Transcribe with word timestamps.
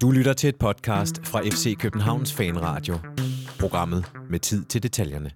Du 0.00 0.10
lytter 0.10 0.32
til 0.32 0.48
et 0.48 0.56
podcast 0.56 1.26
fra 1.26 1.40
FC 1.40 1.78
Københavns 1.78 2.32
Fanradio. 2.32 2.98
Programmet 3.60 4.04
med 4.30 4.38
tid 4.38 4.64
til 4.64 4.82
detaljerne. 4.82 5.30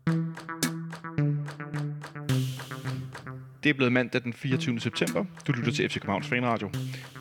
Det 3.64 3.70
er 3.70 3.74
blevet 3.74 3.92
mandag 3.92 4.22
den 4.22 4.32
24. 4.32 4.80
september. 4.80 5.24
Du 5.46 5.52
lytter 5.52 5.72
til 5.72 5.88
FC 5.88 5.94
Københavns 5.94 6.26
Fanradio. 6.26 6.70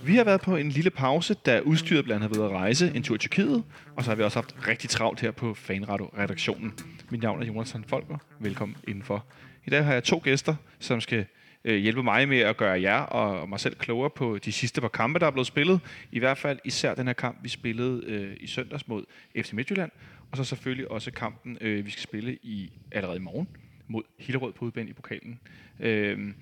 Vi 0.04 0.16
har 0.16 0.24
været 0.24 0.42
på 0.42 0.56
en 0.56 0.70
lille 0.70 0.90
pause, 0.90 1.34
da 1.34 1.60
udstyret 1.60 2.06
blandt 2.06 2.24
andet 2.24 2.38
har 2.38 2.44
været 2.44 2.56
at 2.56 2.62
rejse 2.62 2.92
en 2.96 3.04
tur 3.04 3.18
til 3.18 3.30
Tyrkiet, 3.30 3.64
og 3.96 4.04
så 4.04 4.12
har 4.12 4.16
vi 4.16 4.24
også 4.24 4.38
haft 4.38 4.68
rigtig 4.68 4.90
travlt 4.90 5.20
her 5.20 5.32
på 5.32 5.54
Fanradio-redaktionen. 5.54 6.74
Mit 7.10 7.21
navn 7.21 7.42
er 7.42 7.46
Jonas 7.46 7.76
Folker. 7.88 8.18
Velkommen 8.40 8.78
indenfor. 8.88 9.26
I 9.66 9.70
dag 9.70 9.86
har 9.86 9.94
jeg 9.94 10.04
to 10.04 10.21
gæster, 10.24 10.56
som 10.80 11.02
skal 11.02 11.26
øh, 11.66 11.78
hjælpe 11.78 12.04
mig 12.04 12.30
med 12.30 12.39
at 12.39 12.57
gøre 12.57 12.82
jer 12.82 13.00
og 13.00 13.50
mig 13.50 13.60
selv 13.60 13.75
klogere 13.75 14.10
på 14.10 14.38
de 14.38 14.52
sidste 14.52 14.82
par 14.82 14.88
kampe, 14.88 15.20
der 15.20 15.28
er 15.28 15.32
blevet 15.32 15.48
spillet. 15.48 15.79
I 16.11 16.20
hvert 16.20 16.38
fald 16.38 16.60
især 16.66 16.96
den 16.96 17.07
her 17.07 17.14
kamp, 17.14 17.38
vi 17.43 17.50
spillede 17.50 18.04
øh, 18.06 18.38
i 18.39 18.47
søndags 18.47 18.88
mod 18.88 19.04
FC 19.36 19.54
Midtjylland, 19.54 19.92
og 20.32 20.38
så 20.38 20.43
selvfølgelig 20.43 20.92
også 20.92 21.11
kampen, 21.11 21.57
øh, 21.61 21.86
vi 21.86 21.92
skal 21.92 22.04
spille 22.04 22.38
i 22.42 22.71
allerede 22.92 23.18
i 23.18 23.21
morgen 23.21 23.47
mod 23.88 24.04
Hillerød 24.19 24.54
på 24.54 24.66
udbanen 24.66 24.89
i 24.89 24.93
pokalen. 24.93 25.39
Øh, 25.80 26.33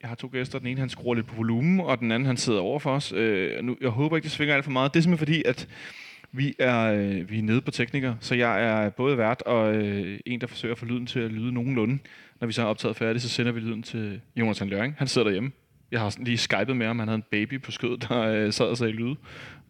jeg 0.00 0.08
har 0.08 0.14
to 0.14 0.28
gæster. 0.32 0.58
Den 0.58 0.68
ene, 0.68 0.80
han 0.80 0.88
skruer 0.88 1.14
lidt 1.14 1.26
på 1.26 1.36
volumen, 1.36 1.80
og 1.80 1.98
den 1.98 2.12
anden, 2.12 2.26
han 2.26 2.36
sidder 2.36 2.60
over 2.60 2.78
for 2.78 2.90
os. 2.90 3.12
Øh, 3.12 3.64
nu, 3.64 3.76
jeg 3.80 3.90
håber 3.90 4.16
ikke, 4.16 4.24
det 4.24 4.32
svinger 4.32 4.54
alt 4.54 4.64
for 4.64 4.70
meget. 4.70 4.94
Det 4.94 5.00
er 5.00 5.02
simpelthen 5.02 5.26
fordi, 5.26 5.42
at 5.46 5.68
vi 6.32 6.54
er, 6.58 6.92
øh, 6.92 7.30
vi 7.30 7.38
er 7.38 7.42
nede 7.42 7.60
på 7.60 7.70
tekniker, 7.70 8.14
så 8.20 8.34
jeg 8.34 8.84
er 8.84 8.90
både 8.90 9.18
vært 9.18 9.42
og 9.42 9.74
øh, 9.74 10.20
en, 10.26 10.40
der 10.40 10.46
forsøger 10.46 10.74
at 10.74 10.78
få 10.78 10.84
lyden 10.84 11.06
til 11.06 11.20
at 11.20 11.32
lyde 11.32 11.52
nogenlunde. 11.52 11.98
Når 12.40 12.46
vi 12.46 12.52
så 12.52 12.62
er 12.62 12.66
optaget 12.66 12.96
færdigt, 12.96 13.22
så 13.22 13.28
sender 13.28 13.52
vi 13.52 13.60
lyden 13.60 13.82
til 13.82 14.20
Jonathan 14.36 14.68
Løring. 14.68 14.94
Han 14.98 15.08
sidder 15.08 15.24
derhjemme. 15.24 15.52
Jeg 15.90 16.00
har 16.00 16.16
lige 16.18 16.38
skypet 16.38 16.76
med 16.76 16.86
ham. 16.86 16.98
Han 16.98 17.08
havde 17.08 17.16
en 17.16 17.24
baby 17.30 17.62
på 17.62 17.70
skødet, 17.70 18.08
der 18.08 18.20
øh, 18.20 18.52
sad 18.52 18.66
og 18.66 18.76
sagde 18.76 18.92
lyde. 18.92 19.16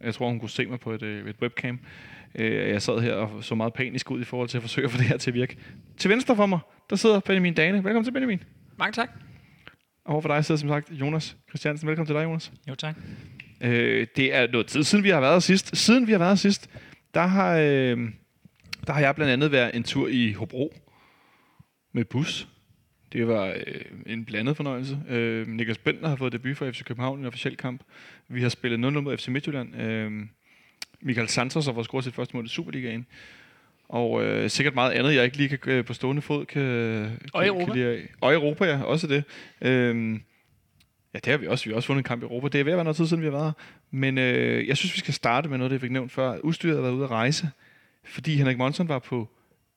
Jeg 0.00 0.14
tror, 0.14 0.28
hun 0.28 0.40
kunne 0.40 0.50
se 0.50 0.66
mig 0.66 0.80
på 0.80 0.92
et, 0.92 1.02
øh, 1.02 1.28
et 1.28 1.36
webcam. 1.42 1.80
Øh, 2.34 2.68
jeg 2.68 2.82
sad 2.82 3.00
her 3.00 3.12
og 3.12 3.44
så 3.44 3.54
meget 3.54 3.72
panisk 3.72 4.10
ud 4.10 4.20
i 4.20 4.24
forhold 4.24 4.48
til 4.48 4.58
at 4.58 4.62
forsøge 4.62 4.84
at 4.84 4.90
få 4.90 4.98
det 4.98 5.06
her 5.06 5.16
til 5.16 5.30
at 5.30 5.34
virke. 5.34 5.56
Til 5.96 6.10
venstre 6.10 6.36
for 6.36 6.46
mig, 6.46 6.58
der 6.90 6.96
sidder 6.96 7.20
Benjamin 7.20 7.54
Dane. 7.54 7.84
Velkommen 7.84 8.04
til 8.04 8.12
Benjamin. 8.12 8.42
Mange 8.78 8.92
tak. 8.92 9.10
Og 10.04 10.12
overfor 10.12 10.28
dig 10.28 10.44
sidder 10.44 10.58
som 10.58 10.68
sagt 10.68 10.90
Jonas 10.90 11.36
Christiansen. 11.48 11.88
Velkommen 11.88 12.06
til 12.06 12.14
dig, 12.14 12.24
Jonas. 12.24 12.52
Jo, 12.68 12.74
tak. 12.74 12.96
Øh, 13.60 14.06
det 14.16 14.34
er 14.34 14.46
noget 14.52 14.66
tid 14.66 14.82
siden, 14.82 15.04
vi 15.04 15.10
har 15.10 15.20
været 15.20 15.42
sidst. 15.42 15.76
Siden 15.76 16.06
vi 16.06 16.12
har 16.12 16.18
været 16.18 16.38
sidst, 16.38 16.70
der 17.14 17.26
har, 17.26 17.56
øh, 17.56 17.98
der 18.86 18.92
har 18.92 19.00
jeg 19.00 19.14
blandt 19.14 19.32
andet 19.32 19.52
været 19.52 19.76
en 19.76 19.82
tur 19.82 20.08
i 20.08 20.32
Hobro 20.32 20.74
med 21.92 22.04
bus. 22.04 22.48
Det 23.12 23.28
var 23.28 23.46
øh, 23.46 23.80
en 24.06 24.24
blandet 24.24 24.56
fornøjelse. 24.56 24.98
Øh, 25.08 25.48
Niklas 25.48 25.78
Bentner 25.78 26.08
har 26.08 26.16
fået 26.16 26.32
debut 26.32 26.56
for 26.56 26.70
FC 26.70 26.84
København 26.84 27.18
i 27.18 27.20
en 27.20 27.26
officiel 27.26 27.56
kamp. 27.56 27.80
Vi 28.28 28.42
har 28.42 28.48
spillet 28.48 28.80
0 28.80 29.02
mod 29.02 29.16
FC 29.16 29.28
Midtjylland. 29.28 29.80
Øh, 29.80 30.12
Michael 31.00 31.28
Santos 31.28 31.66
har 31.66 31.72
fået 31.72 31.86
scoret 31.86 32.04
sit 32.04 32.14
første 32.14 32.36
mål 32.36 32.44
i 32.44 32.48
Superligaen. 32.48 33.06
Og 33.88 34.24
øh, 34.24 34.50
sikkert 34.50 34.74
meget 34.74 34.92
andet, 34.92 35.14
jeg 35.14 35.24
ikke 35.24 35.36
lige 35.36 35.48
kan 35.48 35.58
øh, 35.66 35.84
på 35.84 35.94
stående 35.94 36.22
fod 36.22 36.46
kan, 36.46 36.62
og 37.32 37.46
Europa. 37.46 37.64
Kan 37.64 37.74
lide. 37.74 38.02
Og 38.20 38.34
Europa, 38.34 38.64
ja, 38.64 38.82
også 38.82 39.06
det. 39.06 39.24
Øh, 39.62 40.20
Ja, 41.16 41.20
det 41.24 41.30
har 41.30 41.38
vi 41.38 41.46
også. 41.46 41.64
Vi 41.64 41.70
har 41.70 41.76
også 41.76 41.88
vundet 41.88 42.00
en 42.00 42.04
kamp 42.04 42.22
i 42.22 42.24
Europa. 42.24 42.48
Det 42.48 42.60
er 42.60 42.64
ved 42.64 42.72
at 42.72 42.76
være 42.76 42.84
noget 42.84 42.96
tid 42.96 43.06
siden, 43.06 43.22
vi 43.22 43.26
har 43.26 43.32
været 43.32 43.44
her. 43.44 43.52
Men 43.90 44.18
øh, 44.18 44.68
jeg 44.68 44.76
synes, 44.76 44.94
vi 44.94 44.98
skal 44.98 45.14
starte 45.14 45.48
med 45.48 45.58
noget, 45.58 45.70
det 45.70 45.74
jeg 45.74 45.80
fik 45.80 45.90
nævnt 45.90 46.12
før. 46.12 46.38
Udstyret 46.38 46.74
har 46.74 46.82
været 46.82 46.92
ude 46.92 47.04
at 47.04 47.10
rejse, 47.10 47.50
fordi 48.04 48.36
Henrik 48.36 48.58
Monson 48.58 48.88
var 48.88 48.98
på 48.98 49.28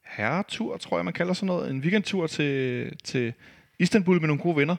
herretur, 0.10 0.78
tror 0.78 0.98
jeg, 0.98 1.06
man 1.06 1.14
kalder 1.14 1.34
sådan 1.34 1.48
noget. 1.48 1.70
En 1.70 1.80
weekendtur 1.80 2.28
til, 2.28 2.92
til 3.04 3.34
Istanbul 3.80 4.20
med 4.20 4.28
nogle 4.28 4.42
gode 4.42 4.56
venner. 4.56 4.76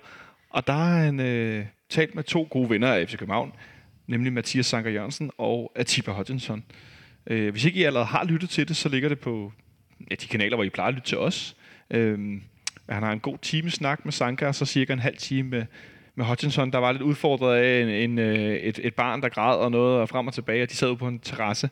Og 0.50 0.66
der 0.66 0.72
har 0.72 0.98
han 0.98 1.20
øh, 1.20 1.66
talt 1.88 2.14
med 2.14 2.24
to 2.24 2.48
gode 2.50 2.70
venner 2.70 2.92
af 2.92 3.08
FC 3.08 3.16
København, 3.16 3.52
nemlig 4.06 4.32
Mathias 4.32 4.66
Sanker 4.66 4.90
Jørgensen 4.90 5.30
og 5.38 5.72
Atiba 5.76 6.10
Hodgson. 6.10 6.64
Øh, 7.26 7.50
hvis 7.50 7.64
ikke 7.64 7.80
I 7.80 7.84
allerede 7.84 8.06
har 8.06 8.24
lyttet 8.24 8.50
til 8.50 8.68
det, 8.68 8.76
så 8.76 8.88
ligger 8.88 9.08
det 9.08 9.18
på 9.18 9.52
ja, 10.10 10.14
de 10.14 10.26
kanaler, 10.26 10.56
hvor 10.56 10.64
I 10.64 10.69
plejer 10.70 10.88
at 10.88 10.94
lytte 10.94 11.08
til 11.08 11.19
os. 11.19 11.56
Øh, 11.90 12.19
han 12.88 13.02
har 13.02 13.12
en 13.12 13.20
god 13.20 13.38
time 13.42 13.70
snak 13.70 14.04
med 14.04 14.12
Sanka, 14.12 14.46
og 14.46 14.54
så 14.54 14.64
cirka 14.64 14.92
en 14.92 14.98
halv 14.98 15.16
time 15.16 15.48
med 15.48 15.66
med 16.14 16.26
Hutchinson, 16.26 16.72
der 16.72 16.78
var 16.78 16.92
lidt 16.92 17.02
udfordret 17.02 17.56
af 17.56 17.82
en, 17.82 17.88
en, 17.88 18.19
øh, 18.19 18.54
et, 18.56 18.80
et 18.82 18.94
barn, 18.94 19.22
der 19.22 19.28
græd 19.28 19.56
og 19.56 19.70
noget 19.70 20.00
og 20.00 20.08
frem 20.08 20.26
og 20.26 20.34
tilbage, 20.34 20.62
og 20.62 20.70
de 20.70 20.76
sad 20.76 20.96
på 20.96 21.08
en 21.08 21.19
terrasse. 21.19 21.70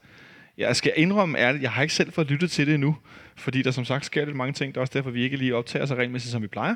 Jeg 0.58 0.76
skal 0.76 0.92
indrømme 0.96 1.38
ærligt, 1.38 1.62
jeg 1.62 1.70
har 1.70 1.82
ikke 1.82 1.94
selv 1.94 2.12
fået 2.12 2.30
lyttet 2.30 2.50
til 2.50 2.66
det 2.66 2.74
endnu, 2.74 2.96
fordi 3.36 3.62
der 3.62 3.70
som 3.70 3.84
sagt 3.84 4.06
sker 4.06 4.24
lidt 4.24 4.36
mange 4.36 4.52
ting. 4.52 4.74
Det 4.74 4.76
er 4.76 4.80
også 4.80 4.92
derfor, 4.94 5.10
vi 5.10 5.22
ikke 5.22 5.36
lige 5.36 5.54
optager 5.54 5.86
så 5.86 5.94
regelmæssigt, 5.94 6.32
som 6.32 6.42
vi 6.42 6.46
plejer. 6.46 6.74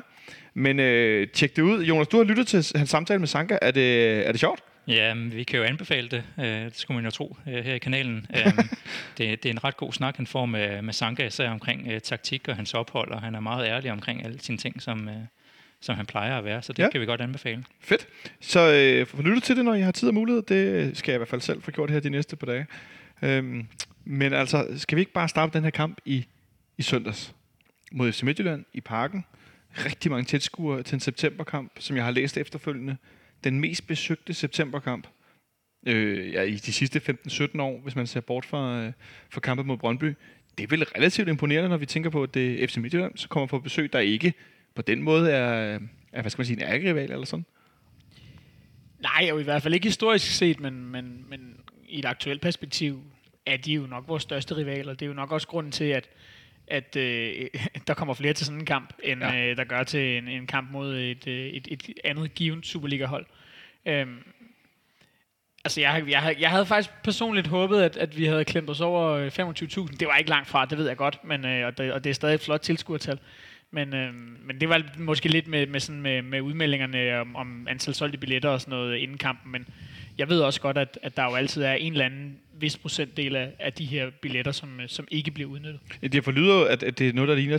Men 0.53 0.79
øh, 0.79 1.27
tjek 1.27 1.55
det 1.55 1.61
ud. 1.61 1.83
Jonas, 1.83 2.07
du 2.07 2.17
har 2.17 2.23
lyttet 2.23 2.47
til 2.47 2.65
hans 2.75 2.89
samtale 2.89 3.19
med 3.19 3.27
Sanka. 3.27 3.57
Er 3.61 3.71
det, 3.71 4.17
er 4.27 4.31
det 4.31 4.39
sjovt? 4.39 4.63
Ja, 4.87 5.13
vi 5.13 5.43
kan 5.43 5.59
jo 5.59 5.65
anbefale 5.65 6.09
det. 6.09 6.23
Øh, 6.39 6.45
det 6.45 6.77
skulle 6.77 6.95
man 6.95 7.05
jo 7.05 7.11
tro 7.11 7.37
øh, 7.47 7.65
her 7.65 7.73
i 7.73 7.77
kanalen. 7.77 8.27
Øhm, 8.37 8.69
det, 9.17 9.43
det 9.43 9.45
er 9.45 9.53
en 9.53 9.63
ret 9.63 9.77
god 9.77 9.93
snak, 9.93 10.17
han 10.17 10.27
får 10.27 10.45
med, 10.45 10.81
med 10.81 10.93
Sanka, 10.93 11.25
især 11.25 11.49
omkring 11.49 12.03
taktik 12.03 12.47
og 12.47 12.55
hans 12.55 12.73
ophold, 12.73 13.11
og 13.11 13.21
han 13.21 13.35
er 13.35 13.39
meget 13.39 13.67
ærlig 13.67 13.91
omkring 13.91 14.25
alle 14.25 14.39
sine 14.41 14.57
ting, 14.57 14.81
som, 14.81 15.09
som 15.81 15.95
han 15.95 16.05
plejer 16.05 16.37
at 16.37 16.45
være, 16.45 16.61
så 16.61 16.73
det 16.73 16.83
ja. 16.83 16.89
kan 16.89 17.01
vi 17.01 17.05
godt 17.05 17.21
anbefale. 17.21 17.63
Fedt. 17.79 18.07
Så 18.41 18.59
øh, 18.59 19.25
lyttet 19.25 19.43
til 19.43 19.55
det, 19.55 19.65
når 19.65 19.73
I 19.73 19.81
har 19.81 19.91
tid 19.91 20.07
og 20.07 20.13
mulighed. 20.13 20.41
Det 20.41 20.97
skal 20.97 21.11
jeg 21.11 21.17
i 21.17 21.19
hvert 21.19 21.29
fald 21.29 21.41
selv 21.41 21.61
få 21.61 21.71
gjort 21.71 21.89
her 21.89 21.99
de 21.99 22.09
næste 22.09 22.35
par 22.35 22.45
dage. 22.45 22.65
Øhm, 23.23 23.67
men 24.05 24.33
altså, 24.33 24.67
skal 24.75 24.95
vi 24.95 25.01
ikke 25.01 25.13
bare 25.13 25.29
starte 25.29 25.53
den 25.53 25.63
her 25.63 25.71
kamp 25.71 25.97
i, 26.05 26.25
i 26.77 26.81
søndags 26.81 27.35
mod 27.91 28.11
FC 28.11 28.23
Midtjylland 28.23 28.65
i 28.73 28.81
parken? 28.81 29.25
Rigtig 29.85 30.11
mange 30.11 30.25
tilskuere 30.25 30.83
til 30.83 30.95
en 30.95 30.99
septemberkamp, 30.99 31.71
som 31.79 31.95
jeg 31.95 32.05
har 32.05 32.11
læst 32.11 32.37
efterfølgende. 32.37 32.97
Den 33.43 33.59
mest 33.59 33.87
besøgte 33.87 34.33
septemberkamp 34.33 35.07
øh, 35.87 36.33
ja, 36.33 36.41
i 36.41 36.55
de 36.55 36.73
sidste 36.73 37.17
15-17 37.27 37.61
år, 37.61 37.79
hvis 37.79 37.95
man 37.95 38.07
ser 38.07 38.19
bort 38.19 38.45
fra, 38.45 38.81
øh, 38.81 38.91
fra 39.29 39.39
kampen 39.39 39.67
mod 39.67 39.77
Brøndby. 39.77 40.15
Det 40.57 40.63
er 40.63 40.67
vel 40.67 40.83
relativt 40.83 41.27
imponerende, 41.27 41.69
når 41.69 41.77
vi 41.77 41.85
tænker 41.85 42.09
på, 42.09 42.23
at 42.23 42.33
det 42.33 42.63
er 42.63 42.67
FC 42.67 42.77
Midtjylland, 42.77 43.17
så 43.17 43.27
kommer 43.27 43.47
på 43.47 43.59
besøg, 43.59 43.93
der 43.93 43.99
ikke 43.99 44.33
på 44.75 44.81
den 44.81 45.01
måde 45.01 45.31
er, 45.31 45.79
er 46.11 46.21
hvad 46.21 46.31
skal 46.31 46.39
man 46.39 46.45
sige, 46.45 46.57
en 46.57 46.73
ærgerival 46.73 47.11
eller 47.11 47.25
sådan? 47.25 47.45
Nej, 48.99 49.27
jo 49.29 49.39
i 49.39 49.43
hvert 49.43 49.63
fald 49.63 49.73
ikke 49.73 49.87
historisk 49.87 50.31
set, 50.31 50.59
men, 50.59 50.85
men, 50.85 51.25
men 51.29 51.57
i 51.87 51.99
et 51.99 52.05
aktuelt 52.05 52.41
perspektiv 52.41 53.03
er 53.45 53.57
de 53.57 53.73
jo 53.73 53.87
nok 53.87 54.07
vores 54.07 54.23
største 54.23 54.57
rivaler. 54.57 54.93
Det 54.93 55.01
er 55.01 55.07
jo 55.07 55.13
nok 55.13 55.31
også 55.31 55.47
grunden 55.47 55.71
til, 55.71 55.83
at, 55.83 56.09
at 56.67 56.95
øh, 56.95 57.47
der 57.87 57.93
kommer 57.93 58.13
flere 58.13 58.33
til 58.33 58.45
sådan 58.45 58.59
en 58.59 58.65
kamp, 58.65 58.93
end 59.03 59.23
ja. 59.23 59.49
øh, 59.49 59.57
der 59.57 59.63
gør 59.63 59.83
til 59.83 60.17
en, 60.17 60.27
en 60.27 60.47
kamp 60.47 60.71
mod 60.71 60.95
et, 60.95 61.27
øh, 61.27 61.45
et, 61.45 61.67
et 61.71 61.99
andet 62.03 62.33
givet 62.33 62.65
Superliga-hold. 62.65 63.25
Øhm, 63.85 64.17
altså, 65.65 65.81
jeg, 65.81 66.03
jeg, 66.09 66.35
jeg 66.39 66.49
havde 66.49 66.65
faktisk 66.65 66.89
personligt 67.03 67.47
håbet, 67.47 67.81
at, 67.81 67.97
at 67.97 68.17
vi 68.17 68.25
havde 68.25 68.45
klemt 68.45 68.69
os 68.69 68.81
over 68.81 69.29
25.000. 69.89 69.97
Det 69.97 70.07
var 70.07 70.15
ikke 70.15 70.29
langt 70.29 70.47
fra, 70.47 70.65
det 70.65 70.77
ved 70.77 70.87
jeg 70.87 70.97
godt, 70.97 71.23
men, 71.23 71.45
øh, 71.45 71.67
og, 71.67 71.77
det, 71.77 71.93
og 71.93 72.03
det 72.03 72.09
er 72.09 72.13
stadig 72.13 72.35
et 72.35 72.41
flot 72.41 72.61
tilskuertal. 72.61 73.19
Men, 73.71 73.95
øh, 73.95 74.13
men 74.45 74.61
det 74.61 74.69
var 74.69 74.83
måske 74.97 75.29
lidt 75.29 75.47
med, 75.47 75.67
med, 75.67 75.79
sådan 75.79 76.01
med, 76.01 76.21
med 76.21 76.41
udmeldingerne 76.41 77.19
om, 77.19 77.35
om 77.35 77.67
antal 77.69 77.93
solgte 77.93 78.17
billetter 78.17 78.49
og 78.49 78.61
sådan 78.61 78.71
noget 78.71 78.97
inden 78.97 79.17
kampen, 79.17 79.51
men 79.51 79.67
jeg 80.17 80.29
ved 80.29 80.41
også 80.41 80.61
godt, 80.61 80.77
at, 80.77 80.99
at 81.01 81.17
der 81.17 81.23
jo 81.23 81.35
altid 81.35 81.63
er 81.63 81.73
en 81.73 81.91
eller 81.91 82.05
anden 82.05 82.39
vis 82.59 82.77
procentdel 82.77 83.35
af, 83.35 83.51
af 83.59 83.73
de 83.73 83.85
her 83.85 84.09
billetter, 84.21 84.51
som, 84.51 84.79
øh, 84.79 84.89
som 84.89 85.07
ikke 85.11 85.31
bliver 85.31 85.49
udnyttet. 85.49 85.79
Ja, 86.01 86.07
det 86.07 86.23
forlyder 86.23 86.55
jo, 86.55 86.63
at, 86.63 86.83
at 86.83 86.99
det 86.99 87.09
er 87.09 87.13
noget, 87.13 87.27
der 87.27 87.35
ligner 87.35 87.57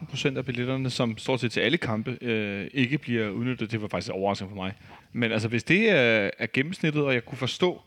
10-13 0.00 0.06
procent 0.10 0.38
af 0.38 0.44
billetterne, 0.44 0.90
som 0.90 1.18
stort 1.18 1.40
set 1.40 1.52
til 1.52 1.60
alle 1.60 1.78
kampe, 1.78 2.18
øh, 2.20 2.68
ikke 2.74 2.98
bliver 2.98 3.28
udnyttet. 3.28 3.70
Det 3.70 3.82
var 3.82 3.88
faktisk 3.88 4.12
overraskende 4.12 4.50
for 4.50 4.56
mig. 4.56 4.72
Men 5.12 5.32
altså, 5.32 5.48
hvis 5.48 5.64
det 5.64 5.90
er, 5.90 6.30
er 6.38 6.46
gennemsnittet, 6.52 7.02
og 7.02 7.14
jeg 7.14 7.24
kunne 7.24 7.38
forstå, 7.38 7.82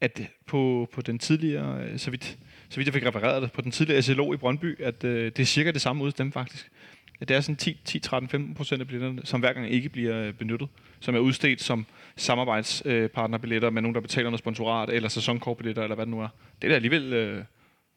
at 0.00 0.20
på, 0.46 0.88
på 0.92 1.02
den 1.02 1.18
tidligere, 1.18 1.82
øh, 1.82 1.98
så 1.98 2.10
vidt, 2.10 2.38
så 2.68 2.76
vidt 2.76 2.86
jeg 2.86 2.94
fik 2.94 3.06
refereret 3.06 3.42
det, 3.42 3.52
på 3.52 3.60
den 3.60 3.70
tidligere 3.70 4.02
SLO 4.02 4.34
i 4.34 4.36
Brøndby, 4.36 4.82
at 4.82 5.04
øh, 5.04 5.24
det 5.24 5.38
er 5.38 5.44
cirka 5.44 5.70
det 5.70 5.80
samme 5.80 6.04
ud 6.04 6.12
dem 6.12 6.32
faktisk. 6.32 6.70
At 7.20 7.28
det 7.28 7.36
er 7.36 7.40
sådan 7.40 7.56
10, 7.56 7.80
10 7.84 7.98
13, 7.98 8.28
15 8.28 8.54
procent 8.54 8.80
af 8.80 8.86
billetterne, 8.86 9.20
som 9.24 9.40
hver 9.40 9.52
gang 9.52 9.70
ikke 9.70 9.88
bliver 9.88 10.16
øh, 10.16 10.32
benyttet, 10.32 10.68
som 11.00 11.14
er 11.14 11.18
udstedt 11.18 11.62
som 11.62 11.86
samarbejdspartnerbilletter 12.16 13.70
med 13.70 13.82
nogen, 13.82 13.94
der 13.94 14.00
betaler 14.00 14.30
noget 14.30 14.38
sponsorat, 14.38 14.90
eller 14.90 15.08
sæsonkortbilletter, 15.08 15.82
eller 15.82 15.94
hvad 15.94 16.06
det 16.06 16.10
nu 16.10 16.20
er. 16.20 16.28
Det 16.62 16.68
er 16.68 16.68
da 16.68 16.74
alligevel, 16.74 17.12
øh, 17.12 17.44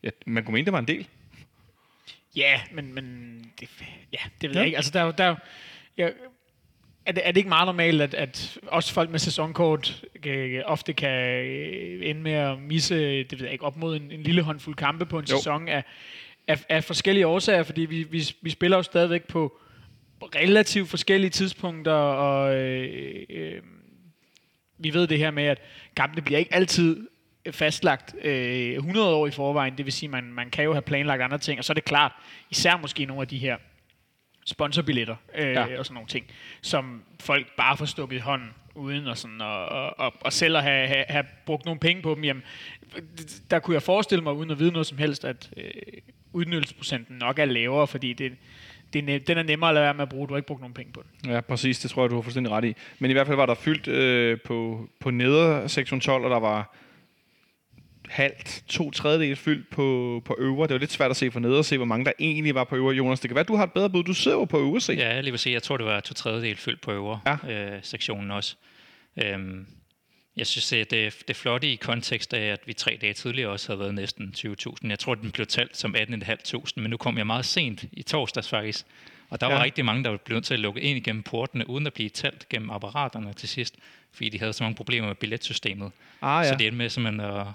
ja, 0.04 0.10
man 0.26 0.44
kunne 0.44 0.54
mene, 0.54 0.66
det 0.66 0.74
var 0.74 0.80
en 0.80 0.88
del. 0.88 1.08
Ja, 2.36 2.62
men, 2.72 2.94
men 2.94 3.38
det, 3.60 3.70
ja, 4.14 4.20
det 4.42 4.50
ved 4.50 4.56
ja. 4.56 4.60
jeg 4.60 4.66
ikke. 4.66 4.78
Altså, 4.78 4.92
der, 4.92 5.12
der, 5.12 5.36
jeg, 5.98 6.14
er 7.06 7.12
det, 7.12 7.28
er 7.28 7.32
det 7.32 7.38
ikke 7.38 7.50
meget 7.50 7.66
normalt, 7.66 8.02
at, 8.02 8.14
at 8.14 8.60
også 8.68 8.94
folk 8.94 9.10
med 9.10 9.20
sæsonkort 9.20 10.04
øh, 10.26 10.62
ofte 10.66 10.94
kan 10.94 11.46
øh, 11.46 12.10
ende 12.10 12.22
med 12.22 12.32
at 12.32 12.60
misse 12.60 13.24
det 13.24 13.40
ved 13.40 13.46
jeg 13.46 13.54
ikke, 13.54 13.66
op 13.66 13.78
mod 13.78 13.96
en, 13.96 14.12
en 14.12 14.24
lille 14.24 14.42
håndfuld 14.42 14.76
kampe 14.76 15.06
på 15.06 15.20
en 15.20 15.26
jo. 15.26 15.36
sæson 15.38 15.68
af, 15.68 15.84
af, 16.52 16.66
af 16.70 16.84
forskellige 16.84 17.28
årsager, 17.28 17.64
fordi 17.64 17.82
vi, 17.82 18.04
vi, 18.04 18.24
vi 18.42 18.50
spiller 18.50 18.78
jo 18.78 18.84
stadigvæk 18.84 19.24
på 19.28 19.58
relativt 20.36 20.90
forskellige 20.90 21.30
tidspunkter, 21.30 21.94
og 21.94 22.56
øh, 22.56 23.26
øh, 23.30 23.62
vi 24.78 24.94
ved 24.94 25.08
det 25.08 25.18
her 25.18 25.32
med, 25.32 25.44
at 25.44 25.62
kampene 25.96 26.22
bliver 26.22 26.40
ikke 26.40 26.54
altid 26.54 27.08
fastlagt 27.52 28.16
øh, 28.24 28.74
100 28.74 29.16
år 29.16 29.28
i 29.28 29.32
forvejen, 29.32 29.78
det 29.78 29.86
vil 29.86 29.94
sige, 29.94 30.10
man, 30.10 30.24
man 30.24 30.50
kan 30.50 30.64
jo 30.64 30.74
have 30.74 30.82
planlagt 30.82 31.22
andre 31.22 31.38
ting, 31.38 31.60
og 31.60 31.66
så 31.66 31.74
er 31.74 31.76
det 31.76 31.86
klart, 31.86 32.12
især 32.50 32.78
måske 32.78 33.06
nogle 33.06 33.22
af 33.22 33.28
de 33.28 33.38
her 33.38 33.58
sponsorbilletter 34.46 35.16
øh, 35.36 35.52
Ja. 35.52 35.80
og 35.80 35.86
sådan 35.86 35.94
nogle 35.94 36.08
ting, 36.08 36.26
som 36.62 37.04
folk 37.20 37.48
bare 37.58 37.78
får 37.78 37.86
stukket 37.86 38.16
i 38.16 38.20
hånden, 38.20 38.50
uden 38.76 39.08
at, 39.08 39.18
sådan, 39.18 39.42
og, 39.42 39.66
og, 39.66 40.00
og, 40.00 40.14
og 40.22 40.34
selv 40.34 40.58
at 40.58 40.64
have, 40.64 40.88
have, 40.88 41.06
have 41.10 41.26
brugt 41.46 41.66
nogle 41.66 41.80
penge 41.80 42.02
på 42.02 42.16
dem. 42.16 42.24
Jamen, 42.24 42.44
der 43.52 43.60
kunne 43.60 43.74
jeg 43.74 43.82
forestille 43.84 44.24
mig, 44.24 44.34
uden 44.34 44.52
at 44.52 44.60
vide 44.60 44.72
noget 44.72 44.88
som 44.88 44.98
helst, 44.98 45.26
at 45.26 45.50
øh, 45.58 45.72
udnyttelsesprocenten 46.34 47.16
nok 47.18 47.40
er 47.40 47.46
lavere, 47.46 47.88
fordi 47.88 48.14
det, 48.14 48.32
det 48.94 49.10
er, 49.10 49.20
ne- 49.20 49.24
den 49.28 49.38
er 49.38 49.44
nemmere 49.44 49.70
at 49.70 49.74
lade 49.74 49.84
være 49.84 49.94
med 49.94 50.02
at 50.02 50.10
bruge. 50.10 50.28
Du 50.28 50.34
har 50.34 50.38
ikke 50.38 50.48
brugt 50.48 50.62
nogen 50.62 50.74
penge 50.74 50.94
på 50.94 51.04
den. 51.04 51.32
Ja, 51.32 51.42
præcis. 51.42 51.80
Det 51.80 51.92
tror 51.92 52.04
jeg, 52.04 52.10
du 52.10 52.16
har 52.16 52.22
fuldstændig 52.22 52.52
ret 52.52 52.66
i. 52.66 52.76
Men 53.00 53.12
i 53.12 53.14
hvert 53.14 53.28
fald 53.28 53.38
var 53.38 53.46
der 53.46 53.54
fyldt 53.54 53.88
øh, 53.88 54.38
på, 54.46 54.88
på 55.00 55.12
neder 55.12 55.68
sektion 55.68 56.00
12, 56.00 56.24
og 56.24 56.30
der 56.30 56.40
var 56.40 56.76
halvt, 58.10 58.64
to 58.68 58.92
tredjedel 58.92 59.36
fyldt 59.36 59.70
på, 59.70 60.22
på 60.26 60.36
øvre. 60.40 60.68
Det 60.68 60.74
var 60.74 60.80
lidt 60.80 60.92
svært 60.92 61.12
at 61.12 61.18
se 61.18 61.32
for 61.32 61.40
neder 61.40 61.60
at 61.60 61.66
se, 61.66 61.78
hvor 61.78 61.86
mange 61.86 62.06
der 62.06 62.12
egentlig 62.20 62.56
var 62.56 62.64
på 62.64 62.76
øvre. 62.76 62.94
Jonas, 62.94 63.20
det 63.20 63.30
kan 63.30 63.36
være, 63.36 63.44
du 63.44 63.56
har 63.56 63.64
et 63.64 63.74
bedre 63.74 63.90
bud. 63.90 64.04
Du 64.04 64.14
sidder 64.14 64.38
jo 64.38 64.46
på 64.46 64.60
øvre 64.60 64.82
se. 64.82 64.94
Ja, 64.94 65.22
lige 65.22 65.32
vil 65.32 65.40
sige, 65.40 65.54
jeg 65.54 65.64
tror, 65.64 65.78
det 65.78 65.86
var 65.86 66.00
to 66.00 66.14
tredjedel 66.14 66.58
fyldt 66.58 66.82
på 66.82 66.92
øvre 66.92 67.20
ja. 67.26 67.76
øh, 67.76 67.80
sektionen 67.84 68.32
også. 68.32 68.56
Øhm, 69.24 69.68
jeg 70.38 70.48
synes, 70.48 70.74
at 70.74 70.92
det, 70.92 71.14
det 71.20 71.30
er 71.30 71.34
flot 71.34 71.64
i 71.64 71.76
kontekst 71.76 72.34
af, 72.34 72.42
at 72.52 72.60
vi 72.66 72.74
tre 72.74 72.98
dage 73.02 73.14
tidligere 73.14 73.50
også 73.50 73.68
havde 73.68 73.80
været 73.80 73.94
næsten 73.96 74.34
20.000. 74.38 74.76
Jeg 74.90 75.00
tror, 75.00 75.16
den 75.16 75.32
blev 75.32 75.48
talt 75.48 75.78
som 75.78 75.96
18.500, 75.96 76.64
men 76.76 76.90
nu 76.90 76.98
kom 76.98 77.18
jeg 77.18 77.28
meget 77.28 77.46
sent 77.46 77.84
i 77.92 78.04
torsdags 78.04 78.50
faktisk. 78.50 78.86
Og 79.30 79.42
der 79.42 79.48
Ja. 79.48 79.54
var 79.54 79.64
rigtig 79.64 79.86
mange, 79.86 80.04
der 80.04 80.10
var 80.10 80.18
blevet 80.18 80.44
til 80.44 80.54
at 80.54 80.60
lukke 80.60 80.82
ind 80.82 80.98
igennem 80.98 81.24
portene, 81.24 81.70
uden 81.70 81.88
at 81.88 81.94
blive 81.94 82.10
talt 82.10 82.50
gennem 82.50 82.70
apparaterne 82.70 83.34
til 83.34 83.50
sidst, 83.50 83.76
fordi 84.14 84.30
de 84.30 84.40
havde 84.40 84.54
så 84.54 84.64
mange 84.64 84.76
problemer 84.76 85.08
med 85.08 85.16
billetsystemet. 85.16 85.92
Ah, 86.22 86.46
Så 86.46 86.52
ja. 86.52 86.58
det 86.58 86.68
endte 86.68 86.78
med 86.78 86.90
simpelthen 86.90 87.20
at 87.32 87.46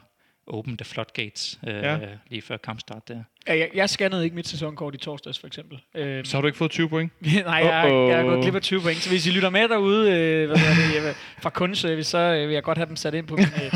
open 0.47 0.77
the 0.77 0.85
floodgates 0.85 1.59
øh, 1.67 1.75
Ja. 1.75 1.99
lige 2.31 2.43
før 2.43 2.57
kampstart 2.57 3.09
der. 3.09 3.23
Ja, 3.49 3.59
Jeg, 3.59 3.69
jeg 3.75 3.91
scannede 3.91 4.25
ikke 4.25 4.37
mit 4.37 4.49
sæsonkort 4.49 4.95
i 4.95 4.99
torsdags, 4.99 5.39
for 5.39 5.47
eksempel. 5.47 5.79
Øhm, 5.95 6.25
Så 6.25 6.37
har 6.37 6.41
du 6.41 6.47
ikke 6.47 6.59
fået 6.59 6.71
20 6.71 6.89
point? 6.89 7.13
Nej, 7.23 7.55
jeg, 7.55 7.65
jeg 7.65 8.21
Uh-oh. 8.25 8.27
gået 8.29 8.43
glip 8.43 8.55
af 8.55 8.63
20 8.63 8.81
point. 8.81 8.97
Så 8.99 9.09
hvis 9.11 9.27
I 9.27 9.31
lytter 9.31 9.51
med 9.51 9.69
derude 9.69 10.11
øh, 10.13 10.47
hvad 10.47 10.57
det, 10.57 11.05
jeg 11.05 11.15
fra 11.43 11.51
kundeservice, 11.51 12.11
så 12.11 12.19
øh, 12.19 12.49
vil 12.49 12.55
jeg 12.55 12.63
godt 12.63 12.79
have 12.79 12.89
dem 12.89 12.97
sat 12.97 13.15
ind 13.15 13.27
på 13.27 13.37
min 13.37 13.45
øh, 13.47 13.73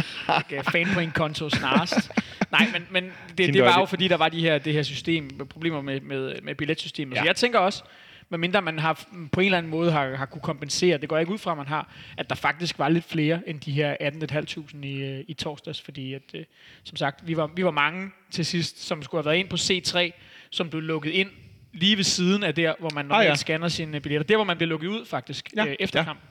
øh, 0.59 0.65
fanpoint-konto 0.65 1.49
snarest. 1.51 2.11
Nej, 2.53 2.67
men, 2.73 2.87
men 2.91 3.13
det, 3.39 3.55
det 3.55 3.63
var 3.63 3.79
jo 3.81 3.85
fordi, 3.85 4.09
der 4.09 4.17
var 4.17 4.29
de 4.29 4.41
her, 4.41 4.59
det 4.59 4.73
her 4.73 4.83
system, 4.83 5.31
problemer 5.51 5.81
med, 5.81 6.01
med, 6.01 6.35
med 6.43 6.55
billetsystemet. 6.55 7.15
Ja. 7.17 7.21
Så 7.21 7.27
jeg 7.27 7.37
tænker 7.37 7.59
også, 7.59 7.83
medmindre 8.31 8.63
man 8.63 8.79
har 8.79 9.05
på 9.33 9.41
en 9.41 9.45
eller 9.47 9.59
anden 9.59 9.71
måde 9.71 9.93
har, 9.93 10.15
har 10.17 10.27
kunne 10.27 10.43
kompensere, 10.43 10.99
det 10.99 11.09
går 11.09 11.17
jeg 11.17 11.23
ikke 11.23 11.33
ud 11.33 11.39
fra, 11.39 11.51
at 11.51 11.57
man 11.57 11.67
har, 11.67 11.93
at 12.19 12.29
der 12.29 12.35
faktisk 12.35 12.79
var 12.79 12.89
lidt 12.89 13.05
flere 13.05 13.41
end 13.49 13.61
de 13.61 13.73
her 13.73 13.97
18.500 14.01 14.87
i, 14.87 15.03
øh, 15.03 15.25
i 15.29 15.35
torsdags, 15.35 15.81
fordi 15.81 16.15
at, 16.15 16.23
øh, 16.35 16.45
som 16.85 16.97
sagt, 16.97 17.29
vi 17.29 17.37
var, 17.37 17.47
vi 17.57 17.65
var 17.65 17.71
mange 17.71 18.11
til 18.31 18.47
sidst, 18.47 18.83
som 18.87 19.03
skulle 19.03 19.19
have 19.23 19.27
været 19.31 19.39
ind 19.39 19.49
på 19.49 19.57
C3, 19.57 20.11
som 20.51 20.71
blev 20.71 20.83
lukket 20.83 21.11
ind 21.11 21.29
lige 21.73 21.97
ved 21.97 22.05
siden 22.05 22.43
af 22.43 22.55
der, 22.55 22.75
hvor 22.79 22.91
man 22.95 23.05
normalt 23.05 23.27
Ah, 23.27 23.31
ja. 23.31 23.35
scanner 23.35 23.69
sine 23.69 24.01
billetter. 24.01 24.27
Der, 24.27 24.37
hvor 24.37 24.45
man 24.45 24.57
bliver 24.57 24.69
lukket 24.69 24.89
ud 24.89 25.07
faktisk, 25.07 25.51
Ja, 25.57 25.67
øh, 25.67 25.77
efter 25.81 25.99
ja. 26.01 26.05
kampen. 26.05 26.27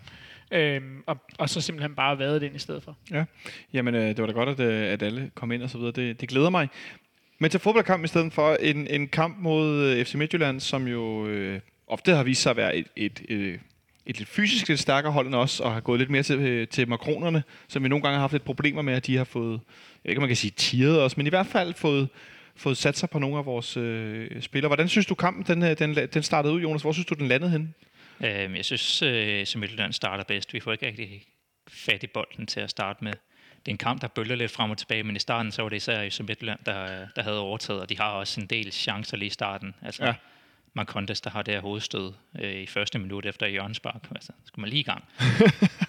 Øhm, 0.52 1.04
og, 1.06 1.18
og 1.38 1.50
så 1.50 1.62
simpelthen 1.62 1.96
bare 1.96 2.20
været 2.20 2.44
ind 2.44 2.56
i 2.56 2.60
stedet 2.60 2.84
for. 2.84 2.98
Ja. 3.12 3.26
Jamen, 3.74 3.96
øh, 3.96 4.02
det 4.08 4.18
var 4.18 4.26
da 4.26 4.32
godt, 4.34 4.50
at, 4.50 4.60
øh, 4.60 4.94
at 4.94 5.04
alle 5.04 5.32
kom 5.36 5.52
ind 5.52 5.64
og 5.64 5.70
så 5.70 5.78
videre. 5.78 5.92
Det, 5.92 6.22
det 6.22 6.30
glæder 6.30 6.50
mig. 6.50 6.70
Men 7.40 7.52
til 7.52 7.60
fodboldkamp 7.60 8.04
i 8.04 8.08
stedet 8.08 8.34
for 8.34 8.56
en, 8.56 8.88
en 8.88 9.08
kamp 9.08 9.38
mod 9.40 9.84
øh, 9.84 10.06
FC 10.06 10.16
Midtjylland, 10.16 10.60
som 10.60 10.88
jo 10.88 11.28
øh, 11.28 11.60
ofte 11.90 12.16
har 12.16 12.24
vist 12.24 12.42
sig 12.42 12.50
at 12.50 12.58
være 12.58 12.76
et, 12.76 12.88
et, 12.96 13.22
et, 13.30 13.60
et 14.06 14.18
lidt 14.18 14.30
fysisk 14.30 14.68
lidt 14.68 14.80
stærkere 14.80 15.12
hold 15.12 15.28
end 15.28 15.36
os, 15.36 15.60
og 15.60 15.74
har 15.74 15.80
gået 15.80 16.00
lidt 16.00 16.10
mere 16.10 16.24
til, 16.24 16.40
øh, 16.40 16.68
til 16.68 16.88
makronerne, 16.88 17.44
som 17.68 17.84
vi 17.84 17.90
nogle 17.90 18.04
gange 18.04 18.14
har 18.14 18.22
haft 18.22 18.34
lidt 18.34 18.44
problemer 18.44 18.82
med, 18.82 18.94
at 18.94 19.08
de 19.08 19.18
har 19.18 19.24
fået, 19.24 19.52
jeg 19.52 19.60
ved 20.04 20.12
ikke, 20.12 20.20
om 20.20 20.22
man 20.22 20.30
kan 20.30 20.36
sige 20.36 20.52
tiret 20.52 21.02
os, 21.02 21.18
men 21.18 21.26
i 21.26 21.30
hvert 21.30 21.48
fald 21.48 21.74
fået, 21.74 22.10
fået 22.56 22.78
sat 22.78 22.98
sig 22.98 23.10
på 23.10 23.20
nogle 23.20 23.38
af 23.38 23.46
vores 23.46 23.78
øh, 23.78 24.42
spillere. 24.42 24.70
Hvordan 24.70 24.88
synes 24.88 25.06
du 25.06 25.16
kampen, 25.16 25.46
den, 25.46 25.64
øh, 25.64 25.80
den, 25.80 25.96
den 26.14 26.24
startede 26.24 26.54
ud, 26.54 26.62
Jonas? 26.62 26.82
Hvor 26.82 26.92
synes 26.92 27.06
du, 27.06 27.14
den 27.14 27.28
landede 27.28 27.52
hen? 27.52 27.76
Øhm, 28.26 28.56
jeg 28.56 28.66
synes, 28.66 29.02
øh, 29.02 29.46
som 29.46 29.60
Midtjylland 29.60 29.94
starter 29.94 30.24
bedst. 30.24 30.54
Vi 30.54 30.60
får 30.60 30.72
ikke 30.72 30.88
rigtig 30.88 31.24
fat 31.68 32.04
i 32.04 32.08
bolden 32.08 32.48
til 32.48 32.60
at 32.60 32.70
starte 32.70 33.04
med. 33.04 33.14
Det 33.66 33.68
er 33.68 33.72
en 33.72 33.78
kamp, 33.78 34.02
der 34.02 34.08
bølger 34.08 34.36
lidt 34.36 34.52
frem 34.52 34.72
og 34.72 34.78
tilbage, 34.78 35.04
men 35.04 35.16
i 35.16 35.20
starten 35.20 35.52
så 35.52 35.62
var 35.62 35.70
det 35.70 35.76
især 35.76 36.10
som 36.10 36.26
Midtjylland, 36.26 36.60
der, 36.66 37.08
der 37.16 37.24
havde 37.24 37.40
overtaget, 37.40 37.82
og 37.82 37.90
de 37.90 37.98
har 37.98 38.12
også 38.12 38.42
en 38.42 38.48
del 38.48 38.72
chancer 38.72 39.18
lige 39.18 39.28
i 39.28 39.30
starten. 39.30 39.76
Altså, 39.82 40.06
Ja. 40.06 40.14
Marcondes, 40.74 41.22
der 41.22 41.30
har 41.30 41.42
det 41.42 41.54
her 41.54 41.62
hovedstød 41.62 42.14
øh, 42.40 42.54
i 42.54 42.66
første 42.66 43.00
minut 43.00 43.26
efter 43.26 43.48
hjørnespark. 43.48 44.08
Altså, 44.16 44.32
skal 44.46 44.62
man 44.62 44.70
lige 44.70 44.80
i 44.80 44.84
gang. 44.84 45.04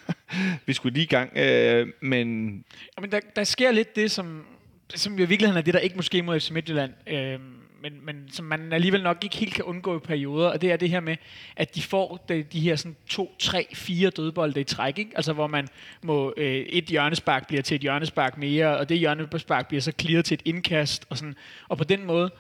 Vi 0.67 0.73
skulle 0.73 0.95
lige 0.95 1.05
i 1.05 1.07
gang, 1.07 1.37
øh, 1.37 1.89
men 2.01 2.55
Ja, 2.97 3.01
men 3.01 3.13
der, 3.13 3.21
der 3.37 3.45
sker 3.45 3.71
lidt 3.71 3.97
det, 3.97 4.11
som, 4.11 4.47
som 4.95 5.13
i 5.13 5.17
virkeligheden 5.17 5.57
er 5.57 5.63
det, 5.63 5.75
der 5.75 5.81
ikke 5.81 5.97
måske 5.97 6.23
mod 6.23 6.41
FC 6.41 6.51
Midtjylland, 6.51 6.93
øhm, 7.07 7.61
men, 7.83 7.93
men 8.03 8.29
som 8.33 8.45
man 8.45 8.73
alligevel 8.73 9.03
nok 9.03 9.25
ikke 9.25 9.37
helt 9.37 9.55
kan 9.55 9.65
undgå 9.65 9.97
i 9.97 10.01
perioder, 10.01 10.49
og 10.49 10.61
det 10.61 10.73
er 10.73 10.77
det 10.77 10.91
her 10.91 11.01
med, 11.01 11.17
at 11.57 11.75
de 11.75 11.83
får 11.83 12.25
de, 12.29 12.43
de 12.43 12.61
her 12.61 12.77
sådan 12.77 12.97
to, 13.09 13.35
tre, 13.39 13.67
fire 13.75 14.11
dødbolde 14.11 14.61
i 14.61 14.65
træk, 14.65 14.99
ikke? 14.99 15.11
altså 15.15 15.33
hvor 15.33 15.47
man 15.47 15.69
må, 16.03 16.35
øh, 16.37 16.55
et 16.55 16.85
hjørnespark 16.85 17.47
bliver 17.49 17.63
til 17.63 17.75
et 17.75 17.81
hjørnespark 17.81 18.39
mere, 18.39 18.79
og 18.79 18.89
det 18.89 18.99
hjørnespark 18.99 19.69
bliver 19.69 19.81
så 19.81 19.93
clearet 20.01 20.25
til 20.25 20.35
et 20.35 20.43
indkast, 20.45 21.07
og, 21.09 21.19
sådan, 21.19 21.35
og 21.69 21.79
på 21.79 21.85
den 21.85 22.05
måde, 22.07 22.31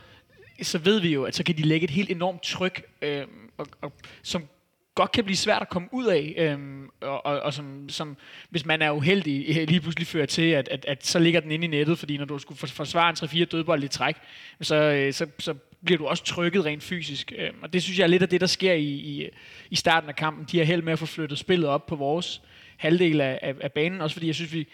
så 0.62 0.79
ved 0.79 1.01
vi 1.01 1.12
jo, 1.12 1.25
at 1.25 1.35
så 1.35 1.45
kan 1.45 1.57
de 1.57 1.62
lægge 1.62 1.85
et 1.85 1.91
helt 1.91 2.11
enormt 2.11 2.43
tryk, 2.43 2.83
øh, 3.03 3.27
og, 3.59 3.67
og, 3.81 3.93
som 4.23 4.49
godt 4.95 5.12
kan 5.12 5.25
blive 5.25 5.37
svært 5.37 5.62
at 5.62 5.69
komme 5.69 5.89
ud 5.93 6.07
af, 6.07 6.35
øhm, 6.39 6.89
og, 7.01 7.27
og, 7.27 7.41
og 7.41 7.55
som, 7.55 7.89
som, 7.89 8.17
hvis 8.51 8.67
man 8.67 8.83
er 8.83 8.91
uheldig, 8.91 9.55
lige 9.71 9.81
pludselig 9.81 10.07
fører 10.07 10.27
til, 10.27 10.43
at, 10.51 10.69
at, 10.69 10.85
at 10.85 11.07
så 11.07 11.19
ligger 11.19 11.41
den 11.41 11.51
inde 11.51 11.65
i 11.65 11.69
nettet, 11.69 11.99
fordi 11.99 12.17
når 12.17 12.25
du 12.25 12.39
skulle 12.39 12.59
forsvare 12.59 13.11
en 13.11 13.17
3-4 13.17 13.45
dødbold 13.45 13.85
i 13.85 13.89
træk, 13.89 14.17
så, 14.61 14.75
øh, 14.75 15.12
så, 15.12 15.27
så 15.39 15.55
bliver 15.85 15.99
du 15.99 16.07
også 16.07 16.25
trykket 16.25 16.65
rent 16.65 16.83
fysisk. 16.83 17.33
Øhm, 17.39 17.57
og 17.62 17.73
det 17.73 17.83
synes 17.83 17.99
jeg 17.99 18.05
er 18.05 18.09
lidt 18.09 18.23
af 18.23 18.29
det, 18.29 18.41
der 18.41 18.47
sker 18.47 18.73
i, 18.73 18.85
i, 18.85 19.29
i 19.71 19.77
starten 19.77 20.09
af 20.09 20.17
kampen. 20.17 20.47
De 20.53 20.59
har 20.59 20.65
held 20.65 20.83
med 20.83 20.93
at 20.93 20.99
få 20.99 21.07
flyttet 21.07 21.39
spillet 21.39 21.69
op 21.69 21.87
på 21.87 21.97
vores 21.97 22.43
halvdel 22.77 23.21
af, 23.21 23.39
af, 23.43 23.55
af 23.61 23.73
banen, 23.73 24.01
også 24.01 24.15
fordi 24.15 24.27
jeg 24.27 24.35
synes, 24.35 24.53
vi 24.53 24.69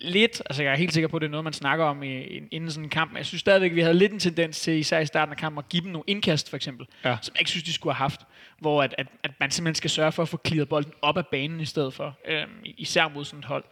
lidt, 0.00 0.42
altså 0.46 0.62
jeg 0.62 0.72
er 0.72 0.76
helt 0.76 0.92
sikker 0.92 1.08
på, 1.08 1.16
at 1.16 1.20
det 1.20 1.26
er 1.26 1.30
noget, 1.30 1.44
man 1.44 1.52
snakker 1.52 1.84
om 1.84 2.02
i, 2.02 2.22
inden 2.50 2.70
sådan 2.70 2.84
en 2.84 2.90
kamp, 2.90 3.10
men 3.10 3.16
jeg 3.16 3.26
synes 3.26 3.40
stadigvæk, 3.40 3.70
at 3.70 3.76
vi 3.76 3.80
havde 3.80 3.94
lidt 3.94 4.12
en 4.12 4.18
tendens 4.18 4.60
til, 4.60 4.72
især 4.74 4.98
i 4.98 5.06
starten 5.06 5.32
af 5.32 5.38
kampen, 5.38 5.58
at 5.58 5.68
give 5.68 5.82
dem 5.82 5.90
nogle 5.90 6.04
indkast, 6.06 6.50
for 6.50 6.56
eksempel, 6.56 6.86
Ja. 7.04 7.16
som 7.22 7.34
jeg 7.34 7.40
ikke 7.40 7.50
synes, 7.50 7.64
de 7.64 7.72
skulle 7.72 7.94
have 7.94 8.02
haft, 8.02 8.20
hvor 8.58 8.82
at, 8.82 8.94
at, 8.98 9.06
at 9.22 9.30
man 9.40 9.50
simpelthen 9.50 9.74
skal 9.74 9.90
sørge 9.90 10.12
for 10.12 10.22
at 10.22 10.28
få 10.28 10.40
clearet 10.46 10.68
bolden 10.68 10.92
op 11.02 11.16
af 11.18 11.26
banen 11.26 11.60
i 11.60 11.64
stedet 11.64 11.94
for, 11.94 12.18
øhm, 12.28 12.50
især 12.64 13.08
mod 13.08 13.24
sådan 13.24 13.38
et 13.38 13.44
hold. 13.44 13.64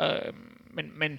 Øhm, 0.00 0.36
men, 0.70 0.92
men 0.98 1.18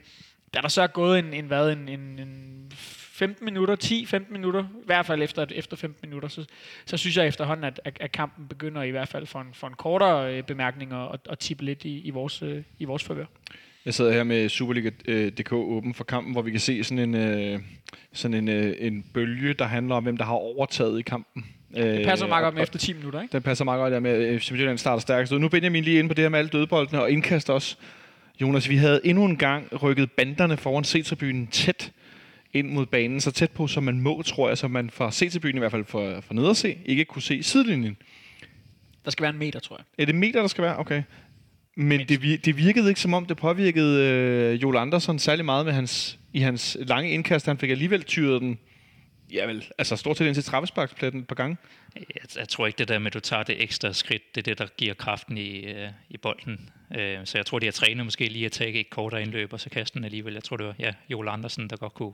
da 0.54 0.62
der 0.62 0.68
så 0.68 0.82
er 0.82 0.88
gået 0.88 1.20
en, 1.20 1.34
en, 1.34 1.46
hvad, 1.46 1.72
en, 1.72 1.90
en, 1.90 2.00
en 2.20 2.72
15 2.76 3.46
minutter, 3.46 3.76
10-15 3.84 4.32
minutter, 4.32 4.64
i 4.64 4.86
hvert 4.86 5.06
fald 5.06 5.22
efter, 5.22 5.46
efter 5.52 5.78
15 5.78 6.10
minutter, 6.10 6.30
så, 6.30 6.46
så 6.86 6.98
synes 6.98 7.18
jeg 7.18 7.28
efterhånden, 7.28 7.64
at, 7.64 7.82
at, 7.86 7.98
at 8.02 8.12
kampen 8.12 8.48
begynder 8.48 8.82
i 8.84 8.90
hvert 8.90 9.08
fald 9.08 9.26
for 9.26 9.42
en, 9.42 9.54
for 9.54 9.68
en 9.68 9.74
kortere 9.74 10.34
øh, 10.38 10.44
bemærkning 10.44 10.94
at, 10.94 11.20
at 11.30 11.40
tippe 11.40 11.64
lidt 11.66 11.86
i, 11.86 12.00
i 12.00 12.10
vores, 12.10 12.42
øh, 12.42 12.64
i 12.80 12.86
vores 12.86 13.04
favør. 13.04 13.26
Jeg 13.86 13.94
sidder 13.94 14.12
her 14.12 14.24
med 14.24 14.50
Superliga.dk 14.50 15.54
åben 15.54 15.94
for 15.94 16.04
kampen, 16.04 16.34
hvor 16.34 16.42
vi 16.42 16.52
kan 16.52 16.60
se 16.60 16.84
sådan 16.84 17.00
en, 17.00 17.16
øh, 17.16 17.60
sådan 18.14 18.34
en, 18.34 18.50
øh, 18.50 18.76
en 18.80 19.06
bølge, 19.14 19.54
der 19.54 19.66
handler 19.66 19.96
om, 19.96 20.04
hvem 20.04 20.18
der 20.18 20.26
har 20.26 20.34
overtaget 20.34 21.00
i 21.00 21.02
kampen. 21.02 21.46
Det 21.76 22.06
passer 22.06 22.28
meget 22.28 22.42
Øh, 22.42 22.46
godt 22.46 22.56
med 22.56 22.64
efter 22.64 22.80
10 22.80 22.94
minutter, 22.94 23.22
ikke? 23.22 23.32
Den 23.32 23.42
passer 23.42 23.66
meget 23.66 23.80
godt 23.80 23.92
der 23.92 24.00
med, 24.00 24.12
at 24.12 24.42
FC 24.42 24.52
Midtjylland 24.52 24.78
starter 24.78 25.02
stærkest. 25.02 25.34
ud. 25.34 25.40
Nu 25.40 25.50
Benjamin 25.50 25.84
lige 25.84 26.00
inde 26.00 26.08
på 26.10 26.14
det 26.14 26.22
her 26.24 26.30
med 26.30 26.40
alle 26.40 26.50
dødboldene 26.50 27.02
og 27.02 27.12
indkast 27.12 27.50
også. 27.50 27.76
Jonas, 28.42 28.70
vi 28.70 28.76
havde 28.76 29.02
endnu 29.04 29.26
en 29.26 29.38
gang 29.38 29.84
rykket 29.84 30.12
banderne 30.12 30.58
foran 30.58 30.84
C-tribunen 30.84 31.48
tæt 31.48 31.92
ind 32.54 32.70
mod 32.70 32.86
banen, 32.86 33.22
så 33.22 33.32
tæt 33.32 33.52
på, 33.52 33.68
som 33.68 33.84
man 33.84 34.02
må, 34.02 34.22
tror 34.22 34.48
jeg, 34.48 34.58
så 34.58 34.68
man 34.68 34.90
fra 34.90 35.12
C-tribunen, 35.12 35.56
i 35.56 35.60
hvert 35.60 35.72
fald 35.72 35.86
fra, 35.86 36.20
fra 36.20 36.34
ned 36.34 36.50
at 36.50 36.58
se, 36.58 36.78
ikke 36.86 37.06
kunne 37.06 37.22
se 37.22 37.44
sidelinjen. 37.44 37.98
Der 39.06 39.12
skal 39.12 39.24
være 39.24 39.34
en 39.34 39.40
meter, 39.40 39.60
tror 39.60 39.78
jeg. 39.78 40.04
Er 40.04 40.06
det 40.06 40.16
meter, 40.16 40.42
der 40.42 40.48
skal 40.48 40.64
være? 40.64 40.78
Okay. 40.78 41.04
Men 41.76 42.00
det, 42.00 42.46
det 42.46 42.58
virkede 42.58 42.90
ikke 42.90 43.02
som 43.02 43.14
om, 43.14 43.26
det 43.26 43.38
påvirkede 43.38 44.04
øh, 44.04 44.62
Joel 44.62 44.78
Andersson 44.78 45.20
særlig 45.20 45.46
meget 45.46 45.66
med 45.66 45.74
hans, 45.74 46.20
i 46.34 46.40
hans 46.40 46.78
lange 46.80 47.10
indkast. 47.10 47.46
Han 47.46 47.58
fik 47.58 47.70
alligevel 47.70 48.04
tyret 48.04 48.42
den, 48.42 48.60
ja 49.32 49.46
vel, 49.46 49.66
altså 49.78 49.96
stort 49.96 50.18
set 50.18 50.26
ind 50.26 50.36
til 50.36 50.44
trappesparkspletten 50.44 51.22
et 51.22 51.28
par 51.28 51.36
gange. 51.36 51.58
Jeg, 51.96 52.38
jeg 52.38 52.50
tror 52.50 52.68
ikke 52.68 52.78
det 52.78 52.88
der 52.88 53.00
med, 53.00 53.08
at 53.08 53.14
du 53.14 53.20
tager 53.20 53.44
det 53.44 53.64
ekstra 53.64 53.94
skridt, 53.94 54.36
det 54.36 54.42
er 54.42 54.52
det, 54.52 54.60
der 54.60 54.68
giver 54.78 54.94
kraften 54.94 55.38
i, 55.38 55.60
øh, 55.60 55.90
i 56.10 56.18
bolden. 56.18 56.70
Øh, 56.98 57.18
så 57.24 57.38
jeg 57.38 57.46
tror, 57.46 57.60
de 57.60 57.66
har 57.66 57.72
trænet 57.72 58.06
måske 58.06 58.28
lige 58.28 58.46
at 58.46 58.52
tage 58.52 58.74
et 58.74 58.90
kortere 58.90 59.22
indløb, 59.22 59.54
og 59.54 59.60
så 59.60 59.70
kaste 59.70 59.96
den 59.96 60.06
alligevel. 60.06 60.34
Jeg 60.34 60.44
tror, 60.44 60.58
det 60.58 60.66
var 60.66 60.76
ja, 60.80 60.94
Joel 61.10 61.28
Andersen, 61.28 61.70
der 61.70 61.78
godt 61.78 61.94
kunne 61.94 62.14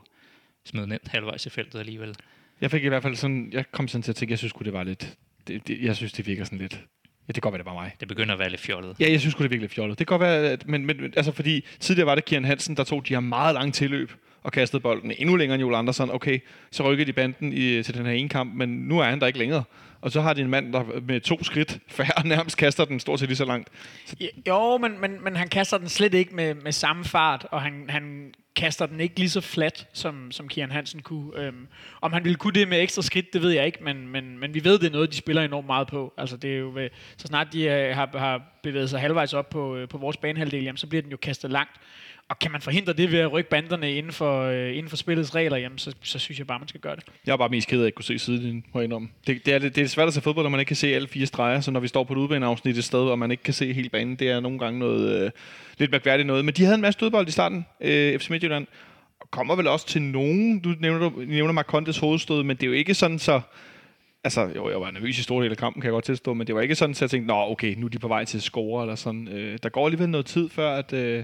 smide 0.65 0.89
den 0.89 0.99
halvvejs 1.07 1.45
i 1.45 1.49
feltet 1.49 1.79
alligevel. 1.79 2.15
Jeg 2.61 2.71
fik 2.71 2.83
i 2.83 2.87
hvert 2.87 3.03
fald 3.03 3.15
sådan, 3.15 3.49
jeg 3.53 3.71
kom 3.71 3.87
sådan 3.87 4.03
til 4.03 4.11
at 4.11 4.15
tænke, 4.15 4.31
jeg 4.31 4.39
synes 4.39 4.53
det 4.53 4.73
var 4.73 4.83
lidt, 4.83 5.17
det, 5.47 5.67
det, 5.67 5.81
jeg 5.81 5.95
synes, 5.95 6.13
det 6.13 6.27
virker 6.27 6.43
sådan 6.43 6.57
lidt, 6.57 6.81
ja, 7.27 7.33
det 7.33 7.35
kan 7.35 7.41
godt 7.41 7.53
være, 7.53 7.57
det 7.57 7.65
var 7.65 7.73
mig. 7.73 7.95
Det 7.99 8.07
begynder 8.07 8.33
at 8.33 8.39
være 8.39 8.49
lidt 8.49 8.61
fjollet. 8.61 8.95
Ja, 8.99 9.11
jeg 9.11 9.19
synes 9.19 9.35
det 9.35 9.45
er 9.45 9.49
virkelig 9.49 9.71
fjollet. 9.71 9.99
Det 9.99 10.07
kan 10.07 10.17
godt 10.17 10.27
være, 10.27 10.49
at, 10.49 10.67
men, 10.67 10.85
men 10.85 11.13
altså 11.17 11.31
fordi 11.31 11.65
tidligere 11.79 12.05
var 12.05 12.15
det 12.15 12.25
Kian 12.25 12.45
Hansen, 12.45 12.77
der 12.77 12.83
tog 12.83 13.07
de 13.07 13.13
her 13.13 13.19
meget 13.19 13.53
lange 13.53 13.71
tilløb 13.71 14.11
og 14.43 14.51
kastede 14.51 14.81
bolden 14.81 15.11
endnu 15.17 15.35
længere 15.35 15.55
end 15.55 15.61
Joel 15.61 15.75
Andersen. 15.75 16.11
Okay, 16.11 16.39
så 16.71 16.83
rykkede 16.83 17.07
de 17.07 17.13
banden 17.13 17.53
i, 17.53 17.83
til 17.83 17.93
den 17.93 18.05
her 18.05 18.13
ene 18.13 18.29
kamp, 18.29 18.53
men 18.55 18.69
nu 18.69 18.99
er 18.99 19.03
han 19.03 19.19
der 19.19 19.27
ikke 19.27 19.39
længere. 19.39 19.63
og 20.01 20.11
så 20.11 20.21
har 20.21 20.33
de 20.33 20.41
en 20.41 20.49
mand, 20.49 20.73
der 20.73 20.83
med 21.07 21.21
to 21.21 21.43
skridt 21.43 21.79
færre 21.97 22.27
nærmest 22.27 22.57
kaster 22.57 22.85
den 22.85 22.99
stort 22.99 23.19
set 23.19 23.27
lige 23.29 23.37
så 23.37 23.45
langt. 23.45 23.69
Så 24.05 24.15
Jo, 24.47 24.77
men, 24.77 25.01
men, 25.01 25.23
men 25.23 25.35
han 25.35 25.47
kaster 25.49 25.77
den 25.77 25.89
slet 25.89 26.13
ikke 26.13 26.35
med, 26.35 26.53
med 26.55 26.71
samme 26.71 27.03
fart, 27.05 27.47
og 27.51 27.61
han, 27.61 27.85
han 27.89 28.33
kaster 28.55 28.85
den 28.85 28.99
ikke 28.99 29.19
lige 29.19 29.29
så 29.29 29.41
flat, 29.41 29.87
som, 29.93 30.31
som 30.31 30.47
Kian 30.47 30.71
Hansen 30.71 31.01
kunne. 31.01 31.31
Øhm, 31.45 31.67
om 32.01 32.13
han 32.13 32.23
ville 32.23 32.35
kunne 32.35 32.53
det 32.53 32.67
med 32.67 32.81
ekstra 32.81 33.01
skridt, 33.01 33.33
det 33.33 33.41
ved 33.41 33.51
jeg 33.51 33.65
ikke, 33.65 33.83
men, 33.83 34.07
men, 34.07 34.39
men 34.39 34.53
vi 34.53 34.63
ved, 34.63 34.79
det 34.79 34.87
er 34.87 34.91
noget, 34.91 35.11
de 35.11 35.17
spiller 35.17 35.41
enormt 35.43 35.67
meget 35.67 35.87
på. 35.87 36.13
Altså, 36.17 36.37
det 36.37 36.53
er 36.53 36.57
jo, 36.57 36.71
ved- 36.75 36.89
så 37.17 37.27
snart 37.27 37.47
de 37.53 37.63
øh, 37.63 37.95
har, 37.95 38.17
har 38.17 38.41
bevæget 38.63 38.89
sig 38.89 38.99
halvvejs 38.99 39.33
op 39.33 39.49
på, 39.49 39.75
øh, 39.75 39.87
på 39.87 39.97
vores 39.97 40.17
banehalvdel, 40.17 40.63
jamen, 40.63 40.77
så 40.77 40.87
bliver 40.87 41.01
den 41.01 41.11
jo 41.11 41.17
kastet 41.17 41.51
langt. 41.51 41.71
Og 42.31 42.39
kan 42.39 42.51
man 42.51 42.61
forhindre 42.61 42.93
det 42.93 43.11
ved 43.11 43.19
at 43.19 43.31
rykke 43.31 43.49
banderne 43.49 43.93
inden 43.95 44.11
for, 44.11 44.43
øh, 44.43 44.69
inden 44.69 44.89
for 44.89 44.97
spillets 44.97 45.35
regler, 45.35 45.57
jamen, 45.57 45.77
så, 45.77 45.95
så 46.01 46.19
synes 46.19 46.39
jeg 46.39 46.47
bare, 46.47 46.59
man 46.59 46.67
skal 46.67 46.81
gøre 46.81 46.95
det. 46.95 47.03
Jeg 47.25 47.33
er 47.33 47.37
bare 47.37 47.49
mest 47.49 47.67
ked 47.67 47.77
af 47.77 47.83
at 47.83 47.85
ikke 47.85 47.95
kunne 47.95 48.05
se 48.05 48.19
sidelinjen, 48.19 48.63
må 48.73 48.79
jeg 48.79 48.83
indrømme. 48.83 49.09
Det, 49.27 49.45
det, 49.45 49.53
er, 49.53 49.59
det 49.59 49.77
er 49.77 49.87
svært 49.87 50.07
at 50.07 50.13
se 50.13 50.21
fodbold, 50.21 50.43
når 50.43 50.49
man 50.49 50.59
ikke 50.59 50.67
kan 50.67 50.75
se 50.75 50.95
alle 50.95 51.07
fire 51.07 51.25
streger, 51.25 51.61
så 51.61 51.71
når 51.71 51.79
vi 51.79 51.87
står 51.87 52.03
på 52.03 52.13
et 52.13 52.17
udbaneafsnit 52.17 52.77
et 52.77 52.83
sted, 52.83 52.99
og 52.99 53.19
man 53.19 53.31
ikke 53.31 53.43
kan 53.43 53.53
se 53.53 53.73
hele 53.73 53.89
banen, 53.89 54.15
det 54.15 54.29
er 54.29 54.39
nogle 54.39 54.59
gange 54.59 54.79
noget 54.79 55.23
øh, 55.23 55.31
lidt 55.77 55.91
mærkværdigt 55.91 56.27
noget. 56.27 56.45
Men 56.45 56.53
de 56.53 56.63
havde 56.63 56.75
en 56.75 56.81
masse 56.81 56.99
dødbold 56.99 57.27
i 57.27 57.31
starten, 57.31 57.65
øh, 57.81 58.19
FC 58.19 58.29
Midtjylland, 58.29 58.67
og 59.19 59.31
kommer 59.31 59.55
vel 59.55 59.67
også 59.67 59.87
til 59.87 60.01
nogen, 60.01 60.59
du 60.59 60.73
nævner, 60.79 61.09
du 61.09 61.19
nævner 61.27 61.53
Marcondes 61.53 61.97
hovedstød, 61.97 62.43
men 62.43 62.57
det 62.57 62.63
er 62.63 62.67
jo 62.67 62.73
ikke 62.73 62.93
sådan 62.93 63.19
så... 63.19 63.41
Altså, 64.23 64.49
jo, 64.55 64.69
jeg 64.69 64.81
var 64.81 64.91
nervøs 64.91 65.19
i 65.19 65.23
store 65.23 65.43
del 65.43 65.51
af 65.51 65.57
kampen, 65.57 65.81
kan 65.81 65.87
jeg 65.87 65.93
godt 65.93 66.05
tilstå, 66.05 66.33
men 66.33 66.47
det 66.47 66.55
var 66.55 66.61
ikke 66.61 66.75
sådan, 66.75 66.91
at 66.91 67.01
jeg 67.01 67.09
tænkte, 67.09 67.27
nå, 67.27 67.33
okay, 67.33 67.75
nu 67.77 67.85
er 67.85 67.89
de 67.89 67.99
på 67.99 68.07
vej 68.07 68.25
til 68.25 68.37
at 68.37 68.43
score, 68.43 68.83
eller 68.83 68.95
sådan. 68.95 69.27
Øh, 69.27 69.59
der 69.63 69.69
går 69.69 69.85
alligevel 69.85 70.09
noget 70.09 70.25
tid, 70.25 70.49
før 70.49 70.71
at, 70.75 70.93
øh, 70.93 71.23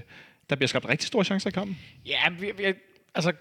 der 0.50 0.56
bliver 0.56 0.68
skabt 0.68 0.88
rigtig 0.88 1.06
store 1.06 1.24
chancer 1.24 1.50
i 1.50 1.52
kampen. 1.52 1.78
Ja, 2.06 2.20
vi, 2.40 2.52
vi, 2.56 2.64
altså, 3.14 3.32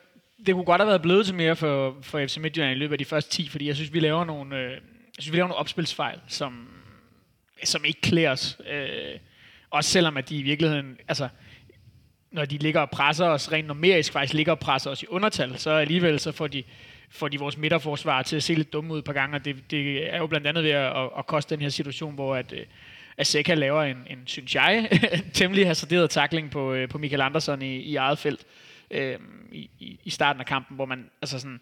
det 0.45 0.53
kunne 0.53 0.65
godt 0.65 0.81
have 0.81 0.87
været 0.87 1.01
blevet 1.01 1.25
til 1.25 1.35
mere 1.35 1.55
for, 1.55 1.97
for 2.01 2.25
FC 2.27 2.37
Midtjylland 2.37 2.71
i 2.71 2.79
løbet 2.79 2.93
af 2.93 2.97
de 2.97 3.05
første 3.05 3.31
10, 3.31 3.49
fordi 3.49 3.67
jeg 3.67 3.75
synes, 3.75 3.93
vi 3.93 3.99
laver 3.99 4.25
nogle, 4.25 4.55
øh, 4.57 4.71
jeg 4.71 4.79
synes, 5.19 5.31
vi 5.31 5.37
laver 5.37 5.47
nogle 5.47 5.59
opspilsfejl, 5.59 6.19
som, 6.27 6.67
som 7.63 7.85
ikke 7.85 8.01
klæder 8.01 8.31
os. 8.31 8.57
Øh, 8.69 9.19
også 9.69 9.89
selvom 9.89 10.17
at 10.17 10.29
de 10.29 10.37
i 10.37 10.41
virkeligheden, 10.41 10.97
altså, 11.07 11.29
når 12.31 12.45
de 12.45 12.57
ligger 12.57 12.81
og 12.81 12.89
presser 12.89 13.25
os, 13.25 13.51
rent 13.51 13.67
numerisk 13.67 14.13
faktisk 14.13 14.33
ligger 14.33 14.51
og 14.51 14.59
presser 14.59 14.91
os 14.91 15.03
i 15.03 15.07
undertal, 15.07 15.59
så 15.59 15.71
alligevel 15.71 16.19
så 16.19 16.31
får 16.31 16.47
de, 16.47 16.63
får 17.09 17.27
de 17.27 17.39
vores 17.39 17.57
midterforsvar 17.57 18.21
til 18.21 18.35
at 18.35 18.43
se 18.43 18.53
lidt 18.53 18.73
dumme 18.73 18.93
ud 18.93 18.99
et 18.99 19.05
par 19.05 19.13
gange, 19.13 19.35
og 19.35 19.45
det, 19.45 19.71
det 19.71 20.13
er 20.13 20.17
jo 20.17 20.27
blandt 20.27 20.47
andet 20.47 20.63
ved 20.63 20.71
at, 20.71 20.97
at, 20.97 21.09
at 21.17 21.27
koste 21.27 21.55
den 21.55 21.61
her 21.61 21.69
situation, 21.69 22.15
hvor 22.15 22.35
at, 22.35 22.53
øh, 22.53 22.65
øh, 23.17 23.21
at 23.21 23.27
Seca 23.27 23.53
laver 23.53 23.83
en, 23.83 23.97
en 24.09 24.19
synes 24.25 24.55
jeg, 24.55 24.89
temmelig 25.33 25.67
hasarderet 25.67 26.09
takling 26.09 26.51
på, 26.51 26.73
øh, 26.73 26.89
på 26.89 26.97
Michael 26.97 27.21
Andersson 27.21 27.61
i, 27.61 27.75
i 27.75 27.95
eget 27.95 28.19
felt 28.19 28.45
øh, 28.91 29.19
i, 29.51 29.69
i, 29.79 29.99
i 30.03 30.09
starten 30.09 30.39
af 30.39 30.45
kampen, 30.45 30.75
hvor 30.75 30.85
man 30.85 31.09
altså 31.21 31.39
sådan, 31.39 31.59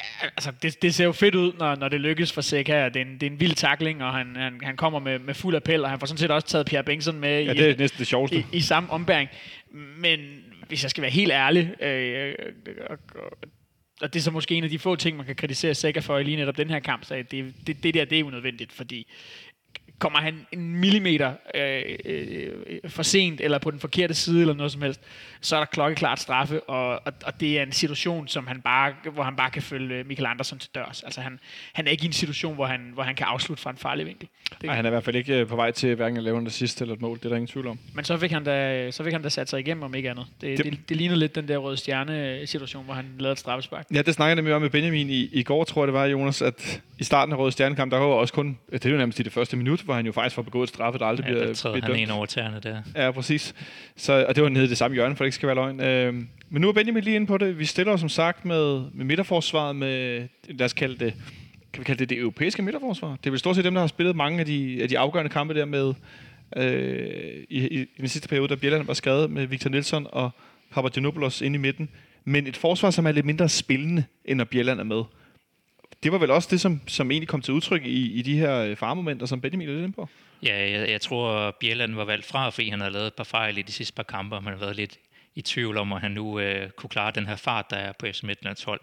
ja, 0.00 0.26
altså 0.26 0.52
det, 0.62 0.82
det 0.82 0.94
ser 0.94 1.04
jo 1.04 1.12
fedt 1.12 1.34
ud, 1.34 1.52
når, 1.58 1.74
når 1.74 1.88
det 1.88 2.00
lykkes 2.00 2.32
for 2.32 2.40
Seca. 2.40 2.88
Det 2.88 2.96
er 2.96 3.04
en, 3.04 3.14
det 3.14 3.22
er 3.22 3.30
en 3.30 3.40
vild 3.40 3.54
takling, 3.54 4.04
og 4.04 4.12
han, 4.12 4.36
han, 4.36 4.60
han 4.62 4.76
kommer 4.76 4.98
med, 4.98 5.18
med 5.18 5.34
fuld 5.34 5.56
appel, 5.56 5.84
og 5.84 5.90
han 5.90 6.00
får 6.00 6.06
sådan 6.06 6.18
set 6.18 6.30
også 6.30 6.46
taget 6.46 6.66
Pierre 6.66 6.84
Bengtsson 6.84 7.20
med 7.20 7.42
Ja, 7.42 7.52
i, 7.52 7.56
det 7.56 7.70
er 7.70 7.76
næsten 7.76 7.98
det 7.98 8.06
sjoveste. 8.06 8.38
i, 8.38 8.44
i 8.52 8.60
samme 8.60 8.90
ombæring. 8.90 9.28
Men 9.96 10.20
hvis 10.68 10.82
jeg 10.82 10.90
skal 10.90 11.02
være 11.02 11.10
helt 11.10 11.32
ærlig, 11.32 11.82
øh, 11.82 12.34
og, 12.90 12.98
og, 13.14 13.38
og 14.00 14.12
det 14.12 14.20
er 14.20 14.22
så 14.22 14.30
måske 14.30 14.54
en 14.54 14.64
af 14.64 14.70
de 14.70 14.78
få 14.78 14.96
ting, 14.96 15.16
man 15.16 15.26
kan 15.26 15.36
kritisere 15.36 15.74
Seca 15.74 16.00
for 16.00 16.18
i 16.18 16.22
lige 16.22 16.36
netop 16.36 16.56
den 16.56 16.70
her 16.70 16.78
kamp, 16.78 17.04
så 17.04 17.24
det, 17.30 17.54
det, 17.66 17.82
det 17.82 17.94
der, 17.94 18.04
det 18.04 18.20
er 18.20 18.24
unødvendigt, 18.24 18.72
fordi 18.72 19.06
kommer 20.00 20.18
han 20.18 20.46
en 20.52 20.76
millimeter 20.76 21.32
øh, 21.54 21.82
øh, 22.04 22.48
for 22.90 23.02
sent, 23.02 23.40
eller 23.40 23.58
på 23.58 23.70
den 23.70 23.80
forkerte 23.80 24.14
side, 24.14 24.40
eller 24.40 24.54
noget 24.54 24.72
som 24.72 24.82
helst, 24.82 25.00
så 25.40 25.56
er 25.56 25.60
der 25.60 25.66
klokkeklart 25.66 26.20
straffe, 26.20 26.60
og, 26.60 26.88
og, 27.06 27.12
og 27.24 27.40
det 27.40 27.58
er 27.58 27.62
en 27.62 27.72
situation, 27.72 28.28
som 28.28 28.46
han 28.46 28.60
bare, 28.60 28.92
hvor 29.12 29.22
han 29.22 29.36
bare 29.36 29.50
kan 29.50 29.62
følge 29.62 30.04
Michael 30.04 30.26
Andersen 30.26 30.58
til 30.58 30.70
dørs. 30.74 31.02
Altså 31.02 31.20
han, 31.20 31.38
han 31.72 31.86
er 31.86 31.90
ikke 31.90 32.04
i 32.04 32.06
en 32.06 32.12
situation, 32.12 32.54
hvor 32.54 32.66
han, 32.66 32.90
hvor 32.94 33.02
han 33.02 33.14
kan 33.14 33.26
afslutte 33.26 33.62
fra 33.62 33.70
en 33.70 33.76
farlig 33.76 34.06
vinkel. 34.06 34.28
Det, 34.50 34.62
Nej, 34.62 34.74
han 34.76 34.84
er 34.84 34.88
i 34.88 34.92
hvert 34.92 35.04
fald 35.04 35.16
ikke 35.16 35.34
øh, 35.40 35.46
på 35.46 35.56
vej 35.56 35.70
til 35.70 35.94
hverken 35.94 36.16
at 36.16 36.22
lave 36.22 36.38
en 36.38 36.46
assist 36.46 36.80
eller 36.80 36.94
et 36.94 37.00
mål. 37.00 37.18
Det 37.18 37.24
er 37.24 37.28
der 37.28 37.36
ingen 37.36 37.48
tvivl 37.48 37.66
om. 37.66 37.78
Men 37.94 38.04
så 38.04 38.16
fik 38.18 38.30
han 38.32 38.44
da, 38.44 38.90
så 38.90 39.04
fik 39.04 39.12
han 39.12 39.22
da 39.22 39.28
sat 39.28 39.48
sig 39.50 39.60
igennem, 39.60 39.82
om 39.82 39.94
ikke 39.94 40.10
andet. 40.10 40.26
Det, 40.40 40.58
Det- 40.58 40.64
det, 40.66 40.78
det, 40.88 40.96
ligner 40.96 41.16
lidt 41.16 41.34
den 41.34 41.48
der 41.48 41.56
røde 41.58 41.76
stjerne-situation, 41.76 42.84
hvor 42.84 42.94
han 42.94 43.04
lavede 43.18 43.32
et 43.32 43.38
straffespark. 43.38 43.86
Ja, 43.94 44.02
det 44.02 44.14
snakkede 44.14 44.28
jeg 44.30 44.36
nemlig 44.36 44.54
om 44.54 44.62
med 44.62 44.70
Benjamin 44.70 45.10
i, 45.10 45.28
i 45.32 45.42
går, 45.42 45.64
tror 45.64 45.82
jeg 45.82 45.86
det 45.86 45.94
var, 45.94 46.04
Jonas, 46.06 46.42
at 46.42 46.82
i 46.98 47.04
starten 47.04 47.32
af 47.32 47.38
Røde 47.38 47.52
Stjernekamp, 47.52 47.92
der 47.92 47.98
var 47.98 48.06
også 48.06 48.34
kun, 48.34 48.58
det 48.72 48.86
er 48.86 48.90
jo 48.90 48.96
nærmest 48.96 49.20
i 49.20 49.22
det 49.22 49.32
første 49.32 49.56
minut, 49.56 49.80
hvor 49.90 49.96
han 49.96 50.06
jo 50.06 50.12
faktisk 50.12 50.34
får 50.34 50.42
begået 50.42 50.62
et 50.62 50.68
straffe, 50.74 50.98
der 50.98 51.04
aldrig 51.06 51.24
Ja, 51.26 51.30
bliver, 51.30 51.44
der 51.46 51.52
bliver 51.72 51.72
han 51.72 51.82
dømt. 51.82 51.98
en 52.00 52.10
over 52.10 52.26
tæerne 52.26 52.60
der. 52.62 52.82
Ja, 52.96 53.10
præcis. 53.10 53.54
Så, 53.96 54.24
og 54.28 54.34
det 54.36 54.42
var 54.42 54.48
nede 54.48 54.64
i 54.64 54.68
det 54.68 54.78
samme 54.78 54.94
hjørne, 54.94 55.16
for 55.16 55.24
det 55.24 55.26
ikke 55.26 55.34
skal 55.34 55.46
være 55.46 55.54
løgn. 55.56 55.80
Øh, 55.80 56.14
men 56.50 56.60
nu 56.62 56.68
er 56.68 56.72
Benjamin 56.72 57.04
lige 57.04 57.16
inde 57.16 57.26
på 57.26 57.38
det. 57.38 57.58
Vi 57.58 57.64
stiller 57.64 57.92
os 57.92 58.00
som 58.00 58.08
sagt 58.08 58.44
med, 58.44 58.82
med 58.94 59.04
midterforsvaret 59.04 59.76
med, 59.76 60.22
lad 60.48 60.64
os 60.66 60.72
kalde 60.72 61.04
det, 61.04 61.14
kan 61.72 61.80
vi 61.80 61.84
kalde 61.84 61.98
det 61.98 62.08
det 62.10 62.18
europæiske 62.18 62.62
midterforsvar? 62.62 63.08
Det 63.10 63.26
er 63.26 63.30
vel 63.30 63.38
stort 63.38 63.56
set 63.56 63.64
dem, 63.64 63.74
der 63.74 63.80
har 63.80 63.88
spillet 63.88 64.16
mange 64.16 64.40
af 64.40 64.46
de, 64.46 64.78
af 64.82 64.88
de 64.88 64.98
afgørende 64.98 65.30
kampe 65.30 65.54
der 65.54 65.64
med, 65.64 65.94
øh, 66.56 67.44
i, 67.48 67.58
i, 67.58 67.80
i, 67.80 67.86
den 68.00 68.08
sidste 68.08 68.28
periode, 68.28 68.48
da 68.48 68.54
Bjelland 68.54 68.84
var 68.86 68.94
skrevet 68.94 69.30
med 69.30 69.46
Victor 69.46 69.70
Nielsen 69.70 70.06
og 70.12 70.30
Papagenopoulos 70.72 71.40
inde 71.42 71.54
i 71.54 71.58
midten. 71.60 71.88
Men 72.24 72.46
et 72.46 72.56
forsvar, 72.56 72.90
som 72.90 73.06
er 73.06 73.12
lidt 73.12 73.26
mindre 73.26 73.48
spillende, 73.48 74.04
end 74.24 74.38
når 74.38 74.44
Bjelland 74.44 74.80
er 74.80 74.84
med. 74.84 75.02
Det 76.02 76.12
var 76.12 76.18
vel 76.18 76.30
også 76.30 76.48
det, 76.50 76.60
som, 76.60 76.80
som 76.86 77.10
egentlig 77.10 77.28
kom 77.28 77.42
til 77.42 77.54
udtryk 77.54 77.84
i, 77.84 78.12
i 78.12 78.22
de 78.22 78.38
her 78.38 78.56
øh, 78.58 78.76
farmomenter, 78.76 79.26
som 79.26 79.40
Benjamin 79.40 79.68
er 79.68 79.72
lidt 79.72 79.82
inde 79.84 79.94
på. 79.94 80.08
Ja, 80.42 80.70
jeg, 80.70 80.90
jeg 80.90 81.00
tror, 81.00 81.50
Bjelland 81.60 81.94
var 81.94 82.04
valgt 82.04 82.26
fra, 82.26 82.50
fordi 82.50 82.68
han 82.68 82.80
havde 82.80 82.92
lavet 82.92 83.06
et 83.06 83.14
par 83.14 83.24
fejl 83.24 83.58
i 83.58 83.62
de 83.62 83.72
sidste 83.72 83.94
par 83.94 84.02
kampe, 84.02 84.36
og 84.36 84.44
man 84.44 84.52
har 84.52 84.60
været 84.60 84.76
lidt 84.76 84.98
i 85.34 85.42
tvivl 85.42 85.76
om, 85.78 85.92
at 85.92 86.00
han 86.00 86.10
nu 86.10 86.40
øh, 86.40 86.70
kunne 86.70 86.90
klare 86.90 87.12
den 87.14 87.26
her 87.26 87.36
fart, 87.36 87.70
der 87.70 87.76
er 87.76 87.92
på 87.92 88.06
FC 88.12 88.22
Midtlands 88.22 88.62
hold. 88.62 88.80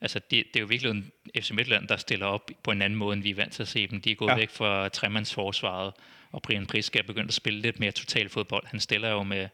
Altså, 0.00 0.18
det, 0.18 0.30
det 0.30 0.56
er 0.56 0.60
jo 0.60 0.66
virkelig 0.66 0.90
en 0.90 1.10
FC 1.40 1.50
Midtland, 1.50 1.88
der 1.88 1.96
stiller 1.96 2.26
op 2.26 2.50
på 2.62 2.70
en 2.70 2.82
anden 2.82 2.98
måde, 2.98 3.12
end 3.14 3.22
vi 3.22 3.30
er 3.30 3.34
vant 3.34 3.52
til 3.52 3.62
at 3.62 3.68
se 3.68 3.86
dem. 3.86 4.00
De 4.00 4.10
er 4.10 4.14
gået 4.14 4.30
Ja. 4.30 4.36
væk 4.36 4.50
fra 4.50 4.88
tremandsforsvaret, 4.88 5.92
og 6.32 6.42
Brian 6.42 6.66
Priske 6.66 6.98
er 6.98 7.02
begyndt 7.02 7.28
at 7.28 7.34
spille 7.34 7.60
lidt 7.60 7.80
mere 7.80 7.90
total 7.92 8.28
fodbold. 8.28 8.66
Han 8.66 8.80
stiller 8.80 9.10
jo 9.10 9.22
med, 9.22 9.48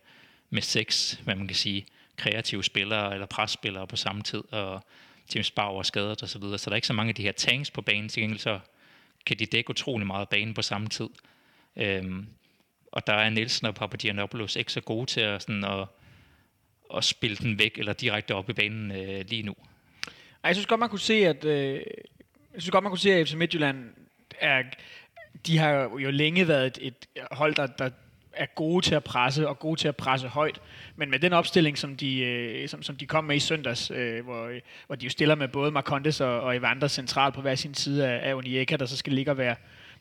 med 0.50 0.62
seks, 0.62 1.20
hvad 1.24 1.34
man 1.36 1.46
kan 1.46 1.56
sige, 1.56 1.86
kreative 2.16 2.64
spillere 2.64 3.14
eller 3.14 3.26
presspillere 3.26 3.86
på 3.86 3.96
samme 3.96 4.22
tid, 4.22 4.42
og 4.52 4.84
James 5.34 5.50
Bauer 5.50 5.78
er 5.78 5.82
skadet 5.82 6.22
og 6.22 6.28
så 6.28 6.38
videre. 6.38 6.58
Så 6.58 6.70
der 6.70 6.74
er 6.74 6.76
ikke 6.76 6.86
så 6.86 6.92
mange 6.92 7.08
af 7.08 7.14
de 7.14 7.22
her 7.22 7.32
tanks 7.32 7.70
på 7.70 7.82
banen. 7.82 8.08
Til 8.08 8.22
gengæld 8.22 8.38
så 8.38 8.60
kan 9.26 9.38
de 9.38 9.46
dække 9.46 9.70
utrolig 9.70 10.06
meget 10.06 10.28
banen 10.28 10.54
på 10.54 10.62
samme 10.62 10.88
tid. 10.88 11.08
Øhm, 11.76 12.26
og 12.92 13.06
der 13.06 13.12
er 13.12 13.30
Nielsen 13.30 13.66
og 13.66 13.74
Papagiannopoulos 13.74 14.56
ikke 14.56 14.72
så 14.72 14.80
gode 14.80 15.06
til 15.06 15.20
at, 15.20 15.42
sådan, 15.42 15.64
at, 15.64 15.86
at 16.96 17.04
spille 17.04 17.36
den 17.36 17.58
væk 17.58 17.78
eller 17.78 17.92
direkte 17.92 18.34
op 18.34 18.50
i 18.50 18.52
banen 18.52 18.90
øh, 18.90 19.24
lige 19.28 19.42
nu. 19.42 19.54
Ej, 20.44 20.48
jeg 20.48 20.54
synes 20.54 20.66
godt, 20.66 20.78
man 20.78 20.88
kunne 20.88 21.00
se, 21.00 21.14
at, 21.14 21.44
øh, 21.44 21.74
jeg 22.54 22.62
synes 22.62 22.70
godt, 22.70 22.82
man 22.82 22.90
kunne 22.90 22.98
se, 22.98 23.14
at 23.14 23.28
FC 23.28 23.34
Midtjylland 23.34 23.94
er, 24.40 24.62
de 25.46 25.58
har 25.58 25.70
jo 25.98 26.10
længe 26.10 26.48
været 26.48 26.66
et, 26.66 26.78
et 26.80 27.06
hold, 27.30 27.54
der, 27.54 27.66
der 27.66 27.90
er 28.36 28.46
gode 28.46 28.84
til 28.84 28.94
at 28.94 29.04
presse, 29.04 29.48
og 29.48 29.58
gode 29.58 29.80
til 29.80 29.88
at 29.88 29.96
presse 29.96 30.28
højt. 30.28 30.60
Men 30.96 31.10
med 31.10 31.18
den 31.18 31.32
opstilling, 31.32 31.78
som 31.78 31.96
de, 31.96 32.18
øh, 32.18 32.68
som, 32.68 32.82
som 32.82 32.96
de 32.96 33.06
kom 33.06 33.24
med 33.24 33.36
i 33.36 33.40
søndags, 33.40 33.90
øh, 33.90 34.24
hvor, 34.24 34.50
hvor 34.86 34.96
de 34.96 35.04
jo 35.04 35.10
stiller 35.10 35.34
med 35.34 35.48
både 35.48 35.70
Marcondes 35.70 36.20
og, 36.20 36.40
og 36.40 36.56
Evander 36.56 36.88
centralt 36.88 37.34
på 37.34 37.40
hver 37.40 37.54
sin 37.54 37.74
side 37.74 38.08
af, 38.08 38.30
af 38.30 38.34
Onyeka, 38.34 38.76
der 38.76 38.86
så 38.86 38.96
skal 38.96 39.12
ligge 39.12 39.30
og 39.30 39.38
være, 39.38 39.56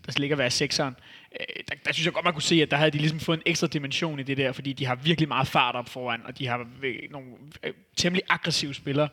der 0.06 0.12
skal 0.12 0.22
ligge 0.22 0.34
og 0.34 0.40
være 0.40 0.50
sekseren. 0.50 0.96
Øh, 1.40 1.64
der, 1.70 1.76
der, 1.86 1.94
synes 1.94 2.06
jeg 2.06 2.14
godt, 2.14 2.26
man 2.26 2.34
kunne 2.34 2.42
se, 2.42 2.62
at 2.62 2.72
der 2.72 2.78
havde 2.78 2.92
de 2.92 2.98
ligesom 2.98 3.20
fået 3.20 3.38
en 3.38 3.44
ekstra 3.46 3.68
dimension 3.68 4.20
i 4.20 4.24
det 4.24 4.38
der, 4.38 4.52
fordi 4.52 4.74
de 4.74 4.86
har 4.86 4.96
virkelig 4.96 5.28
meget 5.28 5.48
fart 5.48 5.76
op 5.76 5.90
foran, 5.90 6.22
og 6.26 6.38
de 6.38 6.48
har 6.48 6.68
øh, 6.84 6.96
nogle 7.12 7.28
øh, 7.64 7.74
temmelig 7.96 8.24
aggressive 8.30 8.74
spillere. 8.74 9.10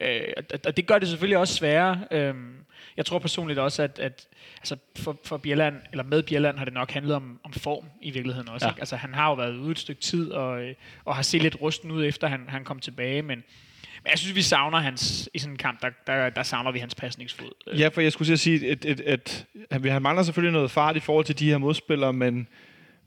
Øh, 0.00 0.20
og- 0.66 0.76
det 0.76 0.86
gør 0.86 0.98
det 0.98 1.08
selvfølgelig 1.08 1.38
også 1.38 1.54
sværere. 1.54 2.04
Øh, 2.10 2.34
jeg 2.96 3.06
tror 3.06 3.18
personligt 3.18 3.58
også, 3.58 3.82
at, 3.82 3.98
at 3.98 4.26
altså 4.58 4.76
for, 4.98 5.20
for 5.24 5.36
Bjelland, 5.36 5.76
eller 5.90 6.04
med 6.04 6.22
Bjelland, 6.22 6.58
har 6.58 6.64
det 6.64 6.74
nok 6.74 6.90
handlet 6.90 7.14
om, 7.16 7.40
om 7.44 7.52
form 7.52 7.84
i 8.02 8.10
virkeligheden 8.10 8.48
også. 8.48 8.66
Ja. 8.66 8.70
Ikke? 8.70 8.80
Altså, 8.80 8.96
han 8.96 9.14
har 9.14 9.28
jo 9.28 9.34
været 9.34 9.56
ude 9.56 9.70
et 9.70 9.78
stykke 9.78 10.00
tid, 10.00 10.30
og, 10.30 10.62
øh, 10.62 10.74
og 11.04 11.14
har 11.14 11.22
set 11.22 11.42
lidt 11.42 11.56
rusten 11.60 11.90
ud, 11.90 12.04
efter 12.04 12.26
han, 12.28 12.44
han 12.48 12.64
kom 12.64 12.78
tilbage, 12.78 13.22
men, 13.22 13.38
men 14.02 14.10
jeg 14.10 14.18
synes, 14.18 14.34
vi 14.36 14.42
savner 14.42 14.78
hans, 14.78 15.28
i 15.34 15.38
sådan 15.38 15.54
en 15.54 15.58
kamp, 15.58 15.82
der, 15.82 15.90
der, 16.06 16.30
der 16.30 16.42
savner 16.42 16.72
vi 16.72 16.78
hans 16.78 16.94
pasningsfod. 16.94 17.50
Øh, 17.66 17.80
Ja, 17.80 17.88
for 17.88 18.00
jeg 18.00 18.12
skulle 18.12 18.36
sige, 18.36 18.70
at, 18.70 18.84
at, 18.84 19.00
at, 19.00 19.46
at 19.70 19.82
vi 19.84 19.88
har 19.88 19.98
mangler 19.98 20.22
selvfølgelig 20.22 20.52
noget 20.52 20.70
fart 20.70 20.96
i 20.96 21.00
forhold 21.00 21.24
til 21.24 21.38
de 21.38 21.50
her 21.50 21.58
modspillere, 21.58 22.12
men 22.12 22.48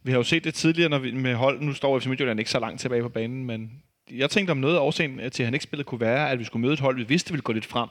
vi 0.03 0.11
har 0.11 0.17
jo 0.19 0.23
set 0.23 0.43
det 0.43 0.53
tidligere 0.53 0.89
når 0.89 0.97
vi, 0.99 1.11
med 1.11 1.35
hold. 1.35 1.61
Nu 1.61 1.73
står 1.73 1.99
FC 1.99 2.05
Midtjylland 2.05 2.39
ikke 2.39 2.51
så 2.51 2.59
langt 2.59 2.81
tilbage 2.81 3.01
på 3.01 3.09
banen, 3.09 3.45
men 3.45 3.71
jeg 4.11 4.29
tænkte 4.29 4.51
om 4.51 4.57
noget 4.57 4.75
af 4.75 4.79
årsagen 4.79 5.31
til, 5.31 5.43
at 5.43 5.47
han 5.47 5.53
ikke 5.53 5.63
spillede, 5.63 5.85
kunne 5.85 6.01
være, 6.01 6.29
at 6.29 6.39
vi 6.39 6.43
skulle 6.43 6.61
møde 6.61 6.73
et 6.73 6.79
hold, 6.79 6.95
vi 6.97 7.03
vidste 7.03 7.31
ville 7.31 7.41
gå 7.41 7.53
lidt 7.53 7.65
frem. 7.65 7.89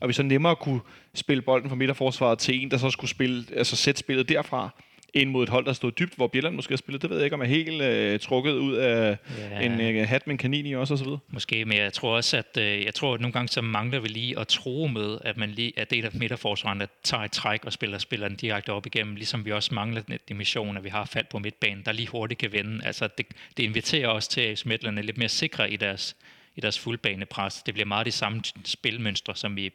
Og 0.00 0.08
vi 0.08 0.12
så 0.12 0.22
nemmere 0.22 0.56
kunne 0.56 0.80
spille 1.14 1.42
bolden 1.42 1.68
fra 1.68 1.76
midterforsvaret 1.76 2.38
til 2.38 2.62
en, 2.62 2.70
der 2.70 2.76
så 2.76 2.90
skulle 2.90 3.10
spille, 3.10 3.44
altså 3.56 3.76
sætte 3.76 3.98
spillet 3.98 4.28
derfra, 4.28 4.70
ind 5.14 5.30
mod 5.30 5.42
et 5.42 5.48
hold, 5.48 5.64
der 5.64 5.72
stod 5.72 5.92
dybt, 5.92 6.14
hvor 6.14 6.26
Bjelland 6.26 6.54
måske 6.54 6.72
har 6.72 6.76
spillet. 6.76 7.02
Det 7.02 7.10
ved 7.10 7.16
jeg 7.16 7.24
ikke, 7.24 7.34
om 7.34 7.40
er 7.40 7.46
helt 7.46 7.82
øh, 7.82 8.20
trukket 8.20 8.52
ud 8.52 8.74
af 8.74 9.16
Ja. 9.38 9.60
ja. 9.60 9.66
en 9.66 9.80
øh, 9.80 10.08
hat 10.08 10.26
med 10.26 10.34
en 10.34 10.38
kanin 10.38 10.66
i 10.66 10.74
også, 10.74 10.94
og 10.94 10.98
så 10.98 11.04
videre. 11.04 11.18
Måske, 11.28 11.64
men 11.64 11.78
jeg 11.78 11.92
tror 11.92 12.16
også, 12.16 12.36
at 12.36 12.56
øh, 12.58 12.84
jeg 12.84 12.94
tror, 12.94 13.14
at 13.14 13.20
nogle 13.20 13.32
gange 13.32 13.48
så 13.48 13.62
mangler 13.62 14.00
vi 14.00 14.08
lige 14.08 14.38
at 14.38 14.48
tro 14.48 14.86
med, 14.86 15.18
at 15.24 15.36
man 15.36 15.50
lige 15.50 15.72
er 15.76 15.84
del 15.84 16.04
af 16.04 16.10
midterforsvaren, 16.14 16.80
der 16.80 16.86
tager 17.02 17.24
et 17.24 17.32
træk 17.32 17.64
og 17.64 17.72
spiller, 17.72 17.98
spiller 17.98 18.28
den 18.28 18.36
direkte 18.36 18.72
op 18.72 18.86
igennem, 18.86 19.14
ligesom 19.14 19.44
vi 19.44 19.52
også 19.52 19.74
mangler 19.74 20.02
den 20.02 20.18
dimension, 20.28 20.76
at 20.76 20.84
vi 20.84 20.88
har 20.88 21.04
fald 21.04 21.26
på 21.30 21.38
midtbanen, 21.38 21.82
der 21.84 21.92
lige 21.92 22.08
hurtigt 22.08 22.40
kan 22.40 22.52
vende. 22.52 22.84
Altså, 22.84 23.08
det, 23.18 23.26
det 23.56 23.62
inviterer 23.62 24.08
os 24.08 24.28
til, 24.28 24.40
at 24.40 24.62
Midtland 24.66 24.98
er 24.98 25.02
lidt 25.02 25.18
mere 25.18 25.28
sikre 25.28 25.70
i 25.70 25.76
deres, 25.76 26.16
i 26.56 26.60
deres 26.60 26.78
fuldbanepres. 26.78 27.62
Det 27.62 27.74
bliver 27.74 27.86
meget 27.86 28.06
de 28.06 28.12
samme 28.12 28.42
spilmønstre, 28.64 29.36
som 29.36 29.56
vi, 29.56 29.72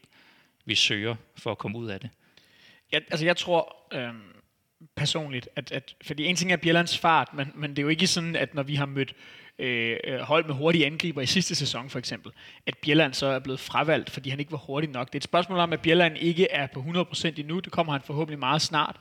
vi 0.65 0.75
søger 0.75 1.15
for 1.37 1.51
at 1.51 1.57
komme 1.57 1.77
ud 1.77 1.89
af 1.89 1.99
det. 1.99 2.09
Jeg, 2.91 3.01
altså 3.11 3.25
jeg 3.25 3.37
tror 3.37 3.75
øhm, 3.93 4.21
personligt, 4.95 5.49
at, 5.55 5.71
at 5.71 5.95
fordi 6.05 6.25
en 6.25 6.35
ting 6.35 6.51
er 6.51 6.57
Bjellands 6.57 6.97
fart, 6.97 7.33
men, 7.33 7.51
men 7.55 7.69
det 7.69 7.79
er 7.79 7.83
jo 7.83 7.89
ikke 7.89 8.07
sådan, 8.07 8.35
at 8.35 8.55
når 8.55 8.63
vi 8.63 8.75
har 8.75 8.85
mødt 8.85 9.15
øh, 9.59 10.19
hold 10.19 10.45
med 10.45 10.55
hurtige 10.55 10.85
angriber 10.85 11.21
i 11.21 11.25
sidste 11.25 11.55
sæson 11.55 11.89
for 11.89 11.99
eksempel, 11.99 12.31
at 12.65 12.77
Bjelland 12.77 13.13
så 13.13 13.25
er 13.25 13.39
blevet 13.39 13.59
fravalgt, 13.59 14.09
fordi 14.09 14.29
han 14.29 14.39
ikke 14.39 14.51
var 14.51 14.57
hurtig 14.57 14.89
nok. 14.89 15.07
Det 15.07 15.15
er 15.15 15.19
et 15.19 15.23
spørgsmål 15.23 15.59
om, 15.59 15.73
at 15.73 15.81
Bjelland 15.81 16.17
ikke 16.17 16.51
er 16.51 16.67
på 16.67 16.79
100% 16.79 17.27
endnu. 17.37 17.59
Det 17.59 17.71
kommer 17.71 17.93
han 17.93 18.01
forhåbentlig 18.05 18.39
meget 18.39 18.61
snart. 18.61 18.95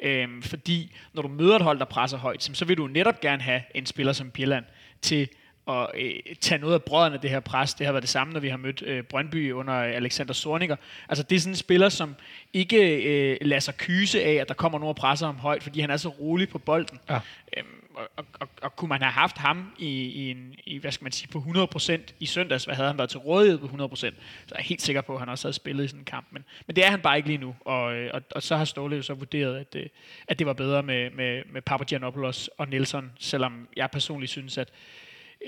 Øhm, 0.00 0.42
fordi 0.42 0.92
når 1.12 1.22
du 1.22 1.28
møder 1.28 1.56
et 1.56 1.62
hold, 1.62 1.78
der 1.78 1.84
presser 1.84 2.18
højt, 2.18 2.42
så 2.42 2.64
vil 2.64 2.76
du 2.76 2.86
netop 2.86 3.20
gerne 3.20 3.42
have 3.42 3.62
en 3.74 3.86
spiller 3.86 4.12
som 4.12 4.30
Bjelland 4.30 4.64
til 5.02 5.28
at 5.68 5.90
øh, 5.94 6.36
tage 6.40 6.60
noget 6.60 6.74
af 6.74 6.82
brødrene 6.82 7.14
af 7.14 7.20
det 7.20 7.30
her 7.30 7.40
pres. 7.40 7.74
Det 7.74 7.86
har 7.86 7.92
været 7.92 8.02
det 8.02 8.10
samme, 8.10 8.32
når 8.32 8.40
vi 8.40 8.48
har 8.48 8.56
mødt 8.56 8.82
øh, 8.82 9.02
Brøndby 9.02 9.52
under 9.52 9.72
Alexander 9.74 10.34
Sorniger. 10.34 10.76
Altså 11.08 11.22
det 11.22 11.36
er 11.36 11.40
sådan 11.40 11.52
en 11.52 11.56
spiller, 11.56 11.88
som 11.88 12.14
ikke 12.52 13.02
øh, 13.04 13.38
lader 13.40 13.60
sig 13.60 13.76
kyse 13.76 14.24
af, 14.24 14.32
at 14.32 14.48
der 14.48 14.54
kommer 14.54 14.78
nogen 14.78 14.90
og 14.90 14.96
presser 14.96 15.26
ham 15.26 15.36
højt, 15.36 15.62
fordi 15.62 15.80
han 15.80 15.90
er 15.90 15.96
så 15.96 16.08
rolig 16.08 16.48
på 16.48 16.58
bolden. 16.58 17.00
Ja. 17.10 17.20
Øhm, 17.56 17.66
og, 17.96 18.08
og, 18.16 18.24
og, 18.40 18.48
og 18.62 18.76
kunne 18.76 18.88
man 18.88 19.02
have 19.02 19.12
haft 19.12 19.38
ham 19.38 19.72
i, 19.78 19.88
i, 19.88 20.30
en, 20.30 20.54
i 20.64 20.78
hvad 20.78 20.92
skal 20.92 21.04
man 21.04 21.12
sige, 21.12 21.28
på 21.28 21.38
100% 21.38 22.00
i 22.20 22.26
søndags, 22.26 22.64
hvad 22.64 22.74
havde 22.74 22.88
han 22.88 22.98
været 22.98 23.10
til 23.10 23.18
rådighed 23.18 23.58
på 23.58 23.66
100%, 23.66 23.96
så 23.96 24.06
er 24.06 24.12
jeg 24.56 24.64
helt 24.64 24.82
sikker 24.82 25.00
på, 25.00 25.12
at 25.14 25.18
han 25.18 25.28
også 25.28 25.48
havde 25.48 25.54
spillet 25.54 25.84
i 25.84 25.88
sådan 25.88 26.00
en 26.00 26.04
kamp. 26.04 26.26
Men, 26.30 26.44
men 26.66 26.76
det 26.76 26.86
er 26.86 26.90
han 26.90 27.00
bare 27.00 27.16
ikke 27.16 27.28
lige 27.28 27.38
nu, 27.38 27.54
og, 27.64 27.82
og, 27.84 28.22
og 28.34 28.42
så 28.42 28.56
har 28.56 28.64
Ståle 28.64 28.96
jo 28.96 29.02
så 29.02 29.14
vurderet, 29.14 29.56
at, 29.56 29.74
øh, 29.74 29.86
at 30.28 30.38
det 30.38 30.46
var 30.46 30.52
bedre 30.52 30.82
med, 30.82 31.10
med, 31.10 31.42
med 31.52 31.62
Papagiannopoulos 31.62 32.50
og 32.58 32.68
Nelson, 32.68 33.12
selvom 33.18 33.68
jeg 33.76 33.90
personligt 33.90 34.30
synes, 34.30 34.58
at 34.58 34.68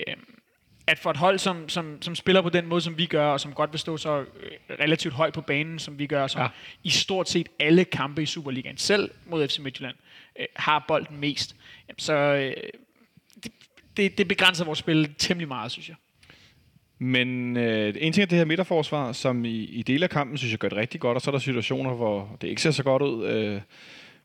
øh, 0.07 0.15
at 0.87 0.99
for 0.99 1.11
et 1.11 1.17
hold, 1.17 1.39
som, 1.39 1.69
som, 1.69 2.01
som 2.01 2.15
spiller 2.15 2.41
på 2.41 2.49
den 2.49 2.67
måde, 2.67 2.81
som 2.81 2.97
vi 2.97 3.05
gør, 3.05 3.25
og 3.25 3.39
som 3.39 3.53
godt 3.53 3.71
vil 3.71 3.79
stå 3.79 3.97
så 3.97 4.19
øh, 4.19 4.25
relativt 4.79 5.13
højt 5.13 5.33
på 5.33 5.41
banen, 5.41 5.79
som 5.79 5.99
vi 5.99 6.07
gør, 6.07 6.27
som 6.27 6.41
ja. 6.41 6.47
i 6.83 6.89
stort 6.89 7.29
set 7.29 7.49
alle 7.59 7.85
kampe 7.85 8.23
i 8.23 8.25
Superligaen, 8.25 8.77
selv 8.77 9.11
mod 9.25 9.47
FC 9.47 9.59
Midtjylland, 9.59 9.95
øh, 10.39 10.45
har 10.55 10.85
bolden 10.87 11.17
mest, 11.17 11.55
jamen, 11.87 11.99
så 11.99 12.13
øh, 12.13 12.53
det, 13.43 13.51
det, 13.97 14.17
det 14.17 14.27
begrænser 14.27 14.65
vores 14.65 14.79
spil 14.79 15.13
temmelig 15.17 15.47
meget, 15.47 15.71
synes 15.71 15.89
jeg. 15.89 15.95
Men 16.99 17.57
øh, 17.57 17.95
en 17.97 18.13
ting 18.13 18.21
er 18.21 18.25
det 18.25 18.37
her 18.37 18.45
midterforsvar, 18.45 19.11
som 19.11 19.45
i, 19.45 19.63
i 19.63 19.83
dele 19.83 20.03
af 20.03 20.09
kampen, 20.09 20.37
synes 20.37 20.51
jeg 20.51 20.59
gør 20.59 20.69
det 20.69 20.77
rigtig 20.77 21.01
godt, 21.01 21.15
og 21.15 21.21
så 21.21 21.29
er 21.29 21.31
der 21.31 21.39
situationer, 21.39 21.93
hvor 21.93 22.37
det 22.41 22.47
ikke 22.47 22.61
ser 22.61 22.71
så 22.71 22.83
godt 22.83 23.01
ud. 23.01 23.27
Øh, 23.27 23.61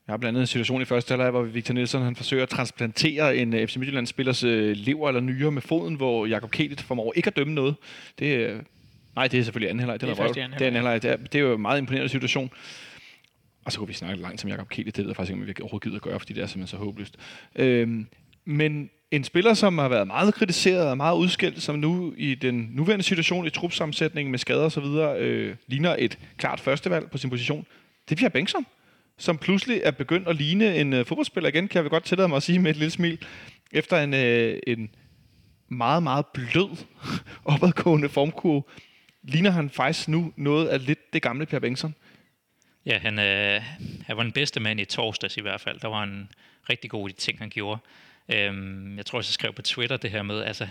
jeg 0.06 0.12
har 0.12 0.16
blandt 0.16 0.36
andet 0.36 0.40
en 0.40 0.46
situation 0.46 0.82
i 0.82 0.84
første 0.84 1.12
halvleg, 1.12 1.30
hvor 1.30 1.42
Victor 1.42 1.74
Nielsen 1.74 2.02
han 2.02 2.16
forsøger 2.16 2.42
at 2.42 2.48
transplantere 2.48 3.36
en 3.36 3.54
øh, 3.54 3.68
FC 3.68 3.76
Midtjylland-spillers 3.76 4.44
øh, 4.44 4.76
lever 4.76 5.08
eller 5.08 5.20
nyre 5.20 5.50
med 5.50 5.62
foden, 5.62 5.94
hvor 5.94 6.26
Jakob 6.26 6.50
Kelit 6.50 6.80
formår 6.80 7.12
ikke 7.16 7.26
at 7.26 7.36
dømme 7.36 7.54
noget. 7.54 7.74
Det, 8.18 8.36
øh, 8.36 8.60
nej, 9.16 9.28
det 9.28 9.38
er 9.38 9.44
selvfølgelig 9.44 9.70
anden 9.70 9.80
halvleg. 9.80 10.00
Det, 10.00 10.08
det, 10.08 10.18
er, 10.18 10.26
det, 10.26 10.62
er 10.62 10.66
anden 10.66 10.74
halvleg. 10.74 11.02
Det, 11.02 11.10
er, 11.10 11.16
det 11.16 11.34
er 11.34 11.38
jo 11.38 11.54
en 11.54 11.62
meget 11.62 11.78
imponerende 11.78 12.08
situation. 12.08 12.50
Og 13.64 13.72
så 13.72 13.78
kunne 13.78 13.88
vi 13.88 13.94
snakke 13.94 14.22
langt 14.22 14.44
om 14.44 14.50
Jakob 14.50 14.68
Kelit. 14.68 14.96
Det 14.96 15.04
ved 15.04 15.10
jeg 15.10 15.16
faktisk 15.16 15.32
ikke, 15.32 15.42
om 15.42 15.48
vi 15.48 15.54
overhovedet 15.60 15.84
gider 15.84 15.96
at 15.96 16.02
gøre, 16.02 16.18
fordi 16.18 16.32
det 16.32 16.42
er 16.42 16.46
simpelthen 16.46 16.78
så 16.78 16.84
håbløst. 16.84 17.16
Øhm, 17.56 18.06
men 18.44 18.90
en 19.10 19.24
spiller, 19.24 19.54
som 19.54 19.78
har 19.78 19.88
været 19.88 20.06
meget 20.06 20.34
kritiseret 20.34 20.90
og 20.90 20.96
meget 20.96 21.16
udskilt, 21.16 21.62
som 21.62 21.78
nu 21.78 22.14
i 22.16 22.34
den 22.34 22.68
nuværende 22.72 23.02
situation 23.02 23.46
i 23.46 23.50
trupsammensætningen 23.50 24.30
med 24.30 24.38
skader 24.38 24.64
osv., 24.64 24.84
øh, 24.84 25.56
ligner 25.66 25.96
et 25.98 26.18
klart 26.36 26.60
førstevalg 26.60 27.10
på 27.10 27.18
sin 27.18 27.30
position, 27.30 27.66
det 28.08 28.14
er 28.14 28.16
Pierre 28.16 28.30
Bengtsson 28.30 28.66
som 29.18 29.38
pludselig 29.38 29.80
er 29.84 29.90
begyndt 29.90 30.28
at 30.28 30.36
ligne 30.36 30.76
en 30.76 30.92
øh, 30.92 31.06
fodboldspiller 31.06 31.48
igen, 31.48 31.68
kan 31.68 31.82
jeg 31.82 31.90
godt 31.90 32.04
tillade 32.04 32.28
mig 32.28 32.36
at 32.36 32.42
sige 32.42 32.58
med 32.58 32.70
et 32.70 32.76
lille 32.76 32.90
smil, 32.90 33.18
efter 33.72 34.02
en, 34.02 34.14
øh, 34.14 34.58
en 34.66 34.90
meget, 35.68 36.02
meget 36.02 36.26
blød, 36.26 36.84
opadgående 37.44 38.08
formkurve, 38.08 38.62
ligner 39.22 39.50
han 39.50 39.70
faktisk 39.70 40.08
nu 40.08 40.32
noget 40.36 40.68
af 40.68 40.86
lidt 40.86 41.12
det 41.12 41.22
gamle 41.22 41.46
Per 41.46 41.58
Bengtsson. 41.58 41.94
Ja, 42.86 42.98
han, 42.98 43.18
øh, 43.18 43.62
han 44.06 44.16
var 44.16 44.22
den 44.22 44.32
bedste 44.32 44.60
mand 44.60 44.80
i 44.80 44.84
torsdags 44.84 45.36
i 45.36 45.40
hvert 45.40 45.60
fald. 45.60 45.80
Der 45.80 45.88
var 45.88 46.02
en 46.02 46.30
rigtig 46.70 46.90
god 46.90 47.08
i 47.08 47.12
de 47.12 47.18
ting, 47.18 47.38
han 47.38 47.50
gjorde. 47.50 47.80
Øhm, 48.28 48.96
jeg 48.96 49.06
tror, 49.06 49.18
jeg 49.18 49.24
skrev 49.24 49.52
på 49.52 49.62
Twitter 49.62 49.96
det 49.96 50.10
her 50.10 50.22
med, 50.22 50.42
altså, 50.42 50.68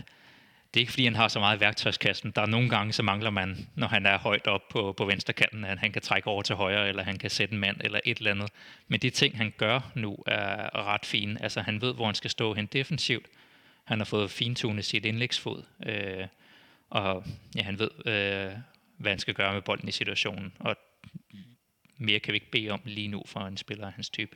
det 0.74 0.80
er 0.80 0.82
ikke 0.82 0.92
fordi, 0.92 1.04
han 1.04 1.16
har 1.16 1.28
så 1.28 1.40
meget 1.40 1.58
i 1.58 1.60
værktøjskassen. 1.60 2.32
Der 2.32 2.42
er 2.42 2.46
nogle 2.46 2.70
gange, 2.70 2.94
så 2.94 3.04
mangler 3.04 3.30
man, 3.30 3.68
når 3.76 3.88
han 3.88 4.06
er 4.06 4.18
højt 4.18 4.48
op 4.48 4.62
på, 4.70 4.94
på 4.98 5.06
venstre 5.06 5.34
kanten, 5.34 5.66
at 5.66 5.80
han 5.80 5.92
kan 5.92 6.02
trække 6.02 6.28
over 6.28 6.42
til 6.42 6.56
højre, 6.56 6.90
eller 6.90 7.04
han 7.04 7.18
kan 7.18 7.30
sætte 7.30 7.54
en 7.54 7.60
mand, 7.60 7.78
eller 7.82 8.00
et 8.06 8.18
eller 8.18 8.32
andet. 8.32 8.50
Men 8.88 9.00
de 9.00 9.10
ting, 9.10 9.38
han 9.38 9.54
gør 9.58 9.92
nu, 9.96 10.18
er 10.28 10.86
ret 10.88 11.06
fine. 11.06 11.44
Altså, 11.44 11.62
han 11.62 11.82
ved, 11.82 11.94
hvor 11.94 12.06
han 12.06 12.16
skal 12.16 12.30
stå 12.30 12.54
hen 12.54 12.66
defensivt. 12.66 13.26
Han 13.84 14.00
har 14.00 14.06
fået 14.06 14.32
fintunet 14.32 14.86
sit 14.86 15.06
indlægsfod. 15.06 15.64
Øh, 15.86 16.28
og 16.90 17.24
ja, 17.56 17.64
han 17.64 17.80
ved, 17.80 17.90
øh, 18.06 18.52
hvad 18.98 19.12
han 19.12 19.20
skal 19.20 19.34
gøre 19.34 19.54
med 19.54 19.62
bolden 19.62 19.90
i 19.90 19.92
situationen. 19.92 20.54
Og 20.60 20.76
mere 21.98 22.20
kan 22.20 22.32
vi 22.32 22.36
ikke 22.36 22.52
bede 22.52 22.70
om 22.70 22.82
lige 22.86 23.08
nu 23.08 23.24
for 23.26 23.40
en 23.40 23.58
spiller 23.58 23.88
af 23.88 23.94
hans 23.94 24.10
type. 24.10 24.36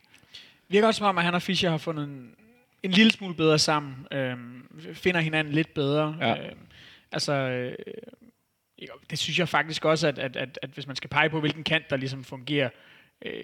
Virker 0.68 0.88
også 0.88 0.98
som 0.98 1.08
om, 1.08 1.18
at 1.18 1.24
han 1.24 1.36
og 1.36 1.42
Fischer 1.42 1.70
har 1.70 1.78
fundet 1.78 2.04
en, 2.04 2.36
en 2.84 2.92
lille 2.92 3.12
smule 3.12 3.36
bedre 3.36 3.60
sammen. 3.60 4.08
Øh, 4.12 4.38
finder 4.94 5.20
hinanden 5.22 5.54
lidt 5.54 5.74
bedre. 5.74 6.18
Ja. 6.22 6.48
Øh, 6.48 6.52
altså, 7.12 7.34
øh, 7.34 7.76
det 9.10 9.20
synes 9.20 9.40
jeg 9.40 9.50
faktisk 9.50 9.86
også, 9.86 10.08
at, 10.08 10.20
at, 10.20 10.36
at, 10.36 10.60
at 10.62 10.70
hvis 10.70 10.88
man 10.88 10.96
skal 10.96 11.10
pege 11.10 11.30
på, 11.30 11.40
hvilken 11.40 11.64
kant, 11.64 11.90
der 11.90 11.98
ligesom 11.98 12.24
fungerer, 12.24 12.70
øh, 13.26 13.44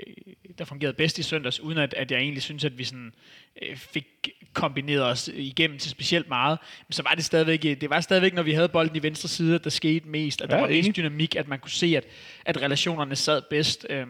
der 0.57 0.65
fungerede 0.65 0.93
bedst 0.93 1.19
i 1.19 1.23
søndags, 1.23 1.59
uden 1.59 1.77
at, 1.77 1.93
at 1.93 2.11
jeg 2.11 2.19
egentlig 2.19 2.43
synes, 2.43 2.65
at 2.65 2.77
vi 2.77 2.83
sådan, 2.83 3.13
øh, 3.61 3.75
fik 3.75 4.29
kombineret 4.53 5.03
os 5.03 5.27
igennem 5.33 5.77
til 5.77 5.91
specielt 5.91 6.27
meget, 6.27 6.59
men 6.87 6.93
så 6.93 7.03
var 7.03 7.15
det 7.15 7.25
stadigvæk, 7.25 7.63
det 7.63 7.89
var 7.89 8.01
stadigvæk, 8.01 8.33
når 8.33 8.43
vi 8.43 8.51
havde 8.51 8.69
bolden 8.69 8.95
i 8.95 9.03
venstre 9.03 9.29
side, 9.29 9.55
at 9.55 9.63
der 9.63 9.69
skete 9.69 10.07
mest, 10.07 10.41
at 10.41 10.49
der 10.49 10.55
ja, 10.55 10.61
var 10.61 10.69
mest 10.69 10.95
dynamik, 10.95 11.35
at 11.35 11.47
man 11.47 11.59
kunne 11.59 11.71
se, 11.71 11.97
at, 11.97 12.05
at 12.45 12.61
relationerne 12.61 13.15
sad 13.15 13.41
bedst. 13.49 13.85
Øh, 13.89 14.07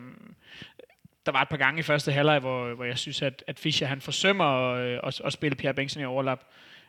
der 1.25 1.31
var 1.31 1.41
et 1.41 1.49
par 1.49 1.57
gange 1.57 1.79
i 1.79 1.83
første 1.83 2.11
halvleg, 2.11 2.39
hvor, 2.39 2.73
hvor 2.73 2.83
jeg 2.83 2.97
synes, 2.97 3.21
at, 3.21 3.43
at 3.47 3.59
Fischer 3.59 3.87
han 3.87 4.01
forsømmer 4.01 4.45
at, 4.45 4.99
at, 5.03 5.21
at 5.25 5.33
spille 5.33 5.55
Pierre 5.55 5.73
Bengtsson 5.73 6.01
i 6.01 6.05
overlap. 6.05 6.39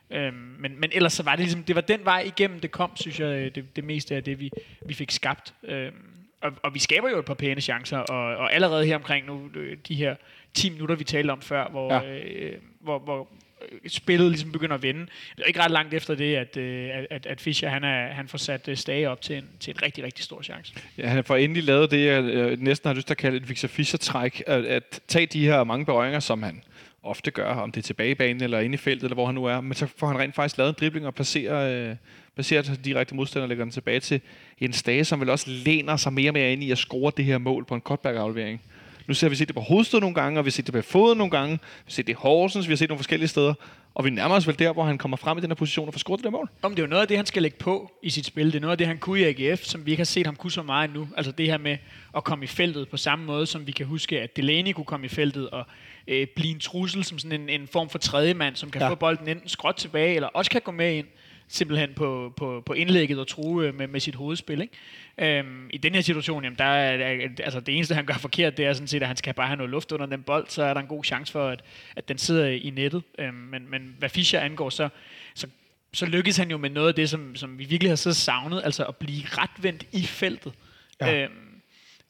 Øhm, 0.09 0.33
men, 0.33 0.79
men 0.79 0.89
ellers 0.93 1.13
så 1.13 1.23
var 1.23 1.31
det 1.31 1.39
ligesom, 1.39 1.63
det 1.63 1.75
var 1.75 1.81
den 1.81 2.05
vej 2.05 2.19
igennem, 2.19 2.59
det 2.59 2.71
kom, 2.71 2.91
synes 2.95 3.19
jeg, 3.19 3.55
det, 3.55 3.75
det 3.75 3.83
meste 3.83 4.15
af 4.15 4.23
det, 4.23 4.39
vi, 4.39 4.51
vi 4.85 4.93
fik 4.93 5.11
skabt. 5.11 5.53
Øhm, 5.63 5.93
og, 6.41 6.51
og 6.63 6.73
vi 6.73 6.79
skaber 6.79 7.09
jo 7.09 7.19
et 7.19 7.25
par 7.25 7.33
pæne 7.33 7.61
chancer, 7.61 7.97
og, 7.97 8.37
og 8.37 8.53
allerede 8.53 8.85
her 8.85 8.95
omkring 8.95 9.25
nu, 9.25 9.49
de 9.87 9.95
her 9.95 10.15
10 10.53 10.69
minutter, 10.69 10.95
vi 10.95 11.03
talte 11.03 11.31
om 11.31 11.41
før, 11.41 11.67
hvor, 11.69 11.93
ja. 11.93 12.19
øh, 12.19 12.59
hvor, 12.79 12.99
hvor 12.99 13.27
Øh, 13.71 13.89
spillet 13.89 14.29
ligesom 14.29 14.51
begynder 14.51 14.75
at 14.75 14.83
vende. 14.83 15.01
Det 15.35 15.43
er 15.43 15.45
ikke 15.45 15.59
ret 15.59 15.71
langt 15.71 15.93
efter 15.93 16.15
det, 16.15 16.35
at, 16.35 16.57
øh, 16.57 16.89
at, 17.09 17.25
at 17.25 17.41
Fischer 17.41 17.69
han, 17.69 17.83
er, 17.83 18.07
han 18.07 18.27
får 18.27 18.37
sat 18.37 18.67
øh, 18.67 18.77
Stage 18.77 19.09
op 19.09 19.21
til 19.21 19.37
en, 19.37 19.45
til 19.59 19.71
en 19.71 19.81
rigtig, 19.81 20.03
rigtig 20.03 20.23
stor 20.23 20.41
chance. 20.41 20.73
Ja, 20.97 21.07
han 21.07 21.23
får 21.23 21.35
endelig 21.35 21.63
lavet 21.63 21.91
det, 21.91 22.05
jeg 22.05 22.21
næsten 22.55 22.87
har 22.87 22.95
lyst 22.95 23.07
til 23.07 23.13
at 23.13 23.17
kalde 23.17 23.37
et 23.37 23.49
Victor 23.49 23.67
Fischer-træk, 23.67 24.43
at, 24.47 24.65
at 24.65 25.01
tage 25.07 25.25
de 25.25 25.45
her 25.45 25.63
mange 25.63 25.85
berøringer, 25.85 26.19
som 26.19 26.43
han 26.43 26.63
ofte 27.05 27.31
gør, 27.31 27.53
om 27.53 27.71
det 27.71 27.81
er 27.81 27.83
tilbage 27.83 28.11
i 28.11 28.15
banen 28.15 28.43
eller 28.43 28.59
inde 28.59 28.73
i 28.73 28.77
feltet, 28.77 29.03
eller 29.03 29.13
hvor 29.13 29.25
han 29.25 29.35
nu 29.35 29.45
er, 29.45 29.61
men 29.61 29.73
så 29.73 29.87
får 29.97 30.07
han 30.07 30.19
rent 30.19 30.35
faktisk 30.35 30.57
lavet 30.57 30.69
en 30.69 30.75
dribling 30.79 31.07
og 31.07 31.15
placerer, 31.15 31.89
øh, 31.89 31.95
placerer 32.35 32.75
direkte 32.85 33.15
modstander 33.15 33.43
og 33.43 33.49
lægger 33.49 33.65
den 33.65 33.71
tilbage 33.71 33.99
til 33.99 34.21
en 34.59 34.73
Stage, 34.73 35.05
som 35.05 35.19
vel 35.19 35.29
også 35.29 35.49
læner 35.49 35.95
sig 35.95 36.13
mere 36.13 36.29
og 36.29 36.33
mere 36.33 36.53
ind 36.53 36.63
i 36.63 36.71
at 36.71 36.77
score 36.77 37.11
det 37.17 37.25
her 37.25 37.37
mål 37.37 37.65
på 37.65 37.75
en 37.75 37.81
cutback-aflevering. 37.81 38.61
Nu 39.07 39.13
ser 39.13 39.29
vi 39.29 39.35
set 39.35 39.47
det 39.47 39.55
på 39.55 39.61
hovedstød 39.61 39.99
nogle 39.99 40.15
gange, 40.15 40.39
og 40.39 40.45
vi 40.45 40.49
har 40.49 40.51
set 40.51 40.65
det 40.65 40.73
på 40.73 40.81
foden 40.81 41.17
nogle 41.17 41.31
gange. 41.31 41.51
Vi 41.51 41.59
har 41.85 41.91
set 41.91 42.07
det 42.07 42.13
i 42.13 42.15
Horsens, 42.19 42.67
vi 42.67 42.71
har 42.71 42.77
set 42.77 42.89
nogle 42.89 42.99
forskellige 42.99 43.27
steder. 43.27 43.53
Og 43.95 44.05
vi 44.05 44.09
nærmer 44.09 44.35
os 44.35 44.47
vel 44.47 44.59
der, 44.59 44.73
hvor 44.73 44.83
han 44.83 44.97
kommer 44.97 45.17
frem 45.17 45.37
i 45.37 45.41
den 45.41 45.49
her 45.49 45.55
position 45.55 45.87
og 45.87 45.93
får 45.93 45.99
scoret 45.99 46.17
det 46.17 46.23
der 46.23 46.31
mål. 46.31 46.49
Om 46.61 46.71
det 46.71 46.79
er 46.79 46.83
jo 46.83 46.89
noget 46.89 47.01
af 47.01 47.07
det, 47.07 47.17
han 47.17 47.25
skal 47.25 47.41
lægge 47.41 47.57
på 47.57 47.91
i 48.03 48.09
sit 48.09 48.25
spil. 48.25 48.45
Det 48.45 48.55
er 48.55 48.59
noget 48.59 48.71
af 48.71 48.77
det, 48.77 48.87
han 48.87 48.97
kunne 48.97 49.19
i 49.19 49.23
AGF, 49.23 49.63
som 49.63 49.85
vi 49.85 49.91
ikke 49.91 50.01
har 50.01 50.05
set 50.05 50.25
ham 50.25 50.35
kunne 50.35 50.51
så 50.51 50.63
meget 50.63 50.93
nu. 50.93 51.07
Altså 51.17 51.31
det 51.31 51.45
her 51.45 51.57
med 51.57 51.77
at 52.17 52.23
komme 52.23 52.43
i 52.43 52.47
feltet 52.47 52.89
på 52.89 52.97
samme 52.97 53.25
måde, 53.25 53.45
som 53.45 53.67
vi 53.67 53.71
kan 53.71 53.85
huske, 53.85 54.21
at 54.21 54.35
Delaney 54.35 54.71
kunne 54.71 54.85
komme 54.85 55.05
i 55.05 55.09
feltet 55.09 55.49
og 55.49 55.65
øh, 56.07 56.27
blive 56.35 56.53
en 56.53 56.59
trussel 56.59 57.03
som 57.03 57.19
sådan 57.19 57.41
en, 57.41 57.49
en 57.49 57.67
form 57.67 57.89
for 57.89 57.97
tredje 57.97 58.33
mand, 58.33 58.55
som 58.55 58.71
kan 58.71 58.81
ja. 58.81 58.89
få 58.89 58.95
bolden 58.95 59.27
enten 59.27 59.49
skråt 59.49 59.75
tilbage, 59.75 60.15
eller 60.15 60.27
også 60.27 60.51
kan 60.51 60.61
gå 60.61 60.71
med 60.71 60.95
ind 60.95 61.07
simpelthen 61.47 61.93
på, 61.95 62.33
på, 62.37 62.63
på 62.65 62.73
indlægget 62.73 63.19
og 63.19 63.27
true 63.27 63.71
med, 63.71 63.87
med 63.87 63.99
sit 63.99 64.15
hovedspil. 64.15 64.61
Ikke? 64.61 65.39
Øhm, 65.39 65.69
I 65.69 65.77
den 65.77 65.95
her 65.95 66.01
situation, 66.01 66.43
jamen, 66.43 66.57
der 66.57 66.65
er, 66.65 67.29
altså, 67.39 67.59
det 67.59 67.75
eneste, 67.75 67.95
han 67.95 68.05
gør 68.05 68.13
forkert, 68.13 68.57
det 68.57 68.65
er 68.65 68.73
sådan 68.73 68.87
set, 68.87 69.01
at 69.01 69.07
han 69.07 69.17
skal 69.17 69.33
bare 69.33 69.47
have 69.47 69.57
noget 69.57 69.69
luft 69.69 69.91
under 69.91 70.05
den 70.05 70.23
bold, 70.23 70.45
så 70.49 70.63
er 70.63 70.73
der 70.73 70.81
en 70.81 70.87
god 70.87 71.03
chance 71.03 71.31
for, 71.31 71.47
at, 71.47 71.61
at 71.95 72.07
den 72.07 72.17
sidder 72.17 72.47
i 72.47 72.69
nettet. 72.69 73.03
Øhm, 73.19 73.33
men, 73.33 73.69
men 73.69 73.95
hvad 73.99 74.09
Fischer 74.09 74.39
angår, 74.39 74.69
så, 74.69 74.89
så, 75.35 75.47
så 75.93 76.05
lykkes 76.05 76.37
han 76.37 76.51
jo 76.51 76.57
med 76.57 76.69
noget 76.69 76.87
af 76.87 76.95
det, 76.95 77.09
som, 77.09 77.35
som 77.35 77.59
vi 77.59 77.65
virkelig 77.65 77.91
har 77.91 77.95
så 77.95 78.13
savnet, 78.13 78.61
altså 78.63 78.85
at 78.85 78.95
blive 78.95 79.23
retvendt 79.25 79.87
i 79.91 80.03
feltet. 80.03 80.53
Ja. 81.01 81.23
Øhm, 81.23 81.33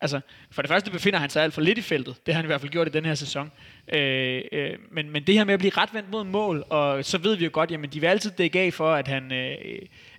Altså, 0.02 0.20
for 0.52 0.62
det 0.62 0.70
første 0.70 0.92
befinder 0.92 1.20
han 1.20 1.30
sig 1.30 1.44
alt 1.44 1.54
for 1.54 1.62
lidt 1.62 1.78
i 1.78 1.82
feltet. 1.82 2.26
Det 2.26 2.34
har 2.34 2.42
han 2.42 2.46
i 2.46 2.48
hvert 2.48 2.62
fald 2.62 2.72
gjort 2.72 2.88
i 2.88 2.92
den 2.92 3.06
her 3.06 3.16
sæson. 3.16 3.52
Øh, 3.94 4.42
øh, 4.52 4.74
men, 4.92 5.10
men 5.10 5.24
det 5.24 5.36
her 5.36 5.44
med 5.44 5.54
at 5.54 5.60
blive 5.60 5.72
retvendt 5.78 6.12
mod 6.12 6.24
mål, 6.24 6.66
og 6.70 7.06
så 7.06 7.18
ved 7.18 7.36
vi 7.36 7.44
jo 7.44 7.50
godt, 7.54 7.72
jamen 7.72 7.90
de 7.90 8.00
vil 8.00 8.08
altid 8.08 8.32
dække 8.32 8.60
af 8.60 8.74
for, 8.74 8.94
at 8.94 9.08
han, 9.08 9.32
øh, 9.32 9.56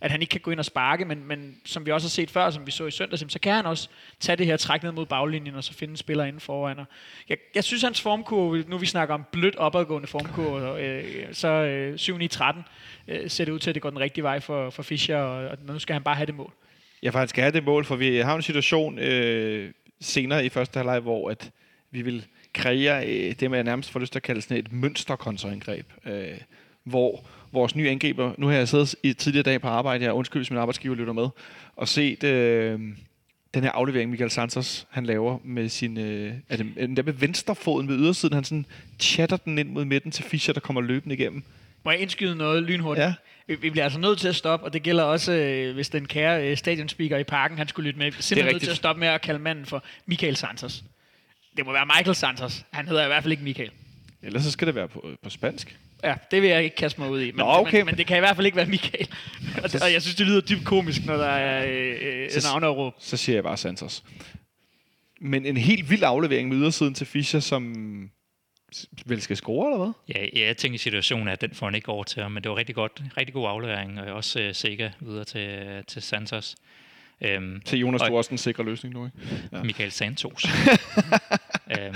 at 0.01 0.11
han 0.11 0.21
ikke 0.21 0.31
kan 0.31 0.41
gå 0.41 0.51
ind 0.51 0.59
og 0.59 0.65
sparke, 0.65 1.05
men, 1.05 1.25
men 1.25 1.57
som 1.65 1.87
vi 1.87 1.91
også 1.91 2.07
har 2.07 2.11
set 2.11 2.31
før, 2.31 2.51
som 2.51 2.67
vi 2.67 2.71
så 2.71 2.87
i 2.87 2.91
søndags, 2.91 3.33
så 3.33 3.39
kan 3.39 3.55
han 3.55 3.67
også 3.67 3.89
tage 4.21 4.37
det 4.37 4.47
her 4.47 4.57
træk 4.57 4.83
ned 4.83 4.93
mod 4.93 5.07
baglinjen, 5.07 5.55
og 5.55 5.65
så 5.65 5.75
finde 5.75 5.93
en 5.93 5.97
spiller 5.97 6.25
inden 6.25 6.41
foran. 6.41 6.79
Og 6.79 6.87
jeg, 7.29 7.37
jeg 7.55 7.65
synes, 7.65 7.83
hans 7.83 8.01
formkurve, 8.01 8.65
nu 8.69 8.79
vi 8.79 8.87
snakker 8.87 9.15
om 9.15 9.25
blødt 9.33 9.57
opadgående 9.57 10.09
formkurve, 10.09 10.83
øh, 10.83 11.05
så 11.33 11.49
øh, 11.49 11.95
7-9-13 11.95 12.63
øh, 13.09 13.31
ser 13.31 13.45
det 13.45 13.53
ud 13.53 13.59
til, 13.59 13.71
at 13.71 13.75
det 13.75 13.83
går 13.83 13.91
den 13.91 14.01
rigtige 14.01 14.25
vej 14.25 14.41
for, 14.41 14.71
for 14.71 14.83
Fischer, 14.83 15.19
og, 15.19 15.49
og 15.49 15.59
nu 15.63 15.79
skal 15.79 15.93
han 15.93 16.03
bare 16.03 16.15
have 16.15 16.27
det 16.27 16.35
mål. 16.35 16.53
Jeg 17.03 17.13
faktisk 17.13 17.37
have 17.37 17.53
det 17.53 17.65
mål, 17.65 17.85
for 17.85 17.97
vi 17.97 18.17
har 18.17 18.37
en 18.37 18.43
situation 18.43 18.99
øh, 18.99 19.73
senere 20.01 20.47
i 20.47 20.49
første 20.49 20.77
halvleg, 20.77 21.01
hvor 21.01 21.31
at 21.31 21.51
vi 21.91 22.03
vil 22.03 22.27
kreere 22.55 23.09
øh, 23.09 23.35
det, 23.41 23.51
man 23.51 23.65
nærmest 23.65 23.91
får 23.91 24.01
lyst 24.01 24.13
til 24.13 24.19
at 24.19 24.23
kalde 24.23 24.43
sådan 24.43 24.57
et 24.57 24.73
mønsterkontraangreb, 24.73 25.87
øh, 26.07 26.39
hvor 26.85 27.27
vores 27.53 27.77
nye 27.77 27.91
angriber, 27.91 28.33
nu 28.39 28.47
har 28.47 28.55
jeg 28.55 28.69
siddet 28.69 28.95
i 29.03 29.13
tidligere 29.13 29.43
dag 29.43 29.61
på 29.61 29.69
arbejde, 29.69 30.05
jeg 30.05 30.13
undskyld, 30.13 30.43
hvis 30.43 30.51
min 30.51 30.59
arbejdsgiver 30.59 30.95
lytter 30.95 31.13
med, 31.13 31.29
og 31.77 31.89
set 31.89 32.25
øh, 32.25 32.81
den 33.55 33.63
her 33.63 33.71
aflevering, 33.71 34.11
Michael 34.11 34.31
Santos, 34.31 34.87
han 34.91 35.07
laver 35.07 35.39
med 35.45 35.69
sin, 35.69 35.99
øh, 35.99 36.35
er 36.49 36.57
det, 36.57 36.67
den 36.77 36.97
der 36.97 37.03
med 37.03 37.13
venstrefoden 37.13 37.89
ved 37.89 37.99
ydersiden, 37.99 38.35
han 38.35 38.45
sådan 38.45 38.67
chatter 39.01 39.37
den 39.37 39.59
ind 39.59 39.69
mod 39.69 39.85
midten 39.85 40.11
til 40.11 40.25
Fischer, 40.25 40.55
der 40.55 40.61
kommer 40.61 40.81
løbende 40.81 41.15
igennem. 41.15 41.43
Må 41.87 41.93
jeg 41.93 42.01
indskyde 42.01 42.37
noget 42.37 42.63
lynhurtigt? 42.63 43.05
Ja. 43.05 43.15
Vi, 43.47 43.55
vi 43.55 43.71
bliver 43.71 43.85
altså 43.85 43.99
nødt 43.99 44.19
til 44.19 44.29
at 44.29 44.37
stoppe, 44.37 44.67
og 44.67 44.73
det 44.73 44.83
gælder 44.83 45.05
også, 45.05 45.33
øh, 45.33 45.75
hvis 45.75 45.89
den 45.89 46.07
kære 46.07 46.51
øh, 46.51 46.57
stadionspeaker 46.57 47.19
i 47.19 47.25
parken, 47.25 47.59
han 47.59 47.69
skulle 47.69 47.87
lytte 47.87 47.99
med. 47.99 48.11
Vi 48.11 48.17
er 48.19 48.23
simpelthen 48.23 48.55
nødt 48.55 48.63
til 48.63 48.71
at 48.71 48.77
stoppe 48.77 49.01
med 49.01 49.09
at 49.09 49.21
kalde 49.21 49.41
manden 49.41 49.67
for 49.67 49.85
Michael 50.07 50.37
Santos. 50.37 50.85
Det 51.57 51.67
må 51.67 51.73
være 51.73 51.87
Michael 51.87 52.15
Santos. 52.15 52.65
Han 52.73 52.89
hedder 52.89 53.05
i 53.05 53.07
hvert 53.07 53.23
fald 53.23 53.33
ikke 53.33 53.45
Michael. 53.45 53.71
Ellers 54.23 54.43
så 54.43 54.51
skal 54.51 54.67
det 54.67 54.75
være 54.75 54.89
på, 54.89 55.09
på 55.23 55.31
spansk. 55.31 55.79
Ja, 56.05 56.15
det 56.31 56.43
vil 56.43 56.51
jeg 56.51 56.65
ikke 56.65 56.77
kaste 56.77 57.01
mig 57.01 57.11
ud 57.11 57.21
i. 57.21 57.31
Men, 57.31 57.37
Nå, 57.39 57.45
okay. 57.47 57.77
men, 57.77 57.87
men 57.87 57.97
det 57.97 58.07
kan 58.07 58.17
i 58.17 58.21
hvert 58.21 58.37
fald 58.37 58.47
ikke 58.47 58.57
være 58.57 58.67
Michael. 58.67 59.09
og, 59.65 59.73
det, 59.73 59.83
og 59.83 59.93
jeg 59.93 60.03
synes, 60.03 60.15
det 60.15 60.27
lyder 60.27 60.41
dybt 60.41 60.65
komisk, 60.65 61.07
når 61.07 61.17
der 61.17 61.27
er 61.27 61.67
øh, 61.69 62.25
øh, 62.25 62.31
Så- 62.31 62.49
navneopråb. 62.53 62.95
Så 62.99 63.17
siger 63.17 63.37
jeg 63.37 63.45
bare 63.45 63.57
Santos. 63.57 64.05
Men 65.21 65.47
en 65.47 65.57
helt 65.57 65.91
vild 65.91 66.03
aflevering 66.05 66.49
med 66.49 66.57
ydersiden 66.57 66.95
til 66.95 67.07
Fischer, 67.07 67.41
som 67.41 67.75
vel 69.07 69.21
skal 69.23 69.37
score, 69.37 69.67
eller 69.73 69.85
hvad? 69.85 69.93
Ja, 70.17 70.27
ja, 70.41 70.47
jeg 70.47 70.57
tænker 70.57 70.75
i 70.75 70.79
situationen, 70.79 71.29
at 71.29 71.41
den 71.41 71.55
får 71.55 71.67
han 71.67 71.75
ikke 71.75 71.89
over 71.89 72.05
til 72.05 72.23
ham, 72.23 72.33
men 72.33 72.43
det 72.43 72.51
var 72.51 72.57
rigtig 72.57 72.75
godt, 72.75 73.03
rigtig 73.17 73.33
god 73.35 73.49
aflevering, 73.49 74.01
og 74.01 74.15
også 74.15 74.47
uh, 74.49 74.55
Sega 74.55 74.91
videre 75.01 75.25
til, 75.25 75.67
til 75.87 76.03
Santos. 76.03 76.57
Øhm, 77.21 77.61
Til 77.61 77.79
Jonas, 77.79 78.01
Og- 78.03 78.09
du 78.09 78.13
er 78.15 78.19
også 78.19 78.31
en 78.31 78.39
sikker 78.39 78.63
løsning 78.63 78.95
nu, 78.95 79.07
ikke? 79.07 79.19
ja. 79.53 79.63
Michael 79.63 79.93
Santos. 79.93 80.45
øhm, 81.79 81.95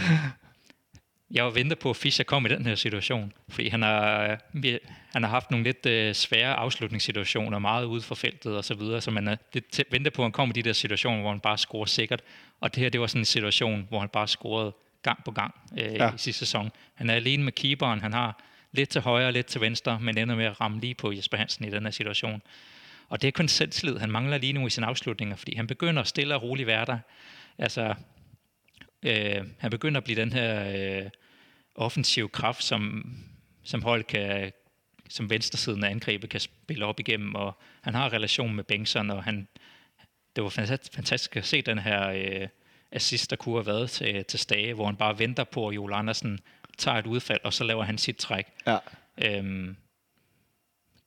jeg 1.31 1.45
var 1.45 1.51
ventet 1.51 1.79
på, 1.79 1.91
at 1.91 1.97
Fischer 1.97 2.25
kom 2.25 2.47
i 2.47 2.49
den 2.49 2.67
her 2.67 2.75
situation, 2.75 3.33
fordi 3.49 3.69
han 3.69 3.83
har, 3.83 4.39
vi- 4.53 4.79
han 5.13 5.23
har 5.23 5.31
haft 5.31 5.51
nogle 5.51 5.65
lidt 5.65 5.87
øh, 5.87 6.15
svære 6.15 6.55
afslutningssituationer, 6.55 7.59
meget 7.59 7.85
ude 7.85 8.03
for 8.03 8.15
feltet 8.15 8.57
og 8.57 8.65
så 8.65 8.75
videre, 8.75 9.01
så 9.01 9.11
man 9.11 9.29
er 9.29 9.37
lidt 9.53 9.81
ventet 9.91 10.13
på, 10.13 10.23
at 10.23 10.25
han 10.25 10.33
kom 10.33 10.49
i 10.51 10.53
de 10.53 10.63
der 10.63 10.73
situationer, 10.73 11.21
hvor 11.21 11.31
han 11.31 11.41
bare 11.41 11.59
scorer 11.59 11.85
sikkert. 11.87 12.23
Og 12.61 12.75
det 12.75 12.83
her, 12.83 12.91
det 12.91 13.01
var 13.01 13.07
sådan 13.07 13.21
en 13.21 13.25
situation, 13.25 13.87
hvor 13.89 14.01
han 14.01 14.09
bare 14.09 14.29
scorede 14.29 14.73
gang 15.03 15.25
på 15.25 15.31
gang 15.31 15.55
øh, 15.79 15.95
Ja. 15.95 16.15
i 16.15 16.19
sidste 16.19 16.39
sæson. 16.39 16.71
Han 16.95 17.11
er 17.11 17.15
alene 17.15 17.45
med 17.45 17.53
keeperen, 17.53 18.01
han 18.01 18.13
har 18.13 18.43
lidt 18.73 18.89
til 18.89 19.01
højre 19.01 19.27
og 19.27 19.33
lidt 19.33 19.47
til 19.47 19.61
venstre, 19.61 20.01
men 20.01 20.19
ender 20.19 20.35
med 20.35 20.45
at 20.45 20.61
ramme 20.61 20.81
lige 20.81 20.95
på 20.95 21.13
Jesper 21.13 21.37
Hansen 21.37 21.65
i 21.65 21.71
den 21.71 21.85
her 21.85 21.91
situation. 21.91 22.43
Og 23.09 23.23
det 23.23 23.29
er 23.29 23.33
kun 23.33 23.49
selvtillid, 23.49 23.99
han 23.99 24.11
mangler 24.11 24.39
lige 24.39 24.53
nu 24.53 24.67
i 24.67 24.71
sine 24.71 24.87
afslutninger, 24.87 25.37
fordi 25.37 25.55
han 25.57 25.67
begynder 25.67 26.03
stille 26.03 26.35
og 26.35 26.43
roligt 26.43 26.67
være 26.67 26.85
der. 26.85 26.99
Altså, 27.59 27.95
øh, 29.03 29.45
han 29.59 29.71
begynder 29.71 29.99
at 30.01 30.05
blive 30.05 30.21
den 30.21 30.33
her 30.33 30.73
øh, 31.05 31.11
offensiv 31.75 32.31
kraft, 32.31 32.63
som, 32.65 33.15
som 33.65 33.83
hold 33.83 34.05
kan, 34.05 34.53
som 35.09 35.31
venstresiden 35.31 35.85
af 35.85 35.91
angrebet 35.91 36.31
kan 36.31 36.41
spille 36.41 36.87
op 36.87 37.01
igennem, 37.01 37.35
og 37.35 37.59
han 37.83 37.95
har 37.95 38.13
relation 38.13 38.55
med 38.55 38.65
Bengtsson, 38.65 39.11
og 39.11 39.25
han, 39.25 39.49
det 40.37 40.45
var 40.45 40.51
fantastisk, 40.51 40.95
fantastisk 40.95 41.37
at 41.37 41.47
se 41.47 41.63
den 41.63 41.79
her 41.79 42.09
øh, 42.11 42.49
assist, 42.93 43.31
der 43.31 43.37
kunne 43.37 43.55
have 43.57 43.67
været 43.67 43.91
til, 43.91 44.25
til 44.25 44.39
Stage, 44.39 44.75
hvor 44.75 44.87
han 44.87 44.97
bare 44.97 45.19
venter 45.19 45.45
på, 45.45 45.69
at 45.69 45.75
Joel 45.75 45.93
Andersen 45.93 46.41
tager 46.79 46.97
et 46.99 47.07
udfald, 47.07 47.41
og 47.45 47.53
så 47.53 47.65
laver 47.65 47.85
han 47.85 47.99
sit 47.99 48.17
træk. 48.17 48.47
Ja. 48.67 48.79
Øhm, 49.25 49.77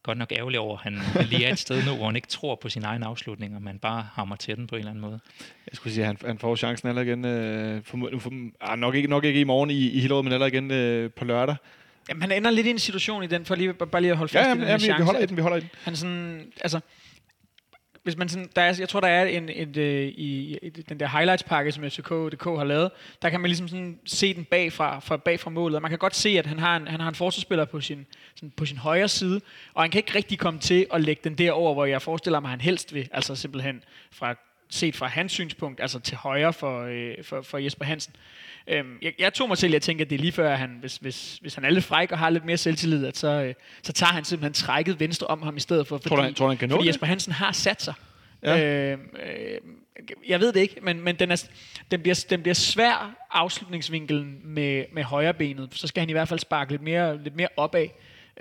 godt 0.03 0.17
nok 0.17 0.31
ærgerlig 0.31 0.59
over, 0.59 0.77
at 0.77 0.83
han, 0.83 0.97
han 0.97 1.25
lige 1.31 1.45
er 1.45 1.51
et 1.51 1.59
sted 1.59 1.85
nu, 1.85 1.95
hvor 1.95 2.05
han 2.05 2.15
ikke 2.15 2.27
tror 2.27 2.55
på 2.55 2.69
sin 2.69 2.83
egen 2.83 3.03
afslutning, 3.03 3.55
og 3.55 3.61
man 3.61 3.79
bare 3.79 4.07
hammer 4.13 4.35
til 4.35 4.55
den 4.57 4.67
på 4.67 4.75
en 4.75 4.79
eller 4.79 4.91
anden 4.91 5.01
måde. 5.01 5.19
Jeg 5.39 5.75
skulle 5.75 5.93
sige, 5.93 6.01
at 6.01 6.07
han, 6.07 6.17
han 6.25 6.39
får 6.39 6.55
chancen 6.55 6.89
aller 6.89 7.01
igen. 7.01 7.25
Øh, 7.25 7.83
for, 7.83 8.09
for, 8.19 8.31
ah, 8.61 8.79
nok, 8.79 8.95
ikke, 8.95 9.07
nok 9.09 9.23
ikke 9.23 9.39
i 9.39 9.43
morgen 9.43 9.69
i, 9.69 9.89
i 9.89 9.99
Hillerød, 9.99 10.23
men 10.23 10.33
aller 10.33 10.45
igen 10.45 10.71
øh, 10.71 11.11
på 11.11 11.25
lørdag. 11.25 11.55
Jamen, 12.09 12.21
han 12.21 12.31
ender 12.31 12.51
lidt 12.51 12.67
i 12.67 12.69
en 12.69 12.79
situation 12.79 13.23
i 13.23 13.27
den, 13.27 13.45
for 13.45 13.55
lige, 13.55 13.73
bare 13.73 14.01
lige 14.01 14.11
at 14.11 14.17
holde 14.17 14.31
fast 14.31 14.47
Ja, 14.47 14.49
ja, 14.49 14.55
i 14.55 14.57
den 14.57 14.65
ja, 14.67 14.69
her 14.69 14.77
vi, 14.77 14.81
vi 14.81 14.85
chance. 14.85 15.03
holder 15.03 15.19
i 15.19 15.25
den, 15.25 15.37
vi 15.37 15.41
holder 15.41 15.57
i 15.57 15.59
den. 15.59 15.69
Han 15.83 15.95
sådan, 15.95 16.51
altså, 16.61 16.79
hvis 18.03 18.17
man 18.17 18.29
sådan, 18.29 18.49
der 18.55 18.61
er, 18.61 18.75
jeg 18.79 18.89
tror, 18.89 18.99
der 18.99 19.07
er 19.07 19.25
en, 19.25 19.49
et, 19.49 19.77
øh, 19.77 20.07
i, 20.07 20.57
i 20.61 20.69
den 20.69 20.99
der 20.99 21.07
highlights-pakke, 21.07 21.71
som 21.71 21.83
FCK.dk 21.83 22.43
har 22.43 22.63
lavet, 22.63 22.91
der 23.21 23.29
kan 23.29 23.39
man 23.39 23.49
ligesom 23.49 23.67
sådan 23.67 23.99
se 24.05 24.33
den 24.33 24.45
bagfra, 24.45 24.99
fra 24.99 25.17
bagfra 25.17 25.49
målet, 25.49 25.75
og 25.75 25.81
man 25.81 25.91
kan 25.91 25.99
godt 25.99 26.15
se, 26.15 26.29
at 26.29 26.45
han 26.45 26.59
har 26.59 26.77
en, 26.77 26.87
han 26.87 26.99
har 26.99 27.09
en 27.09 27.15
forsvarsspiller 27.15 27.65
på 27.65 27.81
sin, 27.81 28.05
sådan 28.35 28.51
på 28.57 28.65
sin 28.65 28.77
højre 28.77 29.07
side, 29.07 29.41
og 29.73 29.83
han 29.83 29.91
kan 29.91 29.99
ikke 29.99 30.15
rigtig 30.15 30.39
komme 30.39 30.59
til 30.59 30.85
at 30.93 31.01
lægge 31.01 31.21
den 31.23 31.37
derover, 31.37 31.73
hvor 31.73 31.85
jeg 31.85 32.01
forestiller 32.01 32.39
mig, 32.39 32.49
han 32.49 32.61
helst 32.61 32.93
vil, 32.93 33.09
altså 33.11 33.35
simpelthen 33.35 33.83
fra, 34.11 34.35
set 34.73 34.95
fra 34.95 35.07
hans 35.07 35.31
synspunkt, 35.31 35.81
altså 35.81 35.99
til 35.99 36.17
højre 36.17 36.53
for, 36.53 36.81
øh, 36.89 37.23
for, 37.23 37.41
for 37.41 37.57
Jesper 37.57 37.85
Hansen. 37.85 38.13
Øhm, 38.67 38.97
jeg, 39.01 39.13
jeg 39.19 39.33
tog 39.33 39.47
mig 39.47 39.57
til 39.57 39.75
at 39.75 39.81
tænke, 39.81 40.01
at 40.01 40.09
det 40.09 40.15
er 40.15 40.19
lige 40.19 40.31
før, 40.31 40.55
han, 40.55 40.77
hvis, 40.79 40.97
hvis, 40.97 41.37
hvis 41.41 41.55
han 41.55 41.65
er 41.65 41.69
lidt 41.69 41.85
fræk 41.85 42.11
og 42.11 42.17
har 42.19 42.29
lidt 42.29 42.45
mere 42.45 42.57
selvtillid, 42.57 43.05
at 43.05 43.17
så, 43.17 43.27
øh, 43.27 43.53
så 43.83 43.93
tager 43.93 44.13
han 44.13 44.23
simpelthen 44.25 44.53
trækket 44.53 44.99
venstre 44.99 45.27
om 45.27 45.41
ham 45.41 45.57
i 45.57 45.59
stedet 45.59 45.87
for. 45.87 45.97
Tror 45.97 46.15
du, 46.15 46.21
han- 46.21 46.33
tror 46.33 46.47
han 46.47 46.57
kan 46.57 46.69
nå 46.69 46.75
fordi? 46.75 46.87
Jesper 46.87 47.05
Hansen 47.07 47.33
har 47.33 47.51
sat 47.51 47.81
sig. 47.81 47.93
Ja. 48.43 48.91
Øh, 48.91 48.97
øh, 49.25 49.57
jeg 50.27 50.39
ved 50.39 50.53
det 50.53 50.59
ikke, 50.59 50.75
men, 50.81 51.01
men 51.01 51.15
den, 51.15 51.31
er, 51.31 51.45
den, 51.91 52.01
bliver, 52.01 52.25
den 52.29 52.41
bliver 52.41 52.53
svær 52.55 53.15
afslutningsvinkelen 53.31 54.39
med, 54.43 54.85
med 54.93 55.03
højre 55.03 55.33
benet. 55.33 55.69
Så 55.71 55.87
skal 55.87 56.01
han 56.01 56.09
i 56.09 56.11
hvert 56.13 56.27
fald 56.27 56.39
sparke 56.39 56.71
lidt 56.71 56.81
mere, 56.81 57.23
lidt 57.23 57.35
mere 57.35 57.47
opad. 57.57 57.87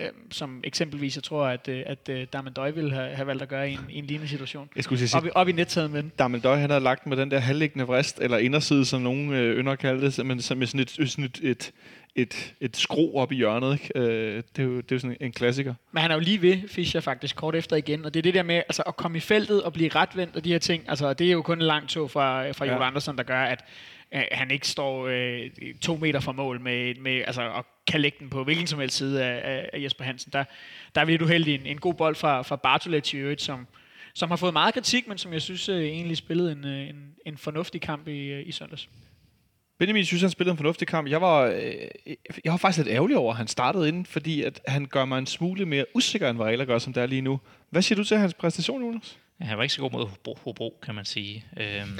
Øh, 0.01 0.07
som 0.31 0.61
eksempelvis, 0.63 1.15
jeg 1.15 1.23
tror, 1.23 1.45
at, 1.45 1.67
øh, 1.67 1.83
at 1.85 2.09
uh, 2.09 2.15
Darman 2.33 2.53
Døj 2.53 2.71
ville 2.71 2.93
have, 2.93 3.15
have 3.15 3.27
valgt 3.27 3.41
at 3.41 3.49
gøre 3.49 3.69
i 3.69 3.73
en, 3.73 3.79
i 3.89 3.97
en 3.97 4.05
lignende 4.05 4.29
situation. 4.29 4.69
Jeg 4.75 4.83
skulle 4.83 5.07
sige, 5.07 5.17
Op 5.17 5.25
i, 5.25 5.29
op 5.35 5.49
i 5.49 5.51
nettaget 5.51 5.91
med 5.91 6.03
den. 6.03 6.11
Damel 6.19 6.41
Døj, 6.41 6.57
han 6.57 6.69
havde 6.69 6.83
lagt 6.83 7.07
med 7.07 7.17
den 7.17 7.31
der 7.31 7.39
halvliggende 7.39 7.85
vrist, 7.85 8.19
eller 8.19 8.37
inderside, 8.37 8.85
som 8.85 9.01
nogen 9.01 9.33
øh, 9.33 9.57
ynder 9.57 9.75
kalde 9.75 10.05
det, 10.05 10.25
men 10.25 10.41
som 10.41 10.65
sådan 10.65 10.79
et, 10.79 10.89
sådan 10.89 11.23
et, 11.25 11.39
et, 11.43 11.71
et, 12.15 12.53
et 12.61 12.77
skro 12.77 13.17
op 13.17 13.31
i 13.31 13.35
hjørnet. 13.35 13.73
Ikke? 13.73 13.99
Øh, 13.99 14.43
det, 14.55 14.59
er 14.59 14.63
jo, 14.63 14.75
det 14.75 14.91
er 14.91 14.95
jo 14.95 14.99
sådan 14.99 15.17
en 15.19 15.31
klassiker. 15.31 15.73
Men 15.91 16.01
han 16.01 16.11
er 16.11 16.15
jo 16.15 16.21
lige 16.21 16.41
ved 16.41 16.67
Fischer 16.67 17.01
faktisk 17.01 17.35
kort 17.35 17.55
efter 17.55 17.75
igen, 17.75 18.05
og 18.05 18.13
det 18.13 18.19
er 18.19 18.23
det 18.23 18.33
der 18.33 18.43
med 18.43 18.55
altså, 18.55 18.81
at 18.81 18.95
komme 18.95 19.17
i 19.17 19.21
feltet 19.21 19.63
og 19.63 19.73
blive 19.73 19.89
retvendt 19.89 20.35
og 20.35 20.43
de 20.43 20.51
her 20.51 20.59
ting. 20.59 20.83
Altså, 20.87 21.13
det 21.13 21.27
er 21.27 21.31
jo 21.31 21.41
kun 21.41 21.57
en 21.57 21.65
lang 21.65 21.89
tog 21.89 22.11
fra, 22.11 22.51
fra 22.51 22.65
Ja. 22.65 22.71
Joel 22.71 22.83
Andersen, 22.83 23.17
der 23.17 23.23
gør, 23.23 23.41
at 23.43 23.63
øh, 24.13 24.23
han 24.31 24.51
ikke 24.51 24.67
står 24.67 25.07
øh, 25.07 25.49
to 25.81 25.95
meter 25.95 26.19
fra 26.19 26.31
mål 26.31 26.61
med, 26.61 26.95
med 26.95 27.23
altså, 27.27 27.41
og 27.41 27.65
kan 27.87 28.01
lægge 28.01 28.17
den 28.19 28.29
på 28.29 28.43
hvilken 28.43 28.67
som 28.67 28.79
helst 28.79 28.97
side 28.97 29.23
af, 29.23 29.69
af, 29.73 29.83
Jesper 29.83 30.03
Hansen. 30.03 30.31
Der, 30.33 30.43
der 30.95 31.01
er 31.01 31.05
vi 31.05 31.11
lidt 31.11 31.21
uheldige. 31.21 31.59
En, 31.59 31.65
en 31.65 31.77
god 31.77 31.93
bold 31.93 32.15
fra, 32.15 32.41
fra 32.41 32.55
Bartolet 32.55 33.13
i 33.13 33.17
øvrigt, 33.17 33.41
som, 33.41 33.67
som 34.13 34.29
har 34.29 34.35
fået 34.35 34.53
meget 34.53 34.73
kritik, 34.73 35.07
men 35.07 35.17
som 35.17 35.33
jeg 35.33 35.41
synes 35.41 35.69
øh, 35.69 35.83
egentlig 35.83 36.17
spillede 36.17 36.51
en, 36.51 36.65
øh, 36.65 36.89
en, 36.89 37.15
en 37.25 37.37
fornuftig 37.37 37.81
kamp 37.81 38.07
i, 38.07 38.27
øh, 38.27 38.47
i 38.47 38.51
søndags. 38.51 38.89
Benjamin 39.79 40.05
synes, 40.05 40.21
han 40.21 40.31
spillede 40.31 40.51
en 40.51 40.57
fornuftig 40.57 40.87
kamp. 40.87 41.09
Jeg 41.09 41.21
var, 41.21 41.41
øh, 41.41 42.15
jeg 42.43 42.51
var 42.51 42.57
faktisk 42.57 42.85
lidt 42.85 42.95
ærgerlig 42.95 43.17
over, 43.17 43.31
at 43.31 43.37
han 43.37 43.47
startede 43.47 43.87
inden, 43.87 44.05
fordi 44.05 44.43
at 44.43 44.61
han 44.67 44.85
gør 44.85 45.05
mig 45.05 45.19
en 45.19 45.25
smule 45.25 45.65
mere 45.65 45.85
usikker, 45.93 46.29
end 46.29 46.37
Varela 46.37 46.63
gør, 46.63 46.79
som 46.79 46.93
det 46.93 47.03
er 47.03 47.07
lige 47.07 47.21
nu. 47.21 47.39
Hvad 47.69 47.81
siger 47.81 47.95
du 47.95 48.03
til 48.03 48.17
hans 48.17 48.33
præstation, 48.33 48.83
Jonas? 48.83 49.17
Ja, 49.39 49.45
Han 49.45 49.57
var 49.57 49.63
ikke 49.63 49.73
så 49.73 49.81
god 49.81 49.91
mod 49.91 50.35
Hobro 50.43 50.79
kan 50.83 50.95
man 50.95 51.05
sige. 51.05 51.45
Øhm, 51.57 51.99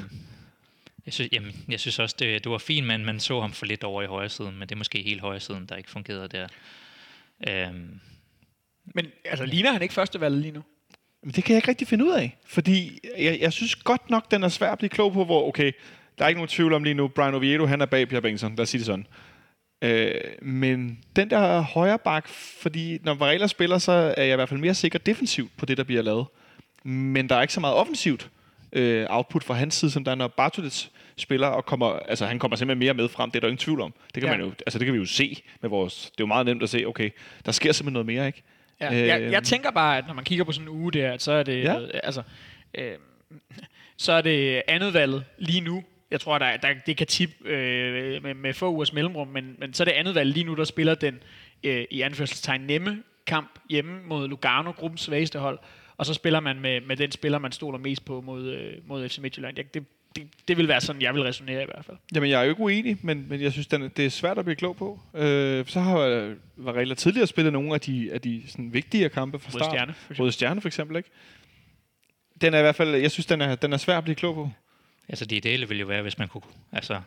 jeg, 1.06 1.14
synes, 1.14 1.30
jamen, 1.32 1.66
jeg 1.70 1.80
synes 1.80 2.00
også, 2.00 2.16
det, 2.20 2.44
det 2.44 2.52
var 2.52 2.58
fint, 2.58 2.88
men 2.88 3.06
man 3.06 3.20
så 3.20 3.42
ham 3.42 3.52
for 3.52 3.66
lidt 3.66 3.84
over 3.84 4.02
i 4.04 4.06
højre 4.06 4.30
siden, 4.30 4.60
men 4.60 4.70
det 4.70 4.76
er 4.76 4.78
måske 4.78 5.02
helt 5.02 5.22
højre 5.22 5.40
siden, 5.40 5.66
der 5.66 5.76
ikke 5.76 5.90
fungerede 5.90 6.28
der. 6.28 6.48
Øhm, 7.48 8.00
Men 8.86 9.06
altså, 9.26 9.46
ligner 9.46 9.72
han 9.72 9.82
ikke 9.82 9.94
førstevalget 9.94 10.42
lige 10.42 10.52
nu? 10.52 10.64
Men 11.24 11.32
det 11.32 11.44
kan 11.44 11.54
jeg 11.54 11.58
ikke 11.58 11.68
rigtig 11.68 11.88
finde 11.88 12.06
ud 12.06 12.12
af, 12.12 12.38
fordi 12.46 13.00
jeg, 13.18 13.40
jeg 13.42 13.54
synes 13.54 13.76
godt 13.76 14.10
nok, 14.10 14.32
den 14.32 14.44
er 14.44 14.50
svær 14.50 14.72
at 14.72 14.78
blive 14.78 14.90
klog 14.90 15.14
på, 15.14 15.26
hvor, 15.26 15.48
okay, 15.48 15.72
der 16.18 16.24
er 16.24 16.30
ikke 16.30 16.40
nogen 16.40 16.50
tvivl 16.50 16.74
om 16.74 16.84
lige 16.84 16.94
nu, 16.94 17.08
Brian 17.08 17.34
Oviedo, 17.34 17.66
han 17.66 17.82
er 17.82 17.86
bag 17.86 18.08
Pierre 18.08 18.22
Bengtsson, 18.22 18.56
lad 18.56 18.60
os 18.64 18.70
sige 18.70 18.80
det 18.80 18.86
sådan. 18.86 19.08
Øh, 19.82 20.22
men 20.42 21.00
den 21.16 21.30
der 21.30 21.62
højre 21.62 22.00
bak, 22.00 22.28
fordi 22.28 23.00
når 23.04 23.14
Varela 23.14 23.48
spiller, 23.48 23.78
så 23.78 23.92
er 23.92 24.24
jeg 24.24 24.34
i 24.34 24.36
hvert 24.36 24.50
fald 24.50 24.60
mere 24.60 24.74
sikker 24.74 25.00
defensivt 25.00 25.58
på 25.58 25.66
det, 25.66 25.78
der 25.78 25.84
bliver 25.84 26.02
lavet. 26.02 26.26
Men 26.84 27.30
der 27.30 27.36
er 27.36 27.42
ikke 27.42 27.54
så 27.54 27.60
meget 27.60 27.76
offensivt 27.76 28.30
øh, 28.74 29.06
output 29.10 29.44
fra 29.44 29.54
hans 29.54 29.76
side, 29.76 29.92
som 29.92 30.04
der 30.04 30.12
er, 30.12 30.16
når 30.16 30.28
Bartolets 30.28 30.92
spiller, 31.18 31.48
og 31.48 31.66
kommer, 31.66 31.88
altså 31.92 32.26
han 32.26 32.40
kommer 32.40 32.58
simpelthen 32.58 32.80
mere 32.80 32.94
med 32.94 33.08
frem, 33.10 33.32
det 33.32 33.36
er 33.36 33.42
der 33.42 33.48
ingen 33.48 33.58
tvivl 33.58 33.82
om. 33.82 33.94
Det 34.16 34.24
kan, 34.24 34.32
Ja. 34.32 34.38
man 34.38 34.46
jo, 34.46 34.54
altså 34.66 34.80
det 34.80 34.86
kan 34.86 34.94
vi 34.94 35.00
jo 35.00 35.06
se 35.06 35.44
med 35.62 35.70
vores, 35.70 36.02
det 36.04 36.10
er 36.10 36.14
jo 36.20 36.26
meget 36.26 36.46
nemt 36.46 36.64
at 36.64 36.70
se, 36.70 36.86
okay, 36.86 37.10
der 37.46 37.52
sker 37.52 37.72
simpelthen 37.72 37.94
noget 37.94 38.06
mere, 38.06 38.28
ikke? 38.28 38.44
Ja, 38.82 38.90
jeg, 39.06 39.22
Øhm. 39.22 39.32
jeg 39.32 39.44
tænker 39.44 39.72
bare, 39.72 39.98
at 39.98 40.08
når 40.08 40.14
man 40.14 40.24
kigger 40.24 40.46
på 40.46 40.52
sådan 40.52 40.68
en 40.68 40.76
uge 40.76 40.92
der, 40.92 41.12
at 41.12 41.22
så 41.22 41.32
er 41.32 41.44
det, 41.44 41.64
Ja. 41.64 41.80
altså, 42.04 42.22
øh, 42.76 42.92
så 43.98 44.12
er 44.14 44.22
det 44.22 44.62
andet 44.68 44.94
valget 44.94 45.24
lige 45.38 45.62
nu. 45.62 45.84
Jeg 46.12 46.22
tror, 46.22 46.38
der, 46.38 46.58
der, 46.58 46.68
det 46.86 46.98
kan 46.98 47.08
tippe 47.08 47.36
øh, 47.50 48.24
med, 48.24 48.34
med 48.34 48.54
få 48.54 48.70
ugers 48.72 48.94
mellemrum, 48.94 49.28
men, 49.28 49.56
men 49.60 49.74
så 49.74 49.84
er 49.84 49.86
det 49.86 49.92
andet 49.92 50.16
valg 50.16 50.34
lige 50.34 50.44
nu, 50.44 50.54
der 50.56 50.64
spiller 50.64 50.96
den 50.96 51.20
øh, 51.64 51.86
i 51.92 52.02
anførselstegn 52.02 52.62
nemme 52.62 53.04
kamp 53.28 53.60
hjemme 53.70 54.00
mod 54.06 54.28
Lugano, 54.28 54.72
gruppens 54.72 55.02
svageste 55.02 55.40
hold, 55.40 55.60
og 55.98 56.06
så 56.06 56.14
spiller 56.14 56.40
man 56.40 56.60
med, 56.60 56.82
med 56.82 56.98
den 56.98 57.12
spiller, 57.12 57.40
man 57.40 57.52
stoler 57.52 57.80
mest 57.80 58.06
på 58.06 58.22
mod, 58.22 58.52
øh, 58.52 58.74
mod 58.86 59.10
FC 59.10 59.18
Midtjylland. 59.18 59.58
Jeg, 59.58 59.74
det, 59.74 59.86
det, 60.16 60.28
det 60.48 60.58
vil 60.58 60.68
være 60.68 60.82
sådan, 60.82 61.02
jeg 61.02 61.14
vil 61.14 61.24
resonere 61.24 61.64
i 61.64 61.66
hvert 61.66 61.86
fald. 61.86 61.98
Jamen, 62.16 62.30
jeg 62.30 62.40
er 62.40 62.44
jo 62.44 62.50
ikke 62.50 62.62
uenig, 62.62 62.98
men, 63.02 63.26
men 63.30 63.42
jeg 63.42 63.52
synes, 63.52 63.68
den, 63.68 63.82
det 63.82 64.06
er 64.06 64.10
svært 64.10 64.38
at 64.38 64.46
blive 64.46 64.56
klog 64.56 64.76
på. 64.76 65.00
Øh, 65.14 65.66
så 65.68 65.80
har 65.80 65.98
øh, 65.98 66.36
Varela 66.56 66.96
tidligere 66.96 67.28
spillet 67.28 67.54
nogle 67.54 67.74
af 67.74 67.82
de, 67.82 68.10
af 68.14 68.22
de 68.22 68.44
sådan, 68.48 68.74
vigtigere 68.74 69.10
kampe 69.10 69.40
fra 69.40 69.52
start. 69.52 69.66
Stjerne, 69.66 69.94
for 69.94 70.00
eksempel. 70.02 70.22
Røde 70.22 70.32
Stjerne, 70.32 70.62
for 70.62 70.68
eksempel, 70.68 70.98
ikke? 70.98 71.10
Den 72.42 72.54
er 72.54 72.58
i 72.58 72.62
hvert 72.62 72.76
fald, 72.76 72.96
jeg 72.96 73.12
synes, 73.12 73.26
den 73.26 73.42
er, 73.42 73.56
den 73.56 73.74
er 73.74 73.78
svær 73.78 73.98
at 73.98 74.04
blive 74.04 74.16
klog 74.16 74.36
på. 74.36 74.50
altså 75.10 75.26
det 75.26 75.36
ideelle 75.36 75.68
ville 75.68 75.82
jo 75.82 75.88
være, 75.88 76.02
hvis 76.02 76.18
man 76.18 76.28
kunne 76.28 76.44
altså, 76.72 77.02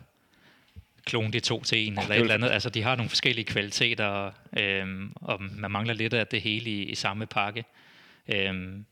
klone 1.05 1.33
de 1.33 1.40
to 1.40 1.62
til 1.62 1.87
en, 1.87 1.99
eller 1.99 2.14
et 2.14 2.20
eller 2.20 2.35
andet. 2.35 2.51
Altså, 2.51 2.70
de 2.70 2.83
har 2.83 2.96
nogle 2.96 3.09
forskellige 3.09 3.44
kvaliteter, 3.44 4.31
øhm, 4.59 5.12
og 5.14 5.42
man 5.42 5.70
mangler 5.70 5.94
lidt 5.94 6.14
af 6.14 6.27
det 6.27 6.40
hele 6.40 6.70
i, 6.70 6.83
i 6.83 6.94
samme 6.94 7.27
pakke. 7.27 7.64
Øhm, 8.28 8.84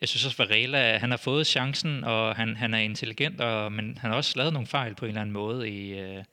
jeg 0.00 0.08
synes 0.08 0.24
også, 0.26 0.36
Varela, 0.44 0.98
han 0.98 1.10
har 1.10 1.16
fået 1.16 1.46
chancen, 1.46 2.04
og 2.04 2.36
han, 2.36 2.56
han 2.56 2.74
er 2.74 2.78
intelligent, 2.78 3.40
og, 3.40 3.72
men 3.72 3.98
han 4.00 4.10
har 4.10 4.16
også 4.16 4.32
lavet 4.36 4.52
nogle 4.52 4.66
fejl 4.66 4.94
på 4.94 5.04
en 5.04 5.08
eller 5.08 5.20
anden 5.20 5.32
måde, 5.32 5.70
i, 5.70 5.98
øh, 5.98 6.24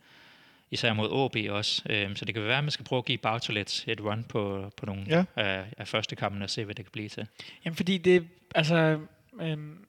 især 0.71 0.93
mod 0.93 1.09
OB 1.11 1.35
også. 1.49 1.83
Øhm, 1.89 2.15
så 2.15 2.25
det 2.25 2.33
kan 2.35 2.43
være, 2.43 2.57
at 2.57 2.63
man 2.63 2.71
skal 2.71 2.85
prøve 2.85 2.97
at 2.97 3.05
give 3.05 3.17
Bartolet 3.17 3.83
et 3.87 4.01
run 4.01 4.23
på, 4.29 4.71
på 4.77 4.85
nogle 4.85 5.03
Ja. 5.09 5.23
af, 5.35 5.65
af 5.77 5.87
første 5.87 6.15
kampen, 6.15 6.41
og 6.41 6.49
se, 6.49 6.65
hvad 6.65 6.75
det 6.75 6.85
kan 6.85 6.91
blive 6.91 7.09
til. 7.09 7.27
Jamen, 7.65 7.75
fordi 7.75 7.97
det, 7.97 8.27
altså, 8.55 8.99
øhm, 9.41 9.85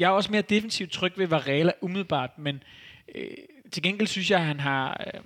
jeg 0.00 0.06
er 0.06 0.10
også 0.10 0.30
mere 0.30 0.42
defensivt 0.42 0.92
tryg 0.92 1.12
ved 1.16 1.26
Varela 1.26 1.72
umiddelbart, 1.80 2.38
men 2.38 2.62
øh, 3.14 3.26
til 3.72 3.82
gengæld 3.82 4.08
synes 4.08 4.30
jeg, 4.30 4.40
at 4.40 4.46
han 4.46 4.60
har, 4.60 5.04
øh, 5.06 5.20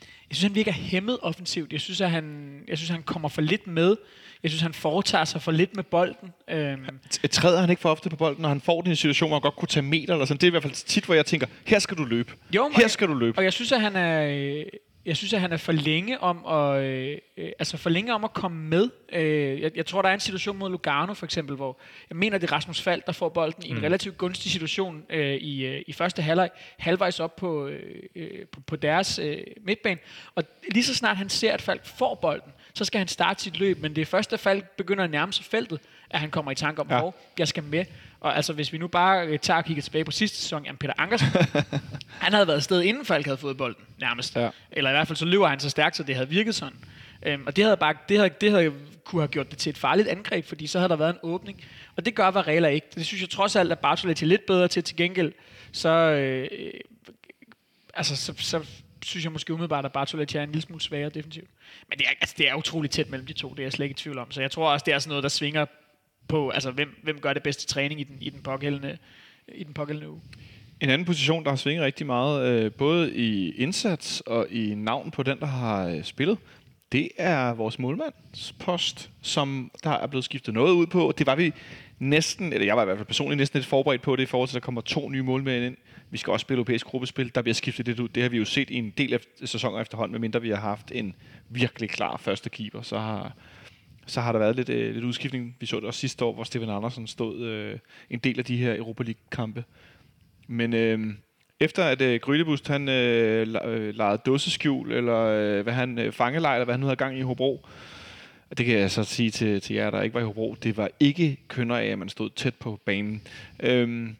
jeg 0.00 0.36
synes, 0.36 0.42
han 0.42 0.54
virker 0.54 0.72
hæmmet 0.72 1.18
offensivt. 1.22 1.72
Jeg 1.72 1.80
synes, 1.80 2.00
at 2.00 2.10
han, 2.10 2.54
jeg 2.68 2.78
synes, 2.78 2.88
han 2.90 3.02
kommer 3.02 3.28
for 3.28 3.40
lidt 3.42 3.66
med. 3.66 3.96
Jeg 4.42 4.50
synes, 4.50 4.62
han 4.62 4.74
foretager 4.74 5.24
sig 5.24 5.42
for 5.42 5.52
lidt 5.52 5.76
med 5.76 5.84
bolden. 5.84 6.32
Øhm, 6.50 6.86
Træder 7.30 7.60
han 7.60 7.70
ikke 7.70 7.82
for 7.82 7.90
ofte 7.90 8.10
på 8.10 8.16
bolden, 8.16 8.42
når 8.42 8.48
han 8.48 8.60
får 8.60 8.80
den 8.80 8.88
i 8.88 8.90
en 8.90 8.96
situation, 8.96 9.28
hvor 9.28 9.36
han 9.36 9.42
godt 9.42 9.56
kunne 9.56 9.68
tage 9.68 9.82
meter 9.82 10.12
eller 10.14 10.24
sådan. 10.26 10.38
Det 10.38 10.44
er 10.46 10.48
i 10.48 10.50
hvert 10.50 10.62
fald 10.62 10.72
tit, 10.72 11.04
hvor 11.04 11.14
jeg 11.14 11.26
tænker, 11.26 11.46
her 11.66 11.78
skal 11.78 11.96
du 11.96 12.04
løbe. 12.04 12.32
Jo, 12.54 12.70
Her 12.74 12.80
jeg- 12.82 12.90
skal 12.90 13.08
du 13.08 13.14
løbe. 13.14 13.38
Og 13.38 13.44
jeg 13.44 13.52
synes, 13.52 13.72
at 13.72 13.80
han 13.80 13.96
er, 13.96 14.22
øh, 14.26 14.64
jeg 15.06 15.16
synes, 15.16 15.32
at 15.32 15.40
han 15.40 15.52
er 15.52 15.56
for 15.56 15.72
længe 15.72 16.20
om 16.20 16.46
at, 16.46 16.82
øh, 16.84 17.18
øh, 17.36 17.48
altså 17.58 17.76
for 17.76 17.90
længe 17.90 18.14
om 18.14 18.24
at 18.24 18.32
komme 18.32 18.68
med. 18.68 18.88
Øh, 19.12 19.60
jeg, 19.60 19.70
jeg 19.76 19.86
tror, 19.86 20.02
der 20.02 20.08
er 20.08 20.14
en 20.14 20.20
situation 20.20 20.58
mod 20.58 20.70
Lugano 20.70 21.14
for 21.14 21.26
eksempel, 21.26 21.56
hvor 21.56 21.78
jeg 22.10 22.16
mener, 22.16 22.38
det 22.38 22.50
er 22.50 22.52
Rasmus 22.52 22.80
Fald, 22.80 23.02
der 23.06 23.12
får 23.12 23.28
bolden 23.28 23.62
i 23.66 23.68
en 23.70 23.82
relativt 23.82 24.18
gunstig 24.18 24.50
situation 24.52 25.02
øh, 25.10 25.34
i, 25.36 25.64
øh, 25.66 25.82
i 25.86 25.92
første 25.92 26.22
halvleg, 26.22 26.50
halvvejs 26.78 27.20
op 27.20 27.36
på, 27.36 27.66
øh, 28.16 28.46
på, 28.52 28.60
på 28.60 28.76
deres 28.76 29.18
øh, 29.18 29.36
midtbane. 29.66 29.98
Og 30.34 30.44
lige 30.72 30.84
så 30.84 30.94
snart 30.94 31.16
han 31.16 31.28
ser, 31.28 31.52
at 31.52 31.62
Falk 31.62 31.86
får 31.86 32.14
bolden, 32.14 32.52
så 32.74 32.84
skal 32.84 32.98
han 32.98 33.08
starte 33.08 33.42
sit 33.42 33.58
løb, 33.58 33.80
men 33.82 33.96
det 33.96 34.02
er 34.02 34.06
først, 34.06 34.30
da 34.30 34.36
Falk 34.36 34.70
begynder 34.70 35.04
at 35.04 35.10
nærme 35.10 35.32
sig 35.32 35.44
feltet, 35.44 35.80
at 36.10 36.20
han 36.20 36.30
kommer 36.30 36.52
i 36.52 36.54
tanke 36.54 36.80
om, 36.80 36.86
Ja. 36.90 37.04
ja. 37.04 37.10
jeg 37.38 37.48
skal 37.48 37.62
med. 37.62 37.84
Og 38.20 38.36
altså, 38.36 38.52
hvis 38.52 38.72
vi 38.72 38.78
nu 38.78 38.88
bare 38.88 39.26
øh, 39.26 39.38
tager 39.38 39.58
og 39.58 39.64
kigger 39.64 39.82
tilbage 39.82 40.04
på 40.04 40.10
sidste 40.10 40.36
sæson, 40.36 40.64
jamen 40.64 40.76
Peter 40.78 40.94
Ankersen, 40.98 41.28
han 42.24 42.32
havde 42.32 42.46
været 42.46 42.56
afsted, 42.56 42.82
inden 42.82 43.04
Falk 43.04 43.24
havde 43.24 43.38
fået 43.38 43.56
bolden, 43.56 43.84
nærmest. 44.00 44.36
Ja. 44.36 44.50
Eller 44.72 44.90
i 44.90 44.92
hvert 44.92 45.06
fald 45.06 45.16
så 45.16 45.24
løber 45.24 45.46
han 45.48 45.60
så 45.60 45.70
stærkt, 45.70 45.96
så 45.96 46.02
det 46.02 46.14
havde 46.14 46.28
virket 46.28 46.54
sådan. 46.54 46.78
Øhm, 47.22 47.46
og 47.46 47.56
det 47.56 47.64
havde, 47.64 47.76
bare, 47.76 47.94
det, 48.08 48.18
havde, 48.18 48.30
det 48.40 48.50
havde 48.50 48.72
kunne 49.04 49.22
have 49.22 49.28
gjort 49.28 49.50
det 49.50 49.58
til 49.58 49.70
et 49.70 49.78
farligt 49.78 50.08
angreb, 50.08 50.44
fordi 50.46 50.66
så 50.66 50.78
havde 50.78 50.88
der 50.88 50.96
været 50.96 51.10
en 51.14 51.18
åbning. 51.22 51.64
Og 51.96 52.04
det 52.06 52.14
gør 52.14 52.28
Varela 52.28 52.68
ikke. 52.68 52.86
Det 52.94 53.06
synes 53.06 53.20
jeg 53.20 53.30
trods 53.30 53.56
alt, 53.56 53.72
at 53.72 53.78
Bartolet 53.78 54.22
er 54.22 54.26
lidt 54.26 54.46
bedre 54.46 54.68
til 54.68 54.84
til 54.84 54.96
gengæld. 54.96 55.32
Så, 55.72 55.88
øh, 55.88 56.48
altså, 57.94 58.16
så, 58.16 58.34
så 58.38 58.66
synes 59.04 59.24
jeg 59.24 59.32
måske 59.32 59.52
umiddelbart, 59.52 59.84
at 59.84 59.92
Bartolet 59.92 60.34
er 60.34 60.42
en 60.42 60.48
lille 60.48 60.62
smule 60.62 60.80
svagere 60.80 61.10
defensivt. 61.10 61.50
Men 61.88 61.98
det 61.98 62.06
er, 62.06 62.10
altså, 62.20 62.34
det 62.38 62.48
er 62.48 62.54
utroligt 62.54 62.92
tæt 62.92 63.10
mellem 63.10 63.26
de 63.26 63.32
to, 63.32 63.50
det 63.50 63.58
er 63.58 63.62
jeg 63.62 63.72
slet 63.72 63.84
ikke 63.84 63.92
i 63.92 63.96
tvivl 63.96 64.18
om. 64.18 64.30
Så 64.30 64.40
jeg 64.40 64.50
tror 64.50 64.72
også, 64.72 64.84
det 64.84 64.94
er 64.94 64.98
sådan 64.98 65.08
noget, 65.08 65.22
der 65.22 65.28
svinger 65.28 65.66
på, 66.28 66.50
altså 66.50 66.70
hvem, 66.70 67.00
hvem 67.02 67.20
gør 67.20 67.32
det 67.32 67.42
bedste 67.42 67.66
træning 67.66 68.00
i 68.00 68.04
den, 68.04 68.18
i 68.20 68.30
den 68.30 68.42
pågældende 68.42 68.98
i 69.48 69.64
den 69.64 69.74
pågældende 69.74 70.10
uge. 70.10 70.20
En 70.80 70.90
anden 70.90 71.04
position, 71.04 71.44
der 71.44 71.50
har 71.50 71.56
svinget 71.56 71.84
rigtig 71.84 72.06
meget, 72.06 72.48
øh, 72.48 72.72
både 72.72 73.14
i 73.14 73.54
indsats 73.56 74.20
og 74.20 74.46
i 74.50 74.74
navn 74.74 75.10
på 75.10 75.22
den, 75.22 75.40
der 75.40 75.46
har 75.46 75.88
øh, 75.88 76.04
spillet, 76.04 76.38
det 76.92 77.08
er 77.16 77.54
vores 77.54 77.78
målmandspost, 77.78 79.10
som 79.20 79.70
der 79.84 79.90
er 79.90 80.06
blevet 80.06 80.24
skiftet 80.24 80.54
noget 80.54 80.72
ud 80.72 80.86
på. 80.86 81.12
Det 81.18 81.26
var 81.26 81.34
vi 81.34 81.52
næsten, 81.98 82.52
eller 82.52 82.66
jeg 82.66 82.76
var 82.76 82.82
i 82.82 82.84
hvert 82.84 82.96
fald 82.96 83.06
personligt 83.06 83.38
næsten 83.38 83.58
lidt 83.58 83.66
forberedt 83.66 84.02
på 84.02 84.16
det, 84.16 84.22
i 84.22 84.26
forhold 84.26 84.48
til, 84.48 84.56
at 84.56 84.62
der 84.62 84.64
kommer 84.64 84.80
to 84.80 85.08
nye 85.08 85.22
målmænd 85.22 85.64
ind. 85.64 85.76
Vi 86.10 86.18
skal 86.18 86.30
også 86.30 86.44
spille 86.44 86.58
europæisk 86.58 86.86
gruppespil, 86.86 87.34
der 87.34 87.42
bliver 87.42 87.54
skiftet 87.54 87.86
lidt 87.86 88.00
ud. 88.00 88.08
Det 88.08 88.22
har 88.22 88.30
vi 88.30 88.38
jo 88.38 88.44
set 88.44 88.70
i 88.70 88.74
en 88.74 88.90
del 88.90 89.14
af 89.14 89.20
sæsoner 89.44 89.80
efterhånden, 89.80 90.12
medmindre 90.12 90.42
vi 90.42 90.50
har 90.50 90.56
haft 90.56 90.92
en 90.94 91.14
virkelig 91.48 91.90
klar 91.90 92.16
første 92.16 92.50
keeper, 92.50 92.82
så 92.82 92.98
har, 92.98 93.32
så 94.06 94.20
har 94.20 94.32
der 94.32 94.38
været 94.38 94.56
lidt, 94.56 94.68
øh, 94.68 94.94
lidt 94.94 95.04
udskiftning. 95.04 95.56
Vi 95.60 95.66
så 95.66 95.76
det 95.76 95.84
også 95.84 96.00
sidste 96.00 96.24
år, 96.24 96.32
hvor 96.32 96.44
Steven 96.44 96.70
Andersen 96.70 97.06
stod 97.06 97.40
øh, 97.40 97.78
en 98.10 98.18
del 98.18 98.38
af 98.38 98.44
de 98.44 98.56
her 98.56 98.76
Europa 98.76 99.02
League-kampe. 99.02 99.64
Men 100.46 100.74
øh, 100.74 101.14
efter 101.62 101.84
at 101.84 102.00
øh, 102.00 102.20
Grydebust, 102.20 102.68
han 102.68 102.88
øh, 102.88 103.46
øh 103.64 103.94
lejede 103.94 104.22
dåseskjul, 104.26 104.92
eller 104.92 105.18
øh, 105.18 105.62
hvad 105.62 105.72
han 105.72 105.98
øh, 105.98 106.12
fangelej, 106.12 106.54
eller 106.54 106.64
hvad 106.64 106.74
han 106.74 106.80
nu 106.80 106.86
havde 106.86 106.96
gang 106.96 107.16
i 107.16 107.18
i 107.18 107.22
Hobro, 107.22 107.66
og 108.50 108.58
det 108.58 108.66
kan 108.66 108.78
jeg 108.78 108.90
så 108.90 109.04
sige 109.04 109.30
til, 109.30 109.60
til 109.60 109.76
jer, 109.76 109.90
der 109.90 110.02
ikke 110.02 110.14
var 110.14 110.20
i 110.20 110.24
Hobro, 110.24 110.56
det 110.62 110.76
var 110.76 110.90
ikke 111.00 111.38
kønner 111.48 111.76
af, 111.76 111.86
at 111.86 111.98
man 111.98 112.08
stod 112.08 112.30
tæt 112.30 112.54
på 112.54 112.80
banen. 112.86 113.22
Øhm, 113.60 114.16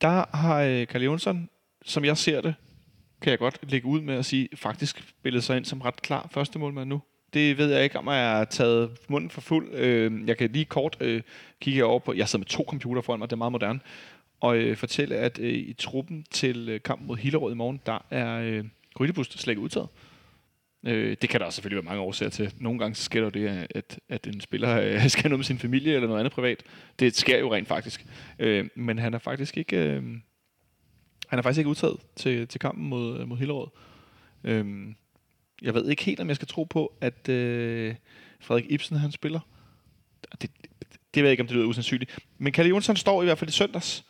der 0.00 0.36
har 0.36 0.62
øh, 0.62 0.86
Karl 0.86 1.02
Jonsson, 1.02 1.48
som 1.84 2.04
jeg 2.04 2.16
ser 2.16 2.40
det, 2.40 2.54
kan 3.22 3.30
jeg 3.30 3.38
godt 3.38 3.70
lægge 3.70 3.86
ud 3.86 4.00
med 4.00 4.14
at 4.14 4.24
sige, 4.24 4.48
faktisk 4.54 5.04
spillet 5.08 5.44
sig 5.44 5.56
ind 5.56 5.64
som 5.64 5.80
ret 5.80 6.02
klar 6.02 6.28
første 6.30 6.58
målmand 6.58 6.88
nu. 6.88 7.02
Det 7.34 7.58
ved 7.58 7.72
jeg 7.72 7.84
ikke, 7.84 7.98
om 7.98 8.08
jeg 8.08 8.30
har 8.30 8.44
taget 8.44 8.90
munden 9.08 9.30
for 9.30 9.40
fuld. 9.40 9.74
Øh, 9.74 10.28
jeg 10.28 10.36
kan 10.36 10.50
lige 10.50 10.64
kort 10.64 10.96
øh, 11.00 11.22
kigge 11.60 11.84
over 11.84 11.98
på, 11.98 12.12
jeg 12.12 12.28
sidder 12.28 12.40
med 12.40 12.46
to 12.46 12.64
computer 12.68 13.02
foran 13.02 13.18
mig, 13.18 13.30
det 13.30 13.32
er 13.32 13.38
meget 13.38 13.52
moderne, 13.52 13.80
og 14.40 14.56
øh, 14.56 14.76
fortælle, 14.76 15.16
at 15.16 15.38
øh, 15.38 15.52
i 15.52 15.72
truppen 15.72 16.24
til 16.30 16.68
øh, 16.68 16.80
kampen 16.82 17.06
mod 17.06 17.16
Hillerød 17.16 17.52
i 17.52 17.56
morgen, 17.56 17.80
der 17.86 18.06
er 18.10 18.40
øh, 18.40 18.64
Grydebust 18.94 19.38
slet 19.38 19.52
ikke 19.52 19.62
udtaget. 19.62 19.88
Øh, 20.86 21.16
det 21.22 21.30
kan 21.30 21.40
der 21.40 21.46
også 21.46 21.56
selvfølgelig 21.56 21.84
være 21.84 21.90
mange 21.90 22.02
årsager 22.02 22.30
til. 22.30 22.54
Nogle 22.58 22.78
gange 22.78 22.94
så 22.94 23.02
sker 23.02 23.20
der 23.20 23.30
det, 23.30 23.66
at, 23.74 23.98
at 24.08 24.26
en 24.26 24.40
spiller 24.40 24.80
øh, 24.80 25.08
skal 25.10 25.28
noget 25.28 25.38
med 25.38 25.44
sin 25.44 25.58
familie 25.58 25.94
eller 25.94 26.08
noget 26.08 26.20
andet 26.20 26.32
privat. 26.32 26.62
Det 26.98 27.16
sker 27.16 27.38
jo 27.38 27.54
rent 27.54 27.68
faktisk. 27.68 28.06
Øh, 28.38 28.68
men 28.74 28.98
han 28.98 29.14
er 29.14 29.18
faktisk 29.18 29.56
ikke 29.56 29.76
øh, 29.76 30.02
han 31.30 31.38
er 31.38 31.42
faktisk 31.42 31.58
ikke 31.58 31.70
udtaget 31.70 31.96
til, 32.16 32.48
til 32.48 32.60
kampen 32.60 32.88
mod, 32.88 33.20
øh, 33.20 33.28
mod 33.28 33.36
Hillerød. 33.36 33.68
Øhm, 34.44 34.94
jeg 35.62 35.74
ved 35.74 35.88
ikke 35.88 36.04
helt, 36.04 36.20
om 36.20 36.28
jeg 36.28 36.36
skal 36.36 36.48
tro 36.48 36.64
på, 36.64 36.92
at 37.00 37.28
øh, 37.28 37.94
Frederik 38.40 38.66
Ibsen 38.68 38.96
han 38.96 39.12
spiller. 39.12 39.40
Det, 40.22 40.42
det, 40.42 40.50
det 41.14 41.22
ved 41.22 41.28
jeg 41.28 41.30
ikke, 41.30 41.40
om 41.40 41.46
det 41.46 41.56
lyder 41.56 41.66
usandsynligt. 41.66 42.18
Men 42.38 42.52
Kalle 42.52 42.68
Jonsson 42.68 42.96
står 42.96 43.22
i 43.22 43.24
hvert 43.24 43.38
fald 43.38 43.50
i 43.50 43.52
søndags, 43.52 44.04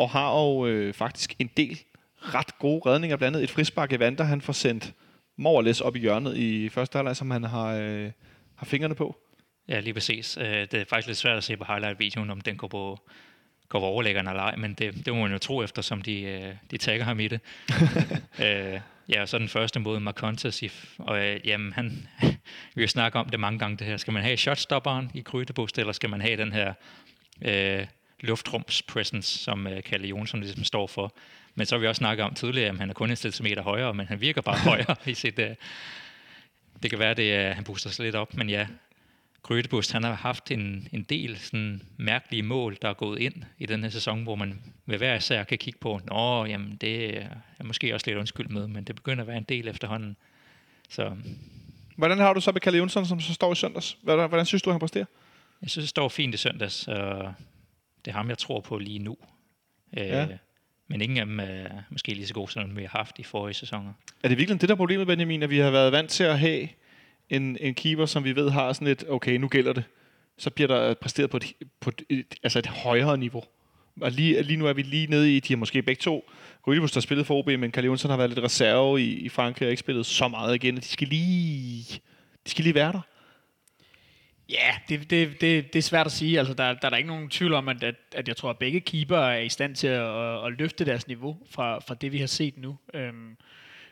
og 0.00 0.10
har 0.10 0.40
jo 0.40 0.66
øh, 0.66 0.94
faktisk 0.94 1.34
en 1.38 1.50
del 1.56 1.80
ret 2.16 2.58
gode 2.58 2.82
redninger, 2.86 3.16
blandt 3.16 3.36
andet 3.36 3.50
et 3.50 3.54
frispark 3.54 3.92
i 3.92 3.98
Vander, 3.98 4.24
han 4.24 4.40
får 4.40 4.52
sendt 4.52 4.94
Morles 5.36 5.80
op 5.80 5.96
i 5.96 5.98
hjørnet 5.98 6.36
i 6.36 6.68
første 6.68 6.96
halvleg, 6.96 7.16
som 7.16 7.30
han 7.30 7.44
har, 7.44 7.74
øh, 7.74 8.10
har 8.54 8.66
fingrene 8.66 8.94
på. 8.94 9.16
Ja, 9.68 9.80
lige 9.80 9.94
præcis. 9.94 10.38
Øh, 10.40 10.46
Det 10.46 10.74
er 10.74 10.84
faktisk 10.88 11.06
lidt 11.06 11.18
svært 11.18 11.36
at 11.36 11.44
se 11.44 11.56
på 11.56 11.64
highlight-videoen, 11.68 12.30
om 12.30 12.40
den 12.40 12.56
går 12.56 12.68
på, 12.68 12.98
går 13.68 13.80
på 13.80 13.86
overlæggeren 13.86 14.28
eller 14.28 14.42
ej, 14.42 14.56
men 14.56 14.74
det, 14.74 15.06
det 15.06 15.14
må 15.14 15.20
man 15.22 15.32
jo 15.32 15.38
tro 15.38 15.62
efter, 15.62 15.82
som 15.82 16.02
de, 16.02 16.22
øh, 16.22 16.54
de 16.70 16.76
tagger 16.76 17.04
ham 17.04 17.20
i 17.20 17.28
det. 17.28 17.40
øh, 18.44 18.80
ja, 19.08 19.22
og 19.22 19.28
så 19.28 19.38
den 19.38 19.48
første 19.48 19.80
mod 19.80 20.00
Marcontes, 20.00 20.64
og 20.98 21.26
øh, 21.26 21.40
jamen, 21.44 21.72
han, 21.72 22.08
vi 22.74 22.82
har 22.82 22.86
snakket 22.86 23.20
om 23.20 23.28
det 23.28 23.40
mange 23.40 23.58
gange, 23.58 23.76
det 23.76 23.86
her. 23.86 23.96
Skal 23.96 24.12
man 24.12 24.22
have 24.22 24.36
shotstopperen 24.36 25.10
i 25.14 25.20
Grydebust, 25.22 25.78
eller 25.78 25.92
skal 25.92 26.10
man 26.10 26.20
have 26.20 26.36
den 26.36 26.52
her 26.52 26.74
øh, 27.42 27.86
luftrums 28.20 28.82
presence, 28.82 29.38
som 29.38 29.66
øh, 29.66 29.82
Kalle 29.82 30.08
Jonsson 30.08 30.40
ligesom 30.40 30.64
står 30.64 30.86
for? 30.86 31.14
Men 31.54 31.66
så 31.66 31.74
har 31.74 31.80
vi 31.80 31.86
også 31.86 31.98
snakket 31.98 32.24
om 32.24 32.34
tidligere, 32.34 32.68
at 32.68 32.78
han 32.78 32.90
er 32.90 32.94
kun 32.94 33.10
en 33.10 33.16
centimeter 33.16 33.62
højere, 33.62 33.94
men 33.94 34.06
han 34.06 34.20
virker 34.20 34.40
bare 34.40 34.58
højere 34.70 34.96
i 35.06 35.14
sit... 35.14 35.38
Øh, 35.38 35.50
det 36.82 36.90
kan 36.90 36.98
være, 36.98 37.14
det 37.14 37.34
er, 37.34 37.52
han 37.52 37.64
booster 37.64 37.90
sig 37.90 38.04
lidt 38.04 38.16
op, 38.16 38.34
men 38.34 38.50
ja, 38.50 38.66
Grødebust, 39.42 39.92
han 39.92 40.04
har 40.04 40.14
haft 40.14 40.50
en, 40.50 40.88
en 40.92 41.02
del 41.02 41.38
sådan 41.38 41.82
mærkelige 41.96 42.42
mål, 42.42 42.76
der 42.82 42.88
er 42.88 42.94
gået 42.94 43.20
ind 43.20 43.34
i 43.58 43.66
den 43.66 43.82
her 43.82 43.90
sæson, 43.90 44.22
hvor 44.22 44.34
man 44.34 44.60
ved 44.86 44.98
hver 44.98 45.14
især 45.14 45.44
kan 45.44 45.58
kigge 45.58 45.78
på, 45.78 46.00
nå, 46.04 46.44
jamen 46.44 46.76
det 46.76 47.16
er 47.58 47.64
måske 47.64 47.94
også 47.94 48.06
lidt 48.06 48.18
undskyld 48.18 48.48
med, 48.48 48.66
men 48.66 48.84
det 48.84 48.94
begynder 48.94 49.22
at 49.22 49.28
være 49.28 49.36
en 49.36 49.46
del 49.48 49.68
efterhånden. 49.68 50.16
Så 50.88 51.16
Hvordan 51.96 52.18
har 52.18 52.32
du 52.32 52.40
så 52.40 52.52
med 52.52 52.60
Kalle 52.60 52.78
Jonsson, 52.78 53.06
som 53.06 53.20
så 53.20 53.34
står 53.34 53.52
i 53.52 53.56
søndags? 53.56 53.98
Hvordan, 54.02 54.28
hvordan 54.28 54.46
synes 54.46 54.62
du, 54.62 54.70
han 54.70 54.80
præsterer? 54.80 55.04
jeg 55.62 55.70
synes, 55.70 55.84
det 55.84 55.88
står 55.88 56.08
fint 56.08 56.34
i 56.34 56.38
søndags, 56.38 56.88
og 56.88 57.34
det 58.04 58.10
er 58.10 58.16
ham, 58.16 58.28
jeg 58.28 58.38
tror 58.38 58.60
på 58.60 58.78
lige 58.78 58.98
nu. 58.98 59.16
Øh, 59.98 60.04
Ja. 60.06 60.26
Men 60.88 61.00
ingen 61.00 61.18
af 61.18 61.26
dem 61.26 61.40
er 61.40 61.66
måske 61.90 62.14
lige 62.14 62.26
så 62.26 62.34
gode, 62.34 62.50
som 62.52 62.76
vi 62.76 62.82
har 62.82 62.88
haft 62.98 63.18
i 63.18 63.22
forrige 63.22 63.54
sæsoner. 63.54 63.92
Er 64.22 64.28
det 64.28 64.38
virkelig 64.38 64.60
det, 64.60 64.68
der 64.68 64.74
er 64.74 64.76
problemet, 64.76 65.06
Benjamin, 65.06 65.42
at 65.42 65.50
vi 65.50 65.58
har 65.58 65.70
været 65.70 65.92
vant 65.92 66.10
til 66.10 66.24
at 66.24 66.38
have 66.38 66.68
en, 67.30 67.56
en 67.60 67.74
keeper, 67.74 68.06
som 68.06 68.24
vi 68.24 68.36
ved 68.36 68.50
har 68.50 68.72
sådan 68.72 68.88
et, 68.88 69.04
okay, 69.08 69.36
nu 69.36 69.48
gælder 69.48 69.72
det. 69.72 69.84
Så 70.38 70.50
bliver 70.50 70.68
der 70.68 70.94
præsteret 70.94 71.30
på 71.30 71.36
et, 71.36 71.52
på 71.80 71.90
et, 71.90 72.02
et, 72.08 72.34
altså 72.42 72.58
et 72.58 72.66
højere 72.66 73.18
niveau. 73.18 73.42
Og 74.00 74.10
lige, 74.10 74.42
lige 74.42 74.56
nu 74.56 74.66
er 74.66 74.72
vi 74.72 74.82
lige 74.82 75.06
nede 75.06 75.36
i, 75.36 75.40
de 75.40 75.52
har 75.52 75.58
måske 75.58 75.82
begge 75.82 76.00
to, 76.00 76.30
Rydebus 76.66 76.94
har 76.94 77.00
spillet 77.00 77.26
for 77.26 77.34
OB, 77.38 77.46
men 77.46 77.70
Kalle 77.72 77.86
Jonsson 77.86 78.10
har 78.10 78.16
været 78.16 78.30
lidt 78.30 78.44
reserve 78.44 79.02
i, 79.02 79.14
i 79.14 79.28
Frankrig 79.28 79.66
og 79.66 79.70
ikke 79.70 79.80
spillet 79.80 80.06
så 80.06 80.28
meget 80.28 80.54
igen, 80.54 80.76
de 80.76 80.82
skal 80.82 81.08
lige, 81.08 82.00
de 82.46 82.50
skal 82.50 82.64
lige 82.64 82.74
være 82.74 82.92
der. 82.92 83.00
Ja, 84.50 84.74
det, 84.88 85.10
det, 85.10 85.40
det, 85.40 85.72
det 85.72 85.78
er 85.78 85.82
svært 85.82 86.06
at 86.06 86.12
sige. 86.12 86.38
Altså, 86.38 86.54
der, 86.54 86.72
der 86.72 86.86
er 86.86 86.90
der 86.90 86.96
ikke 86.96 87.08
nogen 87.08 87.28
tvivl 87.28 87.54
om, 87.54 87.68
at, 87.68 87.82
at, 87.82 87.94
at 88.12 88.28
jeg 88.28 88.36
tror, 88.36 88.50
at 88.50 88.58
begge 88.58 88.80
keeper 88.80 89.18
er 89.18 89.40
i 89.40 89.48
stand 89.48 89.76
til 89.76 89.86
at, 89.86 90.00
at, 90.00 90.46
at 90.46 90.52
løfte 90.58 90.84
deres 90.84 91.08
niveau 91.08 91.38
fra, 91.50 91.78
fra 91.78 91.94
det, 91.94 92.12
vi 92.12 92.18
har 92.18 92.26
set 92.26 92.58
nu. 92.58 92.78
Øhm, 92.94 93.36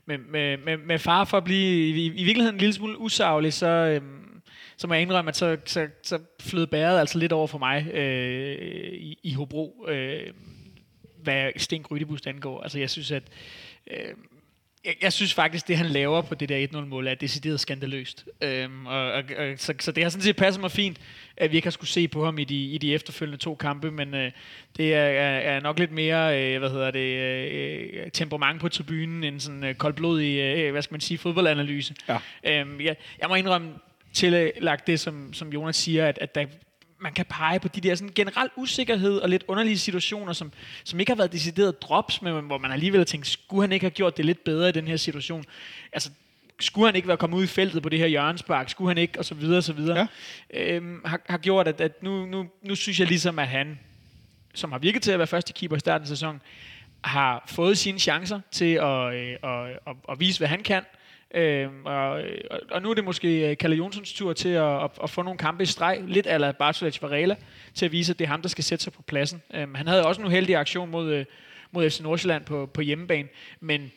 men 0.07 0.21
med, 0.31 0.57
med, 0.57 0.77
med 0.77 0.99
far 0.99 1.25
for 1.25 1.37
at 1.37 1.45
blive 1.45 1.97
i, 1.97 2.07
i 2.07 2.25
virkeligheden 2.25 2.55
en 2.55 2.61
lille 2.61 2.73
smule 2.73 2.99
usaglig, 2.99 3.53
så, 3.53 3.67
øhm, 3.67 4.43
så 4.77 4.87
må 4.87 4.95
jeg 4.95 5.03
indrømme, 5.03 5.29
at 5.29 5.37
så, 5.37 5.57
så, 5.65 5.89
så 6.03 6.19
flød 6.41 6.67
bæret 6.67 7.01
altså 7.01 7.19
lidt 7.19 7.33
over 7.33 7.47
for 7.47 7.59
mig 7.59 7.87
øh, 7.95 8.93
i, 8.93 9.19
i 9.23 9.33
Hobro, 9.33 9.87
øh, 9.89 10.33
hvad 11.23 11.51
Sten 11.57 11.83
Grydebust 11.83 12.27
angår. 12.27 12.63
Altså, 12.63 12.79
jeg 12.79 12.91
synes, 12.91 13.11
at 13.11 13.23
øh, 13.91 14.15
jeg, 14.89 14.97
jeg 15.03 15.13
synes 15.13 15.35
faktisk, 15.35 15.69
det 15.69 15.77
han 15.77 15.87
laver 15.87 16.23
på 16.23 16.35
det 16.35 16.49
der 16.49 16.67
1-0-mål 16.67 17.07
er 17.07 17.15
decideret 17.15 17.61
skandaløst. 17.61 18.27
Øhm, 18.41 18.87
og, 18.87 19.13
og, 19.13 19.23
og, 19.39 19.55
så, 19.57 19.75
så 19.79 19.93
det 19.93 20.03
har 20.03 20.11
sådan 20.11 20.23
set 20.23 20.37
passet 20.37 20.61
mig 20.61 20.71
fint, 20.71 20.99
at 21.37 21.51
vi 21.51 21.57
ikke 21.57 21.67
har 21.67 21.71
skulle 21.71 21.91
se 21.91 22.09
på 22.09 22.25
ham 22.25 22.39
i 22.39 22.45
de, 22.45 22.65
i 22.65 22.79
de 22.79 22.95
efterfølgende 22.95 23.39
to 23.39 23.55
kampe, 23.55 23.91
men 23.91 24.15
øh, 24.15 24.31
det 24.77 24.95
er, 24.95 24.99
er, 24.99 25.61
nok 25.61 25.79
lidt 25.79 25.93
mere, 25.93 26.43
øh, 26.43 26.59
hvad 26.59 26.71
hedder 26.71 26.91
det, 26.91 27.19
øh, 27.19 28.11
temperament 28.11 28.61
på 28.61 28.69
tribunen, 28.69 29.25
end 29.25 29.41
sådan 29.41 29.65
øh, 29.65 29.75
koldblodig, 29.75 30.39
øh, 30.39 30.73
hvad 30.73 30.83
skal 30.83 30.95
man 30.95 31.01
sige, 31.01 31.19
fodboldanalyse. 31.19 31.95
Ja. 32.09 32.19
Øhm, 32.45 32.81
jeg, 32.81 32.97
jeg 33.21 33.29
må 33.29 33.35
indrømme, 33.35 33.73
tillagt 34.13 34.87
det, 34.87 35.01
som, 35.01 35.33
som 35.33 35.53
Jonas 35.53 35.77
siger, 35.77 36.07
at, 36.07 36.19
at 36.21 36.35
der, 36.35 36.47
man 37.01 37.13
kan 37.13 37.25
pege 37.25 37.61
på 37.61 37.69
de 37.69 37.81
der 37.81 37.95
sådan 37.95 38.13
generel 38.15 38.51
usikkerhed 38.57 39.19
og 39.19 39.29
lidt 39.29 39.45
underlige 39.49 39.79
situationer, 39.79 40.33
som, 40.33 40.53
som 40.85 41.01
ikke 41.01 41.11
har 41.11 41.17
været 41.17 41.33
decideret 41.33 41.83
drops, 41.83 42.23
men 42.23 42.45
hvor 42.45 42.59
man 42.59 42.73
alligevel 42.73 43.01
har 43.01 43.05
tænkt, 43.05 43.27
skulle 43.27 43.63
han 43.63 43.73
ikke 43.73 43.85
have 43.85 43.91
gjort 43.91 44.17
det 44.17 44.25
lidt 44.25 44.45
bedre 44.45 44.69
i 44.69 44.73
den 44.73 44.87
her 44.89 44.97
situation? 44.97 45.45
Altså, 45.93 46.11
skulle 46.61 46.89
han 46.89 46.97
ikke 46.97 47.09
være 47.09 47.17
kommet 47.17 47.39
ud 47.39 47.45
i 47.45 47.47
feltet 47.47 47.83
på 47.83 47.89
det 47.89 47.99
her 47.99 48.07
hjørnespark? 48.07 48.71
Skulle 48.71 48.91
han 48.91 48.99
ikke? 48.99 49.19
Og 49.19 49.25
så 49.25 49.35
videre, 49.35 49.59
og 49.59 49.65
så 49.65 49.73
videre. 49.73 50.09
Ja. 50.55 50.75
Øhm, 50.75 51.03
har, 51.05 51.21
har 51.27 51.39
gjort, 51.39 51.69
at, 51.69 51.81
at 51.81 52.03
nu, 52.03 52.27
nu, 52.27 52.47
nu 52.63 52.75
synes 52.75 53.01
jeg 53.01 53.09
ligesom, 53.09 53.39
at 53.39 53.49
han, 53.49 53.79
som 54.55 54.73
har 54.73 54.79
virket 54.79 55.03
til 55.03 55.13
at 55.13 55.19
være 55.19 55.27
første 55.27 55.53
keeper 55.53 55.77
i 55.77 55.81
starten 55.81 56.03
af 56.05 56.09
sæsonen, 56.09 56.41
har 57.05 57.45
fået 57.47 57.79
sine 57.79 57.99
chancer 57.99 58.41
til 58.51 58.75
at, 58.75 59.15
øh, 59.15 59.37
at, 59.43 59.71
at, 59.87 59.97
at 60.11 60.21
vise, 60.21 60.39
hvad 60.39 60.49
han 60.49 60.63
kan. 60.63 60.83
Øhm, 61.35 61.85
og, 61.85 62.23
og, 62.71 62.83
nu 62.83 62.91
er 62.91 62.95
det 62.95 63.05
måske 63.05 63.51
øh, 63.51 63.57
Kalle 63.57 63.77
Jonsens 63.77 64.13
tur 64.13 64.33
til 64.33 64.49
at, 64.49 64.85
at, 64.85 64.91
at 65.03 65.11
få 65.11 65.23
nogle 65.23 65.39
kampe 65.39 65.63
i 65.63 65.67
streg, 65.67 66.05
lidt 66.07 66.27
ala 66.27 66.53
Bartolets 66.53 67.03
Varela, 67.03 67.37
til 67.75 67.87
at 67.87 67.93
vise, 67.93 68.13
at 68.13 68.19
det 68.19 68.25
er 68.25 68.29
ham, 68.29 68.43
der 68.43 68.49
skal 68.49 68.65
sætte 68.65 68.85
sig 68.85 68.93
på 68.93 69.03
pladsen. 69.03 69.43
Øhm, 69.55 69.75
han 69.75 69.87
havde 69.87 70.07
også 70.07 70.21
en 70.21 70.27
uheldig 70.27 70.57
aktion 70.57 70.91
mod, 70.91 71.13
øh, 71.13 71.25
mod 71.71 71.91
FC 71.91 72.01
Nordsjælland 72.01 72.45
på, 72.45 72.67
på 72.67 72.81
hjemmebane, 72.81 73.29
men 73.61 73.93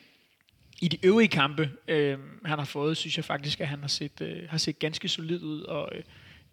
i 0.80 0.88
de 0.88 1.06
øvrige 1.06 1.28
kampe, 1.28 1.70
øh, 1.88 2.18
han 2.44 2.58
har 2.58 2.64
fået, 2.64 2.96
synes 2.96 3.16
jeg 3.16 3.24
faktisk, 3.24 3.60
at 3.60 3.68
han 3.68 3.80
har 3.80 3.88
set, 3.88 4.20
øh, 4.20 4.48
har 4.48 4.58
set 4.58 4.78
ganske 4.78 5.08
solid 5.08 5.42
ud, 5.42 5.62
og 5.62 5.88
øh, 5.94 6.02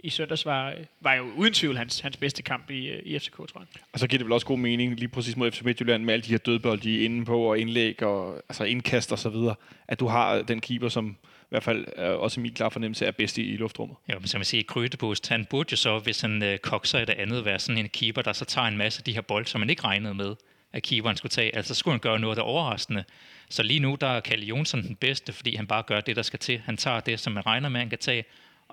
i 0.03 0.09
søndags 0.09 0.45
var, 0.45 0.73
var 1.01 1.13
jo 1.13 1.23
uden 1.37 1.53
tvivl 1.53 1.77
hans, 1.77 1.99
hans 1.99 2.17
bedste 2.17 2.43
kamp 2.43 2.69
i, 2.69 2.87
øh, 2.87 3.01
i 3.05 3.19
FCK, 3.19 3.35
tror 3.35 3.47
jeg. 3.55 3.67
Og 3.93 3.99
så 3.99 4.07
giver 4.07 4.17
det 4.17 4.25
vel 4.25 4.33
også 4.33 4.47
god 4.47 4.57
mening, 4.57 4.95
lige 4.95 5.07
præcis 5.07 5.37
mod 5.37 5.51
FC 5.51 5.61
Midtjylland, 5.61 6.03
med 6.03 6.13
alle 6.13 6.23
de 6.23 6.31
her 6.31 6.37
dødbold, 6.37 6.79
de 6.79 7.01
er 7.01 7.05
inde 7.05 7.25
på, 7.25 7.41
og 7.41 7.59
indlæg, 7.59 8.03
og 8.03 8.35
altså 8.49 8.63
indkast 8.63 9.11
og 9.11 9.19
så 9.19 9.29
videre, 9.29 9.55
at 9.87 9.99
du 9.99 10.07
har 10.07 10.41
den 10.41 10.61
keeper, 10.61 10.89
som 10.89 11.17
i 11.23 11.49
hvert 11.49 11.63
fald 11.63 11.85
er 11.95 12.09
også 12.09 12.39
min 12.39 12.53
klar 12.53 12.69
fornemmelse 12.69 13.05
er 13.05 13.11
bedst 13.11 13.37
i, 13.37 13.53
i 13.53 13.57
luftrummet. 13.57 13.97
Ja, 14.07 14.13
men 14.19 14.27
som 14.27 14.39
jeg 14.39 14.45
siger, 14.45 14.63
Krydebust, 14.67 15.27
han 15.27 15.45
burde 15.45 15.67
jo 15.71 15.77
så, 15.77 15.99
hvis 15.99 16.21
han 16.21 16.43
øh, 16.43 16.57
kokser 16.57 16.99
i 16.99 17.05
det 17.05 17.13
andet, 17.13 17.45
være 17.45 17.59
sådan 17.59 17.77
en 17.77 17.89
keeper, 17.89 18.21
der 18.21 18.33
så 18.33 18.45
tager 18.45 18.67
en 18.67 18.77
masse 18.77 18.99
af 18.99 19.03
de 19.03 19.13
her 19.13 19.21
bold, 19.21 19.45
som 19.45 19.59
man 19.59 19.69
ikke 19.69 19.83
regnede 19.83 20.13
med, 20.13 20.35
at 20.73 20.83
keeperen 20.83 21.17
skulle 21.17 21.29
tage. 21.29 21.55
Altså 21.55 21.75
skulle 21.75 21.93
han 21.93 21.99
gøre 21.99 22.19
noget, 22.19 22.37
der 22.37 22.43
er 22.43 22.47
overraskende. 22.47 23.03
Så 23.49 23.63
lige 23.63 23.79
nu, 23.79 23.97
der 24.01 24.07
er 24.07 24.19
Kalle 24.19 24.45
Jonsson 24.45 24.83
den 24.83 24.95
bedste, 24.95 25.33
fordi 25.33 25.55
han 25.55 25.67
bare 25.67 25.83
gør 25.83 26.01
det, 26.01 26.15
der 26.15 26.21
skal 26.21 26.39
til. 26.39 26.59
Han 26.59 26.77
tager 26.77 26.99
det, 26.99 27.19
som 27.19 27.33
man 27.33 27.45
regner 27.45 27.69
med, 27.69 27.79
han 27.79 27.89
kan 27.89 27.99
tage, 27.99 28.23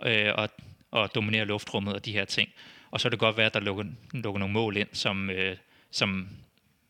øh, 0.07 0.33
og, 0.35 0.49
og 1.03 1.15
dominere 1.15 1.45
luftrummet 1.45 1.95
og 1.95 2.05
de 2.05 2.13
her 2.13 2.25
ting. 2.25 2.49
Og 2.91 3.01
så 3.01 3.09
er 3.09 3.11
det 3.11 3.19
godt 3.19 3.37
være, 3.37 3.47
at 3.47 3.55
der 3.55 3.61
lukker, 3.61 3.85
lukker 4.13 4.39
nogle 4.39 4.55
mål 4.55 4.77
ind, 4.77 4.89
som, 4.93 5.31
øh, 5.31 5.57
som 5.91 6.29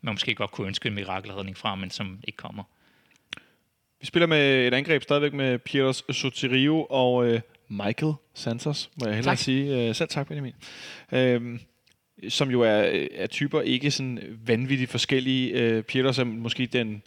man 0.00 0.14
måske 0.14 0.34
godt 0.34 0.50
kunne 0.50 0.66
ønske 0.66 0.88
en 0.88 0.94
mirakelredning 0.94 1.56
fra, 1.56 1.74
men 1.74 1.90
som 1.90 2.18
ikke 2.24 2.36
kommer. 2.36 2.62
Vi 4.00 4.06
spiller 4.06 4.26
med 4.26 4.66
et 4.66 4.74
angreb 4.74 5.02
stadigvæk 5.02 5.32
med 5.32 5.58
Piers 5.58 6.04
Sotirio 6.10 6.86
og 6.90 7.26
øh, 7.26 7.40
Michael 7.68 8.14
Santos, 8.34 8.90
må 9.00 9.06
jeg 9.06 9.14
hellere 9.14 9.32
Tak. 9.32 9.38
sige. 9.38 9.88
Øh, 9.88 9.94
selv 9.94 10.08
tak, 10.08 10.28
Benjamin. 10.28 10.54
Øh, 11.12 11.58
som 12.28 12.50
jo 12.50 12.60
er, 12.60 13.06
er 13.14 13.26
typer 13.26 13.60
ikke 13.60 13.90
sådan 13.90 14.38
vanvittigt 14.46 14.90
forskellige. 14.90 15.50
Øh, 15.52 15.82
Pieters 15.82 16.18
er 16.18 16.24
måske 16.24 16.66
den, 16.66 17.02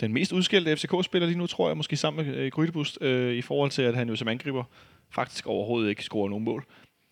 den 0.00 0.12
mest 0.12 0.32
udskældte 0.32 0.76
FCK-spiller 0.76 1.26
lige 1.26 1.38
nu, 1.38 1.46
tror 1.46 1.68
jeg, 1.68 1.76
måske 1.76 1.96
sammen 1.96 2.26
med 2.26 2.36
øh, 2.36 2.50
Grydebust, 2.50 2.98
øh, 3.00 3.34
i 3.34 3.42
forhold 3.42 3.70
til, 3.70 3.82
at 3.82 3.94
han 3.94 4.08
jo 4.08 4.16
som 4.16 4.28
angriber 4.28 4.64
faktisk 5.10 5.46
overhovedet 5.46 5.90
ikke 5.90 6.02
scorer 6.02 6.28
nogen 6.28 6.44
mål. 6.44 6.64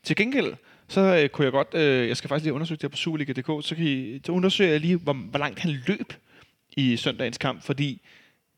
Til 0.04 0.16
gengæld, 0.16 0.54
så 0.88 1.00
øh, 1.00 1.28
kunne 1.28 1.44
jeg 1.44 1.52
godt, 1.52 1.74
øh, 1.74 2.09
jeg 2.09 2.16
skal 2.16 2.28
faktisk 2.28 2.44
lige 2.44 2.54
undersøge 2.54 2.76
det 2.76 2.82
her 2.82 2.88
på 2.88 2.96
Superliga.dk, 2.96 3.66
så, 3.66 3.74
kan 3.74 3.85
I, 3.85 4.20
så 4.26 4.32
undersøger 4.32 4.70
jeg 4.70 4.80
lige, 4.80 4.96
hvor, 4.96 5.12
hvor 5.12 5.38
langt 5.38 5.59
han 5.59 5.70
løb 5.87 6.12
i 6.76 6.96
søndagens 6.96 7.38
kamp, 7.38 7.62
fordi 7.62 8.02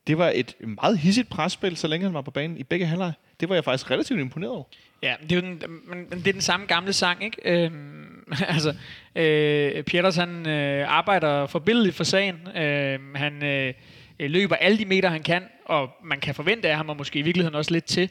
det 0.07 0.19
var 0.19 0.33
et 0.35 0.55
meget 0.61 0.99
hissigt 0.99 1.29
presspil, 1.29 1.77
så 1.77 1.89
længe 1.89 2.05
han 2.05 2.15
var 2.15 2.23
på 2.23 2.31
banen 2.31 2.57
i 2.57 2.63
begge 2.63 2.87
halvleje. 2.87 3.15
Det 3.41 3.49
var 3.49 3.55
jeg 3.55 3.65
faktisk 3.65 3.91
relativt 3.91 4.21
imponeret 4.21 4.53
over. 4.53 4.65
Ja, 5.03 5.15
det 5.23 5.33
er, 5.33 5.37
jo 5.37 5.43
den, 5.43 5.63
men, 5.87 6.07
det 6.11 6.29
er 6.29 6.33
den 6.33 6.41
samme 6.41 6.67
gamle 6.67 6.93
sang, 6.93 7.25
ikke? 7.25 7.65
Øhm, 7.65 8.25
altså, 8.55 8.75
øh, 9.15 9.83
Pieters, 9.83 10.17
han 10.17 10.49
øh, 10.49 10.93
arbejder 10.93 11.47
forbilledeligt 11.47 11.97
for 11.97 12.05
sagen. 12.05 12.57
Øh, 12.57 13.15
han 13.15 13.45
øh, 13.45 13.75
løber 14.21 14.57
alle 14.57 14.79
de 14.79 14.85
meter, 14.85 15.09
han 15.09 15.23
kan, 15.23 15.45
og 15.65 15.91
man 16.05 16.21
kan 16.21 16.35
forvente 16.35 16.69
af 16.69 16.77
ham, 16.77 16.89
og 16.89 16.97
måske 16.97 17.19
i 17.19 17.23
virkeligheden 17.23 17.55
også 17.55 17.73
lidt 17.73 17.85
til. 17.85 18.11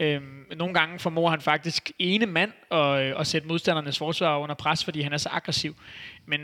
Øh, 0.00 0.22
nogle 0.56 0.74
gange 0.74 0.98
formår 0.98 1.30
han 1.30 1.40
faktisk 1.40 1.92
ene 1.98 2.26
mand 2.26 2.52
at, 2.70 3.00
øh, 3.00 3.20
at 3.20 3.26
sætte 3.26 3.48
modstandernes 3.48 3.98
forsvar 3.98 4.38
under 4.38 4.54
pres, 4.54 4.84
fordi 4.84 5.00
han 5.00 5.12
er 5.12 5.16
så 5.16 5.28
aggressiv. 5.32 5.76
Men, 6.26 6.40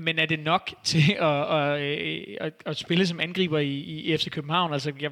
men 0.00 0.18
er 0.18 0.26
det 0.26 0.40
nok 0.40 0.70
til 0.84 1.12
at, 1.18 1.56
at, 1.56 1.80
at, 1.80 2.36
at, 2.40 2.52
at 2.66 2.76
spille 2.76 3.06
som 3.06 3.20
angriber 3.20 3.58
i, 3.58 3.78
i 3.78 4.16
FC 4.16 4.30
København? 4.30 4.72
Altså, 4.72 4.92
jeg, 5.00 5.10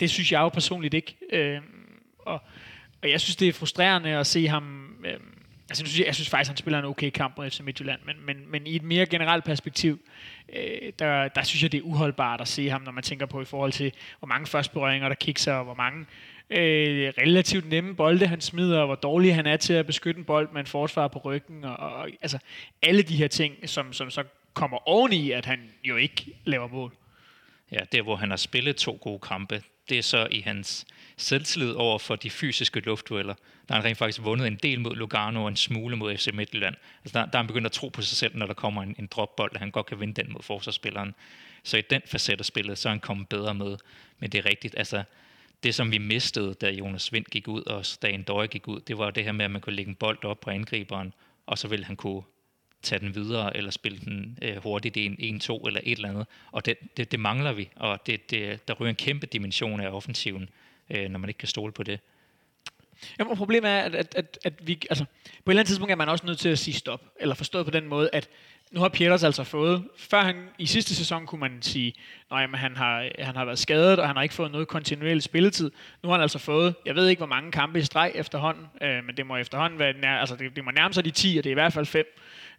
det 0.00 0.10
synes 0.10 0.32
jeg 0.32 0.40
jo 0.40 0.48
personligt 0.48 0.94
ikke. 0.94 1.16
Øh, 1.32 1.60
og, 2.18 2.42
og 3.02 3.10
jeg 3.10 3.20
synes, 3.20 3.36
det 3.36 3.48
er 3.48 3.52
frustrerende 3.52 4.10
at 4.10 4.26
se 4.26 4.48
ham... 4.48 4.94
Øh, 5.04 5.20
altså, 5.68 5.84
jeg 5.84 5.88
synes, 5.88 6.06
jeg 6.06 6.14
synes 6.14 6.28
faktisk, 6.28 6.50
han 6.50 6.56
spiller 6.56 6.78
en 6.78 6.84
okay 6.84 7.10
kamp 7.10 7.36
mod 7.36 7.50
FC 7.50 7.60
Midtjylland, 7.60 8.00
men, 8.04 8.16
men, 8.26 8.50
men 8.50 8.66
i 8.66 8.76
et 8.76 8.82
mere 8.82 9.06
generelt 9.06 9.44
perspektiv, 9.44 10.00
øh, 10.56 10.92
der, 10.98 11.28
der 11.28 11.42
synes 11.42 11.62
jeg, 11.62 11.72
det 11.72 11.78
er 11.78 11.82
uholdbart 11.82 12.40
at 12.40 12.48
se 12.48 12.68
ham, 12.68 12.82
når 12.82 12.92
man 12.92 13.02
tænker 13.02 13.26
på 13.26 13.40
i 13.40 13.44
forhold 13.44 13.72
til, 13.72 13.92
hvor 14.18 14.28
mange 14.28 14.46
førstberøringer 14.46 15.08
der 15.08 15.16
kikser, 15.16 15.52
og 15.52 15.64
hvor 15.64 15.74
mange 15.74 16.06
øh, 16.50 17.12
relativt 17.18 17.68
nemme 17.68 17.96
bolde, 17.96 18.26
han 18.26 18.40
smider, 18.40 18.80
og 18.80 18.86
hvor 18.86 18.94
dårlig 18.94 19.34
han 19.34 19.46
er 19.46 19.56
til 19.56 19.72
at 19.72 19.86
beskytte 19.86 20.18
en 20.18 20.24
bold 20.24 20.48
med 20.52 20.60
en 20.60 20.66
forsvar 20.66 21.08
på 21.08 21.18
ryggen, 21.18 21.64
og, 21.64 21.76
og 21.76 22.08
altså 22.22 22.38
alle 22.82 23.02
de 23.02 23.16
her 23.16 23.28
ting, 23.28 23.68
som, 23.68 23.92
som 23.92 24.10
så 24.10 24.24
kommer 24.54 24.88
oveni, 24.88 25.30
at 25.30 25.46
han 25.46 25.60
jo 25.84 25.96
ikke 25.96 26.26
laver 26.44 26.68
mål. 26.68 26.92
Ja, 27.72 27.78
der 27.92 28.02
hvor 28.02 28.16
han 28.16 28.30
har 28.30 28.36
spillet 28.36 28.76
to 28.76 28.98
gode 29.00 29.18
kampe, 29.18 29.62
det 29.88 29.98
er 29.98 30.02
så 30.02 30.28
i 30.30 30.40
hans 30.40 30.86
selvtillid 31.18 31.72
over 31.72 31.98
for 31.98 32.16
de 32.16 32.30
fysiske 32.30 32.80
luftdueller. 32.80 33.34
Der 33.68 33.74
har 33.74 33.80
han 33.80 33.84
rent 33.84 33.98
faktisk 33.98 34.22
vundet 34.22 34.46
en 34.46 34.56
del 34.62 34.80
mod 34.80 34.96
Lugano 34.96 35.42
og 35.42 35.48
en 35.48 35.56
smule 35.56 35.96
mod 35.96 36.16
FC 36.16 36.28
Midtjylland. 36.34 36.74
Altså 37.04 37.18
der, 37.18 37.26
der 37.26 37.32
er 37.32 37.42
han 37.42 37.46
begyndt 37.46 37.66
at 37.66 37.72
tro 37.72 37.88
på 37.88 38.02
sig 38.02 38.16
selv, 38.16 38.36
når 38.36 38.46
der 38.46 38.54
kommer 38.54 38.82
en, 38.82 38.94
en 38.98 39.06
dropbold, 39.06 39.50
at 39.54 39.60
han 39.60 39.70
godt 39.70 39.86
kan 39.86 40.00
vinde 40.00 40.22
den 40.22 40.32
mod 40.32 40.42
forsvarsspilleren. 40.42 41.14
Så 41.62 41.76
i 41.76 41.82
den 41.90 42.02
facet 42.06 42.38
af 42.38 42.44
spillet, 42.44 42.78
så 42.78 42.88
er 42.88 42.92
han 42.92 43.00
kommet 43.00 43.28
bedre 43.28 43.54
med. 43.54 43.76
Men 44.18 44.30
det 44.30 44.38
er 44.38 44.46
rigtigt, 44.50 44.74
altså 44.78 45.02
det 45.62 45.74
som 45.74 45.92
vi 45.92 45.98
mistede, 45.98 46.54
da 46.54 46.70
Jonas 46.70 47.12
Vind 47.12 47.24
gik 47.24 47.48
ud, 47.48 47.62
og 47.62 47.84
da 48.02 48.08
Endøje 48.08 48.46
gik 48.46 48.68
ud, 48.68 48.80
det 48.80 48.98
var 48.98 49.10
det 49.10 49.24
her 49.24 49.32
med, 49.32 49.44
at 49.44 49.50
man 49.50 49.60
kunne 49.60 49.76
lægge 49.76 49.88
en 49.88 49.94
bold 49.94 50.24
op 50.24 50.40
på 50.40 50.50
angriberen, 50.50 51.14
og 51.46 51.58
så 51.58 51.68
ville 51.68 51.84
han 51.84 51.96
kunne 51.96 52.22
tage 52.82 52.98
den 52.98 53.14
videre, 53.14 53.56
eller 53.56 53.70
spille 53.70 53.98
den 53.98 54.38
øh, 54.42 54.56
hurtigt 54.56 54.96
i 54.96 55.06
en 55.06 55.40
1-2 55.42 55.66
eller 55.66 55.80
et 55.84 55.96
eller 55.96 56.08
andet. 56.08 56.26
Og 56.52 56.66
det, 56.66 56.76
det, 56.96 57.12
det 57.12 57.20
mangler 57.20 57.52
vi, 57.52 57.68
og 57.76 58.06
det, 58.06 58.30
det, 58.30 58.68
der 58.68 58.74
ryger 58.74 58.90
en 58.90 58.96
kæmpe 58.96 59.26
dimension 59.26 59.80
af 59.80 59.88
offensiven, 59.88 60.48
øh, 60.90 61.08
når 61.08 61.18
man 61.18 61.30
ikke 61.30 61.38
kan 61.38 61.48
stole 61.48 61.72
på 61.72 61.82
det. 61.82 62.00
Jamen, 63.18 63.36
problemet 63.36 63.70
er, 63.70 63.78
at, 63.78 63.94
at, 63.94 64.14
at, 64.16 64.38
at 64.44 64.52
vi, 64.66 64.82
altså, 64.90 65.04
på 65.04 65.50
et 65.50 65.52
eller 65.52 65.60
andet 65.60 65.66
tidspunkt 65.66 65.92
er 65.92 65.96
man 65.96 66.08
også 66.08 66.26
nødt 66.26 66.38
til 66.38 66.48
at 66.48 66.58
sige 66.58 66.74
stop. 66.74 67.04
Eller 67.20 67.34
forstået 67.34 67.64
på 67.64 67.70
den 67.70 67.88
måde, 67.88 68.10
at 68.12 68.28
nu 68.70 68.80
har 68.80 68.88
Pieters 68.88 69.24
altså 69.24 69.44
fået, 69.44 69.84
før 69.96 70.22
han 70.22 70.36
i 70.58 70.66
sidste 70.66 70.94
sæson 70.94 71.26
kunne 71.26 71.40
man 71.40 71.62
sige, 71.62 71.94
nej, 72.30 72.46
men 72.46 72.54
han 72.54 72.76
har, 72.76 73.08
han 73.18 73.36
har 73.36 73.44
været 73.44 73.58
skadet, 73.58 73.98
og 73.98 74.06
han 74.06 74.16
har 74.16 74.22
ikke 74.22 74.34
fået 74.34 74.50
noget 74.50 74.68
kontinuerlig 74.68 75.22
spilletid. 75.22 75.70
Nu 76.02 76.08
har 76.08 76.16
han 76.16 76.22
altså 76.22 76.38
fået, 76.38 76.74
jeg 76.86 76.94
ved 76.94 77.08
ikke 77.08 77.20
hvor 77.20 77.26
mange 77.26 77.52
kampe 77.52 77.78
i 77.78 77.82
streg 77.82 78.12
efterhånden, 78.14 78.66
øh, 78.82 79.04
men 79.04 79.16
det 79.16 79.26
må 79.26 79.36
efterhånden 79.36 79.78
være, 79.78 79.92
nær, 79.92 80.16
altså 80.16 80.36
det, 80.36 80.56
det 80.56 80.64
må 80.64 80.70
nærme 80.70 80.94
sig 80.94 81.04
de 81.04 81.10
10, 81.10 81.38
og 81.38 81.44
det 81.44 81.50
er 81.50 81.52
i 81.52 81.54
hvert 81.54 81.72
fald 81.72 81.86
5. 81.86 82.06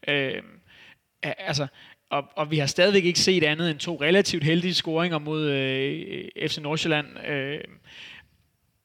Øh, 0.07 0.43
altså, 1.23 1.67
og, 2.09 2.23
og 2.35 2.51
vi 2.51 2.57
har 2.57 2.65
stadigvæk 2.65 3.05
ikke 3.05 3.19
set 3.19 3.43
andet 3.43 3.71
end 3.71 3.79
to 3.79 4.01
relativt 4.01 4.43
heldige 4.43 4.73
scoringer 4.73 5.17
mod 5.17 5.49
øh, 5.49 6.49
FC 6.49 6.57
Nordsjælland. 6.57 7.27
Øh, 7.27 7.59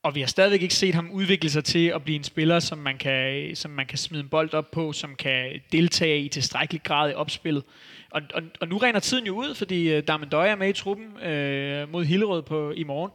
og 0.05 0.14
vi 0.14 0.21
har 0.21 0.27
stadigvæk 0.27 0.62
ikke 0.62 0.75
set 0.75 0.95
ham 0.95 1.11
udvikle 1.11 1.51
sig 1.51 1.64
til 1.64 1.87
at 1.87 2.03
blive 2.05 2.17
en 2.17 2.25
spiller, 2.25 2.61
som 2.61 2.79
man 2.79 2.99
kan, 2.99 3.51
som 3.57 3.71
man 3.71 3.87
kan 3.87 3.99
smide 3.99 4.23
en 4.23 4.29
bold 4.29 4.55
op 4.55 4.71
på, 4.71 4.93
som 4.93 5.14
kan 5.14 5.61
deltage 5.73 6.21
i 6.21 6.29
tilstrækkelig 6.29 6.83
grad 6.83 7.11
i 7.11 7.14
opspillet. 7.14 7.64
Og, 8.11 8.23
og, 8.35 8.43
og 8.61 8.69
nu 8.69 8.79
regner 8.79 9.00
tiden 9.00 9.27
jo 9.27 9.35
ud, 9.35 9.55
fordi 9.55 9.88
øh, 9.88 9.98
uh, 9.98 10.05
Darmen 10.05 10.29
Døje 10.29 10.50
er 10.50 10.57
med 10.57 10.69
i 10.69 10.73
truppen 10.73 11.23
øh, 11.23 11.92
mod 11.92 12.05
Hillerød 12.05 12.42
på, 12.42 12.71
i 12.71 12.85
morgen. 12.85 13.11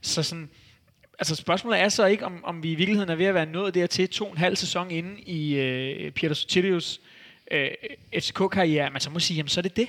Så 0.00 0.22
sådan, 0.22 0.50
altså 1.18 1.34
spørgsmålet 1.34 1.80
er 1.80 1.88
så 1.88 2.06
ikke, 2.06 2.26
om, 2.26 2.44
om 2.44 2.62
vi 2.62 2.72
i 2.72 2.74
virkeligheden 2.74 3.10
er 3.10 3.14
ved 3.14 3.26
at 3.26 3.34
være 3.34 3.46
nået 3.46 3.74
dertil 3.74 4.08
to 4.08 4.24
og 4.24 4.30
en 4.30 4.38
halv 4.38 4.56
sæson 4.56 4.90
inde 4.90 5.20
i 5.20 5.54
øh, 5.54 6.10
Peter 6.10 6.34
Sotirius 6.34 7.00
øh, 7.50 7.68
FCK-karriere, 8.18 8.90
man 8.90 9.00
så 9.00 9.10
må 9.10 9.18
sige, 9.18 9.36
jamen 9.36 9.48
så 9.48 9.60
er 9.60 9.62
det 9.62 9.76
det. 9.76 9.88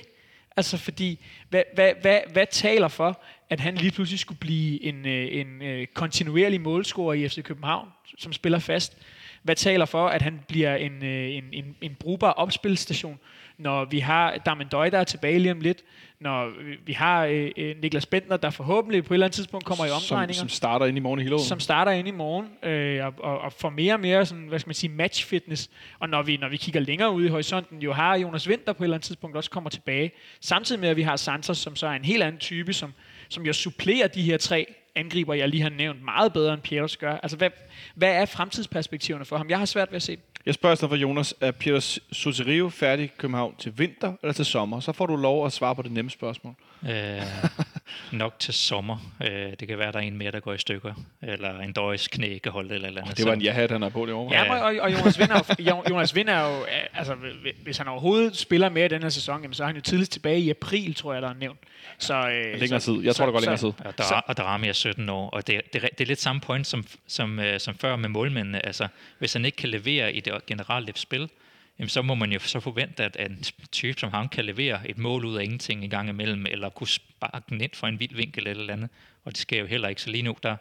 Altså 0.56 0.76
fordi, 0.76 1.18
hvad, 1.48 1.62
hvad, 1.74 1.92
hvad, 2.00 2.20
hvad 2.32 2.46
taler 2.50 2.88
for, 2.88 3.22
at 3.50 3.60
han 3.60 3.74
lige 3.74 3.90
pludselig 3.90 4.18
skulle 4.18 4.38
blive 4.38 4.82
en, 4.84 5.06
øh, 5.06 5.28
en 5.30 5.62
øh, 5.62 5.86
kontinuerlig 5.94 6.60
målscorer 6.60 7.14
i 7.14 7.28
FC 7.28 7.42
København, 7.42 7.88
som 8.18 8.32
spiller 8.32 8.58
fast? 8.58 8.98
Hvad 9.42 9.56
taler 9.56 9.84
for, 9.84 10.08
at 10.08 10.22
han 10.22 10.40
bliver 10.48 10.76
en, 10.76 11.04
øh, 11.04 11.30
en, 11.30 11.44
en, 11.52 11.76
en 11.80 11.94
brugbar 11.94 12.30
opspilstation, 12.30 13.18
når 13.58 13.84
vi 13.84 13.98
har 13.98 14.36
Damendøj, 14.36 14.90
der 14.90 14.98
er 14.98 15.04
tilbage 15.04 15.38
lige 15.38 15.52
om 15.52 15.60
lidt, 15.60 15.82
når 16.20 16.52
vi 16.86 16.92
har 16.92 17.24
øh, 17.24 17.50
øh, 17.56 17.76
Niklas 17.82 18.06
Bentner, 18.06 18.36
der 18.36 18.50
forhåbentlig 18.50 19.04
på 19.04 19.14
et 19.14 19.16
eller 19.16 19.26
andet 19.26 19.36
tidspunkt 19.36 19.66
kommer 19.66 19.86
i 19.86 19.90
omdrejninger. 19.90 20.34
Som, 20.34 20.48
som 20.48 20.56
starter 20.56 20.86
ind 20.86 20.96
i 20.96 21.00
morgen 21.00 21.20
i 21.20 21.22
Hillerød. 21.22 21.44
Som 21.44 21.60
starter 21.60 21.92
ind 21.92 22.08
i 22.08 22.10
morgen, 22.10 22.70
øh, 22.70 23.06
og, 23.06 23.14
og, 23.18 23.38
og 23.38 23.52
får 23.52 23.70
mere 23.70 23.94
og 23.94 24.00
mere 24.00 24.26
sådan, 24.26 24.44
hvad 24.44 24.58
skal 24.58 24.68
man 24.68 24.74
sige, 24.74 24.90
match 24.90 25.26
fitness. 25.26 25.70
Og 25.98 26.08
når 26.08 26.22
vi, 26.22 26.36
når 26.36 26.48
vi 26.48 26.56
kigger 26.56 26.80
længere 26.80 27.12
ud 27.12 27.24
i 27.24 27.28
horisonten, 27.28 27.82
jo 27.82 27.92
har 27.92 28.16
Jonas 28.16 28.48
Vinter 28.48 28.72
på 28.72 28.82
et 28.82 28.86
eller 28.86 28.96
andet 28.96 29.06
tidspunkt 29.06 29.36
også 29.36 29.50
kommer 29.50 29.70
tilbage. 29.70 30.12
Samtidig 30.40 30.80
med, 30.80 30.88
at 30.88 30.96
vi 30.96 31.02
har 31.02 31.16
Santos, 31.16 31.58
som 31.58 31.76
så 31.76 31.86
er 31.86 31.92
en 31.92 32.04
helt 32.04 32.22
anden 32.22 32.40
type, 32.40 32.72
som, 32.72 32.92
som 33.28 33.46
jo 33.46 33.52
supplerer 33.52 34.08
de 34.08 34.22
her 34.22 34.36
tre 34.36 34.74
angriber, 34.94 35.34
jeg 35.34 35.48
lige 35.48 35.62
har 35.62 35.70
nævnt, 35.70 36.04
meget 36.04 36.32
bedre 36.32 36.54
end 36.54 36.62
Pieters 36.62 36.96
gør. 36.96 37.16
Altså, 37.16 37.36
hvad, 37.36 37.50
hvad 37.94 38.14
er 38.14 38.24
fremtidsperspektiverne 38.24 39.24
for 39.24 39.36
ham? 39.36 39.50
Jeg 39.50 39.58
har 39.58 39.64
svært 39.64 39.90
ved 39.90 39.96
at 39.96 40.02
se 40.02 40.18
Jeg 40.46 40.54
spørger 40.54 40.76
så 40.76 40.88
for 40.88 40.96
Jonas, 40.96 41.34
er 41.40 41.50
Peter 41.50 41.98
Soterio 42.12 42.68
færdig 42.68 43.04
i 43.04 43.10
København 43.18 43.54
til 43.58 43.78
vinter 43.78 44.12
eller 44.22 44.32
til 44.32 44.44
sommer? 44.44 44.80
Så 44.80 44.92
får 44.92 45.06
du 45.06 45.16
lov 45.16 45.46
at 45.46 45.52
svare 45.52 45.74
på 45.74 45.82
det 45.82 45.92
nemme 45.92 46.10
spørgsmål. 46.10 46.54
Øh, 46.88 47.22
nok 48.12 48.38
til 48.38 48.54
sommer. 48.54 49.12
Øh, 49.22 49.52
det 49.60 49.68
kan 49.68 49.78
være, 49.78 49.92
der 49.92 49.98
er 49.98 50.02
en 50.02 50.18
mere, 50.18 50.30
der 50.30 50.40
går 50.40 50.52
i 50.52 50.58
stykker. 50.58 50.94
Eller 51.22 51.60
en 51.60 51.72
døjs 51.72 52.08
knæ 52.08 52.38
kan 52.38 52.52
holde 52.52 52.74
eller, 52.74 52.88
eller 52.88 53.02
andet. 53.02 53.16
Det 53.16 53.26
var 53.26 53.32
en 53.32 53.42
ja-hat, 53.42 53.70
han 53.70 53.82
har 53.82 53.88
på 53.88 54.06
det 54.06 54.14
over. 54.14 54.34
Ja, 54.34 54.64
og, 54.64 54.74
og 54.80 54.92
Jonas 54.92 55.18
Vind 55.18 55.30
er 55.30 55.56
jo, 55.58 55.82
Jonas 55.90 56.14
Vind 56.14 56.28
er 56.28 56.40
jo 56.40 56.64
altså, 56.94 57.16
hvis 57.62 57.78
han 57.78 57.88
overhovedet 57.88 58.36
spiller 58.36 58.68
med 58.68 58.84
i 58.84 58.88
den 58.88 59.02
her 59.02 59.08
sæson, 59.08 59.42
jamen, 59.42 59.54
så 59.54 59.62
er 59.62 59.66
han 59.66 59.76
jo 59.76 59.82
tidligst 59.82 60.12
tilbage 60.12 60.40
i 60.40 60.50
april, 60.50 60.94
tror 60.94 61.12
jeg, 61.12 61.22
der 61.22 61.28
er 61.28 61.34
nævnt. 61.34 61.58
Så, 61.98 62.14
øh, 62.14 62.60
længere 62.60 62.80
tid. 62.80 63.02
Jeg 63.02 63.14
tror, 63.14 63.24
der 63.24 63.32
går 63.32 63.40
længere 63.40 63.56
tid. 63.56 63.72
Og, 63.84 63.98
der, 63.98 64.22
og 64.26 64.36
Darami 64.36 64.68
er 64.68 64.72
17 64.72 65.08
år, 65.08 65.30
og 65.30 65.46
det, 65.46 65.60
det, 65.72 65.82
det 65.82 66.00
er 66.00 66.06
lidt 66.06 66.20
samme 66.20 66.40
point 66.40 66.66
som, 66.66 66.84
som, 67.06 67.38
øh, 67.38 67.60
som 67.60 67.74
før 67.74 67.96
med 67.96 68.08
målmændene. 68.08 68.66
Altså, 68.66 68.88
hvis 69.18 69.32
han 69.32 69.44
ikke 69.44 69.56
kan 69.56 69.68
levere 69.68 70.12
i 70.12 70.20
det 70.20 70.46
generelle 70.46 70.92
spil, 70.94 71.28
jamen, 71.78 71.88
så 71.88 72.02
må 72.02 72.14
man 72.14 72.32
jo 72.32 72.38
så 72.38 72.60
forvente, 72.60 73.04
at 73.04 73.16
en 73.20 73.44
type 73.72 74.00
som 74.00 74.10
ham 74.10 74.28
kan 74.28 74.44
levere 74.44 74.90
et 74.90 74.98
mål 74.98 75.24
ud 75.24 75.36
af 75.36 75.42
ingenting 75.42 75.84
en 75.84 75.90
gang 75.90 76.08
imellem, 76.08 76.46
eller 76.46 76.68
kunne 76.68 76.88
sparke 76.88 77.44
den 77.48 77.60
ind 77.60 77.70
for 77.74 77.86
en 77.86 78.00
vild 78.00 78.16
vinkel 78.16 78.46
eller 78.46 78.72
andet. 78.72 78.88
Og 79.24 79.32
det 79.32 79.38
sker 79.38 79.60
jo 79.60 79.66
heller 79.66 79.88
ikke. 79.88 80.02
Så 80.02 80.10
lige 80.10 80.22
nu, 80.22 80.36
der, 80.42 80.56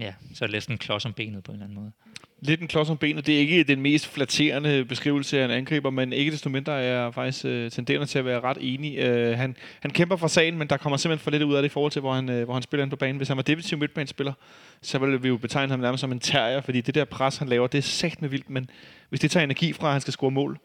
ja, 0.00 0.14
så 0.34 0.44
er 0.44 0.46
det 0.46 0.52
lidt 0.52 0.66
en 0.66 0.78
klods 0.78 1.04
om 1.04 1.12
benet 1.12 1.44
på 1.44 1.52
en 1.52 1.56
eller 1.56 1.64
anden 1.64 1.78
måde. 1.78 1.92
Lidt 2.40 2.60
en 2.60 2.68
klods 2.68 2.90
om 2.90 2.96
benet. 2.96 3.26
Det 3.26 3.34
er 3.34 3.38
ikke 3.38 3.64
den 3.64 3.80
mest 3.80 4.06
flatterende 4.06 4.84
beskrivelse 4.84 5.40
af 5.40 5.44
en 5.44 5.50
angriber, 5.50 5.90
men 5.90 6.12
ikke 6.12 6.32
desto 6.32 6.48
mindre 6.48 6.72
er 6.72 7.02
jeg 7.02 7.14
faktisk 7.14 7.44
øh, 7.44 7.70
tenderende 7.70 8.06
til 8.06 8.18
at 8.18 8.24
være 8.24 8.40
ret 8.40 8.58
enig. 8.60 8.98
Øh, 8.98 9.38
han, 9.38 9.56
han 9.80 9.90
kæmper 9.90 10.16
for 10.16 10.26
sagen, 10.26 10.58
men 10.58 10.68
der 10.68 10.76
kommer 10.76 10.96
simpelthen 10.96 11.24
for 11.24 11.30
lidt 11.30 11.42
ud 11.42 11.54
af 11.54 11.62
det 11.62 11.68
i 11.68 11.72
forhold 11.72 11.92
til, 11.92 12.00
hvor 12.00 12.14
han, 12.14 12.28
øh, 12.28 12.44
hvor 12.44 12.54
han 12.54 12.62
spiller 12.62 12.82
ind 12.82 12.90
på 12.90 12.96
banen. 12.96 13.16
Hvis 13.16 13.28
han 13.28 13.36
var 13.36 13.42
defensiv 13.42 13.78
midtbanespiller, 13.78 14.32
så 14.82 14.98
ville 14.98 15.22
vi 15.22 15.28
jo 15.28 15.36
betegne 15.36 15.70
ham 15.70 15.80
nærmest 15.80 16.00
som 16.00 16.12
en 16.12 16.20
terrier, 16.20 16.60
fordi 16.60 16.80
det 16.80 16.94
der 16.94 17.04
pres, 17.04 17.36
han 17.36 17.48
laver, 17.48 17.66
det 17.66 17.78
er 17.78 17.82
sagt 17.82 18.22
med 18.22 18.28
vildt, 18.28 18.50
men 18.50 18.70
hvis 19.12 19.20
det 19.20 19.30
tager 19.30 19.44
energi 19.44 19.72
fra, 19.72 19.86
at 19.86 19.92
han 19.92 20.00
skal 20.00 20.12
score 20.12 20.30
mål, 20.30 20.58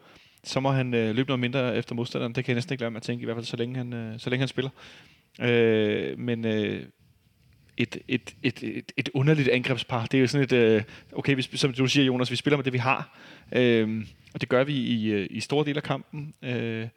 så 0.44 0.60
må 0.60 0.70
han 0.70 0.94
øh, 0.94 1.14
løbe 1.14 1.28
noget 1.28 1.40
mindre 1.40 1.76
efter 1.76 1.94
modstanderen. 1.94 2.34
Det 2.34 2.44
kan 2.44 2.52
jeg 2.52 2.54
næsten 2.54 2.72
ikke 2.72 2.82
lade 2.82 2.90
mig 2.90 2.96
at 2.96 3.02
tænke, 3.02 3.22
i 3.22 3.24
hvert 3.24 3.36
fald 3.36 3.46
så 3.46 3.56
længe 3.56 3.76
han, 3.76 3.92
øh, 3.92 4.20
så 4.20 4.30
længe 4.30 4.40
han 4.40 4.48
spiller. 4.48 4.70
Øh, 5.40 6.18
men 6.18 6.44
øh, 6.44 6.82
et, 7.76 7.98
et, 8.08 8.34
et, 8.42 8.62
et, 8.62 8.92
et 8.96 9.08
underligt 9.14 9.48
angrebspar. 9.48 10.06
Det 10.06 10.18
er 10.18 10.20
jo 10.20 10.26
sådan 10.26 10.44
et, 10.44 10.52
øh, 10.52 10.82
okay, 11.12 11.34
vi, 11.34 11.42
som 11.42 11.72
du 11.72 11.86
siger, 11.86 12.04
Jonas, 12.04 12.30
vi 12.30 12.36
spiller 12.36 12.56
med 12.56 12.64
det, 12.64 12.72
vi 12.72 12.78
har. 12.78 13.18
Øh, 13.52 14.06
og 14.34 14.40
det 14.40 14.48
gør 14.48 14.64
vi 14.64 14.74
i, 14.74 15.10
øh, 15.10 15.26
i 15.30 15.40
store 15.40 15.64
dele 15.64 15.76
af 15.76 15.82
kampen. 15.82 16.34
Øh, 16.42 16.88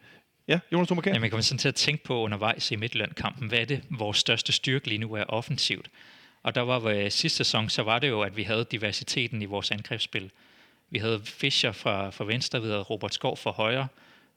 ja, 0.48 0.58
Jonas, 0.72 0.88
du. 0.88 1.02
Jamen, 1.06 1.22
jeg 1.22 1.30
kommer 1.30 1.42
sådan 1.42 1.58
til 1.58 1.68
at 1.68 1.74
tænke 1.74 2.04
på 2.04 2.22
undervejs 2.22 2.70
i 2.70 2.76
Midtjylland-kampen, 2.76 3.48
hvad 3.48 3.58
er 3.58 3.64
det, 3.64 3.82
vores 3.90 4.16
største 4.18 4.52
styrke 4.52 4.88
lige 4.88 4.98
nu 4.98 5.12
er 5.12 5.24
offensivt? 5.24 5.90
Og 6.42 6.54
der 6.54 6.60
var 6.60 6.78
ved 6.78 7.04
øh, 7.04 7.10
sidste 7.10 7.36
sæson, 7.36 7.68
så 7.68 7.82
var 7.82 7.98
det 7.98 8.08
jo, 8.08 8.20
at 8.20 8.36
vi 8.36 8.42
havde 8.42 8.66
diversiteten 8.70 9.42
i 9.42 9.44
vores 9.44 9.70
angrebsspil. 9.70 10.30
Vi 10.92 10.98
havde 10.98 11.20
Fischer 11.24 11.72
fra, 11.72 12.10
fra 12.10 12.24
venstre, 12.24 12.62
vi 12.62 12.68
havde 12.68 12.80
Robert 12.80 13.14
Skov 13.14 13.36
fra 13.36 13.50
højre, 13.50 13.88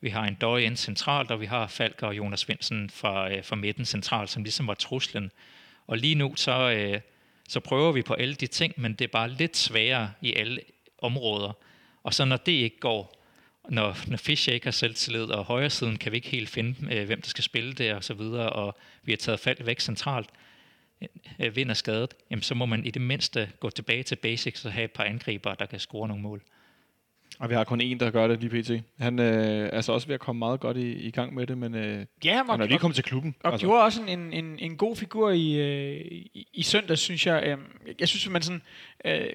vi 0.01 0.09
har 0.09 0.23
en 0.23 0.35
Døje 0.35 0.63
ind 0.63 0.77
centralt, 0.77 1.31
og 1.31 1.41
vi 1.41 1.45
har 1.45 1.67
Falker 1.67 2.07
og 2.07 2.17
Jonas 2.17 2.39
Svendsen 2.39 2.89
fra, 2.89 3.31
øh, 3.31 3.43
fra 3.43 3.55
midten 3.55 3.85
centralt, 3.85 4.29
som 4.29 4.43
ligesom 4.43 4.67
var 4.67 4.73
truslen. 4.73 5.31
Og 5.87 5.97
lige 5.97 6.15
nu, 6.15 6.35
så, 6.35 6.71
øh, 6.71 7.01
så 7.47 7.59
prøver 7.59 7.91
vi 7.91 8.01
på 8.01 8.13
alle 8.13 8.35
de 8.35 8.47
ting, 8.47 8.73
men 8.77 8.93
det 8.93 9.05
er 9.05 9.11
bare 9.11 9.29
lidt 9.29 9.57
sværere 9.57 10.11
i 10.21 10.33
alle 10.33 10.61
områder. 10.97 11.51
Og 12.03 12.13
så 12.13 12.25
når 12.25 12.37
det 12.37 12.51
ikke 12.51 12.79
går, 12.79 13.25
når, 13.69 13.97
når 14.07 14.17
Fischer 14.17 14.53
ikke 14.53 14.65
har 14.65 14.71
selvtillid, 14.71 15.23
og 15.23 15.45
højre 15.45 15.69
siden 15.69 15.97
kan 15.97 16.11
vi 16.11 16.17
ikke 16.17 16.29
helt 16.29 16.49
finde, 16.49 16.95
øh, 16.95 17.05
hvem 17.05 17.21
der 17.21 17.29
skal 17.29 17.43
spille 17.43 17.73
det, 17.73 17.93
og 17.93 18.03
så 18.03 18.13
videre, 18.13 18.49
og 18.49 18.77
vi 19.03 19.11
har 19.11 19.17
taget 19.17 19.39
fald 19.39 19.63
væk 19.63 19.79
centralt, 19.79 20.29
øh, 21.39 21.55
vinder 21.55 21.73
skadet, 21.73 22.13
jamen 22.31 22.43
så 22.43 22.55
må 22.55 22.65
man 22.65 22.85
i 22.85 22.91
det 22.91 23.01
mindste 23.01 23.49
gå 23.59 23.69
tilbage 23.69 24.03
til 24.03 24.15
basics 24.15 24.65
og 24.65 24.71
have 24.73 24.85
et 24.85 24.91
par 24.91 25.03
angriber, 25.03 25.53
der 25.53 25.65
kan 25.65 25.79
score 25.79 26.07
nogle 26.07 26.23
mål. 26.23 26.41
Og 27.39 27.49
vi 27.49 27.55
har 27.55 27.63
kun 27.63 27.81
en, 27.81 27.99
der 27.99 28.11
gør 28.11 28.27
det 28.27 28.39
lige 28.39 28.61
pt. 28.61 28.83
Han 28.99 29.19
øh, 29.19 29.25
er 29.25 29.69
altså 29.69 29.91
også 29.91 30.07
ved 30.07 30.13
at 30.13 30.19
komme 30.19 30.39
meget 30.39 30.59
godt 30.59 30.77
i, 30.77 30.93
i 30.93 31.11
gang 31.11 31.33
med 31.33 31.47
det, 31.47 31.57
men 31.57 31.75
øh, 31.75 32.05
ja, 32.25 32.37
han, 32.37 32.49
han 32.49 32.61
er 32.61 32.65
lige 32.65 32.79
kommet 32.79 32.95
til 32.95 33.03
klubben. 33.03 33.35
Og 33.43 33.51
altså. 33.51 33.67
gjorde 33.67 33.83
også 33.83 34.01
en, 34.07 34.33
en, 34.33 34.59
en 34.59 34.77
god 34.77 34.95
figur 34.95 35.29
i, 35.29 35.53
øh, 35.53 36.05
i, 36.11 36.47
i 36.53 36.63
søndag, 36.63 36.97
synes 36.97 37.27
jeg. 37.27 37.43
Øh, 37.45 37.57
jeg 37.99 38.07
synes, 38.07 38.29
man 38.29 38.41
sådan... 38.41 38.61
Øh, 39.05 39.27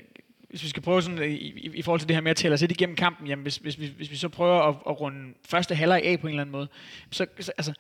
hvis 0.50 0.62
vi 0.62 0.68
skal 0.68 0.82
prøve 0.82 1.02
sådan, 1.02 1.30
i, 1.30 1.34
i, 1.34 1.70
i 1.74 1.82
forhold 1.82 2.00
til 2.00 2.08
det 2.08 2.16
her 2.16 2.20
med 2.20 2.30
at 2.30 2.36
tælle 2.36 2.54
os 2.54 2.60
lidt 2.60 2.72
igennem 2.72 2.96
kampen, 2.96 3.26
jamen 3.26 3.42
hvis, 3.42 3.56
hvis, 3.56 3.80
vi, 3.80 3.92
hvis 3.96 4.10
vi 4.10 4.16
så 4.16 4.28
prøver 4.28 4.60
at, 4.60 4.76
at 4.88 5.00
runde 5.00 5.34
første 5.48 5.74
halvleg 5.74 6.02
af 6.04 6.20
på 6.20 6.26
en 6.26 6.30
eller 6.30 6.42
anden 6.42 6.52
måde, 6.52 6.68
så, 7.10 7.26
så 7.40 7.52
altså, 7.58 7.72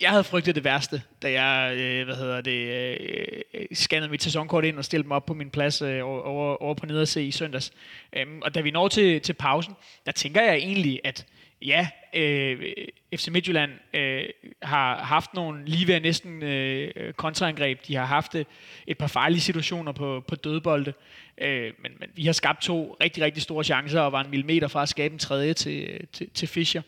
jeg 0.00 0.10
havde 0.10 0.24
frygtet 0.24 0.54
det 0.54 0.64
værste, 0.64 1.02
da 1.22 1.42
jeg 1.42 1.76
øh, 1.76 2.04
hvad 2.04 2.16
hedder 2.16 2.40
det, 2.40 2.50
øh, 2.50 3.42
øh, 3.54 3.66
scannede 3.72 4.10
mit 4.10 4.22
sæsonkort 4.22 4.64
ind 4.64 4.78
og 4.78 4.84
stillede 4.84 5.04
dem 5.04 5.12
op 5.12 5.26
på 5.26 5.34
min 5.34 5.50
plads 5.50 5.82
øh, 5.82 6.00
over, 6.04 6.62
over 6.62 6.74
på 6.74 6.86
nederse 6.86 7.24
i 7.24 7.30
søndags. 7.30 7.72
Øhm, 8.12 8.42
og 8.42 8.54
da 8.54 8.60
vi 8.60 8.70
når 8.70 8.88
til, 8.88 9.20
til 9.20 9.32
pausen, 9.32 9.74
der 10.06 10.12
tænker 10.12 10.42
jeg 10.42 10.54
egentlig, 10.54 11.00
at 11.04 11.26
ja, 11.62 11.88
øh, 12.14 12.72
FC 13.16 13.28
Midtjylland 13.28 13.70
øh, 13.94 14.24
har 14.62 15.04
haft 15.04 15.34
nogle 15.34 15.64
lige 15.64 15.86
ved 15.86 16.00
næsten 16.00 16.42
øh, 16.42 17.12
kontraangreb. 17.12 17.86
De 17.86 17.94
har 17.94 18.04
haft 18.04 18.34
øh, 18.34 18.44
et 18.86 18.98
par 18.98 19.06
farlige 19.06 19.40
situationer 19.40 19.92
på, 19.92 20.24
på 20.28 20.34
dødbolde. 20.34 20.92
Øh, 21.38 21.72
men, 21.78 21.92
men 22.00 22.08
vi 22.14 22.26
har 22.26 22.32
skabt 22.32 22.62
to 22.62 22.96
rigtig, 23.02 23.24
rigtig 23.24 23.42
store 23.42 23.64
chancer 23.64 24.00
og 24.00 24.12
var 24.12 24.20
en 24.20 24.30
millimeter 24.30 24.68
fra 24.68 24.82
at 24.82 24.88
skabe 24.88 25.12
en 25.12 25.18
tredje 25.18 25.54
til, 25.54 25.82
øh, 25.88 26.00
til, 26.12 26.30
til 26.30 26.48
Fischer. 26.48 26.82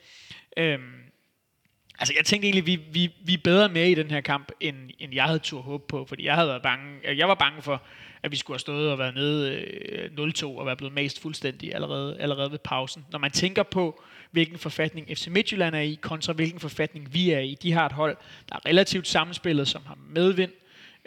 Øh, 0.57 0.78
Altså, 1.99 2.14
jeg 2.16 2.24
tænkte 2.24 2.47
egentlig, 2.47 2.66
vi, 2.66 2.80
vi, 2.92 3.14
vi 3.24 3.34
er 3.34 3.38
bedre 3.45 3.68
med 3.68 3.86
i 3.86 3.95
den 3.95 4.11
her 4.11 4.20
kamp, 4.20 4.53
end, 4.61 4.76
end 4.99 5.14
jeg 5.14 5.24
havde 5.24 5.38
tur 5.38 5.61
håb 5.61 5.88
på, 5.88 6.05
fordi 6.09 6.24
jeg 6.24 6.34
havde 6.34 6.49
været 6.49 6.62
bange. 6.62 6.95
Altså, 7.05 7.18
jeg 7.18 7.28
var 7.28 7.34
bange 7.34 7.62
for, 7.62 7.82
at 8.22 8.30
vi 8.30 8.36
skulle 8.36 8.55
have 8.55 8.61
stået 8.61 8.90
og 8.90 8.99
været 8.99 9.14
nede 9.14 9.51
øh, 10.18 10.28
0-2 10.28 10.47
og 10.47 10.66
være 10.66 10.76
blevet 10.76 10.95
mast 10.95 11.22
fuldstændig 11.22 11.74
allerede, 11.74 12.16
allerede 12.20 12.51
ved 12.51 12.59
pausen. 12.59 13.07
Når 13.12 13.18
man 13.18 13.30
tænker 13.30 13.62
på, 13.62 14.03
hvilken 14.30 14.59
forfatning 14.59 15.09
FC 15.09 15.26
Midtjylland 15.26 15.74
er 15.74 15.80
i, 15.80 15.99
kontra 16.01 16.32
hvilken 16.32 16.61
forfatning 16.61 17.14
vi 17.14 17.30
er 17.30 17.38
i. 17.38 17.57
De 17.62 17.72
har 17.72 17.86
et 17.86 17.92
hold, 17.92 18.16
der 18.49 18.57
er 18.57 18.66
relativt 18.66 19.09
sammenspillet, 19.09 19.68
som 19.68 19.82
har 19.86 19.99
medvind, 20.11 20.53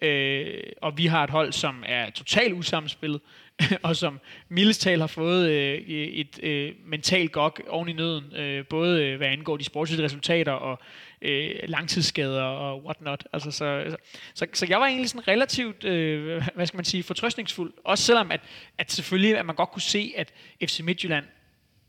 øh, 0.02 0.64
og 0.82 0.98
vi 0.98 1.06
har 1.06 1.24
et 1.24 1.30
hold, 1.30 1.54
som 1.54 1.84
er 1.86 2.10
totalt 2.10 2.54
usammenspillet, 2.54 3.22
og 3.84 3.96
som 3.96 4.20
mildestal 4.50 5.00
har 5.00 5.08
fået 5.08 5.50
øh, 5.50 5.78
et 5.88 6.44
øh, 6.44 6.74
mentalt 6.86 7.32
gok 7.32 7.62
oven 7.68 7.90
i 7.90 7.94
nøden, 7.94 8.36
øh, 8.36 8.66
både 8.66 9.06
øh, 9.06 9.18
hvad 9.18 9.28
angår 9.28 9.58
de 9.58 9.64
sportslige 9.64 10.04
resultater 10.06 10.52
og 10.52 10.80
øh, 11.22 11.56
langtidsskader 11.64 12.42
og 12.42 12.84
whatnot. 12.84 13.24
Altså, 13.34 13.52
så, 13.52 13.96
så, 14.34 14.48
så 14.54 14.66
jeg 14.70 14.80
var 14.80 14.86
egentlig 14.86 15.10
sådan 15.10 15.28
relativt, 15.28 15.84
øh, 15.84 16.44
hvad 16.56 16.66
skal 16.66 16.78
man 16.78 16.86
sige, 16.86 17.04
fortrøstningsfuld. 17.04 17.74
Også 17.84 18.04
selvom, 18.04 18.32
at, 18.32 18.42
at 18.78 18.92
selvfølgelig 18.92 19.38
at 19.38 19.46
man 19.46 19.56
godt 19.56 19.72
kunne 19.72 19.82
se, 19.82 20.14
at 20.18 20.34
FC 20.64 20.80
Midtjylland 20.80 21.26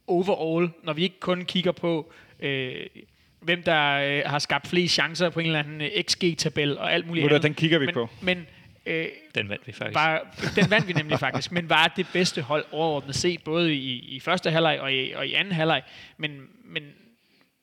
overall, 0.07 0.71
når 0.85 0.93
vi 0.93 1.03
ikke 1.03 1.21
kun 1.21 1.45
kigger 1.45 1.73
på... 1.73 2.13
Øh, 2.41 2.87
hvem 3.41 3.63
der 3.63 3.93
øh, 3.93 4.23
har 4.27 4.39
skabt 4.39 4.67
flest 4.67 4.95
chancer 4.95 5.31
på 5.31 5.41
en 5.41 5.47
eller 5.47 5.59
anden 5.59 5.81
øh, 5.81 5.91
XG-tabel 6.03 6.79
og 6.79 6.93
alt 6.93 7.07
muligt 7.07 7.27
andet. 7.27 7.43
Den 7.43 7.55
kigger 7.55 7.79
vi 7.79 7.87
men, 7.87 7.95
på. 7.95 8.09
Men 8.21 8.47
Øh, 8.89 9.09
den 9.35 9.49
vandt 9.49 9.67
vi 9.67 9.73
faktisk. 9.73 9.95
Var, 9.95 10.37
den 10.57 10.71
vandt 10.71 10.89
vi 10.89 10.93
nemlig 10.93 11.19
faktisk, 11.19 11.53
men 11.53 11.69
var 11.69 11.93
det 11.97 12.07
bedste 12.13 12.43
hold 12.43 12.65
overordnet 12.73 13.15
set, 13.15 13.45
både 13.45 13.75
i, 13.75 13.99
i 13.99 14.21
første 14.21 14.51
halvleg 14.51 14.81
og 14.81 14.93
i, 14.93 15.13
og 15.13 15.27
i 15.27 15.35
anden 15.35 15.55
halvleg. 15.55 15.83
Men, 16.17 16.47
men 16.65 16.83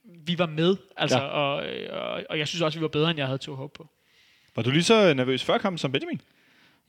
vi 0.03 0.39
var 0.39 0.45
med, 0.45 0.77
altså, 0.97 1.17
ja. 1.17 1.23
og, 1.23 1.65
og, 1.89 2.23
og 2.29 2.39
jeg 2.39 2.47
synes 2.47 2.61
også, 2.61 2.79
vi 2.79 2.81
var 2.81 2.87
bedre, 2.87 3.09
end 3.09 3.19
jeg 3.19 3.27
havde 3.27 3.37
to 3.37 3.55
håb 3.55 3.73
på. 3.73 3.89
Var 4.55 4.63
du 4.63 4.69
lige 4.69 4.83
så 4.83 5.13
nervøs 5.13 5.43
før 5.43 5.57
kampen 5.57 5.77
som 5.77 5.91
Benjamin? 5.91 6.21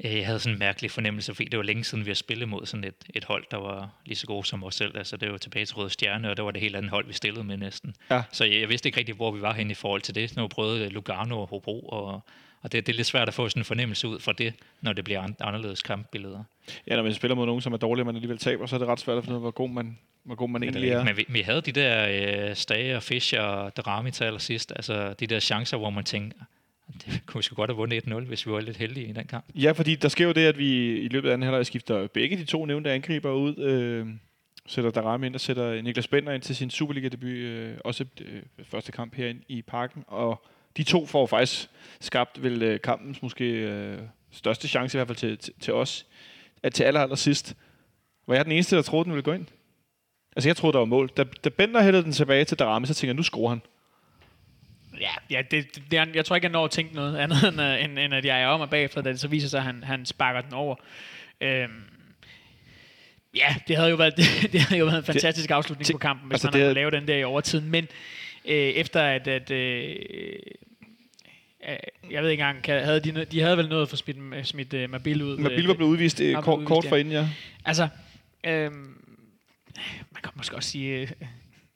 Jeg 0.01 0.27
havde 0.27 0.39
sådan 0.39 0.55
en 0.55 0.59
mærkelig 0.59 0.91
fornemmelse, 0.91 1.35
fordi 1.35 1.49
det 1.49 1.57
var 1.57 1.63
længe 1.63 1.85
siden, 1.85 2.05
vi 2.05 2.11
har 2.11 2.15
spillet 2.15 2.49
mod 2.49 2.67
sådan 2.67 2.85
et, 2.85 2.95
et 3.15 3.25
hold, 3.25 3.45
der 3.51 3.57
var 3.57 3.91
lige 4.05 4.17
så 4.17 4.27
gode 4.27 4.47
som 4.47 4.65
os 4.65 4.75
selv. 4.75 4.99
Altså, 4.99 5.17
det 5.17 5.33
var 5.33 5.39
tilbage 5.39 5.67
til 5.67 5.77
Røde 5.77 5.91
Stjerne, 5.91 6.31
og 6.31 6.37
det 6.37 6.45
var 6.45 6.51
det 6.51 6.61
helt 6.61 6.77
andet 6.77 6.91
hold, 6.91 7.07
vi 7.07 7.13
stillede 7.13 7.45
med 7.45 7.57
næsten. 7.57 7.95
Ja. 8.11 8.23
Så 8.33 8.45
jeg, 8.45 8.61
jeg 8.61 8.69
vidste 8.69 8.89
ikke 8.89 8.99
rigtig, 8.99 9.15
hvor 9.15 9.31
vi 9.31 9.41
var 9.41 9.53
hen 9.53 9.71
i 9.71 9.75
forhold 9.75 10.01
til 10.01 10.15
det. 10.15 10.37
Nu 10.37 10.49
prøvede 10.49 10.89
Lugano 10.89 11.41
og 11.41 11.49
Hobro, 11.49 11.81
og 11.81 12.25
og 12.67 12.73
det, 12.73 12.87
det 12.87 12.93
er 12.93 12.97
lidt 12.97 13.07
svært 13.07 13.29
at 13.29 13.35
få 13.35 13.49
sådan 13.49 13.61
en 13.61 13.65
fornemmelse 13.65 14.09
ud 14.09 14.21
fra 14.21 14.33
det, 14.33 14.55
når 14.81 14.93
det 14.93 15.05
bliver 15.05 15.29
anderledes 15.41 15.83
kampbilleder. 15.83 16.45
Ja, 16.87 16.97
når 16.97 17.03
man 17.03 17.15
spiller 17.15 17.35
mod 17.35 17.47
nogen, 17.47 17.61
som 17.61 17.73
er 17.73 17.77
dårlige, 17.77 18.03
og 18.03 18.07
man 18.07 18.15
alligevel 18.15 18.39
taber, 18.39 18.67
så 18.67 18.77
er 18.77 18.79
det 18.79 18.89
ret 18.89 19.01
svært 19.01 19.19
at 19.19 19.25
finde 19.25 19.35
ud 19.35 19.39
af, 19.39 19.43
hvor 19.43 19.51
god 19.51 19.69
man, 19.69 19.99
hvor 20.23 20.35
god 20.35 20.49
man 20.49 20.63
egentlig 20.63 20.91
er. 20.91 21.05
Men 21.05 21.17
vi, 21.17 21.25
vi 21.29 21.41
havde 21.41 21.61
de 21.61 21.73
der 21.73 22.09
øh, 22.49 22.57
Stage 22.57 22.97
og 22.97 23.03
Fischer 23.03 23.41
og 23.41 23.77
Drami 23.77 24.11
til 24.11 24.25
allersidst, 24.25 24.73
altså 24.77 25.15
de 25.21 25.27
der 25.27 25.41
chancer, 25.41 25.77
hvor 25.77 25.91
man 25.91 26.05
tænker, 26.05 26.39
det 27.07 27.23
kunne 27.27 27.39
vi 27.39 27.43
sgu 27.43 27.55
godt 27.55 27.71
have 27.71 27.77
vundet 27.77 28.05
1-0, 28.05 28.15
hvis 28.15 28.47
vi 28.47 28.53
var 28.53 28.61
lidt 28.61 28.77
heldige 28.77 29.07
i 29.07 29.13
den 29.13 29.27
kamp. 29.27 29.45
Ja, 29.55 29.73
fordi 29.73 29.95
der 29.95 30.09
sker 30.09 30.27
jo 30.27 30.33
det, 30.33 30.47
at 30.47 30.59
vi 30.59 30.99
i 30.99 31.09
løbet 31.09 31.31
af 31.31 31.37
den 31.37 31.43
halvleg 31.43 31.67
skifter 31.67 32.07
begge 32.07 32.37
de 32.37 32.45
to 32.45 32.65
nævnte 32.65 32.93
angriber 32.93 33.31
ud. 33.31 33.59
Øh, 33.59 34.07
sætter 34.67 34.91
Darami 34.91 35.27
ind 35.27 35.35
og 35.35 35.41
sætter 35.41 35.83
Niklas 35.83 36.09
Bender 36.09 36.33
ind 36.33 36.43
til 36.43 36.57
sin 36.57 36.71
Superliga-debut. 36.71 37.31
Øh, 37.31 37.75
også 37.85 38.05
øh, 38.21 38.43
første 38.65 38.93
kamp 38.93 39.15
her 39.15 39.35
i 39.49 39.63
parken. 39.63 40.05
Og 40.07 40.47
de 40.77 40.83
to 40.83 41.07
får 41.07 41.27
faktisk 41.27 41.69
skabt 42.01 42.43
vel 42.43 42.63
øh, 42.63 42.81
kampens 42.81 43.23
måske 43.23 43.45
øh, 43.45 43.99
største 44.33 44.69
chance 44.69 44.97
i 44.97 44.99
hvert 44.99 45.09
fald 45.09 45.17
til, 45.17 45.39
til, 45.39 45.55
til 45.61 45.75
os. 45.75 46.07
At 46.63 46.75
til 46.75 46.85
aller, 46.85 47.01
aller 47.01 47.17
sidst 47.17 47.57
var 48.27 48.35
jeg 48.35 48.45
den 48.45 48.53
eneste, 48.53 48.77
der 48.77 48.83
troede, 48.83 49.05
den 49.05 49.13
ville 49.13 49.23
gå 49.23 49.33
ind. 49.33 49.47
Altså 50.37 50.49
jeg 50.49 50.57
troede, 50.57 50.73
der 50.73 50.79
var 50.79 50.87
mål. 50.87 51.11
Da, 51.17 51.25
da 51.45 51.49
Bender 51.49 51.83
hældede 51.83 52.05
den 52.05 52.13
tilbage 52.13 52.45
til 52.45 52.59
Darami, 52.59 52.87
så 52.87 52.95
tænkte 52.95 53.07
jeg, 53.07 53.15
nu 53.15 53.23
scorer 53.23 53.49
han. 53.49 53.63
Ja, 55.01 55.11
ja 55.31 55.43
det, 55.51 55.75
det, 55.75 55.83
det, 55.91 56.15
jeg 56.15 56.25
tror 56.25 56.37
ikke, 56.37 56.45
jeg 56.45 56.53
når 56.53 56.65
at 56.65 56.71
tænke 56.71 56.95
noget 56.95 57.17
andet, 57.23 57.49
end, 57.49 57.61
end, 57.61 57.99
end 57.99 58.15
at 58.15 58.25
jeg 58.25 58.43
er 58.43 58.47
om 58.47 58.61
og 58.61 58.71
bagefter, 58.71 59.03
da 59.03 59.11
det 59.11 59.21
så 59.21 59.29
viser 59.29 59.49
sig, 59.49 59.59
at 59.59 59.65
han, 59.65 59.83
han 59.83 60.07
sparker 60.07 60.41
den 60.41 60.55
over. 60.55 60.77
Øhm, 61.41 61.83
ja, 63.37 63.57
det 63.69 63.77
havde 63.77 63.91
jo 63.91 63.97
været, 63.97 64.17
det, 64.43 64.53
det 64.53 64.61
havde 64.61 64.79
jo 64.79 64.85
været 64.85 64.99
en 64.99 65.05
fantastisk 65.05 65.51
afslutning 65.51 65.87
det, 65.87 65.95
på 65.95 65.99
kampen, 65.99 66.29
hvis 66.29 66.35
altså 66.35 66.51
han 66.51 66.61
havde 66.61 66.75
lave 66.75 66.91
den 66.91 67.09
der 67.09 67.17
i 67.17 67.25
overtiden. 67.25 67.71
Men 67.71 67.89
øh, 68.45 68.55
efter 68.55 69.03
at, 69.03 69.29
at 69.29 69.51
øh, 69.51 69.97
jeg 72.11 72.23
ved 72.23 72.31
ikke 72.31 72.43
engang, 72.43 72.85
havde 72.85 73.01
de, 73.01 73.25
de 73.25 73.41
havde 73.41 73.57
vel 73.57 73.69
noget 73.69 73.89
for 73.89 73.97
smidt, 73.97 74.47
smidt 74.47 74.75
uh, 74.75 74.91
Mabil 74.91 75.23
ud. 75.23 75.39
Mabil 75.39 75.67
var 75.67 75.75
blevet 75.75 75.91
udvist 75.91 76.21
uh, 76.21 76.43
kort, 76.43 76.59
udvist, 76.59 76.69
kort 76.69 76.85
ja. 76.85 76.97
inden, 76.97 77.13
ja. 77.13 77.29
Altså, 77.65 77.89
øh, 78.45 78.73
man 80.13 80.23
kan 80.23 80.33
måske 80.37 80.57
også 80.57 80.71
sige, 80.71 81.01
øh, 81.01 81.11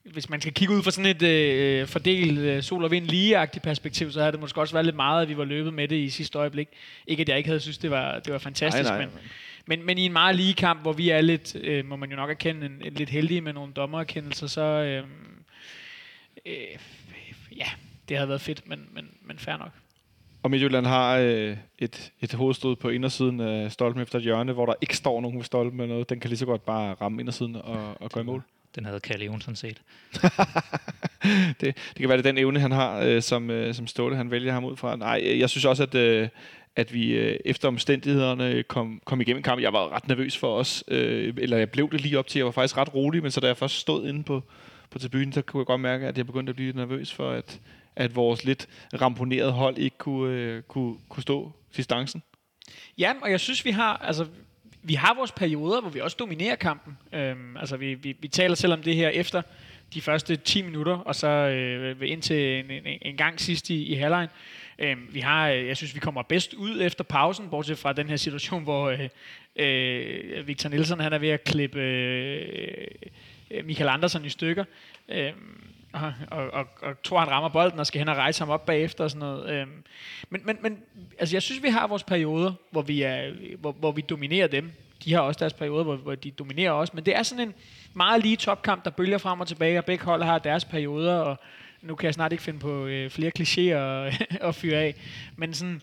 hvis 0.05 0.29
man 0.31 0.41
skal 0.41 0.55
kigge 0.55 0.75
ud 0.75 0.83
fra 0.83 0.91
sådan 0.91 1.17
et 1.17 1.23
øh, 1.23 1.87
fordelt 1.87 2.39
øh, 2.39 2.63
sol 2.63 2.85
og 2.85 2.91
vind 2.91 3.07
ligeagtigt 3.07 3.65
perspektiv, 3.65 4.13
så 4.13 4.21
havde 4.21 4.33
det 4.33 4.41
måske 4.41 4.61
også 4.61 4.75
været 4.75 4.85
lidt 4.85 4.97
meget, 4.97 5.23
at 5.23 5.29
vi 5.29 5.37
var 5.37 5.45
løbet 5.45 5.75
med 5.75 5.89
det 5.89 5.97
i 5.97 6.11
sidste 6.11 6.39
øjeblik. 6.39 6.69
Ikke 7.07 7.21
at 7.21 7.29
jeg 7.29 7.37
ikke 7.37 7.49
havde 7.49 7.61
synes, 7.61 7.79
det 7.79 7.91
var, 7.91 8.19
det 8.19 8.33
var 8.33 8.39
fantastisk, 8.39 8.91
nej, 8.91 8.99
nej, 8.99 9.07
men, 9.07 9.15
men, 9.67 9.87
men 9.87 9.99
i 9.99 10.07
en 10.07 10.13
meget 10.13 10.37
lige 10.37 10.55
kamp, 10.55 10.83
hvor 10.83 10.93
vi 10.93 11.11
er 11.11 11.21
lidt, 11.21 11.57
øh, 11.57 11.85
må 11.85 11.97
man 11.97 12.11
jo 12.11 12.17
nok 12.17 12.31
erkende, 12.31 12.67
en, 12.67 12.83
en 12.85 12.95
lidt 12.95 13.11
heldige 13.11 13.41
med 13.41 13.53
nogle 13.53 13.73
dommererkendelser, 13.73 14.47
så 14.47 14.63
øh, 14.63 15.05
øh, 16.47 16.55
ja, 17.57 17.67
det 18.09 18.17
havde 18.17 18.29
været 18.29 18.41
fedt, 18.41 18.69
men, 18.69 18.89
men, 18.93 19.11
men 19.23 19.39
fair 19.39 19.57
nok. 19.57 19.73
Og 20.43 20.51
Midtjylland 20.51 20.87
har 20.87 21.17
øh, 21.17 21.57
et, 21.79 22.13
et 22.21 22.33
hovedstød 22.33 22.77
på 22.77 22.89
indersiden 22.89 23.41
af 23.41 23.73
stolpen 23.73 24.03
efter 24.03 24.19
et 24.19 24.23
hjørne, 24.23 24.53
hvor 24.53 24.67
der 24.67 24.75
ikke 24.81 24.97
står 24.97 25.21
nogen 25.21 25.37
ved 25.37 25.45
stolpen 25.45 25.77
med 25.77 25.87
noget. 25.87 26.11
Den 26.11 26.21
kan 26.21 26.29
lige 26.29 26.39
så 26.39 26.47
godt 26.47 26.65
bare 26.65 26.95
ramme 27.01 27.21
indersiden 27.21 27.57
og, 27.57 28.01
og 28.01 28.11
gå 28.11 28.21
i 28.21 28.23
mål. 28.23 28.43
Den 28.75 28.85
havde 28.85 29.01
Kalle 29.01 29.25
Jonsson 29.25 29.57
set. 29.57 29.83
det, 31.61 31.61
det 31.61 31.97
kan 31.97 32.09
være, 32.09 32.17
det 32.17 32.25
den 32.25 32.39
evne, 32.39 32.61
han 32.61 32.73
har, 32.73 33.01
øh, 33.01 33.23
som, 33.23 33.51
øh, 33.51 33.75
som 33.75 33.87
Ståle, 33.87 34.17
han 34.17 34.31
vælger 34.31 34.53
ham 34.53 34.65
ud 34.65 34.77
fra. 34.77 34.97
Nej, 34.97 35.39
jeg 35.39 35.51
synes 35.51 35.65
også, 35.65 35.83
at, 35.83 35.95
øh, 35.95 36.29
at 36.77 36.95
vi 36.95 37.13
øh, 37.13 37.39
efter 37.45 37.69
omstændighederne 37.69 38.63
kom, 38.63 39.01
kom 39.05 39.21
igennem 39.21 39.43
kampen. 39.43 39.63
Jeg 39.63 39.73
var 39.73 39.93
ret 39.93 40.09
nervøs 40.09 40.39
for 40.39 40.57
os, 40.57 40.85
øh, 40.89 41.35
eller 41.39 41.57
jeg 41.57 41.71
blev 41.71 41.91
det 41.91 42.01
lige 42.01 42.19
op 42.19 42.27
til. 42.27 42.39
Jeg 42.39 42.47
var 42.47 42.53
faktisk 42.53 42.77
ret 42.77 42.95
rolig, 42.95 43.23
men 43.23 43.31
så 43.31 43.41
da 43.41 43.47
jeg 43.47 43.57
først 43.57 43.77
stod 43.77 44.09
inde 44.09 44.23
på, 44.23 44.43
på 44.91 44.99
tribunen, 44.99 45.33
så 45.33 45.43
kunne 45.43 45.61
jeg 45.61 45.67
godt 45.67 45.81
mærke, 45.81 46.07
at 46.07 46.19
jeg 46.19 46.27
begyndte 46.27 46.51
at 46.51 46.57
blive 46.57 46.73
nervøs 46.73 47.13
for, 47.13 47.31
at, 47.31 47.61
at 47.97 48.17
vores 48.17 48.45
lidt 48.45 48.69
ramponerede 49.01 49.53
hold 49.53 49.79
ikke 49.79 49.99
kunne, 49.99 50.35
øh, 50.35 50.63
kunne, 50.63 50.97
kunne 51.09 51.23
stå 51.23 51.53
distancen. 51.77 52.23
Ja, 52.99 53.13
og 53.23 53.31
jeg 53.31 53.41
synes, 53.41 53.65
vi 53.65 53.71
har, 53.71 53.97
altså, 53.97 54.27
vi 54.83 54.95
har 54.95 55.15
vores 55.15 55.33
perioder, 55.33 55.81
hvor 55.81 55.91
vi 55.91 56.01
også 56.01 56.17
dominerer 56.21 56.57
kampen. 56.57 56.99
Øhm, 57.13 57.57
altså, 57.57 57.77
vi, 57.77 57.95
vi, 57.95 58.17
vi 58.21 58.29
taler 58.29 58.55
selv 58.55 58.73
om 58.73 58.83
det 58.83 58.97
her 58.97 59.09
efter 59.09 59.43
de 59.95 60.01
første 60.01 60.37
10 60.37 60.63
minutter, 60.63 60.93
og 60.93 61.15
så 61.15 61.29
øh, 61.29 61.97
indtil 62.11 62.65
en, 62.65 62.71
en, 62.71 62.99
en 63.03 63.17
gang 63.17 63.41
sidst 63.41 63.71
i, 63.71 63.85
i 63.85 63.95
halvlejen. 63.95 64.29
Øhm, 64.79 65.09
vi 65.13 65.21
har, 65.21 65.49
øh, 65.49 65.67
jeg 65.67 65.77
synes, 65.77 65.95
vi 65.95 66.01
kommer 66.01 66.23
bedst 66.23 66.55
ud 66.55 66.81
efter 66.81 67.05
pausen, 67.05 67.51
bortset 67.51 67.79
fra 67.79 67.93
den 67.93 68.09
her 68.09 68.17
situation, 68.17 68.63
hvor 68.63 68.91
øh, 68.91 69.09
øh, 69.57 70.47
Victor 70.47 70.69
Nielsen 70.69 71.01
han 71.01 71.13
er 71.13 71.19
ved 71.19 71.29
at 71.29 71.45
klippe 71.45 71.81
øh, 71.81 72.87
øh 73.51 73.65
Michael 73.65 73.89
Andersen 73.89 74.25
i 74.25 74.29
stykker. 74.29 74.65
Øhm, 75.09 75.71
og, 75.93 76.13
og, 76.31 76.51
og, 76.51 76.67
og 76.83 77.03
tror, 77.03 77.19
han 77.19 77.31
rammer 77.31 77.49
bolden 77.49 77.79
og 77.79 77.87
skal 77.87 77.99
hen 77.99 78.09
og 78.09 78.17
rejse 78.17 78.41
ham 78.41 78.51
op 78.51 78.67
bagefter 78.67 79.05
og 79.05 79.11
sådan 79.11 79.29
noget. 79.29 79.51
Øhm, 79.51 79.85
men, 80.31 80.41
men, 80.45 80.59
men 80.63 80.79
altså, 81.19 81.37
jeg 81.37 81.43
synes, 81.43 81.63
vi 81.63 81.69
har 81.69 81.87
vores 81.87 82.05
perioder, 82.05 82.53
hvor 82.71 82.83
vi, 82.83 83.03
er, 83.03 83.33
hvor, 83.59 83.73
hvor 83.73 83.93
vi 83.93 84.01
dominerer 84.01 84.47
dem. 84.47 84.73
De 85.05 85.13
har 85.13 85.21
også 85.21 85.39
deres 85.39 85.53
perioder, 85.53 85.85
hvor, 85.85 85.97
hvor 85.97 86.15
de 86.15 86.31
dominerer 86.31 86.73
os. 86.73 86.95
Men 86.95 87.07
det 87.07 87.17
er 87.17 87.23
sådan 87.23 87.49
en 87.49 87.55
meget 87.95 88.23
lige 88.23 88.37
topkamp, 88.37 88.85
der 88.85 88.91
bølger 88.91 89.19
frem 89.19 89.41
og 89.41 89.49
tilbage, 89.49 89.79
og 89.79 89.85
begge 89.85 90.05
hold 90.05 90.23
har 90.23 90.39
deres 90.39 90.65
perioder, 90.65 91.15
og 91.15 91.37
nu 91.83 91.95
kan 91.95 92.07
jeg 92.07 92.15
snart 92.15 92.33
ikke 92.33 92.45
finde 92.45 92.59
på 92.61 92.87
øh, 92.87 93.11
flere 93.11 93.33
klichéer 93.39 94.47
at 94.47 94.55
fyre 94.61 94.79
af. 94.79 94.95
Men 95.37 95.55
sådan 95.55 95.83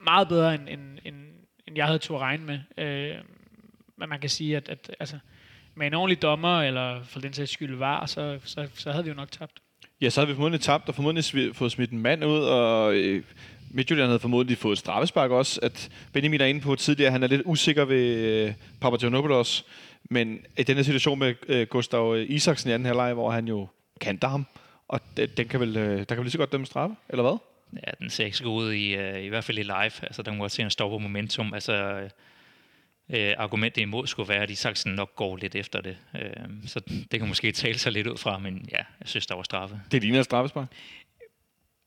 meget 0.00 0.28
bedre, 0.28 0.54
end, 0.54 0.68
end, 0.68 0.98
end, 1.04 1.16
end 1.66 1.76
jeg 1.76 1.86
havde 1.86 1.98
to 1.98 2.14
at 2.14 2.20
regne 2.20 2.44
med. 2.44 2.84
Øh, 2.84 3.16
men 3.96 4.08
man 4.08 4.20
kan 4.20 4.30
sige, 4.30 4.56
at, 4.56 4.68
at 4.68 4.90
altså, 5.00 5.18
med 5.78 5.86
en 5.86 5.94
ordentlig 5.94 6.22
dommer, 6.22 6.62
eller 6.62 7.02
for 7.04 7.20
den 7.20 7.32
sags 7.32 7.52
skyld 7.52 7.76
var, 7.76 8.06
så, 8.06 8.38
så, 8.44 8.68
så 8.74 8.90
havde 8.90 9.04
vi 9.04 9.10
jo 9.10 9.16
nok 9.16 9.30
tabt. 9.30 9.52
Ja, 10.00 10.10
så 10.10 10.20
havde 10.20 10.28
vi 10.28 10.34
formodentlig 10.34 10.60
tabt, 10.60 10.88
og 10.88 10.94
formodentlig 10.94 11.56
fået 11.56 11.72
smidt 11.72 11.90
en 11.90 11.98
mand 11.98 12.24
ud, 12.24 12.40
og 12.40 12.94
øh, 12.94 13.22
Midtjylland 13.70 14.08
havde 14.08 14.18
formodentlig 14.18 14.58
fået 14.58 14.72
et 14.72 14.78
straffespark 14.78 15.30
også. 15.30 15.60
At 15.62 15.90
Benjamin 16.12 16.40
er 16.40 16.46
inde 16.46 16.60
på 16.60 16.74
tidligere, 16.74 17.10
han 17.10 17.22
er 17.22 17.26
lidt 17.26 17.42
usikker 17.44 17.84
ved 17.84 18.16
øh, 18.16 18.52
men 20.10 20.40
i 20.58 20.62
den 20.62 20.76
her 20.76 20.82
situation 20.82 21.18
med 21.18 21.34
øh, 21.48 21.66
Gustav 21.66 22.24
Isaksen 22.28 22.70
i 22.70 22.72
anden 22.72 22.86
halvleg, 22.86 23.14
hvor 23.14 23.30
han 23.30 23.48
jo 23.48 23.68
kanter 24.00 24.28
ham, 24.28 24.46
og 24.88 25.00
den 25.36 25.48
kan 25.48 25.60
vel, 25.60 25.76
øh, 25.76 25.98
der 25.98 26.04
kan 26.04 26.16
vel 26.16 26.24
lige 26.24 26.32
så 26.32 26.38
godt 26.38 26.52
dømme 26.52 26.66
straffe, 26.66 26.96
eller 27.08 27.22
hvad? 27.22 27.38
Ja, 27.86 27.90
den 27.98 28.10
ser 28.10 28.24
ikke 28.24 28.36
så 28.36 28.44
god 28.44 28.62
ud 28.62 28.72
i, 28.72 28.92
i 29.24 29.28
hvert 29.28 29.44
fald 29.44 29.58
i 29.58 29.62
live. 29.62 30.02
Altså, 30.02 30.22
den 30.22 30.36
må 30.36 30.44
godt 30.44 30.52
se 30.52 30.62
en 30.62 30.70
stopper 30.70 30.98
momentum. 30.98 31.54
Altså, 31.54 32.00
øh, 33.10 33.34
argumentet 33.38 33.82
imod 33.82 34.06
skulle 34.06 34.28
være, 34.28 34.42
at 34.42 34.50
Isaksen 34.50 34.92
nok 34.92 35.16
går 35.16 35.36
lidt 35.36 35.54
efter 35.54 35.80
det. 35.80 35.96
Øh, 36.14 36.30
så 36.66 36.80
det 37.10 37.20
kan 37.20 37.28
måske 37.28 37.52
tale 37.52 37.78
sig 37.78 37.92
lidt 37.92 38.06
ud 38.06 38.16
fra, 38.16 38.38
men 38.38 38.68
ja, 38.72 38.76
jeg 38.76 39.08
synes, 39.08 39.26
der 39.26 39.34
var 39.34 39.42
straffe. 39.42 39.80
Det 39.90 40.02
ligner 40.02 40.18
et 40.18 40.24
straffespark? 40.24 40.68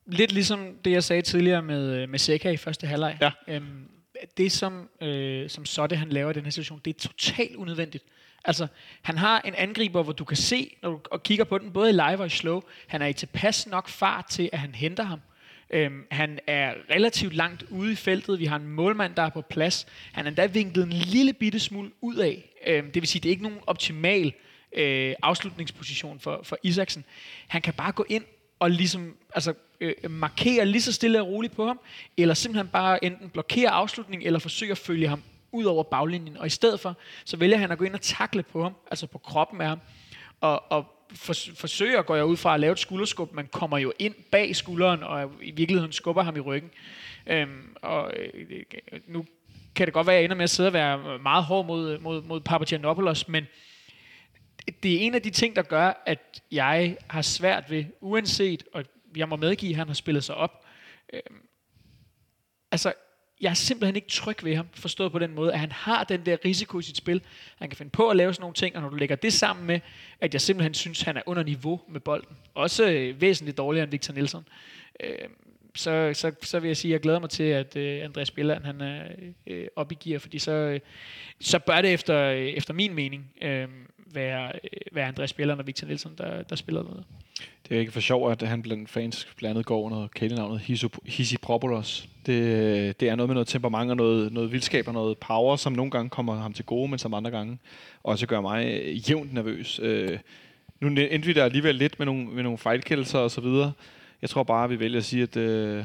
Lidt 0.06 0.32
ligesom 0.32 0.76
det, 0.84 0.90
jeg 0.90 1.04
sagde 1.04 1.22
tidligere 1.22 1.62
med, 1.62 2.06
med 2.06 2.18
Seca 2.18 2.50
i 2.50 2.56
første 2.56 2.86
halvleg. 2.86 3.18
Ja. 3.20 3.30
Øhm, 3.48 3.88
det, 4.36 4.52
som, 4.52 4.88
øh, 5.00 5.50
som 5.50 5.66
så 5.66 5.86
det, 5.86 5.98
han 5.98 6.08
laver 6.08 6.30
i 6.30 6.34
den 6.34 6.44
her 6.44 6.50
situation, 6.50 6.80
det 6.84 6.96
er 6.96 7.08
totalt 7.08 7.56
unødvendigt. 7.56 8.04
Altså, 8.44 8.66
han 9.02 9.18
har 9.18 9.40
en 9.40 9.54
angriber, 9.54 10.02
hvor 10.02 10.12
du 10.12 10.24
kan 10.24 10.36
se, 10.36 10.76
når 10.82 10.90
du 10.90 11.00
og 11.10 11.22
kigger 11.22 11.44
på 11.44 11.58
den, 11.58 11.72
både 11.72 11.90
i 11.90 11.92
live 11.92 12.18
og 12.18 12.26
i 12.26 12.28
slow, 12.28 12.60
han 12.86 13.02
er 13.02 13.06
i 13.06 13.12
tilpas 13.12 13.66
nok 13.66 13.88
fart 13.88 14.26
til, 14.26 14.50
at 14.52 14.58
han 14.58 14.74
henter 14.74 15.04
ham. 15.04 15.20
Øhm, 15.72 16.06
han 16.10 16.38
er 16.46 16.74
relativt 16.90 17.34
langt 17.34 17.64
ude 17.70 17.92
i 17.92 17.94
feltet. 17.94 18.38
Vi 18.38 18.44
har 18.44 18.56
en 18.56 18.68
målmand, 18.68 19.14
der 19.14 19.22
er 19.22 19.28
på 19.28 19.40
plads. 19.40 19.86
Han 20.12 20.24
er 20.24 20.28
endda 20.28 20.46
vinklet 20.46 20.84
en 20.84 20.92
lille 20.92 21.32
bitte 21.32 21.60
smule 21.60 21.90
ud 22.00 22.16
af. 22.16 22.50
Øhm, 22.66 22.92
det 22.92 23.02
vil 23.02 23.08
sige, 23.08 23.20
det 23.20 23.28
er 23.28 23.30
ikke 23.30 23.42
nogen 23.42 23.58
optimal 23.66 24.32
øh, 24.72 25.14
afslutningsposition 25.22 26.20
for, 26.20 26.40
for 26.42 26.56
Isaksen. 26.62 27.04
Han 27.48 27.62
kan 27.62 27.74
bare 27.74 27.92
gå 27.92 28.04
ind 28.08 28.24
og 28.58 28.70
ligesom 28.70 29.16
altså, 29.34 29.54
øh, 29.80 29.94
markere 30.10 30.66
lige 30.66 30.82
så 30.82 30.92
stille 30.92 31.20
og 31.20 31.28
roligt 31.28 31.56
på 31.56 31.66
ham, 31.66 31.80
eller 32.16 32.34
simpelthen 32.34 32.68
bare 32.68 33.04
enten 33.04 33.28
blokere 33.30 33.70
afslutningen, 33.70 34.26
eller 34.26 34.38
forsøge 34.38 34.72
at 34.72 34.78
følge 34.78 35.08
ham 35.08 35.22
ud 35.52 35.64
over 35.64 35.82
baglinjen. 35.82 36.36
Og 36.36 36.46
i 36.46 36.50
stedet 36.50 36.80
for, 36.80 36.96
så 37.24 37.36
vælger 37.36 37.56
han 37.56 37.70
at 37.70 37.78
gå 37.78 37.84
ind 37.84 37.94
og 37.94 38.00
takle 38.00 38.42
på 38.42 38.62
ham, 38.62 38.72
altså 38.90 39.06
på 39.06 39.18
kroppen 39.18 39.60
af 39.60 39.68
ham. 39.68 39.80
Og, 40.40 40.72
og 40.72 40.86
for, 41.14 41.34
forsøger, 41.54 42.02
går 42.02 42.16
jeg 42.16 42.24
ud 42.24 42.36
fra, 42.36 42.54
at 42.54 42.60
lave 42.60 42.72
et 42.72 42.78
skulderskub, 42.78 43.32
man 43.32 43.46
kommer 43.46 43.78
jo 43.78 43.92
ind 43.98 44.14
bag 44.30 44.56
skulderen, 44.56 45.02
og 45.02 45.32
i 45.42 45.50
virkeligheden 45.50 45.92
skubber 45.92 46.22
ham 46.22 46.36
i 46.36 46.40
ryggen. 46.40 46.70
Øhm, 47.26 47.76
og 47.82 48.12
øh, 48.16 48.64
nu 49.06 49.26
kan 49.74 49.86
det 49.86 49.94
godt 49.94 50.06
være, 50.06 50.16
at 50.16 50.18
jeg 50.18 50.24
ender 50.24 50.36
med 50.36 50.44
at 50.44 50.50
sidde 50.50 50.66
og 50.66 50.72
være 50.72 51.18
meget 51.18 51.44
hård 51.44 51.66
mod, 51.66 51.98
mod, 51.98 52.22
mod 52.22 52.40
Papagiannopoulos, 52.40 53.28
men 53.28 53.46
det 54.82 54.94
er 54.94 55.00
en 55.00 55.14
af 55.14 55.22
de 55.22 55.30
ting, 55.30 55.56
der 55.56 55.62
gør, 55.62 56.02
at 56.06 56.42
jeg 56.50 56.96
har 57.08 57.22
svært 57.22 57.70
ved, 57.70 57.84
uanset, 58.00 58.64
og 58.74 58.84
jeg 59.16 59.28
må 59.28 59.36
medgive, 59.36 59.70
at 59.70 59.76
han 59.76 59.86
har 59.86 59.94
spillet 59.94 60.24
sig 60.24 60.34
op, 60.34 60.64
øhm, 61.12 61.46
altså 62.70 62.92
jeg 63.42 63.50
er 63.50 63.54
simpelthen 63.54 63.96
ikke 63.96 64.08
tryg 64.08 64.44
ved 64.44 64.56
ham, 64.56 64.66
forstået 64.74 65.12
på 65.12 65.18
den 65.18 65.34
måde, 65.34 65.52
at 65.52 65.58
han 65.58 65.72
har 65.72 66.04
den 66.04 66.26
der 66.26 66.36
risiko 66.44 66.78
i 66.78 66.82
sit 66.82 66.96
spil. 66.96 67.22
Han 67.58 67.68
kan 67.68 67.76
finde 67.76 67.90
på 67.90 68.08
at 68.08 68.16
lave 68.16 68.34
sådan 68.34 68.42
nogle 68.42 68.54
ting, 68.54 68.76
og 68.76 68.82
når 68.82 68.88
du 68.88 68.96
lægger 68.96 69.16
det 69.16 69.32
sammen 69.32 69.66
med, 69.66 69.80
at 70.20 70.32
jeg 70.32 70.40
simpelthen 70.40 70.74
synes, 70.74 71.02
han 71.02 71.16
er 71.16 71.22
under 71.26 71.42
niveau 71.42 71.80
med 71.88 72.00
bolden, 72.00 72.36
også 72.54 72.90
øh, 72.90 73.20
væsentligt 73.20 73.58
dårligere 73.58 73.84
end 73.84 73.90
Victor 73.90 74.14
Nielsen, 74.14 74.40
øh, 75.00 75.28
så, 75.74 76.10
så, 76.14 76.32
så 76.42 76.60
vil 76.60 76.68
jeg 76.68 76.76
sige, 76.76 76.90
at 76.90 76.92
jeg 76.92 77.00
glæder 77.00 77.18
mig 77.18 77.30
til, 77.30 77.42
at 77.42 77.76
øh, 77.76 78.04
Andreas 78.04 78.30
Billand 78.30 78.64
han 78.64 78.80
er 78.80 79.02
øh, 79.46 79.66
op 79.76 79.92
i 79.92 79.94
gear, 79.94 80.18
fordi 80.18 80.38
så, 80.38 80.52
øh, 80.52 80.80
så 81.40 81.58
bør 81.58 81.82
det 81.82 81.92
efter, 81.92 82.18
øh, 82.18 82.38
efter 82.38 82.74
min 82.74 82.94
mening 82.94 83.32
øh, 83.42 83.68
være, 84.14 84.52
øh, 84.64 84.96
være 84.96 85.06
Andreas 85.06 85.32
Bjelland 85.32 85.60
og 85.60 85.66
Victor 85.66 85.86
Nielsen, 85.86 86.10
der, 86.18 86.42
der 86.42 86.56
spiller 86.56 86.82
noget. 86.82 87.04
Det 87.68 87.76
er 87.76 87.80
ikke 87.80 87.92
for 87.92 88.00
sjov, 88.00 88.30
at 88.30 88.42
han 88.42 88.62
blandt 88.62 88.90
fans 88.90 89.28
blandt 89.36 89.50
andet 89.50 89.66
går 89.66 89.82
under 89.82 90.06
kælenavnet 90.06 90.60
Hisipropoulos. 91.04 92.08
Det, 92.26 93.00
det 93.00 93.08
er 93.08 93.14
noget 93.14 93.28
med 93.28 93.34
noget 93.34 93.48
temperament 93.48 93.90
og 93.90 93.96
noget, 93.96 94.32
noget 94.32 94.52
vildskab 94.52 94.88
og 94.88 94.94
noget 94.94 95.18
power, 95.18 95.56
som 95.56 95.72
nogle 95.72 95.90
gange 95.90 96.10
kommer 96.10 96.34
ham 96.34 96.52
til 96.52 96.64
gode, 96.64 96.88
men 96.88 96.98
som 96.98 97.14
andre 97.14 97.30
gange 97.30 97.58
også 98.02 98.26
gør 98.26 98.40
mig 98.40 98.84
jævnt 99.08 99.32
nervøs. 99.32 99.80
Øh, 99.82 100.18
nu 100.80 100.88
endte 100.88 101.26
vi 101.26 101.32
der 101.32 101.44
alligevel 101.44 101.74
lidt 101.74 101.98
med 101.98 102.06
nogle, 102.06 102.24
med 102.24 102.42
nogle 102.42 102.58
fejlkældelser 102.58 103.18
og 103.18 103.30
så 103.30 103.40
videre. 103.40 103.72
Jeg 104.22 104.30
tror 104.30 104.42
bare, 104.42 104.68
vi 104.68 104.80
vælger 104.80 104.98
at 104.98 105.04
sige, 105.04 105.22
at 105.22 105.36
øh, 105.36 105.84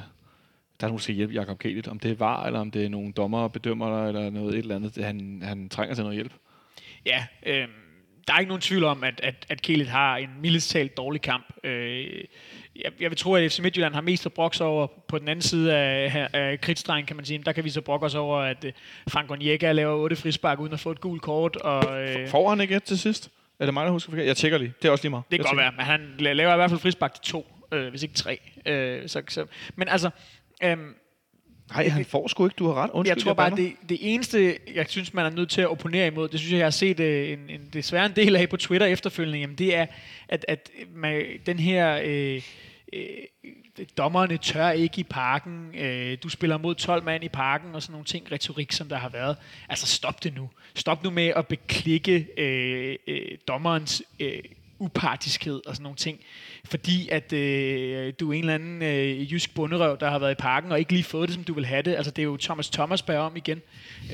der 0.79 0.87
er 0.87 0.91
måske 0.91 1.13
hjælp 1.13 1.33
Jacob 1.33 1.59
Kjelit. 1.59 1.87
Om 1.87 1.99
det 1.99 2.11
er 2.11 2.15
var, 2.15 2.45
eller 2.45 2.59
om 2.59 2.71
det 2.71 2.85
er 2.85 2.89
nogle 2.89 3.11
dommer 3.11 3.47
bedømmer, 3.47 4.07
eller 4.07 4.29
noget 4.29 4.53
et 4.53 4.57
eller 4.57 4.75
andet. 4.75 4.97
Han, 4.97 5.41
han 5.43 5.69
trænger 5.69 5.95
til 5.95 6.03
noget 6.03 6.15
hjælp. 6.15 6.33
Ja, 7.05 7.25
øh, 7.45 7.67
der 8.27 8.33
er 8.33 8.39
ikke 8.39 8.49
nogen 8.49 8.61
tvivl 8.61 8.83
om, 8.83 9.03
at, 9.03 9.19
at, 9.23 9.45
at 9.49 9.61
Kelit 9.61 9.87
har 9.87 10.17
en 10.17 10.29
mildest 10.41 10.69
talt 10.69 10.97
dårlig 10.97 11.21
kamp. 11.21 11.45
Øh, 11.63 12.05
jeg, 12.75 12.91
jeg 12.99 13.09
vil 13.09 13.17
tro, 13.17 13.33
at 13.35 13.51
FC 13.51 13.59
Midtjylland 13.59 13.93
har 13.93 14.01
mest 14.01 14.25
at 14.25 14.33
brokke 14.33 14.63
over 14.63 14.87
på 15.07 15.19
den 15.19 15.27
anden 15.27 15.41
side 15.41 15.75
af, 15.75 16.29
af 16.33 16.61
kridtstregen, 16.61 17.05
kan 17.05 17.15
man 17.15 17.25
sige. 17.25 17.43
Der 17.45 17.51
kan 17.51 17.63
vi 17.63 17.69
så 17.69 17.81
brokke 17.81 18.05
os 18.05 18.15
over, 18.15 18.39
at 18.39 18.63
uh, 18.63 18.71
Frank 19.09 19.31
Onyeka 19.31 19.71
laver 19.71 19.95
otte 19.95 20.15
frispark 20.15 20.59
uden 20.59 20.73
at 20.73 20.79
få 20.79 20.91
et 20.91 21.01
gult 21.01 21.21
kort. 21.21 21.55
Og, 21.55 22.01
øh, 22.01 22.27
Får 22.27 22.49
han 22.49 22.61
ikke 22.61 22.75
et 22.75 22.83
til 22.83 22.99
sidst? 22.99 23.29
Er 23.59 23.65
det 23.65 23.73
mig, 23.73 23.85
der 23.85 23.91
husker 23.91 24.11
forkert? 24.11 24.27
Jeg 24.27 24.37
tjekker 24.37 24.57
lige. 24.57 24.73
Det 24.81 24.87
er 24.87 24.91
også 24.91 25.03
lige 25.03 25.09
meget. 25.09 25.23
det 25.31 25.39
kan 25.39 25.45
godt 25.45 25.57
være, 25.57 25.71
men 25.71 25.85
han 25.85 26.15
laver 26.19 26.53
i 26.53 26.55
hvert 26.55 26.69
fald 26.69 26.79
frispark 26.79 27.13
til 27.13 27.23
to, 27.23 27.47
øh, 27.71 27.89
hvis 27.89 28.03
ikke 28.03 28.15
tre. 28.15 28.39
Øh, 28.65 29.09
så, 29.09 29.21
så, 29.27 29.45
men 29.75 29.87
altså, 29.87 30.09
øhm, 30.63 30.95
Nej, 31.69 31.89
han 31.89 32.05
får 32.05 32.27
sgu 32.27 32.45
ikke. 32.45 32.55
Du 32.59 32.67
har 32.67 32.73
ret. 32.73 32.89
Undskyld, 32.93 33.15
jeg 33.15 33.23
tror 33.23 33.33
bare, 33.33 33.51
bander. 33.51 33.63
det, 33.63 33.89
det 33.89 33.97
eneste, 34.01 34.57
jeg 34.75 34.85
synes, 34.89 35.13
man 35.13 35.25
er 35.25 35.29
nødt 35.29 35.49
til 35.49 35.61
at 35.61 35.67
opponere 35.67 36.07
imod, 36.07 36.27
det 36.27 36.39
synes 36.39 36.51
jeg, 36.51 36.57
jeg 36.57 36.65
har 36.65 36.71
set 36.71 36.99
øh, 36.99 37.29
en, 37.29 37.49
en, 37.49 37.69
desværre 37.73 38.05
en 38.05 38.15
del 38.15 38.35
af 38.35 38.49
på 38.49 38.57
Twitter 38.57 38.87
efterfølgende, 38.87 39.39
jamen 39.39 39.55
det 39.55 39.75
er, 39.75 39.85
at, 40.29 40.45
at 40.47 40.69
man, 40.95 41.25
den 41.45 41.59
her... 41.59 42.01
Øh, 42.03 42.41
øh, 42.93 43.07
dommerne 43.97 44.37
tør 44.37 44.69
ikke 44.69 44.99
i 44.99 45.03
parken, 45.03 45.75
øh, 45.75 46.17
du 46.23 46.29
spiller 46.29 46.57
mod 46.57 46.75
12 46.75 47.03
mand 47.03 47.23
i 47.23 47.29
parken, 47.29 47.75
og 47.75 47.81
sådan 47.81 47.91
nogle 47.91 48.05
ting, 48.05 48.31
retorik, 48.31 48.71
som 48.71 48.89
der 48.89 48.97
har 48.97 49.09
været. 49.09 49.37
Altså 49.69 49.87
stop 49.87 50.23
det 50.23 50.35
nu. 50.35 50.49
Stop 50.75 51.03
nu 51.03 51.09
med 51.09 51.27
at 51.27 51.47
beklikke 51.47 52.27
øh, 52.37 52.95
øh, 53.07 53.37
dommerens 53.47 54.03
øh, 54.19 54.39
upartiskhed 54.79 55.61
og 55.65 55.75
sådan 55.75 55.83
nogle 55.83 55.95
ting. 55.95 56.19
Fordi 56.65 57.09
at 57.09 57.33
øh, 57.33 58.13
du 58.19 58.29
er 58.29 58.33
en 58.33 58.39
eller 58.39 58.53
anden 58.53 58.81
øh, 58.81 59.33
jysk 59.33 59.55
bunderøv, 59.55 59.97
der 59.99 60.09
har 60.09 60.19
været 60.19 60.31
i 60.31 60.35
parken 60.35 60.71
og 60.71 60.79
ikke 60.79 60.93
lige 60.93 61.03
fået 61.03 61.29
det, 61.29 61.35
som 61.35 61.43
du 61.43 61.53
vil 61.53 61.65
have 61.65 61.81
det. 61.81 61.95
Altså 61.95 62.11
det 62.11 62.21
er 62.21 62.23
jo 62.23 62.37
Thomas 62.37 62.69
Thomas 62.69 63.01
bærer 63.01 63.19
om 63.19 63.35
igen. 63.35 63.61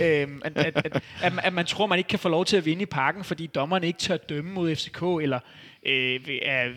Øh, 0.02 0.28
at, 0.46 0.58
at, 0.58 0.58
at, 0.76 1.04
at, 1.22 1.34
at 1.44 1.54
man 1.54 1.66
tror, 1.66 1.88
man 1.88 1.98
ikke 1.98 2.08
kan 2.08 2.20
få 2.20 2.30
lov 2.30 2.46
til 2.46 2.58
at 2.58 2.66
vinde 2.66 2.82
i 2.82 2.86
parken, 2.86 3.24
fordi 3.24 3.48
dommerne 3.48 3.88
ikke 3.88 4.00
tør 4.00 4.18
dømme 4.18 4.52
mod 4.52 4.76
FCK, 4.76 5.02
eller 5.22 5.40
øh, 5.86 6.20
er, 6.42 6.70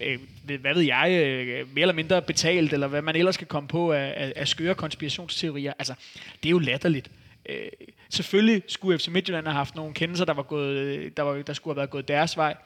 øh, 0.00 0.18
øh, 0.50 0.60
hvad 0.60 0.74
ved 0.74 0.82
jeg, 0.82 1.22
øh, 1.24 1.74
mere 1.74 1.82
eller 1.82 1.94
mindre 1.94 2.22
betalt, 2.22 2.72
eller 2.72 2.86
hvad 2.86 3.02
man 3.02 3.16
ellers 3.16 3.36
kan 3.36 3.46
komme 3.46 3.68
på 3.68 3.92
af, 3.92 4.14
af, 4.16 4.32
af 4.36 4.48
skøre 4.48 4.74
konspirationsteorier. 4.74 5.72
Altså, 5.78 5.94
det 6.42 6.48
er 6.48 6.50
jo 6.50 6.58
latterligt. 6.58 7.10
Øh, 7.48 7.68
selvfølgelig 8.08 8.62
skulle 8.68 8.98
FC 8.98 9.08
Midtjylland 9.08 9.46
have 9.46 9.54
haft 9.54 9.76
nogle 9.76 9.94
kendelser, 9.94 10.24
der, 10.24 10.34
var 10.34 10.42
gået, 10.42 10.76
øh, 10.76 11.10
der, 11.16 11.22
var, 11.22 11.42
der 11.42 11.52
skulle 11.52 11.72
have 11.72 11.76
været 11.76 11.90
gået 11.90 12.08
deres 12.08 12.36
vej 12.36 12.56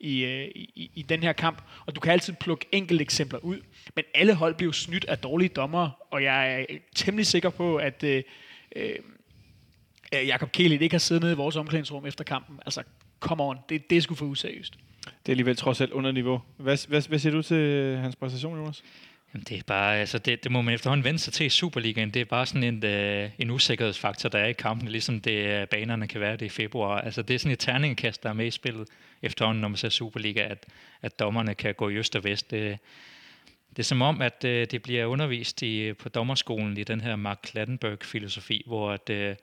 Øh, 0.00 0.44
i, 0.54 0.70
i, 0.74 0.90
i 0.94 1.02
den 1.02 1.22
her 1.22 1.32
kamp. 1.32 1.62
Og 1.86 1.94
du 1.94 2.00
kan 2.00 2.12
altid 2.12 2.32
plukke 2.32 2.66
enkelte 2.72 3.02
eksempler 3.02 3.38
ud. 3.38 3.60
Men 3.94 4.04
alle 4.14 4.34
hold 4.34 4.54
blev 4.54 4.72
snydt 4.72 5.04
af 5.04 5.18
dårlige 5.18 5.48
dommere, 5.48 5.90
og 6.10 6.22
jeg 6.22 6.52
er 6.54 6.66
øh, 6.70 6.80
temmelig 6.94 7.26
sikker 7.26 7.50
på, 7.50 7.76
at 7.76 8.04
øh, 8.04 8.22
øh, 8.76 8.96
Jakob 10.12 10.52
Kjellit 10.52 10.82
ikke 10.82 10.94
har 10.94 10.98
siddet 10.98 11.22
nede 11.22 11.32
i 11.32 11.36
vores 11.36 11.56
omklædningsrum 11.56 12.06
efter 12.06 12.24
kampen. 12.24 12.58
Altså, 12.66 12.82
come 13.20 13.42
on, 13.42 13.56
det, 13.68 13.90
det 13.90 13.98
er 13.98 14.02
sgu 14.02 14.14
for 14.14 14.26
useriøst. 14.26 14.74
Det 15.04 15.28
er 15.28 15.32
alligevel 15.32 15.56
trods 15.56 15.80
alt 15.80 15.92
under 15.92 16.12
niveau. 16.12 16.42
Hvad, 16.56 16.88
hvad, 16.88 17.08
hvad 17.08 17.18
siger 17.18 17.32
du 17.32 17.42
til 17.42 17.56
øh, 17.56 17.98
hans 17.98 18.16
præstation, 18.16 18.58
Jonas? 18.58 18.82
Det 19.40 19.58
er 19.58 19.62
bare, 19.66 19.98
altså 19.98 20.18
det, 20.18 20.44
det 20.44 20.52
må 20.52 20.62
man 20.62 20.74
efterhånden 20.74 21.04
vende 21.04 21.18
sig 21.18 21.32
til 21.32 21.46
i 21.46 21.48
Superligaen. 21.48 22.10
Det 22.10 22.20
er 22.20 22.24
bare 22.24 22.46
sådan 22.46 22.62
en, 22.62 22.84
øh, 22.84 23.30
en 23.38 23.50
usikkerhedsfaktor, 23.50 24.28
der 24.28 24.38
er 24.38 24.46
i 24.46 24.52
kampen, 24.52 24.88
ligesom 24.88 25.20
det 25.20 25.32
øh, 25.32 25.66
banerne 25.66 26.08
kan 26.08 26.20
være 26.20 26.36
det 26.36 26.46
i 26.46 26.48
februar. 26.48 27.00
Altså 27.00 27.22
det 27.22 27.34
er 27.34 27.38
sådan 27.38 27.52
et 27.52 27.58
terningekast, 27.58 28.22
der 28.22 28.28
er 28.28 28.32
med 28.32 28.46
i 28.46 28.50
spillet 28.50 28.88
efterhånden, 29.22 29.60
når 29.60 29.68
man 29.68 29.76
ser 29.76 29.88
Superliga, 29.88 30.40
at, 30.40 30.66
at 31.02 31.18
dommerne 31.18 31.54
kan 31.54 31.74
gå 31.74 31.88
i 31.88 31.94
øst 31.94 32.16
og 32.16 32.24
vest. 32.24 32.50
Det, 32.50 32.78
det 33.70 33.78
er 33.78 33.84
som 33.84 34.02
om, 34.02 34.22
at 34.22 34.44
øh, 34.44 34.66
det 34.70 34.82
bliver 34.82 35.04
undervist 35.04 35.62
i, 35.62 35.78
øh, 35.78 35.96
på 35.96 36.08
dommerskolen 36.08 36.76
i 36.76 36.84
den 36.84 37.00
her 37.00 37.16
Mark 37.16 37.38
Klattenberg-filosofi, 37.42 38.62
hvor 38.66 38.90
at, 38.90 39.10
øh, 39.10 39.36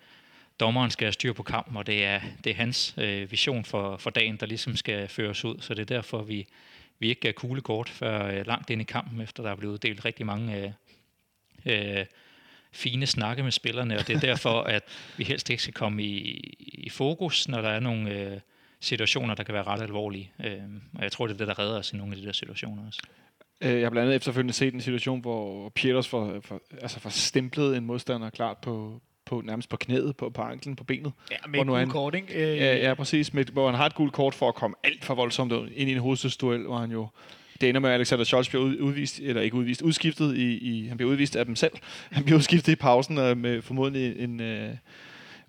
dommeren 0.60 0.92
skal 0.92 1.06
have 1.06 1.14
styr 1.14 1.34
på 1.34 1.44
kampen, 1.44 1.78
og 1.78 1.88
det 1.88 2.06
er, 2.06 2.22
det 2.44 2.50
er 2.50 2.56
hans 2.56 2.96
øh, 2.98 3.32
vision 3.32 3.66
for, 3.66 3.98
for 3.98 4.10
dagen, 4.10 4.38
der 4.38 4.46
ligesom 4.46 4.76
skal 4.76 5.08
føres 5.08 5.46
ud. 5.46 5.56
Så 5.60 5.74
det 5.74 5.82
er 5.82 5.96
derfor, 5.96 6.24
vi, 6.24 6.48
vi 7.00 7.10
ikke 7.10 7.22
gav 7.22 7.34
kugle 7.34 7.62
kort 7.62 7.90
før 7.90 8.28
øh, 8.28 8.48
langt 8.48 8.70
ind 8.70 8.82
i 8.82 8.86
kampen, 8.86 9.22
efter 9.22 9.44
der 9.44 9.52
er 9.52 9.56
blevet 9.56 9.74
uddelt 9.74 10.06
rigtig 10.06 10.26
mange 10.26 10.74
øh, 11.66 12.00
øh, 12.00 12.06
fine 12.72 13.06
snakke 13.06 13.44
med 13.44 13.52
spillerne, 13.52 13.98
og 13.98 14.08
det 14.08 14.16
er 14.16 14.20
derfor, 14.32 14.62
at 14.62 14.84
vi 15.18 15.24
helst 15.24 15.50
ikke 15.50 15.64
skal 15.64 15.74
komme 15.74 16.04
i, 16.04 16.40
i 16.60 16.90
fokus, 16.90 17.48
når 17.48 17.62
der 17.62 17.70
er 17.70 17.80
nogle 17.80 18.12
øh, 18.12 18.40
situationer, 18.80 19.36
der 19.36 19.44
kan 19.44 19.54
være 19.54 19.64
ret 19.64 19.82
alvorlige. 19.82 20.32
Øh, 20.44 20.62
og 20.96 21.04
jeg 21.04 21.12
tror, 21.12 21.28
det 21.28 21.34
er 21.34 21.38
det, 21.38 21.48
der 21.48 21.60
redder 21.60 21.78
os 21.80 21.94
i 21.94 21.98
nogle 21.98 22.14
af 22.14 22.22
de 22.22 22.26
der 22.26 22.34
situationer 22.34 22.88
også. 22.88 23.02
Øh, 23.62 23.72
Jeg 23.72 23.86
har 23.86 23.90
blandt 23.90 24.06
andet 24.06 24.16
efterfølgende 24.16 24.54
set 24.54 24.74
en 24.74 24.82
situation, 24.82 25.22
hvor 25.22 25.70
Pieters 25.70 26.08
får, 26.08 26.40
for, 26.42 26.62
altså 26.82 27.00
får 27.00 27.10
stemplet 27.10 27.78
en 27.78 27.86
modstander 27.86 28.30
klart 28.30 28.58
på, 28.58 29.02
på 29.26 29.42
nærmest 29.46 29.70
på 29.70 29.78
knæet, 29.78 30.16
på, 30.18 30.30
på 30.30 30.42
anklen, 30.42 30.76
på 30.76 30.84
benet. 30.84 31.12
Ja, 31.32 31.36
med 31.48 31.58
Hvor 31.58 31.64
nu 31.64 31.74
han- 31.74 31.90
kort, 31.90 32.16
ikke? 32.16 32.34
Øh, 32.52 32.58
Ja, 32.58 32.88
ja 32.88 32.94
præcis. 32.94 33.34
Med, 33.34 33.46
hvor 33.46 33.66
han 33.70 33.76
har 33.76 33.86
et 33.86 33.96
gult 33.96 34.14
kort 34.14 34.34
for 34.36 34.48
at 34.48 34.56
komme 34.56 34.76
alt 34.84 35.06
for 35.06 35.16
voldsomt 35.16 35.54
ind 35.76 35.90
i 35.90 35.94
en 35.94 36.00
hovedstødsduel, 36.00 36.62
hvor 36.62 36.78
han 36.78 36.92
jo... 36.92 37.08
Det 37.62 37.70
ender 37.70 37.82
med, 37.82 37.90
at 37.90 37.94
Alexander 37.96 38.26
Scholz 38.26 38.50
bliver 38.50 38.64
ud- 38.64 38.80
udvist, 38.80 39.20
eller 39.20 39.42
ikke 39.42 39.56
udvist, 39.56 39.82
udskiftet 39.82 40.38
i, 40.38 40.58
i... 40.58 40.88
Han 40.88 40.98
bliver 40.98 41.12
udvist 41.12 41.36
af 41.36 41.46
dem 41.46 41.56
selv. 41.56 41.72
Han 42.12 42.24
bliver 42.24 42.38
udskiftet 42.38 42.72
i 42.72 42.76
pausen 42.76 43.18
øh, 43.18 43.38
med 43.38 43.62
formodentlig 43.62 44.20
en... 44.20 44.42
Øh, 44.42 44.70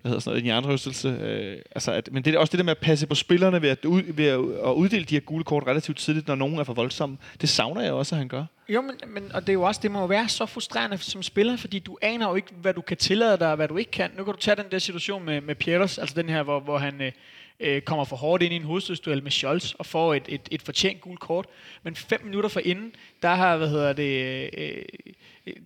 hvad 0.05 0.09
hedder 0.09 0.21
sådan 0.21 0.31
noget, 0.31 0.43
en 0.43 0.47
jernrystelse. 0.47 1.07
Øh, 1.07 1.57
altså 1.75 1.91
at, 1.91 2.09
men 2.11 2.25
det 2.25 2.35
er 2.35 2.39
også 2.39 2.51
det 2.51 2.57
der 2.57 2.63
med 2.63 2.71
at 2.71 2.77
passe 2.77 3.07
på 3.07 3.15
spillerne 3.15 3.61
ved 3.61 3.69
at, 3.69 3.85
ud, 3.85 4.01
ved 4.01 4.25
at, 4.25 4.39
at 4.69 4.73
uddele 4.73 5.05
de 5.05 5.15
her 5.15 5.19
gule 5.19 5.43
kort 5.43 5.67
relativt 5.67 5.97
tidligt, 5.97 6.27
når 6.27 6.35
nogen 6.35 6.59
er 6.59 6.63
for 6.63 6.73
voldsomme. 6.73 7.17
Det 7.41 7.49
savner 7.49 7.81
jeg 7.81 7.93
også, 7.93 8.15
at 8.15 8.19
han 8.19 8.27
gør. 8.27 8.45
Jo, 8.69 8.81
men, 8.81 8.95
men 9.07 9.31
og 9.33 9.41
det 9.41 9.49
er 9.49 9.53
jo 9.53 9.61
også, 9.61 9.79
det 9.83 9.91
må 9.91 9.99
jo 9.99 10.05
være 10.05 10.29
så 10.29 10.45
frustrerende 10.45 10.97
som 10.97 11.23
spiller, 11.23 11.57
fordi 11.57 11.79
du 11.79 11.97
aner 12.01 12.29
jo 12.29 12.35
ikke, 12.35 12.53
hvad 12.61 12.73
du 12.73 12.81
kan 12.81 12.97
tillade 12.97 13.37
dig, 13.37 13.49
og 13.49 13.55
hvad 13.55 13.67
du 13.67 13.77
ikke 13.77 13.91
kan. 13.91 14.11
Nu 14.17 14.23
kan 14.23 14.33
du 14.33 14.39
tage 14.39 14.55
den 14.55 14.65
der 14.71 14.79
situation 14.79 15.25
med, 15.25 15.41
med 15.41 15.55
Pieters, 15.55 15.97
altså 15.97 16.15
den 16.15 16.29
her, 16.29 16.43
hvor, 16.43 16.59
hvor 16.59 16.77
han 16.77 17.01
øh, 17.01 17.11
øh, 17.59 17.81
kommer 17.81 18.05
for 18.05 18.15
hårdt 18.15 18.43
ind 18.43 18.53
i 18.53 18.55
en 18.55 18.63
hovedstødsduel 18.63 19.23
med 19.23 19.31
Scholz, 19.31 19.73
og 19.73 19.85
får 19.85 20.13
et, 20.13 20.23
et, 20.27 20.41
et 20.51 20.61
fortjent 20.61 21.01
gult 21.01 21.19
kort. 21.19 21.45
Men 21.83 21.95
fem 21.95 22.21
minutter 22.23 22.49
for 22.49 22.59
inden, 22.59 22.91
der 23.21 23.29
har, 23.29 23.57
hvad 23.57 23.69
hedder 23.69 23.93
det, 23.93 24.49
øh, 24.57 24.81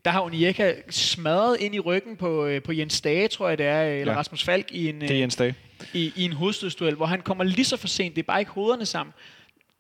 der 0.05 0.11
har 0.11 0.21
Onyeka 0.21 0.73
smadret 0.89 1.57
ind 1.59 1.75
i 1.75 1.79
ryggen 1.79 2.17
på, 2.17 2.45
øh, 2.45 2.61
på 2.63 2.71
Jens 2.71 3.01
Dage, 3.01 3.27
tror 3.27 3.49
jeg 3.49 3.57
det 3.57 3.65
er, 3.65 3.81
eller 3.83 4.13
Ja. 4.13 4.19
Rasmus 4.19 4.43
Falk 4.43 4.71
i 4.71 4.89
en, 4.89 5.01
Det 5.01 5.09
er 5.09 5.15
øh, 5.15 5.19
Jens 5.21 5.35
Dage. 5.35 5.55
i, 5.93 6.13
i 6.15 6.23
en 6.23 6.33
hovedstødsduel, 6.33 6.95
hvor 6.95 7.05
han 7.05 7.21
kommer 7.21 7.43
lige 7.43 7.65
så 7.65 7.77
for 7.77 7.87
sent. 7.87 8.15
Det 8.15 8.21
er 8.21 8.25
bare 8.25 8.39
ikke 8.39 8.51
hovederne 8.51 8.85
sammen. 8.85 9.13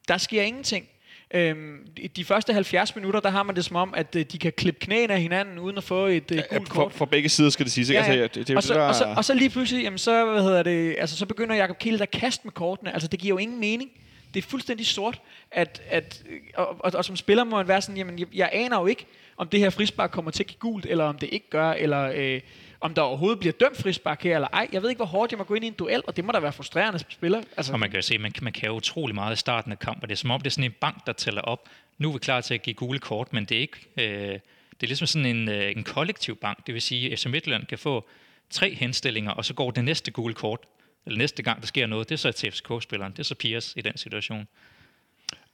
Der 0.07 0.17
sker 0.17 0.41
ingenting. 0.41 0.85
Øhm, 1.33 1.77
i 1.97 2.07
de 2.07 2.25
første 2.25 2.53
70 2.53 2.95
minutter, 2.95 3.19
der 3.19 3.29
har 3.29 3.43
man 3.43 3.55
det 3.55 3.65
som 3.65 3.75
om, 3.75 3.93
at 3.97 4.15
øh, 4.15 4.25
de 4.31 4.37
kan 4.37 4.51
klippe 4.51 4.79
knæene 4.85 5.13
af 5.13 5.21
hinanden, 5.21 5.59
uden 5.59 5.77
at 5.77 5.83
få 5.83 6.05
et 6.05 6.31
øh, 6.31 6.41
gult 6.57 6.69
kort. 6.69 6.93
for 6.93 7.05
begge 7.05 7.29
sider 7.29 7.49
skal 7.49 7.65
det 7.65 7.73
siges. 7.73 7.89
ikke? 7.89 8.01
Ja, 8.01 8.13
ja. 8.13 8.21
Altså, 8.21 8.39
det, 8.39 8.47
det 8.47 8.55
og, 8.57 8.63
så, 8.63 8.73
der, 8.73 8.81
og, 8.81 8.95
så, 8.95 9.13
og 9.17 9.25
så 9.25 9.33
lige 9.33 9.49
pludselig, 9.49 9.83
jamen 9.83 9.97
så, 9.97 10.25
hvad 10.25 10.43
hedder 10.43 10.63
det, 10.63 10.95
altså, 10.99 11.17
så 11.17 11.25
begynder 11.25 11.55
Jakob 11.55 11.79
Kiel 11.79 12.01
at 12.01 12.11
kaste 12.11 12.41
med 12.43 12.51
kortene. 12.51 12.93
Altså, 12.93 13.07
det 13.07 13.19
giver 13.19 13.33
jo 13.33 13.37
ingen 13.37 13.59
mening. 13.59 13.89
Det 14.33 14.43
er 14.43 14.47
fuldstændig 14.49 14.85
sort, 14.85 15.21
at, 15.51 15.81
at, 15.89 16.23
og, 16.55 16.67
og, 16.79 16.91
og, 16.93 17.05
som 17.05 17.15
spiller 17.15 17.43
må 17.43 17.57
man 17.57 17.67
være 17.67 17.81
sådan, 17.81 17.97
jamen, 17.97 18.19
jeg, 18.19 18.27
jeg 18.33 18.49
aner 18.53 18.79
jo 18.79 18.85
ikke, 18.85 19.05
om 19.39 19.47
det 19.47 19.59
her 19.59 19.69
frispark 19.69 20.11
kommer 20.11 20.31
til 20.31 20.43
at 20.43 20.47
give 20.47 20.59
gult, 20.59 20.85
eller 20.85 21.03
om 21.03 21.17
det 21.17 21.29
ikke 21.31 21.49
gør, 21.49 21.71
eller 21.71 22.11
øh, 22.15 22.41
om 22.81 22.93
der 22.93 23.01
overhovedet 23.01 23.39
bliver 23.39 23.53
dømt 23.53 23.77
frispark 23.77 24.23
her, 24.23 24.35
eller 24.35 24.47
ej. 24.53 24.67
Jeg 24.71 24.81
ved 24.81 24.89
ikke, 24.89 24.99
hvor 24.99 25.05
hårdt 25.05 25.31
jeg 25.31 25.37
må 25.37 25.43
gå 25.43 25.53
ind 25.53 25.65
i 25.65 25.67
en 25.67 25.73
duel, 25.73 26.01
og 26.07 26.15
det 26.15 26.25
må 26.25 26.31
da 26.31 26.39
være 26.39 26.53
frustrerende 26.53 26.99
som 26.99 27.11
spiller. 27.11 27.41
Altså, 27.57 27.73
Og 27.73 27.79
man 27.79 27.89
kan 27.89 27.97
jo 27.97 28.01
se, 28.01 28.17
man, 28.17 28.31
man 28.41 28.53
kan 28.53 28.67
jo 28.69 28.75
utrolig 28.75 29.15
meget 29.15 29.33
i 29.33 29.39
starten 29.39 29.71
af 29.71 29.79
kampen. 29.79 30.09
Det 30.09 30.15
er 30.15 30.17
som 30.17 30.31
om, 30.31 30.41
det 30.41 30.47
er 30.49 30.51
sådan 30.51 30.63
en 30.63 30.75
bank, 30.81 31.05
der 31.05 31.13
tæller 31.13 31.41
op. 31.41 31.69
Nu 31.97 32.09
er 32.09 32.13
vi 32.13 32.19
klar 32.19 32.41
til 32.41 32.53
at 32.53 32.61
give 32.61 32.73
gule 32.73 32.99
kort, 32.99 33.33
men 33.33 33.45
det 33.45 33.57
er 33.57 33.61
ikke... 33.61 33.77
Øh, 33.97 34.39
det 34.71 34.85
er 34.85 34.87
ligesom 34.87 35.07
sådan 35.07 35.25
en, 35.25 35.49
øh, 35.49 35.71
en 35.71 35.83
kollektiv 35.83 36.35
bank. 36.35 36.67
Det 36.67 36.73
vil 36.73 36.81
sige, 36.81 37.11
at 37.11 37.19
FC 37.19 37.25
Midtjylland 37.25 37.65
kan 37.65 37.77
få 37.77 38.07
tre 38.49 38.73
henstillinger, 38.73 39.31
og 39.31 39.45
så 39.45 39.53
går 39.53 39.71
det 39.71 39.83
næste 39.83 40.11
gule 40.11 40.33
kort, 40.33 40.59
eller 41.05 41.17
næste 41.17 41.43
gang, 41.43 41.61
der 41.61 41.67
sker 41.67 41.87
noget, 41.87 42.09
det 42.09 42.15
er 42.15 42.17
så 42.17 42.31
til 42.31 42.51
FCK-spilleren. 42.51 43.11
Det 43.11 43.19
er 43.19 43.23
så 43.23 43.35
Piers 43.35 43.73
i 43.77 43.81
den 43.81 43.97
situation. 43.97 44.47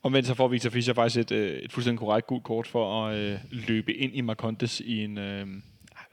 Omvendt 0.06 0.28
så 0.28 0.34
får 0.34 0.48
Victor 0.48 0.70
Fischer 0.70 0.94
faktisk 0.94 1.20
et, 1.20 1.32
øh, 1.32 1.58
et 1.58 1.72
fuldstændig 1.72 1.98
korrekt 1.98 2.26
gult 2.26 2.42
kort 2.42 2.66
for 2.66 3.06
at 3.06 3.16
øh, 3.16 3.38
løbe 3.50 3.94
ind 3.94 4.14
i 4.14 4.20
Marcondes 4.20 4.80
i 4.80 5.04
en... 5.04 5.18
Øh, 5.18 5.38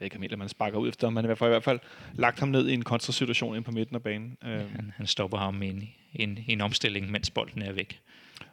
ved 0.00 0.06
ikke, 0.06 0.32
om 0.32 0.38
man 0.38 0.48
sparker 0.48 0.78
ud 0.78 0.88
efter 0.88 1.10
har 1.10 1.22
i 1.22 1.26
hvert 1.26 1.38
fald, 1.38 1.50
i 1.50 1.52
hvert 1.52 1.62
fald 1.62 1.80
lagt 2.14 2.40
ham 2.40 2.48
ned 2.48 2.68
i 2.68 2.74
en 2.74 2.82
kontrasituation 2.82 3.56
ind 3.56 3.64
på 3.64 3.70
midten 3.70 3.96
af 3.96 4.02
banen. 4.02 4.36
Øh, 4.44 4.50
Han, 4.50 4.92
han 4.96 5.06
stopper 5.06 5.38
ham 5.38 5.62
i 5.62 5.68
en, 5.68 5.88
en, 6.14 6.38
en 6.48 6.60
omstilling, 6.60 7.10
mens 7.10 7.30
bolden 7.30 7.62
er 7.62 7.72
væk. 7.72 8.00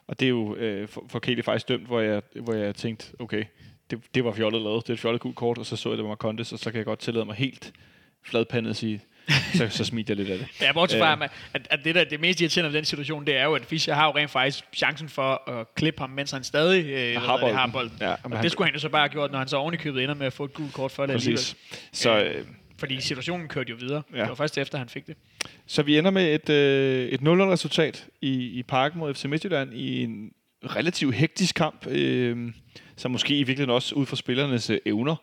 og 0.07 0.19
det 0.19 0.25
er 0.25 0.29
jo 0.29 0.55
øh, 0.55 0.87
for, 0.87 1.05
for 1.09 1.19
Kelly 1.19 1.41
faktisk 1.41 1.67
dømt, 1.67 1.85
hvor 1.87 1.99
jeg, 1.99 2.21
hvor 2.35 2.53
jeg 2.53 2.75
tænkte, 2.75 3.13
okay, 3.19 3.43
det, 3.91 3.99
det 4.15 4.23
var 4.25 4.31
fjollet 4.31 4.61
lavet. 4.61 4.83
Det 4.87 4.89
er 4.89 4.93
et 4.93 4.99
fjollet 4.99 5.21
gult 5.21 5.35
kort, 5.35 5.57
og 5.57 5.65
så 5.65 5.75
så 5.75 5.89
jeg 5.89 5.97
det 5.97 6.03
var 6.03 6.09
Marcondes, 6.09 6.53
og 6.53 6.59
så 6.59 6.71
kan 6.71 6.77
jeg 6.77 6.85
godt 6.85 6.99
tillade 6.99 7.25
mig 7.25 7.35
helt 7.35 7.73
fladpandet 8.23 8.69
at 8.69 8.75
sige, 8.75 9.01
så, 9.57 9.67
så 9.69 9.83
smilte 9.85 10.11
jeg 10.11 10.17
lidt 10.17 10.29
af 10.29 10.37
det. 10.37 10.47
Ja, 10.61 10.71
bortset 10.73 10.99
fra, 10.99 11.13
Øh. 11.23 11.29
at, 11.53 11.67
at 11.69 11.79
det, 11.83 11.95
der, 11.95 12.03
det 12.03 12.19
mest 12.19 12.41
irriterende 12.41 12.69
ved 12.73 12.77
den 12.77 12.85
situation, 12.85 13.25
det 13.25 13.37
er 13.37 13.43
jo, 13.43 13.53
at 13.55 13.65
Fischer 13.65 13.93
har 13.93 14.05
jo 14.05 14.11
rent 14.15 14.31
faktisk 14.31 14.63
chancen 14.75 15.09
for 15.09 15.49
at 15.49 15.75
klippe 15.75 15.99
ham, 15.99 16.09
mens 16.09 16.31
han 16.31 16.43
stadig 16.43 16.85
øh, 16.85 17.21
har 17.21 17.37
bolden. 17.39 17.55
har 17.57 17.67
bolden. 17.67 17.93
Ja, 18.01 18.11
og 18.23 18.31
han- 18.31 18.43
det 18.43 18.51
skulle 18.51 18.65
han 18.67 18.73
jo 18.73 18.79
så 18.79 18.89
bare 18.89 19.01
have 19.01 19.09
gjort, 19.09 19.31
når 19.31 19.39
han 19.39 19.47
så 19.47 19.57
oven 19.57 19.73
i 19.73 19.77
købet 19.77 20.03
ender 20.03 20.15
med 20.15 20.25
at 20.27 20.33
få 20.33 20.43
et 20.43 20.53
gult 20.53 20.73
kort 20.73 20.91
for 20.91 21.05
det 21.05 21.13
alligevel. 21.13 21.39
Så, 21.91 22.23
øh, 22.23 22.45
Fordi 22.77 23.01
situationen 23.01 23.47
kørte 23.47 23.69
jo 23.69 23.75
videre. 23.79 24.01
Ja. 24.13 24.19
Det 24.19 24.29
var 24.29 24.35
først 24.35 24.57
efter, 24.57 24.77
han 24.77 24.89
fik 24.89 25.07
det. 25.07 25.15
Så 25.67 25.83
vi 25.83 25.97
ender 25.97 26.11
med 26.11 26.35
et, 26.35 26.49
øh, 26.49 27.09
et 27.09 27.19
0-resultat 27.21 28.05
i, 28.21 28.31
i 28.59 28.63
parken 28.63 28.99
mod 28.99 29.13
FC 29.13 29.25
Midtjylland 29.25 29.73
i 29.73 30.03
en 30.03 30.31
relativt 30.75 31.15
hektisk 31.15 31.55
kamp, 31.55 31.87
øh, 31.87 32.37
som 32.97 33.11
måske 33.11 33.33
i 33.33 33.37
virkeligheden 33.37 33.69
også 33.69 33.95
ud 33.95 34.05
fra 34.05 34.15
spillernes 34.15 34.69
øh, 34.69 34.77
evner 34.85 35.15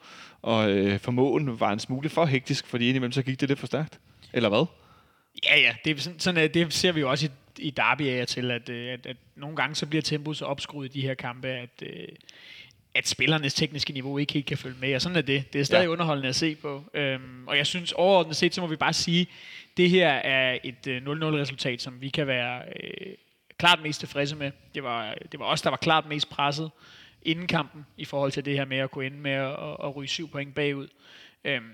og 0.42 0.70
øh, 0.70 0.98
formåen 1.00 1.60
var 1.60 1.72
en 1.72 1.78
smule 1.78 2.08
for 2.08 2.24
hektisk, 2.24 2.66
fordi 2.66 2.88
indimellem 2.88 3.12
så 3.12 3.22
gik 3.22 3.40
det 3.40 3.48
lidt 3.48 3.58
for 3.58 3.66
stærkt. 3.66 4.00
Eller 4.32 4.48
hvad? 4.48 4.66
Ja, 5.44 5.60
ja, 5.60 5.74
det, 5.84 5.96
er 5.96 6.00
sådan, 6.00 6.20
sådan, 6.20 6.44
øh, 6.44 6.54
det 6.54 6.72
ser 6.72 6.92
vi 6.92 7.00
jo 7.00 7.10
også 7.10 7.26
i 7.26 7.30
i 7.58 7.70
Derby 7.70 8.02
af 8.02 8.26
til, 8.26 8.50
at, 8.50 8.68
øh, 8.68 8.92
at, 8.92 9.06
at 9.06 9.16
nogle 9.36 9.56
gange 9.56 9.74
så 9.74 9.86
bliver 9.86 10.02
tempoet 10.02 10.36
så 10.36 10.44
opskruet 10.44 10.94
i 10.94 11.00
de 11.00 11.06
her 11.06 11.14
kampe, 11.14 11.48
at, 11.48 11.82
øh, 11.82 12.08
at 12.94 13.08
spillernes 13.08 13.54
tekniske 13.54 13.92
niveau 13.92 14.18
ikke 14.18 14.32
helt 14.32 14.46
kan 14.46 14.58
følge 14.58 14.76
med, 14.80 14.94
og 14.94 15.02
sådan 15.02 15.16
er 15.16 15.22
det. 15.22 15.52
Det 15.52 15.60
er 15.60 15.64
stadig 15.64 15.84
ja. 15.84 15.90
underholdende 15.90 16.28
at 16.28 16.36
se 16.36 16.54
på. 16.54 16.84
Øhm, 16.94 17.48
og 17.48 17.56
jeg 17.56 17.66
synes 17.66 17.92
overordnet 17.92 18.36
set, 18.36 18.54
så 18.54 18.60
må 18.60 18.66
vi 18.66 18.76
bare 18.76 18.92
sige, 18.92 19.26
det 19.76 19.90
her 19.90 20.08
er 20.08 20.58
et 20.64 20.86
øh, 20.86 21.02
0-0-resultat, 21.02 21.82
som 21.82 22.00
vi 22.00 22.08
kan 22.08 22.26
være 22.26 22.62
øh, 22.82 23.14
klart 23.58 23.82
mest 23.82 24.00
tilfredse 24.00 24.36
med. 24.36 24.50
Det 24.74 24.82
var, 24.82 25.14
det 25.32 25.40
var 25.40 25.46
os, 25.46 25.62
der 25.62 25.70
var 25.70 25.76
klart 25.76 26.08
mest 26.08 26.30
presset 26.30 26.70
inden 27.22 27.46
kampen, 27.46 27.86
i 27.96 28.04
forhold 28.04 28.32
til 28.32 28.44
det 28.44 28.54
her 28.54 28.64
med 28.64 28.76
at 28.76 28.90
kunne 28.90 29.06
ende 29.06 29.18
med 29.18 29.30
at, 29.30 29.76
at 29.84 29.96
ryge 29.96 30.08
syv 30.08 30.30
point 30.30 30.54
bagud. 30.54 30.88
Øhm, 31.44 31.70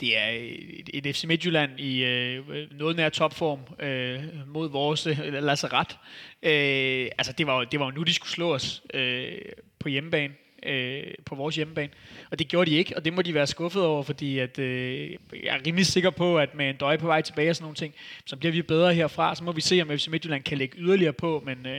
det 0.00 0.18
er 0.18 0.28
et, 0.28 0.90
et 0.94 1.16
FC 1.16 1.24
Midtjylland 1.24 1.80
i 1.80 2.04
øh, 2.04 2.44
noget 2.70 2.96
nær 2.96 3.08
topform 3.08 3.60
øh, 3.80 4.48
mod 4.48 4.70
vores 4.70 5.06
øh, 5.06 5.18
lasseret. 5.32 5.98
Øh, 6.42 7.10
altså 7.18 7.32
det 7.32 7.46
var, 7.46 7.64
det 7.64 7.80
var 7.80 7.86
jo 7.86 7.92
nu, 7.92 8.02
de 8.02 8.14
skulle 8.14 8.30
slå 8.30 8.54
os 8.54 8.82
øh, 8.94 9.38
på 9.78 9.88
hjemmebane 9.88 10.34
øh, 10.62 11.02
på 11.24 11.34
vores 11.34 11.56
hjemmebane. 11.56 11.92
Og 12.30 12.38
det 12.38 12.48
gjorde 12.48 12.70
de 12.70 12.76
ikke, 12.76 12.96
og 12.96 13.04
det 13.04 13.12
må 13.12 13.22
de 13.22 13.34
være 13.34 13.46
skuffet 13.46 13.84
over, 13.84 14.02
fordi 14.02 14.38
at, 14.38 14.58
øh, 14.58 15.10
jeg 15.10 15.56
er 15.56 15.66
rimelig 15.66 15.86
sikker 15.86 16.10
på, 16.10 16.38
at 16.38 16.54
med 16.54 16.70
en 16.70 16.76
døje 16.76 16.98
på 16.98 17.06
vej 17.06 17.22
tilbage 17.22 17.50
og 17.50 17.56
sådan 17.56 17.64
nogle 17.64 17.76
ting, 17.76 17.94
så 18.26 18.36
bliver 18.36 18.52
vi 18.52 18.62
bedre 18.62 18.94
herfra. 18.94 19.34
Så 19.34 19.44
må 19.44 19.52
vi 19.52 19.60
se, 19.60 19.82
om 19.82 19.88
FC 19.88 20.08
Midtjylland 20.08 20.42
kan 20.42 20.58
lægge 20.58 20.78
yderligere 20.78 21.12
på, 21.12 21.42
men 21.46 21.66
øh, 21.66 21.76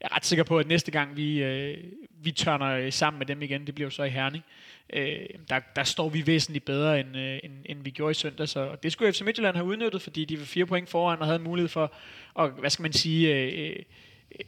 jeg 0.00 0.08
er 0.10 0.16
ret 0.16 0.26
sikker 0.26 0.44
på, 0.44 0.58
at 0.58 0.66
næste 0.66 0.90
gang 0.90 1.16
vi, 1.16 1.42
øh, 1.42 1.78
vi 2.22 2.32
tørner 2.32 2.66
øh, 2.66 2.92
sammen 2.92 3.18
med 3.18 3.26
dem 3.26 3.42
igen, 3.42 3.66
det 3.66 3.74
bliver 3.74 3.86
jo 3.86 3.90
så 3.90 4.02
i 4.02 4.08
Herning, 4.08 4.44
øh, 4.92 5.18
der, 5.48 5.60
der 5.76 5.84
står 5.84 6.08
vi 6.08 6.26
væsentligt 6.26 6.64
bedre, 6.64 7.00
end, 7.00 7.16
øh, 7.16 7.38
end, 7.44 7.52
end 7.64 7.82
vi 7.82 7.90
gjorde 7.90 8.10
i 8.10 8.14
søndag. 8.14 8.48
Så 8.48 8.76
det 8.82 8.92
skulle 8.92 9.12
FC 9.12 9.20
Midtjylland 9.20 9.56
have 9.56 9.66
udnyttet, 9.66 10.02
fordi 10.02 10.24
de 10.24 10.38
var 10.38 10.44
fire 10.44 10.66
point 10.66 10.88
foran 10.88 11.18
og 11.18 11.26
havde 11.26 11.38
mulighed 11.38 11.68
for, 11.68 11.92
og 12.34 12.48
hvad 12.48 12.70
skal 12.70 12.82
man 12.82 12.92
sige, 12.92 13.34
øh, 13.34 13.76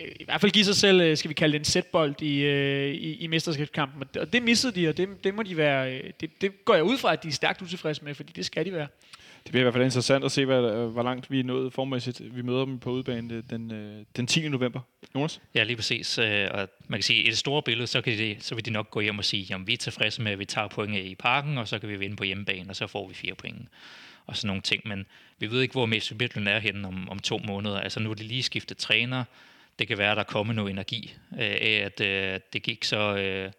øh, 0.00 0.08
i 0.20 0.24
hvert 0.24 0.40
fald 0.40 0.52
give 0.52 0.64
sig 0.64 0.76
selv, 0.76 1.00
øh, 1.00 1.16
skal 1.16 1.28
vi 1.28 1.34
kalde 1.34 1.52
det 1.52 1.58
en 1.58 1.64
sætbold 1.64 2.22
i, 2.22 2.40
øh, 2.40 2.94
i, 2.94 3.14
i 3.14 3.26
mesterskabskampen. 3.26 4.02
Og 4.20 4.32
det 4.32 4.42
missede 4.42 4.80
de, 4.80 4.88
og 4.88 4.96
det, 4.96 5.24
det 5.24 5.34
må 5.34 5.42
de 5.42 5.56
være, 5.56 6.02
det, 6.20 6.40
det 6.40 6.64
går 6.64 6.74
jeg 6.74 6.84
ud 6.84 6.98
fra, 6.98 7.12
at 7.12 7.22
de 7.22 7.28
er 7.28 7.32
stærkt 7.32 7.62
utilfredse 7.62 8.04
med, 8.04 8.14
fordi 8.14 8.32
det 8.32 8.46
skal 8.46 8.64
de 8.64 8.72
være. 8.72 8.86
Det 9.44 9.50
bliver 9.50 9.60
i 9.60 9.64
hvert 9.64 9.74
fald 9.74 9.84
interessant 9.84 10.24
at 10.24 10.32
se, 10.32 10.44
hvad, 10.44 10.88
hvor 10.88 11.02
langt 11.02 11.30
vi 11.30 11.40
er 11.40 11.44
nået 11.44 11.72
formæssigt. 11.72 12.36
Vi 12.36 12.42
møder 12.42 12.64
dem 12.64 12.78
på 12.78 12.90
udbanen 12.90 13.30
øh, 13.30 13.42
den, 13.50 13.72
øh, 13.72 14.04
den 14.16 14.26
10. 14.26 14.48
november. 14.48 14.80
Jonas? 15.14 15.40
Ja, 15.54 15.62
lige 15.62 15.76
præcis. 15.76 16.18
Øh, 16.18 16.48
og 16.50 16.68
man 16.88 16.98
kan 16.98 17.02
sige, 17.02 17.22
i 17.22 17.26
det 17.26 17.38
store 17.38 17.62
billede, 17.62 17.86
så, 17.86 18.00
kan 18.00 18.18
de, 18.18 18.36
så 18.40 18.54
vil 18.54 18.64
de 18.64 18.70
nok 18.70 18.90
gå 18.90 19.00
hjem 19.00 19.18
og 19.18 19.24
sige, 19.24 19.54
at 19.54 19.66
vi 19.66 19.72
er 19.72 19.76
tilfredse 19.76 20.22
med, 20.22 20.32
at 20.32 20.38
vi 20.38 20.44
tager 20.44 20.68
point 20.68 20.96
i 20.96 21.14
parken, 21.14 21.58
og 21.58 21.68
så 21.68 21.78
kan 21.78 21.88
vi 21.88 21.96
vinde 21.96 22.16
på 22.16 22.24
hjemmebane, 22.24 22.70
og 22.70 22.76
så 22.76 22.86
får 22.86 23.08
vi 23.08 23.14
fire 23.14 23.34
point 23.34 23.68
og 24.26 24.36
sådan 24.36 24.46
nogle 24.46 24.62
ting. 24.62 24.82
Men 24.88 25.06
vi 25.38 25.50
ved 25.50 25.60
ikke, 25.60 25.72
hvor 25.72 25.86
Messi 25.86 26.14
Midtjylland 26.14 26.48
er 26.48 26.58
henne 26.58 26.88
om, 26.88 27.08
om 27.08 27.18
to 27.18 27.38
måneder. 27.38 27.80
Altså 27.80 28.00
nu 28.00 28.10
er 28.10 28.14
de 28.14 28.22
lige 28.22 28.42
skiftet 28.42 28.76
træner 28.76 29.24
det 29.78 29.88
kan 29.88 29.98
være, 29.98 30.10
at 30.10 30.16
der 30.16 30.22
kommer 30.22 30.54
noget 30.54 30.70
energi 30.70 31.14
af, 31.38 31.82
at 31.84 32.00
øh, 32.00 32.40
det 32.52 32.62
gik 32.62 32.84
så, 32.84 33.16
øh, 33.16 33.50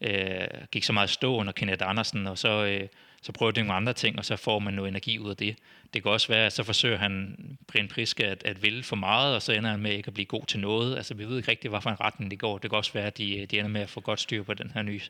øh, 0.00 0.48
gik 0.72 0.84
så 0.84 0.92
meget 0.92 1.10
stå 1.10 1.36
under 1.36 1.52
Kenneth 1.52 1.88
Andersen, 1.88 2.26
og 2.26 2.38
så, 2.38 2.64
øh, 2.64 2.88
så 3.22 3.32
prøver 3.32 3.52
det 3.52 3.64
nogle 3.64 3.76
andre 3.76 3.92
ting, 3.92 4.18
og 4.18 4.24
så 4.24 4.36
får 4.36 4.58
man 4.58 4.74
noget 4.74 4.88
energi 4.88 5.18
ud 5.18 5.30
af 5.30 5.36
det. 5.36 5.56
Det 5.94 6.02
kan 6.02 6.12
også 6.12 6.28
være, 6.28 6.46
at 6.46 6.52
så 6.52 6.62
forsøger 6.62 6.96
han 6.96 7.36
Brian 7.66 7.88
Priske 7.88 8.26
at, 8.26 8.42
at 8.44 8.62
ville 8.62 8.82
for 8.82 8.96
meget, 8.96 9.34
og 9.34 9.42
så 9.42 9.52
ender 9.52 9.70
han 9.70 9.80
med 9.80 9.92
ikke 9.92 10.08
at 10.08 10.14
blive 10.14 10.26
god 10.26 10.46
til 10.46 10.60
noget. 10.60 10.96
Altså, 10.96 11.14
vi 11.14 11.24
ved 11.24 11.36
ikke 11.36 11.50
rigtig, 11.50 11.68
hvorfor 11.68 11.90
en 11.90 12.00
retning 12.00 12.30
det 12.30 12.38
går. 12.38 12.58
Det 12.58 12.70
kan 12.70 12.76
også 12.76 12.92
være, 12.92 13.06
at 13.06 13.18
de, 13.18 13.46
de 13.46 13.58
ender 13.58 13.70
med 13.70 13.80
at 13.80 13.88
få 13.88 14.00
godt 14.00 14.20
styr 14.20 14.42
på 14.42 14.54
den 14.54 14.70
her 14.74 14.82
nye 14.82 15.00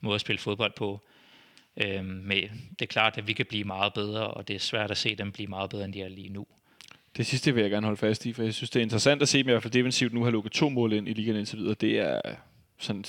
måde 0.00 0.14
at 0.14 0.20
spille 0.20 0.38
fodbold 0.38 0.72
på. 0.76 1.00
Øhm, 1.76 2.04
men 2.04 2.42
det 2.70 2.82
er 2.82 2.86
klart, 2.86 3.18
at 3.18 3.26
vi 3.26 3.32
kan 3.32 3.46
blive 3.46 3.64
meget 3.64 3.94
bedre, 3.94 4.26
og 4.26 4.48
det 4.48 4.56
er 4.56 4.60
svært 4.60 4.90
at 4.90 4.96
se 4.96 5.14
dem 5.14 5.32
blive 5.32 5.46
meget 5.46 5.70
bedre, 5.70 5.84
end 5.84 5.92
de 5.92 6.02
er 6.02 6.08
lige 6.08 6.28
nu. 6.28 6.46
Det 7.16 7.26
sidste 7.26 7.54
vil 7.54 7.60
jeg 7.60 7.70
gerne 7.70 7.86
holde 7.86 8.00
fast 8.00 8.26
i, 8.26 8.32
for 8.32 8.42
jeg 8.42 8.54
synes, 8.54 8.70
det 8.70 8.80
er 8.80 8.84
interessant 8.84 9.22
at 9.22 9.28
se 9.28 9.38
at 9.38 9.46
i 9.46 9.50
hvert 9.50 9.62
fald 9.62 9.72
defensivt 9.72 10.12
nu 10.12 10.24
har 10.24 10.30
lukket 10.30 10.52
to 10.52 10.68
mål 10.68 10.92
ind 10.92 11.08
i 11.08 11.12
ligaen 11.12 11.36
indtil 11.38 11.58
videre. 11.58 11.74
Det 11.74 11.98
er 11.98 12.20
sådan 12.78 13.04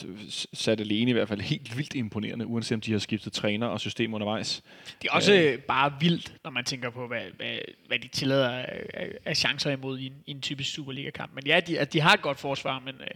sat 0.53 0.79
alene 0.79 1.09
i 1.09 1.13
hvert 1.13 1.27
fald 1.27 1.41
helt 1.41 1.77
vildt 1.77 1.95
imponerende, 1.95 2.47
uanset 2.47 2.75
om 2.75 2.81
de 2.81 2.91
har 2.91 2.99
skiftet 2.99 3.33
træner 3.33 3.67
og 3.67 3.79
system 3.79 4.13
undervejs. 4.13 4.63
Det 5.01 5.07
er 5.07 5.13
også 5.13 5.33
øh, 5.33 5.59
bare 5.59 5.93
vildt, 5.99 6.33
når 6.43 6.51
man 6.51 6.65
tænker 6.65 6.89
på, 6.89 7.07
hvad, 7.07 7.21
hvad, 7.35 7.57
hvad 7.87 7.99
de 7.99 8.07
tillader 8.07 8.49
af, 8.49 9.11
af 9.25 9.37
chancer 9.37 9.71
imod 9.71 9.99
i 9.99 10.05
en, 10.05 10.13
i 10.25 10.31
en 10.31 10.41
typisk 10.41 10.73
Superliga-kamp. 10.73 11.35
Men 11.35 11.47
ja, 11.47 11.59
de, 11.59 11.79
at 11.79 11.93
de 11.93 12.01
har 12.01 12.13
et 12.13 12.21
godt 12.21 12.39
forsvar, 12.39 12.79
men, 12.79 12.95
øh, 12.95 13.07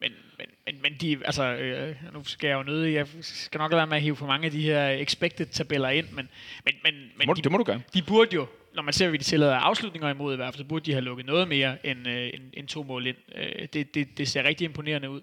men, 0.00 0.12
men, 0.38 0.46
men, 0.66 0.82
men 0.82 0.94
de, 1.00 1.18
altså, 1.24 1.44
øh, 1.44 1.96
nu 2.12 2.24
skal 2.24 2.48
jeg 2.48 2.54
jo 2.54 2.62
nøde, 2.62 2.92
jeg 2.92 3.06
skal 3.20 3.58
nok 3.58 3.72
være 3.72 3.86
med 3.86 3.96
at 3.96 4.02
hive 4.02 4.16
for 4.16 4.26
mange 4.26 4.46
af 4.46 4.50
de 4.50 4.62
her 4.62 4.88
expected-tabeller 4.88 5.88
ind, 5.88 6.06
men, 6.12 6.28
men, 6.64 6.74
men, 6.84 6.94
men 7.16 7.26
må, 7.26 7.34
de, 7.34 7.42
det 7.42 7.52
må 7.52 7.58
du 7.58 7.64
gerne. 7.66 7.82
De 7.94 8.02
burde 8.02 8.34
jo 8.34 8.46
når 8.74 8.82
man 8.82 8.92
ser, 8.92 9.08
hvad 9.08 9.18
de 9.18 9.24
tillader 9.24 9.54
afslutninger 9.54 10.10
imod 10.10 10.32
i 10.32 10.36
hvert 10.36 10.54
fald, 10.54 10.64
så 10.64 10.68
burde 10.68 10.84
de 10.84 10.92
have 10.92 11.04
lukket 11.04 11.26
noget 11.26 11.48
mere 11.48 11.86
end, 11.86 12.08
øh, 12.08 12.30
end, 12.34 12.42
end 12.52 12.68
to 12.68 12.82
mål 12.82 13.06
ind. 13.06 13.16
Øh, 13.34 13.68
det, 13.72 13.94
det, 13.94 14.18
det 14.18 14.28
ser 14.28 14.42
rigtig 14.42 14.64
imponerende 14.64 15.10
ud. 15.10 15.20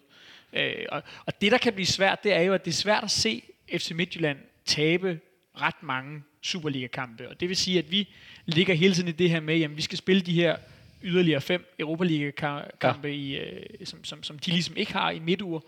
Øh, 0.53 0.85
og, 0.89 1.03
og 1.25 1.41
det, 1.41 1.51
der 1.51 1.57
kan 1.57 1.73
blive 1.73 1.85
svært, 1.85 2.23
det 2.23 2.33
er 2.33 2.41
jo, 2.41 2.53
at 2.53 2.65
det 2.65 2.71
er 2.71 2.75
svært 2.75 3.03
at 3.03 3.11
se 3.11 3.43
FC 3.77 3.91
Midtjylland 3.91 4.37
tabe 4.65 5.19
ret 5.61 5.83
mange 5.83 6.23
Superliga-kampe. 6.41 7.29
Og 7.29 7.39
det 7.39 7.49
vil 7.49 7.57
sige, 7.57 7.79
at 7.79 7.91
vi 7.91 8.09
ligger 8.45 8.73
hele 8.73 8.93
tiden 8.93 9.09
i 9.09 9.11
det 9.11 9.29
her 9.29 9.39
med, 9.39 9.61
at 9.61 9.77
vi 9.77 9.81
skal 9.81 9.97
spille 9.97 10.21
de 10.21 10.33
her 10.33 10.57
yderligere 11.03 11.41
fem 11.41 11.73
Europa-liga-kampe, 11.79 13.07
ja. 13.07 13.13
i, 13.13 13.35
øh, 13.35 13.63
som, 13.83 14.03
som, 14.03 14.23
som 14.23 14.39
de 14.39 14.51
ligesom 14.51 14.77
ikke 14.77 14.93
har 14.93 15.11
i 15.11 15.19
midtuger 15.19 15.59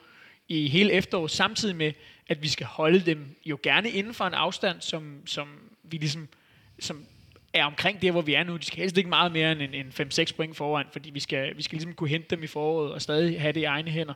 i 0.47 0.67
hele 0.67 0.91
efteråret, 0.93 1.31
samtidig 1.31 1.75
med, 1.75 1.93
at 2.27 2.43
vi 2.43 2.47
skal 2.47 2.65
holde 2.65 2.99
dem 2.99 3.35
jo 3.45 3.59
gerne 3.63 3.89
inden 3.89 4.13
for 4.13 4.25
en 4.25 4.33
afstand, 4.33 4.81
som, 4.81 5.21
som 5.25 5.47
vi 5.83 5.97
ligesom 5.97 6.27
som 6.79 7.05
er 7.53 7.65
omkring 7.65 8.01
det, 8.01 8.11
hvor 8.11 8.21
vi 8.21 8.33
er 8.33 8.43
nu. 8.43 8.57
De 8.57 8.65
skal 8.65 8.79
helst 8.79 8.97
ikke 8.97 9.09
meget 9.09 9.31
mere 9.31 9.51
end 9.51 9.61
en, 9.61 9.73
en 9.73 9.93
5-6 10.11 10.35
point 10.35 10.57
foran, 10.57 10.85
fordi 10.91 11.09
vi 11.09 11.19
skal, 11.19 11.57
vi 11.57 11.61
skal 11.61 11.75
ligesom 11.75 11.93
kunne 11.93 12.09
hente 12.09 12.35
dem 12.35 12.43
i 12.43 12.47
foråret 12.47 12.91
og 12.91 13.01
stadig 13.01 13.41
have 13.41 13.53
det 13.53 13.59
i 13.59 13.63
egne 13.63 13.91
hænder. 13.91 14.13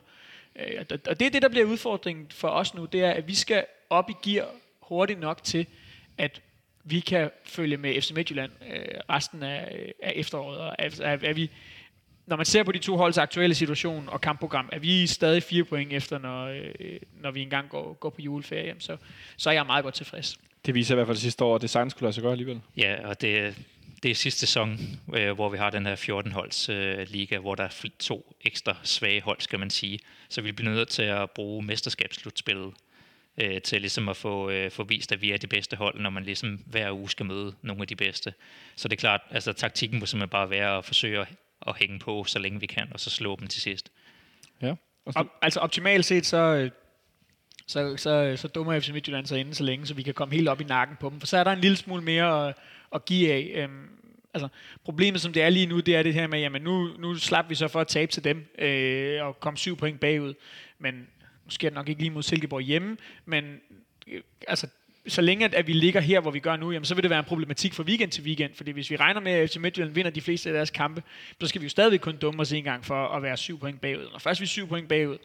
Øh, 0.56 0.84
og 1.08 1.20
det 1.20 1.26
er 1.26 1.30
det, 1.30 1.42
der 1.42 1.48
bliver 1.48 1.66
udfordringen 1.66 2.26
for 2.30 2.48
os 2.48 2.74
nu, 2.74 2.84
det 2.84 3.04
er, 3.04 3.10
at 3.10 3.28
vi 3.28 3.34
skal 3.34 3.64
op 3.90 4.10
i 4.10 4.14
gear 4.22 4.48
hurtigt 4.82 5.20
nok 5.20 5.44
til, 5.44 5.66
at 6.18 6.40
vi 6.84 7.00
kan 7.00 7.30
følge 7.44 7.76
med 7.76 8.00
FC 8.02 8.10
Midtjylland 8.10 8.52
øh, 8.70 8.84
resten 9.10 9.42
af, 9.42 9.92
af 10.02 10.12
efteråret. 10.16 10.58
Og 10.58 10.76
er, 10.78 10.90
er, 11.02 11.18
er 11.22 11.32
vi, 11.32 11.50
når 12.26 12.36
man 12.36 12.46
ser 12.46 12.62
på 12.62 12.72
de 12.72 12.78
to 12.78 12.96
holds 12.96 13.18
aktuelle 13.18 13.54
situation 13.54 14.08
og 14.08 14.20
kampprogram, 14.20 14.68
er 14.72 14.78
vi 14.78 15.06
stadig 15.06 15.42
fire 15.42 15.64
point 15.64 15.92
efter, 15.92 16.18
når, 16.18 16.46
øh, 16.46 16.98
når 17.20 17.30
vi 17.30 17.42
engang 17.42 17.68
går, 17.68 17.92
går 17.92 18.10
på 18.10 18.22
juleferie, 18.22 18.74
så, 18.78 18.96
så 19.36 19.50
er 19.50 19.54
jeg 19.54 19.66
meget 19.66 19.82
godt 19.82 19.94
tilfreds. 19.94 20.38
Det 20.66 20.74
viser 20.74 20.94
i 20.94 20.96
hvert 20.96 21.06
fald 21.06 21.16
sidste 21.16 21.44
år, 21.44 21.54
at 21.54 21.62
det 21.62 21.70
sagtens 21.70 21.94
kunne 21.94 22.02
lade 22.02 22.12
sig 22.12 22.22
gøre 22.22 22.32
alligevel. 22.32 22.60
Ja, 22.76 23.08
og 23.08 23.20
det, 23.20 23.56
det 24.04 24.10
er 24.10 24.14
sidste 24.14 24.40
sæson, 24.40 24.78
øh, 25.14 25.32
hvor 25.32 25.48
vi 25.48 25.58
har 25.58 25.70
den 25.70 25.86
her 25.86 25.96
14-holds 25.96 26.68
øh, 26.68 27.06
liga, 27.08 27.38
hvor 27.38 27.54
der 27.54 27.64
er 27.64 27.84
to 27.98 28.36
ekstra 28.40 28.76
svage 28.82 29.22
hold, 29.22 29.40
skal 29.40 29.58
man 29.58 29.70
sige. 29.70 29.98
Så 30.28 30.40
vi 30.42 30.52
bliver 30.52 30.72
nødt 30.72 30.88
til 30.88 31.02
at 31.02 31.30
bruge 31.30 31.62
mesterskabsslutspillet 31.62 32.74
øh, 33.38 33.62
til 33.62 33.80
ligesom 33.80 34.08
at 34.08 34.16
få, 34.16 34.50
øh, 34.50 34.70
få 34.70 34.84
vist, 34.84 35.12
at 35.12 35.22
vi 35.22 35.32
er 35.32 35.36
det 35.36 35.48
bedste 35.48 35.76
hold, 35.76 36.00
når 36.00 36.10
man 36.10 36.24
ligesom 36.24 36.62
hver 36.66 36.92
uge 36.92 37.10
skal 37.10 37.26
møde 37.26 37.54
nogle 37.62 37.82
af 37.82 37.88
de 37.88 37.96
bedste. 37.96 38.34
Så 38.76 38.88
det 38.88 38.96
er 38.96 39.00
klart, 39.00 39.20
altså 39.30 39.52
taktikken 39.52 40.00
må 40.00 40.06
simpelthen 40.06 40.30
bare 40.30 40.50
være 40.50 40.78
at 40.78 40.84
forsøge 40.84 41.20
at, 41.20 41.28
at 41.66 41.76
hænge 41.78 41.98
på, 41.98 42.24
så 42.24 42.38
længe 42.38 42.60
vi 42.60 42.66
kan, 42.66 42.88
og 42.92 43.00
så 43.00 43.10
slå 43.10 43.36
dem 43.36 43.46
til 43.46 43.62
sidst. 43.62 43.92
Ja. 44.62 44.74
Op, 45.14 45.26
altså 45.42 45.60
optimalt 45.60 46.04
set, 46.04 46.26
så 46.26 46.36
øh, 46.36 46.70
så, 47.66 47.96
så, 47.96 48.36
så 48.36 48.48
dummer 48.48 48.80
FC 48.80 48.88
Midtjylland 48.88 49.26
sig 49.26 49.40
inden 49.40 49.54
så 49.54 49.64
længe, 49.64 49.86
så 49.86 49.94
vi 49.94 50.02
kan 50.02 50.14
komme 50.14 50.34
helt 50.34 50.48
op 50.48 50.60
i 50.60 50.64
nakken 50.64 50.96
på 51.00 51.10
dem. 51.10 51.20
For 51.20 51.26
så 51.26 51.36
er 51.36 51.44
der 51.44 51.52
en 51.52 51.60
lille 51.60 51.76
smule 51.76 52.02
mere 52.02 52.52
at 52.94 53.04
give 53.04 53.32
af. 53.32 53.52
Øhm, 53.54 53.88
altså, 54.34 54.48
problemet 54.84 55.20
som 55.20 55.32
det 55.32 55.42
er 55.42 55.50
lige 55.50 55.66
nu, 55.66 55.80
det 55.80 55.96
er 55.96 56.02
det 56.02 56.14
her 56.14 56.26
med, 56.26 56.38
jamen 56.40 56.62
nu, 56.62 56.90
nu 56.98 57.14
slap 57.14 57.50
vi 57.50 57.54
så 57.54 57.68
for 57.68 57.80
at 57.80 57.88
tabe 57.88 58.12
til 58.12 58.24
dem, 58.24 58.46
øh, 58.58 59.24
og 59.24 59.40
komme 59.40 59.56
syv 59.56 59.76
point 59.76 60.00
bagud. 60.00 60.34
Men 60.78 60.94
nu 61.44 61.50
sker 61.50 61.68
det 61.68 61.74
nok 61.74 61.88
ikke 61.88 62.00
lige 62.00 62.10
mod 62.10 62.22
Silkeborg 62.22 62.60
hjemme, 62.60 62.96
men 63.24 63.60
øh, 64.06 64.20
altså, 64.48 64.66
så 65.06 65.22
længe 65.22 65.56
at 65.56 65.66
vi 65.66 65.72
ligger 65.72 66.00
her, 66.00 66.20
hvor 66.20 66.30
vi 66.30 66.38
gør 66.38 66.56
nu, 66.56 66.70
jamen, 66.72 66.84
så 66.84 66.94
vil 66.94 67.02
det 67.02 67.10
være 67.10 67.18
en 67.18 67.24
problematik 67.24 67.74
fra 67.74 67.82
weekend 67.82 68.10
til 68.10 68.24
weekend. 68.24 68.54
Fordi 68.54 68.70
hvis 68.70 68.90
vi 68.90 68.96
regner 68.96 69.20
med, 69.20 69.32
at 69.32 69.50
FC 69.50 69.56
Midtjylland 69.56 69.94
vinder 69.94 70.10
de 70.10 70.20
fleste 70.20 70.48
af 70.48 70.54
deres 70.54 70.70
kampe, 70.70 71.02
så 71.40 71.46
skal 71.46 71.60
vi 71.60 71.64
jo 71.64 71.70
stadigvæk 71.70 72.00
kun 72.00 72.16
dumme 72.16 72.40
os 72.40 72.52
en 72.52 72.64
gang 72.64 72.84
for 72.84 73.08
at 73.08 73.22
være 73.22 73.36
syv 73.36 73.58
point 73.58 73.80
bagud. 73.80 74.08
Når 74.12 74.18
først 74.18 74.40
vi 74.40 74.44
er 74.44 74.48
syv 74.48 74.68
point 74.68 74.88
bagud, 74.88 75.18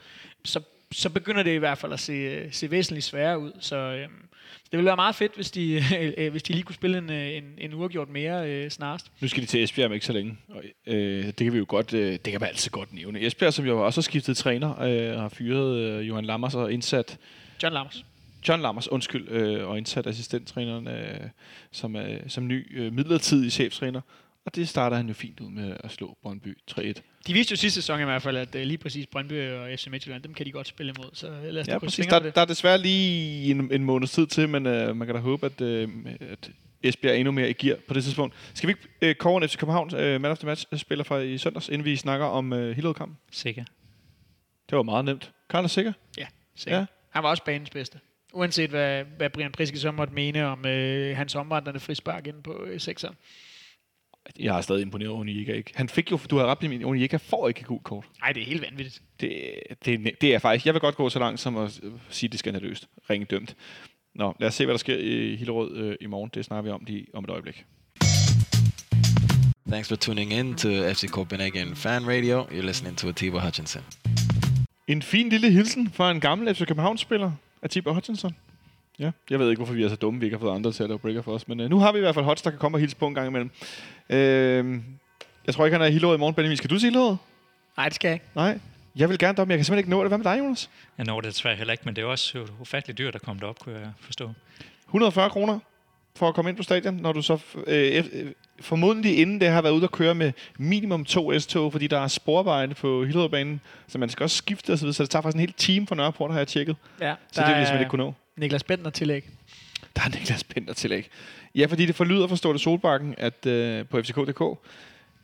så 0.44 0.62
så 0.92 1.10
begynder 1.10 1.44
det 1.44 1.52
i 1.52 1.58
hvert 1.58 1.78
fald 1.78 1.94
at 1.94 2.00
se, 2.00 2.48
se 2.54 2.72
væsentligt 2.72 3.06
sværere 3.06 3.40
ud. 3.40 3.52
Så 3.60 3.76
øhm, 3.76 4.30
det 4.72 4.78
ville 4.78 4.86
være 4.86 4.96
meget 4.96 5.16
fedt, 5.16 5.36
hvis 5.36 5.52
de, 5.52 5.84
øh, 6.18 6.32
hvis 6.32 6.44
de 6.44 6.54
lige 6.54 6.64
kunne 6.64 6.76
spille 6.76 6.98
en, 6.98 7.10
øh, 7.10 7.38
en, 7.38 7.44
en 7.58 7.74
uafgjort 7.74 8.10
mere 8.10 8.50
øh, 8.50 8.72
snarest. 8.72 9.12
Nu 9.22 9.28
skal 9.28 9.42
de 9.42 9.48
til 9.48 9.64
Esbjerg 9.64 9.86
om 9.86 9.94
ikke 9.94 10.06
så 10.06 10.14
længe. 10.14 10.38
Og, 10.48 10.64
øh, 10.88 11.26
det 11.26 11.36
kan 11.36 11.54
vi 11.54 11.58
jo 11.58 11.66
godt, 11.68 11.94
øh, 11.94 12.12
det 12.12 12.24
kan 12.24 12.42
man 12.42 12.50
altid 12.50 12.72
godt 12.72 12.94
nævne. 12.94 13.22
Esbjerg, 13.22 13.54
som 13.54 13.66
jo 13.66 13.86
også 13.86 13.98
har 13.98 14.04
skiftet 14.04 14.38
træner, 14.38 14.82
øh, 14.82 15.20
har 15.20 15.30
fyret 15.30 15.78
øh, 15.78 16.08
Johan 16.08 16.26
Lammers 16.26 16.56
og 16.56 16.74
indsat... 16.74 17.18
John 17.64 17.74
Lammers. 17.74 18.06
John 18.48 18.62
Lammers, 18.62 18.88
undskyld, 18.88 19.30
øh, 19.30 19.68
og 19.68 19.78
indsat 19.78 20.08
assistenttræneren 20.08 20.88
øh, 20.88 21.20
som, 21.72 21.96
øh, 21.96 22.20
som 22.28 22.48
ny 22.48 22.80
øh, 22.80 22.94
midlertidig 22.94 23.52
cheftræner. 23.52 24.02
Og 24.46 24.56
det 24.56 24.70
starter 24.70 24.98
han 24.98 25.08
jo 25.08 25.14
fint 25.14 25.40
ud 25.40 25.50
med 25.50 25.78
at 25.80 25.92
slå 25.92 26.18
Brøndby 26.22 26.58
3-1. 26.72 27.02
De 27.30 27.34
viste 27.34 27.52
jo 27.52 27.56
sidste 27.56 27.82
sæson 27.82 28.02
i 28.02 28.04
hvert 28.04 28.22
fald, 28.22 28.38
at 28.38 28.56
uh, 28.56 28.62
lige 28.62 28.78
præcis 28.78 29.08
Brøndby 29.08 29.52
og 29.52 29.70
FC 29.80 29.88
Midtjylland, 29.88 30.24
dem 30.24 30.34
kan 30.34 30.46
de 30.46 30.52
godt 30.52 30.68
spille 30.68 30.94
imod. 30.98 31.10
Så 31.14 31.34
lad 31.44 31.62
os 31.62 31.68
ja, 31.68 31.80
præcis. 31.80 32.06
Der, 32.06 32.20
der 32.20 32.42
er 32.42 32.46
desværre 32.46 32.78
lige 32.78 33.52
en, 33.52 33.74
en 33.74 33.84
måneds 33.84 34.12
tid 34.12 34.28
til, 34.28 34.50
men 34.50 34.66
uh, 34.66 34.96
man 34.96 35.08
kan 35.08 35.16
da 35.16 35.22
håbe, 35.22 35.46
at, 35.46 35.62
uh, 35.62 35.90
at 36.20 36.52
Esbjerg 36.84 37.18
endnu 37.18 37.32
mere 37.32 37.50
i 37.50 37.54
gear 37.54 37.78
på 37.88 37.94
det 37.94 38.04
tidspunkt. 38.04 38.36
Skal 38.54 38.68
vi 38.68 38.72
ikke 38.72 39.10
øh, 39.10 39.16
kåre 39.16 39.44
en 39.44 39.50
FC 39.50 39.58
København 39.58 39.96
øh, 39.96 40.22
man 40.22 40.32
of 40.32 40.38
the 40.38 40.46
match 40.46 40.66
spiller 40.76 41.04
fra 41.04 41.18
i 41.18 41.38
søndags, 41.38 41.70
inden 41.70 41.86
vi 41.86 41.96
snakker 41.96 42.26
om 42.26 42.54
øh, 42.54 42.76
Hillerød-kampen? 42.76 43.18
Sikker. 43.32 43.64
Det 44.70 44.76
var 44.76 44.84
meget 44.84 45.06
nemt. 45.06 45.32
Karl 45.50 45.64
er 45.64 45.68
sikker? 45.68 45.94
Ja, 46.18 46.28
sikkert. 46.56 46.80
Ja. 46.80 46.86
Han 47.10 47.24
var 47.24 47.30
også 47.30 47.44
banens 47.44 47.70
bedste. 47.70 48.00
Uanset 48.34 48.70
hvad, 48.70 49.04
hvad 49.18 49.30
Brian 49.30 49.52
Priske 49.52 49.80
så 49.80 49.92
måtte 49.92 50.14
mene 50.14 50.46
om 50.46 50.66
øh, 50.66 51.18
hans 51.18 51.36
omvandrende 51.36 51.80
frispark 51.80 52.28
inde 52.28 52.42
på 52.42 52.64
øh, 52.64 52.80
sekseren. 52.80 53.16
Jeg 54.40 54.58
er 54.58 54.62
stadig 54.62 54.82
imponeret 54.82 55.12
over 55.12 55.20
Onyeka, 55.20 55.54
ikke? 55.54 55.72
Han 55.76 55.90
fik 55.90 56.12
jo, 56.12 56.20
du 56.30 56.38
har 56.38 56.46
ret, 56.46 56.70
min 56.70 56.86
Onyeka 56.86 57.18
får 57.18 57.48
ikke 57.48 57.60
et 57.60 57.68
gult 57.68 57.84
kort. 57.84 58.06
Nej, 58.22 58.32
det 58.32 58.42
er 58.42 58.46
helt 58.46 58.62
vanvittigt. 58.62 59.02
Det, 59.22 59.54
det, 59.86 60.22
det 60.22 60.34
er 60.36 60.40
faktisk, 60.40 60.66
jeg 60.66 60.74
vil 60.74 60.82
godt 60.82 60.96
gå 60.96 61.10
så 61.10 61.20
langt 61.20 61.40
som 61.40 61.58
at 61.58 61.72
sige, 62.10 62.28
at 62.28 62.32
det 62.32 62.40
skal 62.40 62.54
skandaløst. 62.54 62.88
Ringe 63.10 63.26
dømt. 63.26 63.56
Nå, 64.16 64.36
lad 64.40 64.48
os 64.48 64.54
se, 64.54 64.66
hvad 64.66 64.74
der 64.74 64.78
sker 64.80 64.98
i 64.98 65.36
Hillerød 65.36 65.78
øh, 65.78 65.96
i 66.02 66.06
morgen. 66.06 66.32
Det 66.34 66.46
snakker 66.46 66.62
vi 66.64 66.70
om 66.70 66.84
lige 66.88 67.06
om 67.14 67.24
et 67.24 67.30
øjeblik. 67.30 67.66
Thanks 69.68 69.88
for 69.88 69.96
tuning 69.96 70.34
in 70.34 70.56
to 70.56 70.70
FC 70.70 71.08
Copenhagen 71.08 71.76
Fan 71.76 72.08
Radio. 72.08 72.44
You're 72.44 72.66
listening 72.66 72.98
to 72.98 73.10
Atiba 73.10 73.40
Hutchinson. 73.40 73.84
En 74.88 75.02
fin 75.02 75.30
lille 75.30 75.52
hilsen 75.52 75.90
fra 75.94 76.12
en 76.12 76.20
gammel 76.20 76.56
FC 76.56 76.66
København-spiller, 76.68 77.32
Atiba 77.62 77.92
Hutchinson. 77.92 78.36
Ja, 79.00 79.12
jeg 79.30 79.40
ved 79.40 79.50
ikke, 79.50 79.60
hvorfor 79.60 79.74
vi 79.74 79.84
er 79.84 79.90
så 79.90 79.96
dumme, 79.96 80.20
vi 80.20 80.26
ikke 80.26 80.38
har 80.38 80.42
fået 80.42 80.56
andre 80.56 80.72
til 80.72 80.84
at 80.84 80.90
lave 80.90 81.00
breaker 81.00 81.22
for 81.22 81.32
os. 81.34 81.48
Men 81.48 81.60
øh, 81.60 81.70
nu 81.70 81.80
har 81.80 81.92
vi 81.92 81.98
i 81.98 82.02
hvert 82.02 82.16
fald 82.16 82.26
Hutch, 82.26 82.44
der 82.44 82.50
kan 82.50 82.60
komme 82.60 82.76
og 82.76 82.80
hilse 82.80 82.96
på 82.96 83.08
en 83.08 83.14
gang 83.16 83.28
imellem. 83.28 83.52
Øh, 84.10 84.80
jeg 85.46 85.54
tror 85.56 85.66
ikke, 85.66 85.76
han 85.78 85.82
er 85.82 85.86
i 85.90 85.92
Hillerød 85.92 86.16
i 86.16 86.20
morgen, 86.20 86.36
Benjamin. 86.36 86.58
Skal 86.58 86.70
du 86.70 86.80
til 86.80 86.86
Hillerød? 86.88 87.16
Nej, 87.78 87.86
det 87.86 87.96
skal 87.96 88.08
jeg 88.08 88.14
ikke. 88.14 88.26
Nej. 88.36 88.60
Jeg 88.96 89.10
vil 89.10 89.18
gerne 89.20 89.36
deroppe, 89.36 89.48
men 89.50 89.52
jeg 89.52 89.58
kan 89.58 89.66
simpelthen 89.66 89.80
ikke 89.80 89.90
nå 89.90 90.00
det. 90.04 90.08
Hvad 90.10 90.18
med 90.18 90.26
dig, 90.26 90.40
Jonas? 90.40 90.70
Jeg 90.98 91.06
når 91.06 91.22
det 91.22 91.34
desværre 91.34 91.56
heller 91.56 91.72
ikke, 91.72 91.82
men 91.86 91.96
det 91.96 92.02
er 92.02 92.06
også 92.06 92.46
ufatteligt 92.62 92.98
dyrt 92.98 93.16
at 93.16 93.22
komme 93.22 93.40
derop, 93.40 93.60
kunne 93.60 93.76
jeg 93.80 93.92
forstå. 94.00 94.32
140 94.88 95.30
kroner 95.30 95.60
for 96.16 96.28
at 96.28 96.36
komme 96.36 96.50
ind 96.50 96.58
på 96.58 96.64
stadion, 96.64 96.94
når 96.96 97.12
du 97.12 97.22
så 97.22 97.40
øh, 97.68 98.04
øh, 98.14 98.32
formodentlig 98.62 99.20
inden 99.20 99.42
det 99.42 99.48
har 99.48 99.62
været 99.62 99.74
ude 99.74 99.84
at 99.84 99.92
køre 99.92 100.16
med 100.16 100.32
minimum 100.58 101.06
to 101.06 101.40
S-tog, 101.40 101.72
fordi 101.72 101.88
der 101.88 102.00
er 102.00 102.08
sporarbejde 102.08 102.74
på 102.76 103.04
Hillerødbanen, 103.06 103.62
så 103.88 103.98
man 103.98 104.10
skal 104.10 104.24
også 104.24 104.36
skifte 104.38 104.74
osv., 104.74 104.92
så 104.94 105.04
det 105.04 105.10
tager 105.10 105.22
faktisk 105.22 105.36
en 105.36 105.40
hel 105.40 105.54
time 105.54 105.88
fra 105.88 105.96
Nørreport, 105.96 106.32
har 106.32 106.40
jeg 106.40 106.48
tjekket. 106.48 106.76
Ja, 107.02 107.14
Så 107.32 107.42
det 107.42 107.48
vil 107.48 107.56
jeg 107.58 107.68
simpelthen 107.68 107.80
ikke 107.80 107.90
kunne 107.90 108.04
nå. 108.04 108.14
Niklas 108.40 108.64
Bentner 108.64 108.90
tillæg. 108.90 109.30
Der 109.96 110.02
er 110.02 110.10
Niklas 110.10 110.44
Bender 110.44 110.74
tillæg. 110.74 111.10
Ja, 111.56 111.66
fordi 111.66 111.86
det 111.86 111.96
forlyder 111.96 112.28
fra 112.28 112.36
Storte 112.36 112.60
Solbakken 112.60 113.16
at, 113.18 113.46
øh, 113.46 113.86
på 113.86 114.02
FCK.dk, 114.02 114.60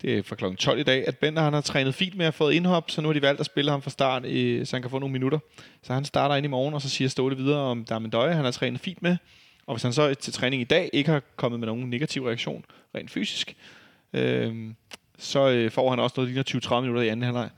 det 0.02 0.18
er 0.18 0.24
fra 0.24 0.36
kl. 0.36 0.56
12 0.56 0.80
i 0.80 0.84
dag, 0.84 1.08
at 1.08 1.18
Bender 1.18 1.42
han 1.42 1.54
har 1.54 1.62
trænet 1.62 1.96
fint 1.96 2.16
med 2.16 2.26
at 2.26 2.34
få 2.34 2.50
indhop, 2.50 2.92
så 2.92 3.02
nu 3.02 3.08
har 3.08 3.14
de 3.14 3.22
valgt 3.22 3.40
at 3.40 3.46
spille 3.46 3.72
ham 3.72 3.82
fra 3.82 3.90
start, 3.90 4.26
i, 4.26 4.66
så 4.66 4.76
han 4.76 4.82
kan 4.82 4.92
få 4.92 5.00
nogle 5.00 5.14
minutter. 5.14 5.40
Så 5.84 5.94
han 5.94 6.06
starter 6.06 6.36
ind 6.36 6.46
i 6.46 6.50
morgen, 6.50 6.74
og 6.74 6.82
så 6.82 6.90
siger 6.90 7.08
Ståle 7.08 7.38
videre 7.38 7.60
om 7.60 7.86
Darmen 7.86 8.12
Døje, 8.12 8.34
han 8.34 8.46
har 8.46 8.52
trænet 8.52 8.82
fint 8.82 9.02
med. 9.02 9.18
Og 9.68 9.76
hvis 9.76 9.84
han 9.84 9.94
så 9.94 10.14
til 10.14 10.34
træning 10.34 10.62
i 10.62 10.66
dag 10.66 10.90
ikke 10.94 11.12
har 11.12 11.22
kommet 11.36 11.60
med 11.60 11.68
nogen 11.68 11.90
negativ 11.90 12.26
reaktion, 12.26 12.66
rent 12.96 13.12
fysisk, 13.12 13.56
øh, 14.14 14.72
så 15.18 15.50
øh, 15.50 15.72
får 15.72 15.90
han 15.90 16.00
også 16.00 16.14
noget, 16.18 16.32
lignende 16.32 16.68
20-30 16.68 16.80
minutter 16.80 17.02
i 17.02 17.08
anden 17.08 17.24
halvleg. 17.24 17.50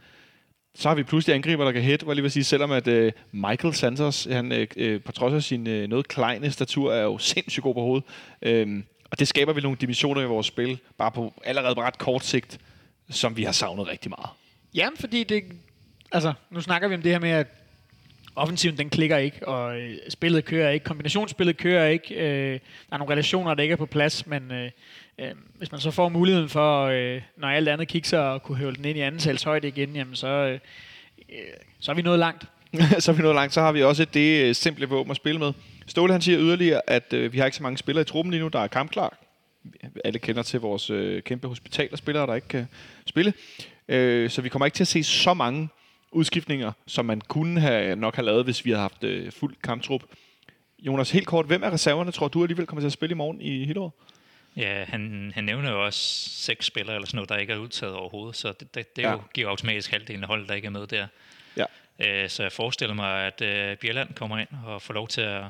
Så 0.80 0.88
har 0.88 0.96
vi 0.96 1.04
pludselig 1.04 1.36
angriber, 1.36 1.66
der 1.66 1.72
kan 1.72 1.82
hætte, 1.82 2.04
hvor 2.04 2.14
jeg 2.14 2.16
lige 2.16 2.24
vil 2.24 2.32
sige, 2.32 2.44
selvom 2.44 2.72
at 2.72 2.88
øh, 2.88 3.12
Michael 3.32 3.74
Santos, 3.74 4.28
han, 4.32 4.52
øh, 4.52 4.68
øh, 4.78 5.02
på 5.02 5.12
trods 5.12 5.34
af 5.34 5.44
sin 5.44 5.68
øh, 5.68 5.90
noget 5.90 6.08
kleine 6.08 6.52
statur, 6.52 6.94
er 6.94 7.04
jo 7.04 7.18
sindssygt 7.18 7.64
god 7.64 7.74
på 7.74 7.82
hovedet. 7.82 8.04
Øh, 8.42 8.84
og 9.12 9.20
det 9.20 9.28
skaber 9.28 9.54
vel 9.54 9.64
nogle 9.64 9.78
dimensioner 9.82 10.22
i 10.22 10.26
vores 10.26 10.48
spil, 10.48 10.80
bare 10.98 11.12
på 11.12 11.34
allerede 11.46 11.76
på 11.76 11.82
ret 11.82 11.98
kort 11.98 12.26
sigt, 12.26 12.60
som 13.10 13.38
vi 13.38 13.44
har 13.44 13.52
savnet 13.52 13.88
rigtig 13.88 14.10
meget. 14.10 14.30
Jamen, 14.74 14.98
fordi 14.98 15.24
det... 15.24 15.44
Altså, 16.12 16.34
nu 16.52 16.62
snakker 16.62 16.88
vi 16.88 16.96
om 16.96 17.02
det 17.02 17.12
her 17.12 17.20
med, 17.20 17.30
at 17.30 17.48
offensiven 18.36 18.78
den 18.78 18.90
klikker 18.90 19.18
ikke, 19.18 19.48
og 19.48 19.80
øh, 19.80 19.98
spillet 20.10 20.46
kører 20.46 20.70
ikke, 20.70 20.84
kombinationsspillet 20.84 21.58
kører 21.58 21.88
ikke, 21.88 22.16
øh, 22.16 22.54
der 22.54 22.60
er 22.92 22.98
nogle 22.98 23.12
relationer, 23.12 23.54
der 23.54 23.64
ikke 23.64 23.74
er 23.74 23.78
på 23.78 23.86
plads, 23.86 24.28
men 24.28 24.52
øh, 24.52 24.72
øh, 25.20 25.32
hvis 25.58 25.72
man 25.72 25.82
så 25.82 25.92
får 25.92 26.10
muligheden 26.10 26.50
for, 26.50 26.86
øh, 26.86 27.22
når 27.38 27.48
alt 27.48 27.68
andet 27.70 27.88
kigger 27.88 28.22
at 28.22 28.44
kunne 28.44 28.58
høvle 28.58 28.76
den 28.76 28.86
ind 28.86 28.98
i 28.98 29.02
anden 29.02 29.38
højde 29.46 29.68
igen, 29.68 29.96
jamen 29.96 30.16
så, 30.16 30.28
øh, 30.28 30.60
øh, 31.30 31.36
så 31.80 31.92
er 31.92 31.96
vi 31.96 32.02
nået 32.02 32.20
langt. 32.20 32.46
så 33.00 33.12
er 33.12 33.16
vi 33.16 33.22
nået 33.22 33.36
langt, 33.36 33.54
så 33.54 33.62
har 33.62 33.72
vi 33.72 33.84
også 33.84 34.06
det 34.06 34.44
øh, 34.44 34.56
simple 34.56 34.86
våben 34.86 35.12
at 35.12 35.18
spille 35.18 35.40
med. 35.40 35.54
Ståle 35.88 36.12
han 36.12 36.22
siger 36.22 36.40
yderligere, 36.40 36.82
at 36.88 37.14
øh, 37.14 37.34
vi 37.34 37.38
har 37.38 37.46
ikke 37.46 37.58
så 37.58 37.64
mange 37.64 37.78
spillere 37.78 38.02
i 38.02 38.06
truppen 38.06 38.32
lige 38.32 38.42
nu, 38.42 38.48
der 38.48 38.60
er 38.60 38.68
kampklar. 38.68 39.18
Alle 40.06 40.20
kender 40.20 40.44
til 40.44 40.60
vores 40.60 40.90
øh, 40.90 41.24
kæmpe 41.24 41.48
hospital 41.48 41.98
spillere, 41.98 42.28
der 42.28 42.36
ikke 42.36 42.48
kan 42.48 42.68
spille. 43.06 43.34
Øh, 43.88 44.30
så 44.30 44.42
vi 44.42 44.50
kommer 44.50 44.66
ikke 44.66 44.76
til 44.76 44.84
at 44.84 44.88
se 44.88 45.04
så 45.04 45.34
mange 45.34 45.70
udskiftninger, 46.12 46.72
som 46.88 47.06
man 47.06 47.22
kunne 47.22 47.60
have 47.60 47.96
nok 47.96 48.16
have 48.16 48.26
lavet, 48.26 48.44
hvis 48.44 48.66
vi 48.66 48.70
havde 48.70 48.82
haft 48.82 49.04
øh, 49.04 49.32
fuld 49.32 49.56
kamptrup. 49.64 50.02
Jonas, 50.80 51.12
helt 51.12 51.28
kort, 51.28 51.46
hvem 51.46 51.64
af 51.64 51.70
reserverne 51.70 52.12
tror 52.12 52.28
du 52.28 52.44
alligevel 52.44 52.66
kommer 52.66 52.82
til 52.82 52.86
at 52.88 52.94
spille 52.94 53.14
i 53.14 53.16
morgen 53.16 53.42
i 53.42 53.66
Hillerød? 53.66 53.90
Ja, 54.58 54.86
han, 54.86 55.32
han 55.36 55.44
nævner 55.44 55.72
jo 55.72 55.86
også 55.86 56.30
seks 56.30 56.66
spillere 56.66 56.96
eller 56.96 57.08
sådan 57.08 57.16
noget, 57.16 57.30
der 57.30 57.38
ikke 57.38 57.54
er 57.54 57.58
udtaget 57.58 57.94
overhovedet, 57.96 58.36
så 58.36 58.48
det, 58.60 58.76
det, 58.76 58.96
det 58.96 59.02
Ja. 59.02 59.12
jo 59.12 59.22
giver 59.34 59.50
automatisk 59.50 59.92
halvdelen 59.92 60.24
af 60.24 60.28
holdet, 60.28 60.50
der 60.50 60.56
ikke 60.56 60.66
er 60.66 60.70
med 60.70 60.88
der. 60.88 61.08
Ja. 61.58 61.66
Øh, 62.00 62.30
så 62.30 62.44
jeg 62.44 62.52
forestiller 62.52 62.94
mig, 62.96 63.28
at 63.28 63.42
øh, 63.42 63.78
Bjelland 63.78 64.14
kommer 64.14 64.38
ind 64.38 64.48
og 64.66 64.82
får 64.82 64.94
lov 64.94 65.08
til 65.08 65.22
at, 65.22 65.44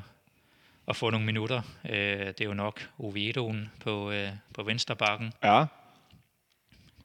at 0.88 0.96
få 0.96 1.10
nogle 1.10 1.26
minutter. 1.26 1.62
Øh, 1.90 2.26
det 2.26 2.40
er 2.40 2.44
jo 2.44 2.54
nok 2.54 2.88
Oviedoen 2.98 3.70
på, 3.80 4.10
øh, 4.10 4.28
på 4.54 4.62
venstre 4.62 4.96
bakken. 4.96 5.32
Ja, 5.44 5.64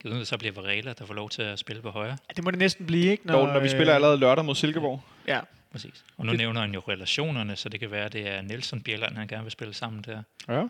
Jeg 0.04 0.12
ved, 0.12 0.24
så 0.24 0.38
bliver 0.38 0.52
Varela, 0.54 0.92
der 0.92 1.06
får 1.06 1.14
lov 1.14 1.30
til 1.30 1.42
at 1.42 1.58
spille 1.58 1.82
på 1.82 1.90
højre. 1.90 2.10
Ja, 2.28 2.32
det 2.36 2.44
må 2.44 2.50
det 2.50 2.58
næsten 2.58 2.86
blive, 2.86 3.10
ikke? 3.10 3.26
når, 3.26 3.46
når 3.52 3.60
vi 3.60 3.68
spiller 3.68 3.88
øh, 3.90 3.94
allerede 3.94 4.18
lørdag 4.18 4.44
mod 4.44 4.54
Silkeborg. 4.54 5.02
Ja, 5.28 5.40
Præcis. 5.72 6.04
Og 6.16 6.24
nu 6.26 6.32
Det- 6.32 6.38
det... 6.38 6.44
nævner 6.44 6.60
han 6.60 6.74
jo 6.74 6.82
relationerne, 6.88 7.56
så 7.56 7.68
det 7.68 7.80
kan 7.80 7.90
være, 7.90 8.04
at 8.04 8.12
det 8.12 8.28
er 8.28 8.42
Nelson 8.42 8.82
Bjelland, 8.82 9.16
han 9.16 9.28
gerne 9.28 9.42
vil 9.42 9.52
spille 9.52 9.74
sammen 9.74 10.02
der. 10.02 10.22
Ja. 10.48 10.64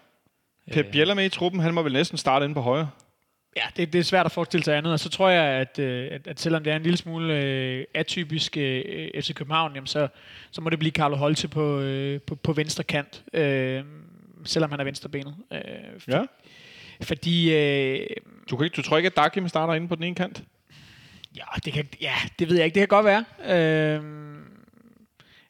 Per 0.72 0.82
Bjeller 0.92 1.14
med 1.14 1.24
i 1.24 1.28
truppen, 1.28 1.60
han 1.60 1.74
må 1.74 1.82
vel 1.82 1.92
næsten 1.92 2.18
starte 2.18 2.44
inde 2.44 2.54
på 2.54 2.60
højre. 2.60 2.90
Ja, 3.56 3.62
det, 3.76 3.92
det 3.92 3.98
er 3.98 4.02
svært 4.02 4.26
at 4.26 4.32
forestille 4.32 4.64
sig 4.64 4.76
andet, 4.76 4.92
og 4.92 5.00
så 5.00 5.08
tror 5.08 5.28
jeg, 5.28 5.44
at, 5.44 5.78
øh, 5.78 6.08
at, 6.10 6.26
at 6.26 6.40
selvom 6.40 6.64
det 6.64 6.72
er 6.72 6.76
en 6.76 6.82
lille 6.82 6.96
smule 6.96 7.34
øh, 7.34 7.84
atypisk 7.94 8.56
øh, 8.56 8.82
FC 9.22 9.34
København, 9.34 9.74
jamen 9.74 9.86
så, 9.86 10.08
så 10.50 10.60
må 10.60 10.70
det 10.70 10.78
blive 10.78 10.92
Carlo 10.92 11.16
Holte 11.16 11.48
på, 11.48 11.80
øh, 11.80 12.20
på, 12.20 12.34
på 12.34 12.52
venstre 12.52 12.84
kant, 12.84 13.24
øh, 13.32 13.84
selvom 14.44 14.70
han 14.70 14.80
er 14.80 14.84
venstrebenet. 14.84 15.34
Øh, 15.52 15.60
for, 15.98 16.10
Ja. 16.10 16.22
Fordi, 17.02 17.54
øh, 17.54 18.06
Du, 18.50 18.56
kan 18.56 18.64
ikke, 18.64 18.74
du 18.76 18.82
tror 18.82 18.96
ikke, 18.96 19.06
at 19.06 19.16
Dakim 19.16 19.48
starter 19.48 19.74
inde 19.74 19.88
på 19.88 19.94
den 19.94 20.04
ene 20.04 20.14
kant? 20.14 20.42
ja, 21.36 21.44
det 21.64 21.72
kan, 21.72 21.88
ja, 22.00 22.14
det 22.38 22.48
ved 22.48 22.56
jeg 22.56 22.64
ikke, 22.64 22.74
det 22.74 22.80
kan 22.80 22.88
godt 22.88 23.06
være. 23.06 23.24
Øh, 23.46 24.02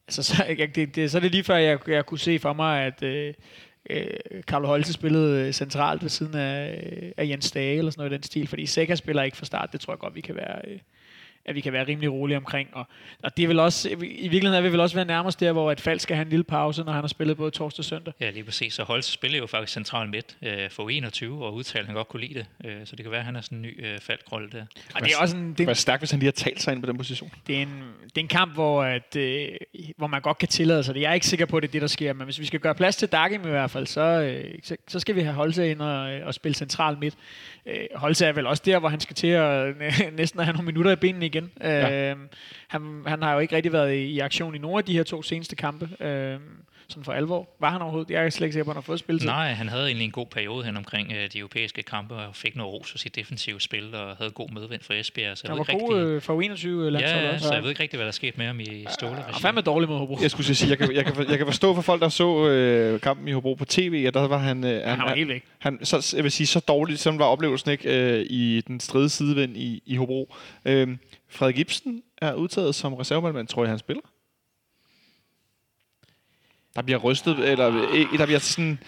altså, 0.09 0.23
så, 0.23 0.45
jeg, 0.59 0.75
det, 0.75 0.97
det, 0.97 1.11
så 1.11 1.19
er 1.19 1.21
det 1.21 1.31
lige 1.31 1.45
før, 1.45 1.57
jeg, 1.57 1.89
jeg 1.89 2.07
kunne 2.07 2.19
se 2.19 2.39
for 2.39 2.53
mig, 2.53 2.83
at 2.83 3.03
øh, 3.03 3.35
øh, 3.91 4.43
Carlo 4.43 4.67
Holte 4.67 4.93
spillede 4.93 5.47
øh, 5.47 5.53
centralt 5.53 6.03
ved 6.03 6.09
siden 6.09 6.35
af, 6.35 6.91
øh, 7.03 7.13
af 7.17 7.29
Jens 7.29 7.53
Dage, 7.53 7.79
eller 7.79 7.91
sådan 7.91 8.01
noget 8.01 8.13
i 8.13 8.15
den 8.15 8.23
stil, 8.23 8.47
fordi 8.47 8.67
Seca 8.67 8.95
spiller 8.95 9.23
ikke 9.23 9.37
fra 9.37 9.47
start, 9.47 9.73
det 9.73 9.81
tror 9.81 9.93
jeg 9.93 9.99
godt, 9.99 10.15
vi 10.15 10.21
kan 10.21 10.37
være... 10.37 10.61
Øh, 10.69 10.79
at 11.47 11.55
vi 11.55 11.61
kan 11.61 11.73
være 11.73 11.87
rimelig 11.87 12.13
rolige 12.13 12.37
omkring. 12.37 12.69
Og, 12.73 12.87
og 13.23 13.37
det 13.37 13.43
er 13.43 13.47
vel 13.47 13.59
også, 13.59 13.89
i 13.89 13.95
virkeligheden 14.29 14.55
er 14.55 14.61
vi 14.61 14.73
vel 14.73 14.81
også 14.81 14.97
være 14.97 15.05
nærmest 15.05 15.41
der, 15.41 15.53
hvor 15.53 15.73
et 15.73 15.81
fald 15.81 16.01
skal 16.01 16.17
have 16.17 16.25
en 16.25 16.31
lille 16.31 16.45
pause, 16.45 16.85
når 16.85 16.93
han 16.93 17.01
har 17.01 17.09
spillet 17.09 17.37
både 17.37 17.51
torsdag 17.51 17.81
og 17.81 17.85
søndag. 17.85 18.15
Ja, 18.21 18.31
lige 18.31 18.45
præcis. 18.45 18.75
Så 18.75 18.83
Holst 18.83 19.11
spiller 19.11 19.39
jo 19.39 19.47
faktisk 19.47 19.73
central 19.73 20.09
midt 20.09 20.37
øh, 20.43 20.71
for 20.71 20.89
21, 20.89 21.45
og 21.45 21.55
udtaler, 21.55 21.87
han 21.87 21.95
godt 21.95 22.09
kunne 22.09 22.27
lide 22.27 22.35
det. 22.35 22.47
Øh, 22.65 22.87
så 22.87 22.97
det 22.97 23.05
kan 23.05 23.11
være, 23.11 23.21
at 23.21 23.27
han 23.27 23.37
er 23.37 23.41
sådan 23.41 23.59
en 23.59 23.63
ny 23.63 23.87
øh, 23.87 23.99
faldkrolle 23.99 24.51
der. 24.53 24.65
Og 24.95 25.01
det 25.01 25.13
er 25.13 25.17
også 25.21 25.37
en, 25.37 25.55
det, 25.55 25.69
Det 25.69 25.77
stærkt, 25.77 26.01
hvis 26.01 26.11
han 26.11 26.21
lige 26.21 26.27
har 26.27 26.33
talt 26.33 26.63
sig 26.63 26.73
ind 26.73 26.83
på 26.83 26.87
den 26.87 26.97
position. 26.97 27.33
det 27.47 27.57
er 27.57 27.63
en, 27.63 27.83
det 28.05 28.17
er 28.17 28.21
en 28.21 28.29
kamp, 28.29 28.55
hvor, 28.55 28.83
at, 28.83 29.17
øh, 29.17 29.49
hvor 29.97 30.07
man 30.07 30.21
godt 30.21 30.39
kan 30.39 30.49
tillade 30.49 30.85
sig 30.85 30.95
det. 30.95 31.01
Jeg 31.01 31.11
er 31.11 31.15
ikke 31.15 31.27
sikker 31.27 31.47
på, 31.47 31.57
at 31.57 31.63
det 31.63 31.69
er 31.69 31.73
det, 31.73 31.81
der 31.81 31.87
sker, 31.87 32.13
men 32.13 32.25
hvis 32.25 32.41
vi 32.41 32.47
skal 32.47 32.61
gøre 32.61 32.75
plads 32.75 32.97
til 32.97 33.09
Dagim 33.09 33.41
i 33.47 33.51
hvert 33.51 33.71
fald, 33.71 33.87
så, 33.87 34.01
øh, 34.01 34.55
så, 34.63 34.77
så 34.89 35.01
skal 35.01 35.15
vi 35.15 35.21
have 35.21 35.35
Holse 35.35 35.71
ind 35.71 35.83
og, 35.83 36.13
øh, 36.13 36.27
og 36.27 36.35
spille 36.35 36.55
central 36.55 36.99
midt. 36.99 37.15
Øh, 37.67 37.77
Holse 37.95 38.27
er 38.27 38.33
vel 38.33 38.47
også 38.47 38.63
der, 38.67 38.79
hvor 38.79 38.89
han 38.89 39.01
skal 39.01 39.17
til 39.17 39.27
at 39.27 39.67
øh, 39.67 39.93
næsten 40.13 40.41
at 40.41 40.47
have 40.47 40.53
nogle 40.53 40.67
minutter 40.67 40.93
i 40.93 40.97
benene 40.97 41.27
igen. 41.35 41.53
Øh, 41.61 41.69
Ja. 41.71 42.15
han, 42.69 43.03
han 43.07 43.23
har 43.23 43.33
jo 43.33 43.39
ikke 43.39 43.57
rigtig 43.57 43.73
været 43.73 43.95
i, 43.95 44.05
i 44.05 44.19
aktion 44.19 44.55
i 44.55 44.59
nogen 44.59 44.79
af 44.79 44.85
de 44.85 44.93
her 44.93 45.03
to 45.03 45.23
seneste 45.23 45.57
kampe. 45.57 46.05
Øh, 46.05 46.39
sådan 46.89 47.05
for 47.05 47.13
alvor. 47.13 47.49
Var 47.61 47.71
han 47.71 47.83
overhovedet? 47.83 48.11
Jeg 48.11 48.25
er 48.25 48.31
slet 48.31 48.47
ikke 48.47 48.53
sikker 48.53 48.65
på, 48.65 48.71
at 48.71 48.75
han 48.75 48.83
har 48.83 48.87
fået 48.87 48.99
spilletid. 48.99 49.29
Nej, 49.29 49.53
han 49.53 49.69
havde 49.69 49.87
egentlig 49.87 50.05
en 50.05 50.11
god 50.11 50.27
periode 50.27 50.65
hen 50.65 50.77
omkring 50.77 51.13
øh, 51.13 51.29
de 51.33 51.39
europæiske 51.39 51.83
kampe, 51.83 52.15
og 52.15 52.37
fik 52.37 52.57
noget 52.57 52.73
ros 52.73 52.91
for 52.91 52.99
sit 52.99 53.15
defensive 53.17 53.61
spil, 53.61 53.95
og 53.95 54.17
havde 54.17 54.31
god 54.31 54.49
medvind 54.51 54.83
for 54.83 54.93
Esbjerg. 54.93 55.39
Så 55.39 55.43
jeg 55.45 55.51
Han 55.51 55.59
var 55.59 55.79
god 55.79 55.95
rigtig, 55.95 56.11
øh, 56.15 56.23
for 56.23 56.41
21 56.41 56.91
landshold 56.91 57.25
ja, 57.25 57.33
også. 57.33 57.47
så 57.49 57.55
jeg 57.55 57.63
ved 57.63 57.71
ikke 57.71 57.83
rigtig, 57.83 57.97
hvad 57.97 58.05
der 58.05 58.11
er 58.11 58.13
sket 58.13 58.39
med 58.39 58.47
ham 58.47 58.61
i 58.61 58.87
Ståle. 58.91 59.15
Han 59.15 59.35
er 59.35 59.39
fandme 59.39 59.61
dårlig 59.61 59.89
mod 59.89 59.99
Hobro. 59.99 60.19
Jeg 60.23 60.31
skulle 60.31 60.55
sige, 60.55 60.71
jeg 60.71 60.79
kan, 60.79 60.95
jeg 60.95 61.05
kan, 61.05 61.29
jeg 61.31 61.39
kan 61.39 61.47
forstå 61.47 61.75
for 61.75 61.83
folk, 61.83 62.03
der 62.03 62.09
så 62.09 62.49
øh, 62.49 63.01
kampen 63.01 63.29
i 63.29 63.33
Hobro 63.33 63.55
på 63.55 63.65
tv, 63.65 64.05
at 64.09 64.15
der 64.15 64.29
var 64.29 64.39
han... 64.39 64.65
Øh, 64.65 64.83
Han 64.83 64.99
var 64.99 65.15
helt 65.15 65.29
væk. 65.29 65.45
han, 65.59 65.85
så, 65.85 66.13
jeg 66.17 66.25
vil 66.25 66.33
sige, 66.33 66.47
så 66.47 66.61
dårligt, 66.61 67.01
sådan 67.01 67.19
var 67.19 67.25
oplevelsen 67.25 67.71
ikke 67.71 68.19
øh, 68.19 68.27
i 68.31 68.61
den 68.67 68.81
stride 68.81 69.09
sidevind 69.09 69.57
i, 69.57 69.83
i 69.87 69.97
Hobro. 69.97 70.35
Øh, 70.65 70.89
Frederik 71.29 71.59
Ibsen 71.59 72.03
er 72.23 72.35
udtaget 72.35 72.75
som 72.75 72.95
reservemand, 72.95 73.49
tror 73.49 73.63
jeg, 73.65 73.71
han 73.71 73.79
spiller? 73.79 74.03
Der 76.77 76.83
bliver 76.83 76.99
rystet, 76.99 77.39
eller 77.39 77.69
øh, 77.95 78.19
der 78.19 78.27
bliver 78.27 78.39
sådan, 78.39 78.79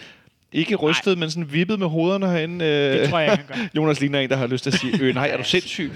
ikke 0.53 0.75
rystet, 0.75 1.13
Ej. 1.13 1.19
men 1.19 1.31
sådan 1.31 1.53
vippet 1.53 1.79
med 1.79 1.87
hovederne 1.87 2.27
herinde. 2.29 2.65
Øh, 2.65 2.99
Det 3.01 3.09
tror 3.09 3.19
jeg, 3.19 3.31
han 3.31 3.45
gør. 3.47 3.55
Jonas 3.81 3.99
ligner 3.99 4.19
en, 4.19 4.29
der 4.29 4.35
har 4.35 4.47
lyst 4.47 4.63
til 4.63 4.69
at 4.71 4.79
sige, 4.79 5.03
øh, 5.03 5.15
nej, 5.15 5.27
er 5.33 5.37
du 5.37 5.43
sindssyg? 5.43 5.91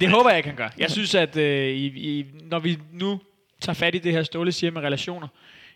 Det 0.00 0.08
håber 0.10 0.30
jeg 0.30 0.36
ikke, 0.38 0.48
han 0.48 0.56
gør. 0.56 0.68
Jeg 0.78 0.90
synes, 0.90 1.14
at 1.14 1.36
øh, 1.36 1.68
i, 1.68 1.86
i, 1.86 2.26
når 2.50 2.58
vi 2.58 2.78
nu 2.92 3.20
tager 3.60 3.74
fat 3.74 3.94
i 3.94 3.98
det 3.98 4.12
her 4.12 4.22
Ståle 4.22 4.52
siger 4.52 4.70
med 4.70 4.82
relationer, 4.82 5.28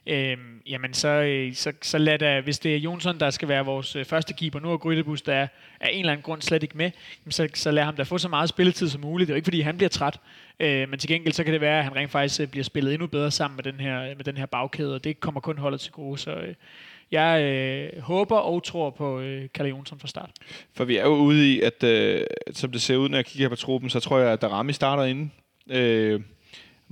øh, 0.06 0.36
jamen 0.66 0.94
så, 0.94 1.08
øh, 1.08 1.54
så, 1.54 1.72
så 1.82 1.98
lad 1.98 2.18
da, 2.18 2.40
hvis 2.40 2.58
det 2.58 2.74
er 2.74 2.78
Jonsson, 2.78 3.20
der 3.20 3.30
skal 3.30 3.48
være 3.48 3.64
vores 3.64 3.96
øh, 3.96 4.04
første 4.04 4.34
keeper, 4.34 4.60
nu 4.60 4.72
er 4.72 4.76
Grydebus, 4.76 5.22
der 5.22 5.34
er 5.34 5.48
af 5.80 5.90
en 5.92 5.98
eller 5.98 6.12
anden 6.12 6.22
grund 6.22 6.42
slet 6.42 6.62
ikke 6.62 6.76
med, 6.76 6.90
så, 7.28 7.48
så 7.54 7.70
lad 7.70 7.84
ham 7.84 7.96
da 7.96 8.02
få 8.02 8.18
så 8.18 8.28
meget 8.28 8.48
spilletid 8.48 8.88
som 8.88 9.00
muligt. 9.00 9.28
Det 9.28 9.32
er 9.32 9.34
jo 9.34 9.36
ikke, 9.36 9.46
fordi 9.46 9.60
han 9.60 9.76
bliver 9.76 9.88
træt, 9.88 10.20
øh, 10.60 10.88
men 10.88 10.98
til 10.98 11.08
gengæld 11.08 11.34
så 11.34 11.44
kan 11.44 11.52
det 11.52 11.60
være, 11.60 11.78
at 11.78 11.84
han 11.84 11.96
rent 11.96 12.10
faktisk 12.10 12.40
øh, 12.40 12.46
bliver 12.48 12.64
spillet 12.64 12.92
endnu 12.92 13.06
bedre 13.06 13.30
sammen 13.30 13.56
med 13.56 13.72
den 13.72 13.80
her, 13.80 14.00
med 14.00 14.24
den 14.24 14.36
her 14.36 14.46
bagkæde, 14.46 14.94
og 14.94 15.04
det 15.04 15.20
kommer 15.20 15.40
kun 15.40 15.58
holdet 15.58 15.80
til 15.80 15.92
gode. 15.92 16.18
Så 16.18 16.30
øh, 16.30 16.54
jeg 17.10 17.42
øh, 17.42 18.02
håber 18.02 18.36
og 18.36 18.64
tror 18.64 18.90
på 18.90 19.20
øh, 19.20 19.48
Kalle 19.54 19.68
Jonsson 19.68 20.00
fra 20.00 20.08
start. 20.08 20.30
For 20.74 20.84
vi 20.84 20.96
er 20.96 21.02
jo 21.02 21.14
ude 21.14 21.52
i, 21.52 21.60
at 21.60 21.82
øh, 21.84 22.26
som 22.52 22.72
det 22.72 22.82
ser 22.82 22.96
ud, 22.96 23.08
når 23.08 23.18
jeg 23.18 23.26
kigger 23.26 23.48
på 23.48 23.56
truppen, 23.56 23.90
så 23.90 24.00
tror 24.00 24.18
jeg, 24.18 24.32
at 24.32 24.42
Darami 24.42 24.72
starter 24.72 25.04
inden. 25.04 25.32
Øh, 25.70 26.20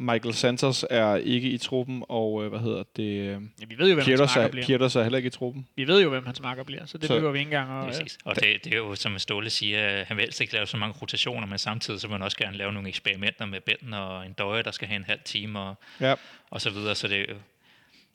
Michael 0.00 0.34
Santos 0.34 0.84
er 0.90 1.16
ikke 1.16 1.48
i 1.50 1.58
truppen, 1.58 2.04
og 2.08 2.44
øh, 2.44 2.48
hvad 2.48 2.60
hedder 2.60 2.82
det? 2.96 3.02
Øh, 3.02 3.26
Ja, 3.26 3.36
vi 3.68 3.78
ved 3.78 3.88
jo, 3.88 3.94
hvem 3.94 3.96
hans 3.96 4.04
Kiertos 4.06 4.36
marker 4.36 4.46
er, 4.46 4.50
bliver. 4.50 4.66
Kiertos 4.66 4.96
er 4.96 5.02
heller 5.02 5.16
ikke 5.16 5.26
i 5.26 5.30
truppen. 5.30 5.66
Vi 5.76 5.86
ved 5.86 6.02
jo, 6.02 6.08
hvem 6.08 6.26
hans 6.26 6.40
marker 6.42 6.62
bliver, 6.64 6.86
så 6.86 6.98
det 6.98 7.06
Så- 7.06 7.14
behøver 7.14 7.32
vi 7.32 7.38
ikke 7.38 7.48
engang 7.48 7.80
at... 7.80 7.86
Præcis. 7.86 8.18
Og 8.24 8.34
det, 8.36 8.44
det 8.64 8.72
er 8.72 8.76
jo, 8.76 8.94
som 8.94 9.18
Ståle 9.18 9.50
siger, 9.50 10.04
han 10.04 10.16
vil 10.16 10.24
helst 10.24 10.40
ikke 10.40 10.52
lave 10.52 10.66
så 10.66 10.76
mange 10.76 10.94
rotationer, 11.02 11.46
men 11.46 11.58
samtidig 11.58 12.00
så 12.00 12.06
vil 12.06 12.12
man 12.12 12.22
også 12.22 12.36
gerne 12.36 12.56
lave 12.56 12.72
nogle 12.72 12.88
eksperimenter 12.88 13.46
med 13.46 13.60
Benten 13.60 13.94
og 13.94 14.26
en 14.26 14.32
døje, 14.32 14.62
der 14.62 14.70
skal 14.70 14.88
have 14.88 14.96
en 14.96 15.04
halv 15.04 15.20
time 15.24 15.60
og, 15.60 15.74
Ja. 16.00 16.14
og 16.50 16.60
så 16.60 16.70
videre. 16.70 16.94
Så 16.94 17.08
det 17.08 17.26
jo, 17.28 17.34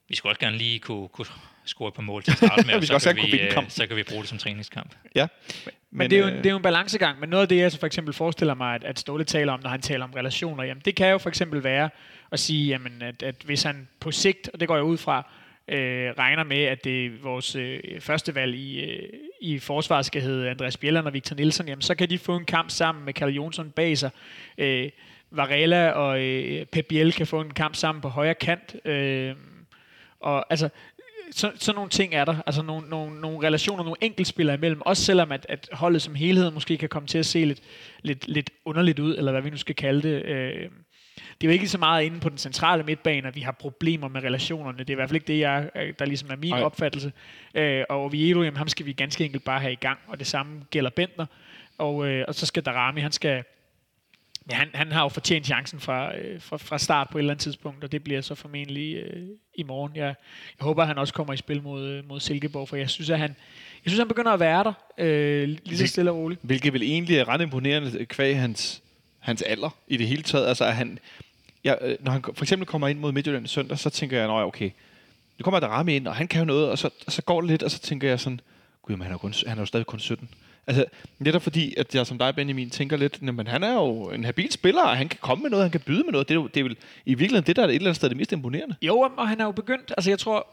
vi 0.10 0.16
skulle 0.16 0.32
også 0.32 0.40
gerne 0.40 0.58
lige 0.58 0.80
kunne, 0.80 1.08
kunne 1.08 1.26
score 1.66 1.92
par 1.92 2.02
mål 2.02 2.24
til 2.24 2.32
at 2.32 2.38
starte 2.38 2.68
med, 2.68 2.74
Vi 2.80 2.80
og 2.80 2.88
så, 2.88 2.94
også 2.94 3.14
kan 3.14 3.32
vi, 3.32 3.40
øh, 3.40 3.70
så 3.70 3.88
kan 3.88 3.96
vi 3.96 4.04
bruge 4.04 4.22
det 4.22 4.30
som 4.30 4.38
træningskamp. 4.38 4.96
Ja. 5.16 5.28
Men, 5.66 5.74
men 5.92 6.10
det, 6.10 6.18
er 6.18 6.22
jo, 6.22 6.28
øh, 6.28 6.38
det 6.38 6.46
er 6.46 6.50
jo 6.50 6.58
en 6.58 6.64
balancegang, 6.64 7.20
men 7.20 7.30
noget 7.30 7.42
af 7.42 7.48
det, 7.48 7.58
jeg 7.58 7.72
så 7.72 7.80
for 7.80 7.88
eksempel 7.88 8.14
forestiller 8.14 8.54
mig, 8.54 8.76
at, 8.76 8.84
at 8.84 9.00
Ståle 9.00 9.24
taler 9.24 9.54
om, 9.54 9.60
når 9.64 9.70
han 9.70 9.82
taler 9.82 10.04
om 10.04 10.14
relationer, 10.14 10.64
jamen 10.64 10.82
det 10.86 10.96
kan 10.96 11.10
jo 11.12 11.18
for 11.18 11.30
eksempel 11.30 11.64
være 11.64 11.90
at 12.32 12.40
sige, 12.40 12.68
jamen, 12.68 13.02
at, 13.02 13.24
at 13.24 13.36
hvis 13.46 13.64
han 13.64 13.88
på 14.00 14.12
sigt, 14.12 14.50
og 14.54 14.60
det 14.60 14.68
går 14.68 14.76
jeg 14.76 14.84
ud 14.84 14.98
fra, 14.98 15.28
øh, 15.68 16.12
regner 16.18 16.44
med, 16.44 16.64
at 16.64 16.84
det 16.84 17.06
er 17.06 17.10
vores 17.22 17.56
øh, 17.56 17.80
første 18.00 18.36
valg 18.36 18.56
i, 18.56 18.80
øh, 18.80 19.10
i 19.42 19.60
forsvaret 19.60 20.06
skal 20.06 20.22
hedde 20.22 20.50
Andreas 20.50 20.78
Bjelland 20.78 21.06
og 21.06 21.14
Victor 21.14 21.36
Nielsen, 21.36 21.68
jamen 21.68 21.82
så 21.82 21.96
kan 21.96 22.10
de 22.10 22.18
få 22.18 22.36
en 22.36 22.46
kamp 22.46 22.70
sammen 22.70 23.06
med 23.06 23.14
Karl 23.14 23.30
Jonsson 23.30 23.72
bag 23.72 23.98
sig. 23.98 24.10
Øh, 24.58 24.90
Varela 25.32 25.92
og 25.92 26.22
øh, 26.22 26.66
Pep 26.66 26.86
Biel 26.86 27.14
kan 27.14 27.28
få 27.28 27.42
en 27.42 27.54
kamp 27.54 27.76
sammen 27.76 28.02
på 28.02 28.10
højre 28.10 28.36
kant. 28.36 28.76
Øh, 28.86 29.36
og 30.20 30.46
altså, 30.50 30.70
så, 31.36 31.52
sådan 31.56 31.76
nogle 31.76 31.90
ting 31.90 32.14
er 32.14 32.26
der. 32.26 32.36
Altså 32.46 32.62
nogle, 32.62 32.90
nogle, 32.90 33.22
nogle 33.22 33.48
relationer, 33.48 33.84
nogle 33.84 33.98
enkeltspillere 34.02 34.56
imellem. 34.56 34.82
Også 34.82 35.04
selvom 35.04 35.32
at, 35.32 35.46
at 35.50 35.70
holdet 35.72 36.02
som 36.02 36.16
helhed 36.16 36.52
måske 36.52 36.78
kan 36.78 36.90
komme 36.90 37.08
til 37.08 37.18
at 37.18 37.26
se 37.26 37.46
lidt, 37.46 37.62
lidt, 38.02 38.28
lidt 38.28 38.50
underligt 38.66 39.00
ud, 39.00 39.18
eller 39.18 39.32
hvad 39.32 39.42
vi 39.42 39.50
nu 39.50 39.58
skal 39.58 39.76
kalde 39.76 40.02
det. 40.02 40.26
Øh, 40.26 40.70
det 41.16 41.48
er 41.48 41.52
jo 41.52 41.54
ikke 41.54 41.68
så 41.68 41.78
meget 41.78 42.04
inde 42.04 42.20
på 42.20 42.30
den 42.30 42.38
centrale 42.38 42.84
midtbane, 42.84 43.28
at 43.28 43.36
vi 43.36 43.42
har 43.42 43.52
problemer 43.52 44.08
med 44.08 44.24
relationerne. 44.24 44.78
Det 44.78 44.90
er 44.90 44.94
i 44.94 44.96
hvert 44.96 45.10
fald 45.10 45.16
ikke 45.16 45.28
det, 45.28 45.40
jeg, 45.40 45.70
øh, 45.76 45.94
der 46.00 46.06
ligesom 46.06 46.30
er 46.32 46.36
min. 46.36 46.54
Ej. 46.54 46.62
opfattelse. 46.62 47.12
Øh, 47.56 47.84
og 47.90 48.04
Oviedo, 48.04 48.44
jamen, 48.44 48.58
ham 48.58 48.68
skal 48.68 48.86
vi 48.86 48.94
ganske 48.94 49.26
enkelt 49.26 49.44
bare 49.44 49.60
have 49.60 49.74
i 49.74 49.76
gang. 49.76 50.00
Og 50.08 50.20
det 50.20 50.28
samme 50.28 50.62
gælder 50.70 50.90
Bentner. 50.90 51.26
Og, 51.78 52.08
øh, 52.08 52.26
og 52.28 52.36
så 52.36 52.46
skal 52.46 52.64
Darami, 52.64 53.02
han 53.02 53.12
skal... 53.12 53.44
Ja, 54.52 54.56
han, 54.56 54.70
han 54.74 54.92
har 54.92 55.02
jo 55.04 55.10
fortjent 55.10 55.46
chancen 55.46 55.80
fra, 55.80 56.18
øh, 56.18 56.42
fra, 56.42 56.58
fra 56.58 56.78
start 56.78 57.10
på 57.12 57.18
et 57.18 57.22
eller 57.22 57.34
andet 57.34 57.44
tidspunkt, 57.44 57.84
og 57.84 57.92
det 57.92 58.04
bliver 58.04 58.22
så 58.22 58.36
formentlig 58.36 58.96
øh, 58.96 59.28
i 59.56 59.64
morgen. 59.64 59.96
Jeg, 59.96 60.06
jeg 60.06 60.16
håber, 60.60 60.82
at 60.82 60.88
han 60.88 60.98
også 60.98 61.14
kommer 61.14 61.34
i 61.34 61.38
spil 61.38 61.64
mod, 61.64 61.88
øh, 61.88 62.08
mod 62.08 62.20
Silkeborg, 62.20 62.70
for 62.70 62.76
jeg 62.76 62.90
synes, 62.90 63.10
at 63.10 63.20
han, 63.20 63.30
jeg 63.86 63.92
synes, 63.92 64.00
han 64.00 64.08
begynder 64.08 64.32
at 64.32 64.40
være 64.40 64.64
der, 64.64 64.74
øh, 64.98 65.48
lige 65.48 65.78
så 65.78 65.88
stille 65.88 66.12
og 66.12 66.18
roligt. 66.18 66.42
Hvilket 66.44 66.74
vel 66.74 66.82
egentlig 66.84 67.18
er 67.18 67.28
ret 67.28 67.42
imponerende 67.42 68.06
kvæg 68.06 68.40
hans, 68.40 68.82
hans 69.20 69.42
alder 69.42 69.70
i 69.88 69.98
det 69.98 70.08
hele 70.08 70.24
taget. 70.24 70.48
Altså, 70.48 70.66
at 70.66 70.76
han, 70.76 71.00
ja, 71.64 71.74
øh, 71.82 71.98
når 72.00 72.12
han 72.12 72.24
for 72.24 72.44
eksempel 72.44 72.66
kommer 72.66 72.88
ind 72.88 73.00
mod 73.00 73.12
Midtjylland 73.12 73.48
søndag, 73.48 73.80
så 73.80 73.90
tænker 73.90 74.18
jeg, 74.18 74.26
at 74.26 74.32
okay, 74.32 74.70
nu 75.40 75.44
kommer 75.44 75.60
der 75.60 75.68
ramme 75.68 75.96
ind, 75.96 76.08
og 76.08 76.16
han 76.16 76.28
kan 76.28 76.40
jo 76.40 76.46
noget, 76.46 76.70
og 76.70 76.78
så, 76.78 76.90
og 77.06 77.12
så 77.12 77.22
går 77.22 77.42
det 77.42 77.50
lidt, 77.50 77.64
og 77.64 77.72
så 77.72 77.80
tænker 77.80 78.08
jeg 78.08 78.20
sådan, 78.20 78.40
gud, 78.82 78.96
men 78.96 79.04
han 79.04 79.14
er, 79.14 79.18
kun, 79.18 79.34
han 79.48 79.58
er 79.58 79.62
jo 79.62 79.66
stadig 79.66 79.86
kun 79.86 80.00
17. 80.00 80.30
Altså, 80.68 80.86
netop 81.20 81.42
fordi, 81.42 81.74
at 81.78 81.96
jeg 81.96 82.08
som 82.08 82.18
dig, 82.18 82.36
Benjamin, 82.36 82.70
tænker 82.70 82.98
lidt, 82.98 83.22
men 83.22 83.48
han 83.48 83.64
er 83.64 83.74
jo 83.74 84.10
en 84.10 84.24
habil 84.24 84.52
spiller, 84.52 84.82
og 84.84 84.98
han 84.98 85.10
kan 85.10 85.20
komme 85.22 85.42
med 85.42 85.50
noget, 85.50 85.64
han 85.64 85.72
kan 85.72 85.82
byde 85.82 86.04
med 86.04 86.12
noget. 86.12 86.28
Det 86.30 86.36
er, 86.36 86.40
jo, 86.40 86.48
det 86.48 86.60
er 86.60 86.64
vel 86.64 86.78
i 87.06 87.14
virkeligheden 87.14 87.48
det, 87.48 87.56
der 87.56 87.62
er 87.64 87.68
et 87.68 87.76
eller 87.76 87.86
andet 87.88 87.96
sted 87.96 88.10
det 88.10 88.18
mest 88.18 88.32
imponerende. 88.32 88.76
Jo, 88.82 89.00
og 89.18 89.28
han 89.30 89.42
er 89.42 89.46
jo 89.46 89.52
begyndt, 89.52 89.94
altså 89.98 90.12
jeg 90.12 90.20
tror, 90.20 90.48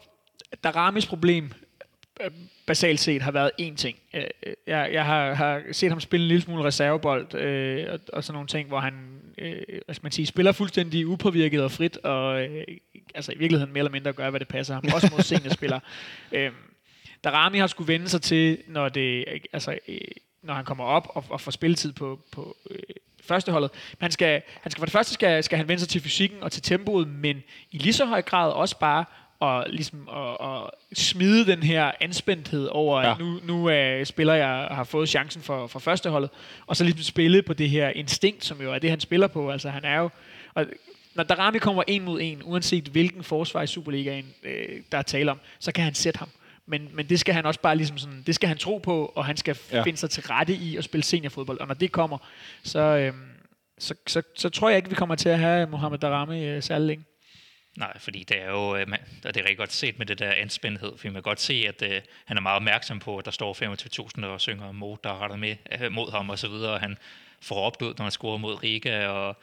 Daramis 0.63 1.05
problem 1.05 1.51
øh, 2.21 2.31
basalt 2.65 2.99
set 2.99 3.21
har 3.21 3.31
været 3.31 3.51
én 3.61 3.75
ting. 3.75 3.97
Øh, 4.13 4.23
øh, 4.45 4.53
Jeg, 4.67 4.89
jeg 4.93 5.05
har, 5.05 5.33
har 5.33 5.61
set 5.71 5.91
ham 5.91 5.99
spille 5.99 6.23
en 6.23 6.27
lille 6.27 6.41
smule 6.41 6.63
reservebold 6.63 7.35
øh, 7.35 7.87
og, 7.93 7.99
og 8.13 8.23
sådan 8.23 8.33
nogle 8.35 8.47
ting, 8.47 8.67
hvor 8.67 8.79
han 8.79 8.93
øh, 9.37 9.61
hvad 9.85 9.95
skal 9.95 10.05
man 10.05 10.11
sige, 10.11 10.25
spiller 10.25 10.51
fuldstændig 10.51 11.07
upåvirket 11.07 11.63
og 11.63 11.71
frit, 11.71 11.97
og 11.97 12.43
øh, 12.43 12.63
altså 13.15 13.31
i 13.31 13.37
virkeligheden 13.37 13.73
mere 13.73 13.79
eller 13.79 13.91
mindre 13.91 14.13
gør, 14.13 14.29
hvad 14.29 14.39
det 14.39 14.47
passer 14.47 14.73
ham. 14.73 14.83
Også 14.93 15.09
mod 15.11 15.21
seniorspillere. 15.31 15.79
øh, 16.31 16.51
Darami 17.23 17.57
har 17.57 17.67
skulle 17.67 17.87
vende 17.87 18.09
sig 18.09 18.21
til, 18.21 18.57
når, 18.67 18.89
det, 18.89 19.25
øh, 19.27 19.39
altså, 19.53 19.77
øh, 19.87 19.97
når 20.43 20.53
han 20.53 20.65
kommer 20.65 20.83
op 20.83 21.07
og, 21.09 21.25
og 21.29 21.41
får 21.41 21.51
spilletid 21.51 21.93
på, 21.93 22.19
på 22.31 22.57
øh, 22.69 22.79
førsteholdet. 23.23 23.71
Men 23.91 23.97
han 24.01 24.11
skal, 24.11 24.41
han 24.61 24.71
skal 24.71 24.79
for 24.79 24.85
det 24.85 24.93
første 24.93 25.13
skal, 25.13 25.43
skal 25.43 25.57
han 25.57 25.67
vende 25.67 25.79
sig 25.79 25.89
til 25.89 26.01
fysikken 26.01 26.43
og 26.43 26.51
til 26.51 26.61
tempoet, 26.61 27.07
men 27.07 27.43
i 27.71 27.77
lige 27.77 27.93
så 27.93 28.05
høj 28.05 28.21
grad 28.21 28.51
også 28.51 28.79
bare 28.79 29.05
og 29.39 29.65
ligesom 29.69 30.09
at, 30.09 30.47
at 30.49 30.97
smide 30.97 31.45
den 31.45 31.63
her 31.63 31.91
anspændthed 32.01 32.67
over, 32.67 33.01
ja. 33.01 33.11
At 33.11 33.19
nu, 33.19 33.39
nu 33.43 33.65
er 33.65 34.03
spiller 34.03 34.33
jeg 34.33 34.67
har 34.71 34.83
fået 34.83 35.09
chancen 35.09 35.41
for, 35.41 35.67
for 35.67 35.79
førsteholdet, 35.79 36.29
og 36.67 36.75
så 36.77 36.83
ligesom 36.83 37.03
spille 37.03 37.41
på 37.41 37.53
det 37.53 37.69
her 37.69 37.89
instinkt, 37.89 38.45
som 38.45 38.61
jo 38.61 38.73
er 38.73 38.79
det, 38.79 38.89
han 38.89 38.99
spiller 38.99 39.27
på. 39.27 39.51
Altså 39.51 39.69
han 39.69 39.85
er 39.85 39.99
jo, 39.99 40.09
og 40.53 40.65
når 41.15 41.23
Darami 41.23 41.57
kommer 41.57 41.83
en 41.87 42.03
mod 42.03 42.21
en, 42.21 42.41
uanset 42.43 42.87
hvilken 42.87 43.23
forsvar 43.23 43.61
i 43.61 43.67
Superligaen, 43.67 44.33
øh, 44.43 44.81
der 44.91 44.97
er 44.97 45.01
tale 45.01 45.31
om, 45.31 45.39
så 45.59 45.71
kan 45.71 45.83
han 45.83 45.93
sætte 45.93 46.17
ham. 46.17 46.29
Men, 46.71 46.89
men 46.93 47.09
det 47.09 47.19
skal 47.19 47.33
han 47.33 47.45
også 47.45 47.59
bare 47.59 47.75
ligesom 47.75 47.97
sådan, 47.97 48.23
det 48.27 48.35
skal 48.35 48.47
han 48.47 48.57
tro 48.57 48.77
på, 48.77 49.05
og 49.15 49.25
han 49.25 49.37
skal 49.37 49.57
ja. 49.71 49.83
Finde 49.83 49.97
sig 49.97 50.09
til 50.09 50.23
rette 50.23 50.53
i 50.53 50.77
at 50.77 50.83
spille 50.83 51.03
seniorfodbold. 51.03 51.59
Og 51.59 51.67
når 51.67 51.73
det 51.73 51.91
kommer, 51.91 52.17
så, 52.63 52.79
øhm, 52.79 53.29
så, 53.77 53.95
så, 54.07 54.21
så 54.35 54.49
tror 54.49 54.69
jeg 54.69 54.77
ikke, 54.77 54.89
vi 54.89 54.95
kommer 54.95 55.15
til 55.15 55.29
at 55.29 55.39
have 55.39 55.67
Mohamed 55.67 55.99
Darami 55.99 56.45
øh, 56.45 56.63
særlig 56.63 56.87
længe. 56.87 57.05
Nej, 57.77 57.99
fordi 57.99 58.23
det 58.23 58.41
er 58.41 58.49
jo, 58.49 58.75
øh, 58.75 58.87
og 59.25 59.33
det 59.33 59.37
er 59.37 59.43
rigtig 59.43 59.57
godt 59.57 59.71
set 59.71 59.97
med 59.97 60.05
det 60.05 60.19
der 60.19 60.31
anspændthed, 60.31 60.97
for 60.97 61.07
man 61.07 61.13
kan 61.13 61.21
godt 61.21 61.41
se, 61.41 61.65
at 61.67 61.81
øh, 61.81 62.01
han 62.25 62.37
er 62.37 62.41
meget 62.41 62.55
opmærksom 62.55 62.99
på, 62.99 63.17
at 63.17 63.25
der 63.25 63.31
står 63.31 64.17
25.000 64.19 64.25
og 64.25 64.41
synger 64.41 64.71
mod, 64.71 64.97
der 65.03 65.21
retter 65.21 65.37
med 65.37 65.55
øh, 65.81 65.91
mod 65.91 66.11
ham 66.11 66.29
og 66.29 66.39
så 66.39 66.47
videre, 66.47 66.73
og 66.73 66.79
han 66.79 66.97
får 67.41 67.55
råbt 67.55 67.81
ud, 67.81 67.93
når 67.97 68.03
han 68.03 68.11
scorer 68.11 68.37
mod 68.37 68.63
Riga, 68.63 69.07
og 69.07 69.37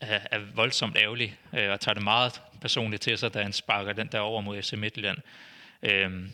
er, 0.00 0.20
er 0.30 0.40
voldsomt 0.54 0.96
ærgerlig, 0.96 1.36
øh, 1.54 1.70
og 1.70 1.80
tager 1.80 1.94
det 1.94 2.04
meget 2.04 2.42
personligt 2.60 3.02
til 3.02 3.18
sig, 3.18 3.34
da 3.34 3.42
han 3.42 3.52
sparker 3.52 3.92
den 3.92 4.08
der 4.12 4.18
over 4.18 4.40
mod 4.40 4.62
FC 4.62 4.72
Midtjylland. 4.72 5.18
Øhm, 5.82 6.30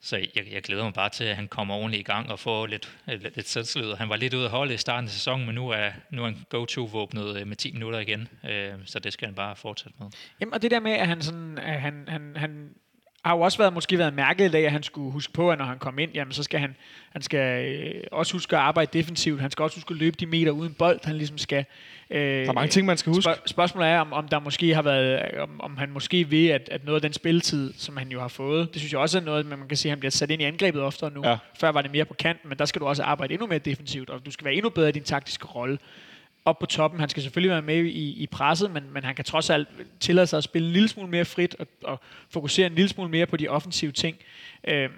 så 0.00 0.16
jeg, 0.16 0.46
jeg 0.52 0.62
glæder 0.62 0.84
mig 0.84 0.92
bare 0.92 1.08
til, 1.08 1.24
at 1.24 1.36
han 1.36 1.48
kommer 1.48 1.74
ordentligt 1.74 2.00
i 2.00 2.04
gang 2.04 2.30
og 2.30 2.38
får 2.38 2.66
lidt, 2.66 2.98
øh, 3.10 3.22
lidt, 3.22 3.36
lidt 3.36 3.48
selvtillid. 3.48 3.94
Han 3.94 4.08
var 4.08 4.16
lidt 4.16 4.34
ude 4.34 4.44
af 4.44 4.50
holdet 4.50 4.74
i 4.74 4.78
starten 4.78 5.04
af 5.04 5.10
sæsonen, 5.10 5.46
men 5.46 5.54
nu 5.54 5.68
er, 5.68 5.90
nu 6.10 6.22
er 6.22 6.26
han 6.26 6.44
go-to-våbnet 6.48 7.36
øh, 7.40 7.46
med 7.46 7.56
10 7.56 7.72
minutter 7.72 7.98
igen, 7.98 8.28
øh, 8.50 8.74
så 8.84 8.98
det 8.98 9.12
skal 9.12 9.26
han 9.26 9.34
bare 9.34 9.56
fortsætte 9.56 9.96
med. 10.00 10.08
Jamen, 10.40 10.54
og 10.54 10.62
det 10.62 10.70
der 10.70 10.80
med, 10.80 10.92
at 10.92 11.06
han 11.06 11.22
sådan, 11.22 11.58
at 11.58 11.80
han, 11.80 12.04
han, 12.08 12.36
han 12.36 12.70
har 13.26 13.34
jo 13.36 13.40
også 13.40 13.58
været, 13.58 13.72
måske 13.72 13.98
været 13.98 14.14
mærket 14.14 14.54
af, 14.54 14.60
at 14.60 14.72
han 14.72 14.82
skulle 14.82 15.12
huske 15.12 15.32
på, 15.32 15.50
at 15.50 15.58
når 15.58 15.64
han 15.64 15.78
kom 15.78 15.98
ind, 15.98 16.10
jamen, 16.14 16.32
så 16.32 16.42
skal 16.42 16.60
han, 16.60 16.76
han 17.10 17.22
skal 17.22 17.64
øh, 17.66 17.94
også 18.12 18.32
huske 18.32 18.56
at 18.56 18.62
arbejde 18.62 18.98
defensivt. 18.98 19.40
Han 19.40 19.50
skal 19.50 19.62
også 19.62 19.76
huske 19.76 19.92
at 19.92 19.98
løbe 19.98 20.16
de 20.20 20.26
meter 20.26 20.50
uden 20.50 20.74
bold. 20.74 21.00
Han 21.04 21.16
ligesom 21.16 21.38
skal... 21.38 21.64
Øh, 22.10 22.20
Der 22.20 22.48
er 22.48 22.52
mange 22.52 22.68
ting, 22.68 22.86
man 22.86 22.96
skal 22.96 23.10
huske. 23.12 23.22
Spørg- 23.22 23.42
spørgsmålet 23.48 23.88
er, 23.90 23.98
om, 24.00 24.12
om 24.12 24.28
der 24.28 24.38
måske 24.38 24.74
har 24.74 24.82
været, 24.82 25.38
om, 25.38 25.60
om 25.60 25.76
han 25.76 25.90
måske 25.90 26.30
ved, 26.30 26.48
at, 26.48 26.68
at 26.72 26.84
noget 26.84 26.96
af 26.96 27.02
den 27.02 27.12
spilletid, 27.12 27.72
som 27.76 27.96
han 27.96 28.08
jo 28.08 28.20
har 28.20 28.28
fået, 28.28 28.72
det 28.72 28.80
synes 28.80 28.92
jeg 28.92 29.00
også 29.00 29.18
er 29.18 29.22
noget, 29.22 29.46
man 29.46 29.68
kan 29.68 29.76
sige, 29.76 29.90
at 29.90 29.92
han 29.92 29.98
bliver 30.00 30.10
sat 30.10 30.30
ind 30.30 30.42
i 30.42 30.44
angrebet 30.44 30.82
oftere 30.82 31.10
nu. 31.10 31.26
Ja. 31.28 31.36
Før 31.60 31.68
var 31.72 31.82
det 31.82 31.90
mere 31.92 32.04
på 32.04 32.14
kanten, 32.14 32.48
men 32.48 32.58
der 32.58 32.64
skal 32.64 32.80
du 32.80 32.86
også 32.86 33.02
arbejde 33.02 33.32
endnu 33.34 33.46
mere 33.46 33.58
defensivt, 33.58 34.10
og 34.10 34.26
du 34.26 34.30
skal 34.30 34.44
være 34.44 34.54
endnu 34.54 34.68
bedre 34.70 34.88
i 34.88 34.92
din 34.92 35.02
taktiske 35.02 35.46
rolle 35.46 35.78
op 36.46 36.58
på 36.58 36.66
toppen. 36.66 37.00
Han 37.00 37.08
skal 37.08 37.22
selvfølgelig 37.22 37.50
være 37.50 37.62
med 37.62 37.84
i, 37.84 38.22
i 38.22 38.26
presset, 38.26 38.70
men, 38.70 38.92
men 38.92 39.04
han 39.04 39.14
kan 39.14 39.24
trods 39.24 39.50
alt 39.50 39.68
tillade 40.00 40.26
sig 40.26 40.36
at 40.36 40.44
spille 40.44 40.66
en 40.66 40.72
lille 40.72 40.88
smule 40.88 41.10
mere 41.10 41.24
frit 41.24 41.56
og, 41.58 41.66
og 41.84 42.00
fokusere 42.30 42.66
en 42.66 42.74
lille 42.74 42.88
smule 42.88 43.10
mere 43.10 43.26
på 43.26 43.36
de 43.36 43.48
offensive 43.48 43.92
ting. 43.92 44.16
Øh, 44.68 44.90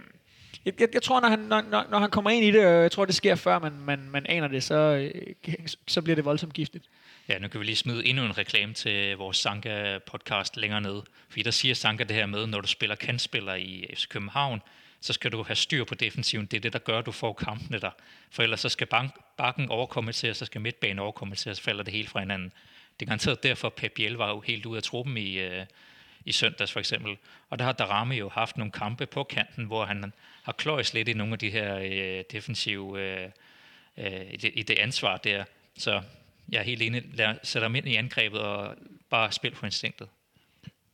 jeg, 0.64 0.80
jeg, 0.80 0.88
jeg 0.94 1.02
tror, 1.02 1.20
når 1.20 1.28
han, 1.28 1.38
når, 1.38 1.62
når, 1.70 1.84
når 1.90 1.98
han 1.98 2.10
kommer 2.10 2.30
ind 2.30 2.44
i 2.44 2.50
det, 2.50 2.66
og 2.66 2.82
jeg 2.82 2.92
tror, 2.92 3.04
det 3.04 3.14
sker 3.14 3.34
før 3.34 3.58
man, 3.58 3.72
man, 3.86 4.10
man 4.10 4.26
aner 4.26 4.48
det, 4.48 4.62
så, 4.62 4.74
øh, 4.74 5.54
så 5.86 6.02
bliver 6.02 6.14
det 6.14 6.24
voldsomt 6.24 6.52
giftigt. 6.52 6.84
Ja, 7.28 7.38
nu 7.38 7.48
kan 7.48 7.60
vi 7.60 7.64
lige 7.64 7.76
smide 7.76 8.06
endnu 8.06 8.24
en 8.24 8.38
reklame 8.38 8.74
til 8.74 9.16
vores 9.16 9.46
Sanka-podcast 9.46 10.60
længere 10.60 10.80
nede. 10.80 11.02
Fordi 11.28 11.42
der 11.42 11.50
siger 11.50 11.74
Sanka 11.74 12.04
det 12.04 12.16
her 12.16 12.26
med, 12.26 12.46
når 12.46 12.60
du 12.60 12.68
spiller 12.68 12.96
kandspiller 12.96 13.54
i 13.54 13.86
FC 13.94 14.08
København, 14.08 14.60
så 15.00 15.12
skal 15.12 15.32
du 15.32 15.42
have 15.42 15.56
styr 15.56 15.84
på 15.84 15.94
defensiven. 15.94 16.46
Det 16.46 16.56
er 16.56 16.60
det, 16.60 16.72
der 16.72 16.78
gør, 16.78 16.98
at 16.98 17.06
du 17.06 17.12
får 17.12 17.32
kampene 17.32 17.78
der. 17.78 17.90
For 18.30 18.42
ellers 18.42 18.60
så 18.60 18.68
skal 18.68 18.86
bank, 18.86 19.14
bakken 19.36 19.68
overkompenseres, 19.68 20.36
så 20.36 20.44
skal 20.44 20.60
midtbanen 20.60 20.98
overkompenseres, 20.98 21.56
så 21.56 21.62
falder 21.62 21.84
det 21.84 21.92
hele 21.92 22.08
fra 22.08 22.20
hinanden. 22.20 22.52
Det 23.00 23.06
er 23.06 23.08
garanteret 23.08 23.42
derfor, 23.42 23.68
Pep 23.68 23.92
Biel 23.92 24.12
var 24.12 24.28
jo 24.28 24.40
helt 24.40 24.66
ude 24.66 24.76
af 24.76 24.82
truppen 24.82 25.16
i, 25.16 25.38
øh, 25.38 25.66
i 26.24 26.32
søndags 26.32 26.72
for 26.72 26.80
eksempel. 26.80 27.16
Og 27.50 27.58
der 27.58 27.64
har 27.64 27.72
Darami 27.72 28.16
jo 28.16 28.28
haft 28.28 28.56
nogle 28.56 28.72
kampe 28.72 29.06
på 29.06 29.24
kanten, 29.24 29.64
hvor 29.64 29.84
han 29.84 30.12
har 30.42 30.52
kløjs 30.52 30.94
lidt 30.94 31.08
i 31.08 31.12
nogle 31.12 31.32
af 31.32 31.38
de 31.38 31.50
her 31.50 31.78
øh, 31.78 32.24
defensive, 32.32 33.00
øh, 33.00 33.30
øh, 33.98 34.32
i, 34.32 34.36
det, 34.36 34.50
i 34.54 34.62
det 34.62 34.78
ansvar 34.78 35.16
der. 35.16 35.44
Så 35.76 36.02
jeg 36.48 36.58
er 36.58 36.62
helt 36.62 36.82
enig. 36.82 37.04
Lad 37.14 37.34
sætte 37.42 37.64
ham 37.64 37.74
ind 37.74 37.88
i 37.88 37.94
angrebet 37.94 38.40
og 38.40 38.76
bare 39.10 39.32
spil 39.32 39.50
på 39.50 39.66
instinktet. 39.66 40.08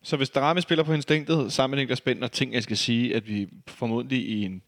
Så 0.05 0.17
hvis 0.17 0.31
Darami 0.31 0.61
spiller 0.61 0.85
på 0.85 0.93
instinktet 0.93 1.53
sammen 1.53 1.77
med 1.77 1.83
Niklas 1.83 2.01
Bentner, 2.01 2.29
ting 2.29 2.55
jeg 2.55 2.63
skal 2.63 2.77
sige, 2.77 3.17
at 3.17 3.29
vi 3.29 3.49
formodentlig 3.67 4.29
i 4.29 4.45
en 4.45 4.63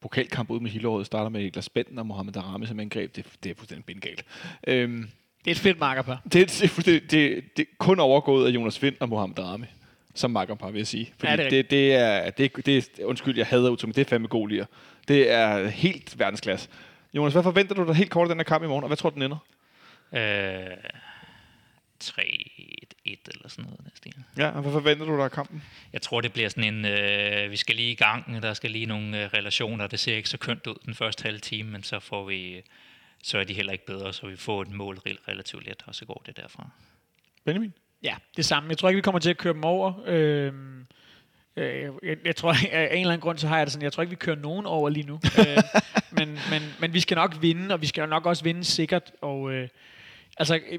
pokalkamp 0.00 0.50
ud 0.50 0.60
med 0.60 0.70
Hillerød 0.70 1.04
starter 1.04 1.28
med 1.28 1.42
Niklas 1.42 1.68
Bentner 1.68 2.02
og 2.02 2.06
Mohamed 2.06 2.32
Darami 2.32 2.66
som 2.66 2.80
angreb, 2.80 3.16
det, 3.16 3.26
det 3.44 3.50
er 3.50 3.54
fuldstændig 3.54 3.84
bindgalt. 3.84 4.24
Øhm, 4.66 5.08
Det 5.44 5.46
er 5.46 5.50
et 5.50 5.58
fedt 5.58 5.78
markerpar. 5.78 6.22
det, 6.32 6.40
er- 6.40 6.46
det, 6.46 6.62
er 6.64 6.68
fuldstændig- 6.68 7.10
det, 7.10 7.44
det, 7.56 7.62
er 7.62 7.66
kun 7.78 8.00
overgået 8.00 8.46
af 8.46 8.50
Jonas 8.50 8.82
Vind 8.82 8.94
og 9.00 9.08
Mohamed 9.08 9.36
Darami 9.36 9.66
som 10.14 10.30
makkerpar, 10.30 10.70
vil 10.70 10.78
jeg 10.78 10.86
sige. 10.86 11.12
Fordi 11.18 11.32
Ja, 11.32 11.36
det 11.36 11.50
det, 11.50 11.58
er 11.58 11.62
det, 11.62 11.70
det, 11.70 11.94
er, 12.44 12.60
det 12.62 12.90
er, 13.00 13.04
undskyld, 13.04 13.36
jeg 13.36 13.46
hader 13.46 13.70
Utum, 13.70 13.92
det 13.92 14.00
er 14.00 14.04
fandme 14.08 14.28
god 14.28 14.48
lige. 14.48 14.66
Det 15.08 15.30
er 15.30 15.68
helt 15.68 16.18
verdensklasse. 16.18 16.68
Jonas, 17.14 17.32
hvad 17.32 17.42
forventer 17.42 17.74
du 17.74 17.86
dig 17.86 17.94
helt 17.94 18.10
kort 18.10 18.24
af 18.24 18.28
den 18.28 18.38
her 18.38 18.44
kamp 18.44 18.64
i 18.64 18.66
morgen, 18.66 18.84
og 18.84 18.88
hvad 18.88 18.96
tror 18.96 19.10
du, 19.10 19.14
den 19.14 19.22
ender? 19.22 19.38
Øh, 20.14 20.76
3-1 23.14 23.30
eller 23.34 23.48
sådan 23.48 23.64
noget. 23.64 23.78
den 23.80 23.90
stil. 23.96 24.14
Ja, 24.36 24.48
og 24.48 24.62
hvad 24.62 24.72
forventer 24.72 25.04
du 25.06 25.16
dig 25.16 25.24
af 25.24 25.30
kampen? 25.30 25.62
Jeg 25.92 26.02
tror, 26.02 26.20
det 26.20 26.32
bliver 26.32 26.48
sådan 26.48 26.74
en, 26.74 26.84
øh, 26.84 27.50
vi 27.50 27.56
skal 27.56 27.76
lige 27.76 27.90
i 27.90 27.94
gang, 27.94 28.42
der 28.42 28.54
skal 28.54 28.70
lige 28.70 28.86
nogle 28.86 29.24
øh, 29.24 29.30
relationer, 29.34 29.86
det 29.86 29.98
ser 30.00 30.16
ikke 30.16 30.28
så 30.28 30.38
kønt 30.38 30.66
ud 30.66 30.74
den 30.86 30.94
første 30.94 31.22
halve 31.22 31.38
time, 31.38 31.70
men 31.70 31.82
så 31.82 32.00
får 32.00 32.24
vi, 32.24 32.62
så 33.22 33.38
er 33.38 33.44
de 33.44 33.54
heller 33.54 33.72
ikke 33.72 33.86
bedre, 33.86 34.12
så 34.12 34.26
vi 34.26 34.36
får 34.36 34.62
et 34.62 34.70
mål 34.70 34.96
rel- 35.08 35.28
relativt 35.28 35.66
let, 35.66 35.82
og 35.86 35.94
så 35.94 36.04
går 36.04 36.22
det 36.26 36.36
derfra. 36.36 36.68
Benjamin? 37.44 37.72
Ja, 38.02 38.14
det 38.36 38.44
samme. 38.44 38.68
Jeg 38.68 38.78
tror 38.78 38.88
ikke, 38.88 38.96
vi 38.96 39.02
kommer 39.02 39.18
til 39.18 39.30
at 39.30 39.38
køre 39.38 39.52
dem 39.54 39.64
over. 39.64 39.92
Øhm, 40.06 40.86
øh, 41.56 41.90
jeg, 42.02 42.16
jeg 42.24 42.36
tror, 42.36 42.50
af 42.72 42.88
en 42.92 43.00
eller 43.00 43.12
anden 43.12 43.20
grund, 43.20 43.38
så 43.38 43.48
har 43.48 43.56
jeg 43.56 43.66
det 43.66 43.72
sådan, 43.72 43.84
jeg 43.84 43.92
tror 43.92 44.02
ikke, 44.02 44.10
vi 44.10 44.16
kører 44.16 44.36
nogen 44.36 44.66
over 44.66 44.88
lige 44.88 45.06
nu. 45.06 45.20
øh, 45.38 45.62
men, 46.18 46.38
men, 46.50 46.62
men 46.80 46.92
vi 46.94 47.00
skal 47.00 47.14
nok 47.14 47.36
vinde, 47.40 47.74
og 47.74 47.80
vi 47.80 47.86
skal 47.86 48.08
nok 48.08 48.26
også 48.26 48.44
vinde 48.44 48.64
sikkert. 48.64 49.12
Og, 49.20 49.52
øh, 49.52 49.68
altså, 50.36 50.60
øh, 50.70 50.78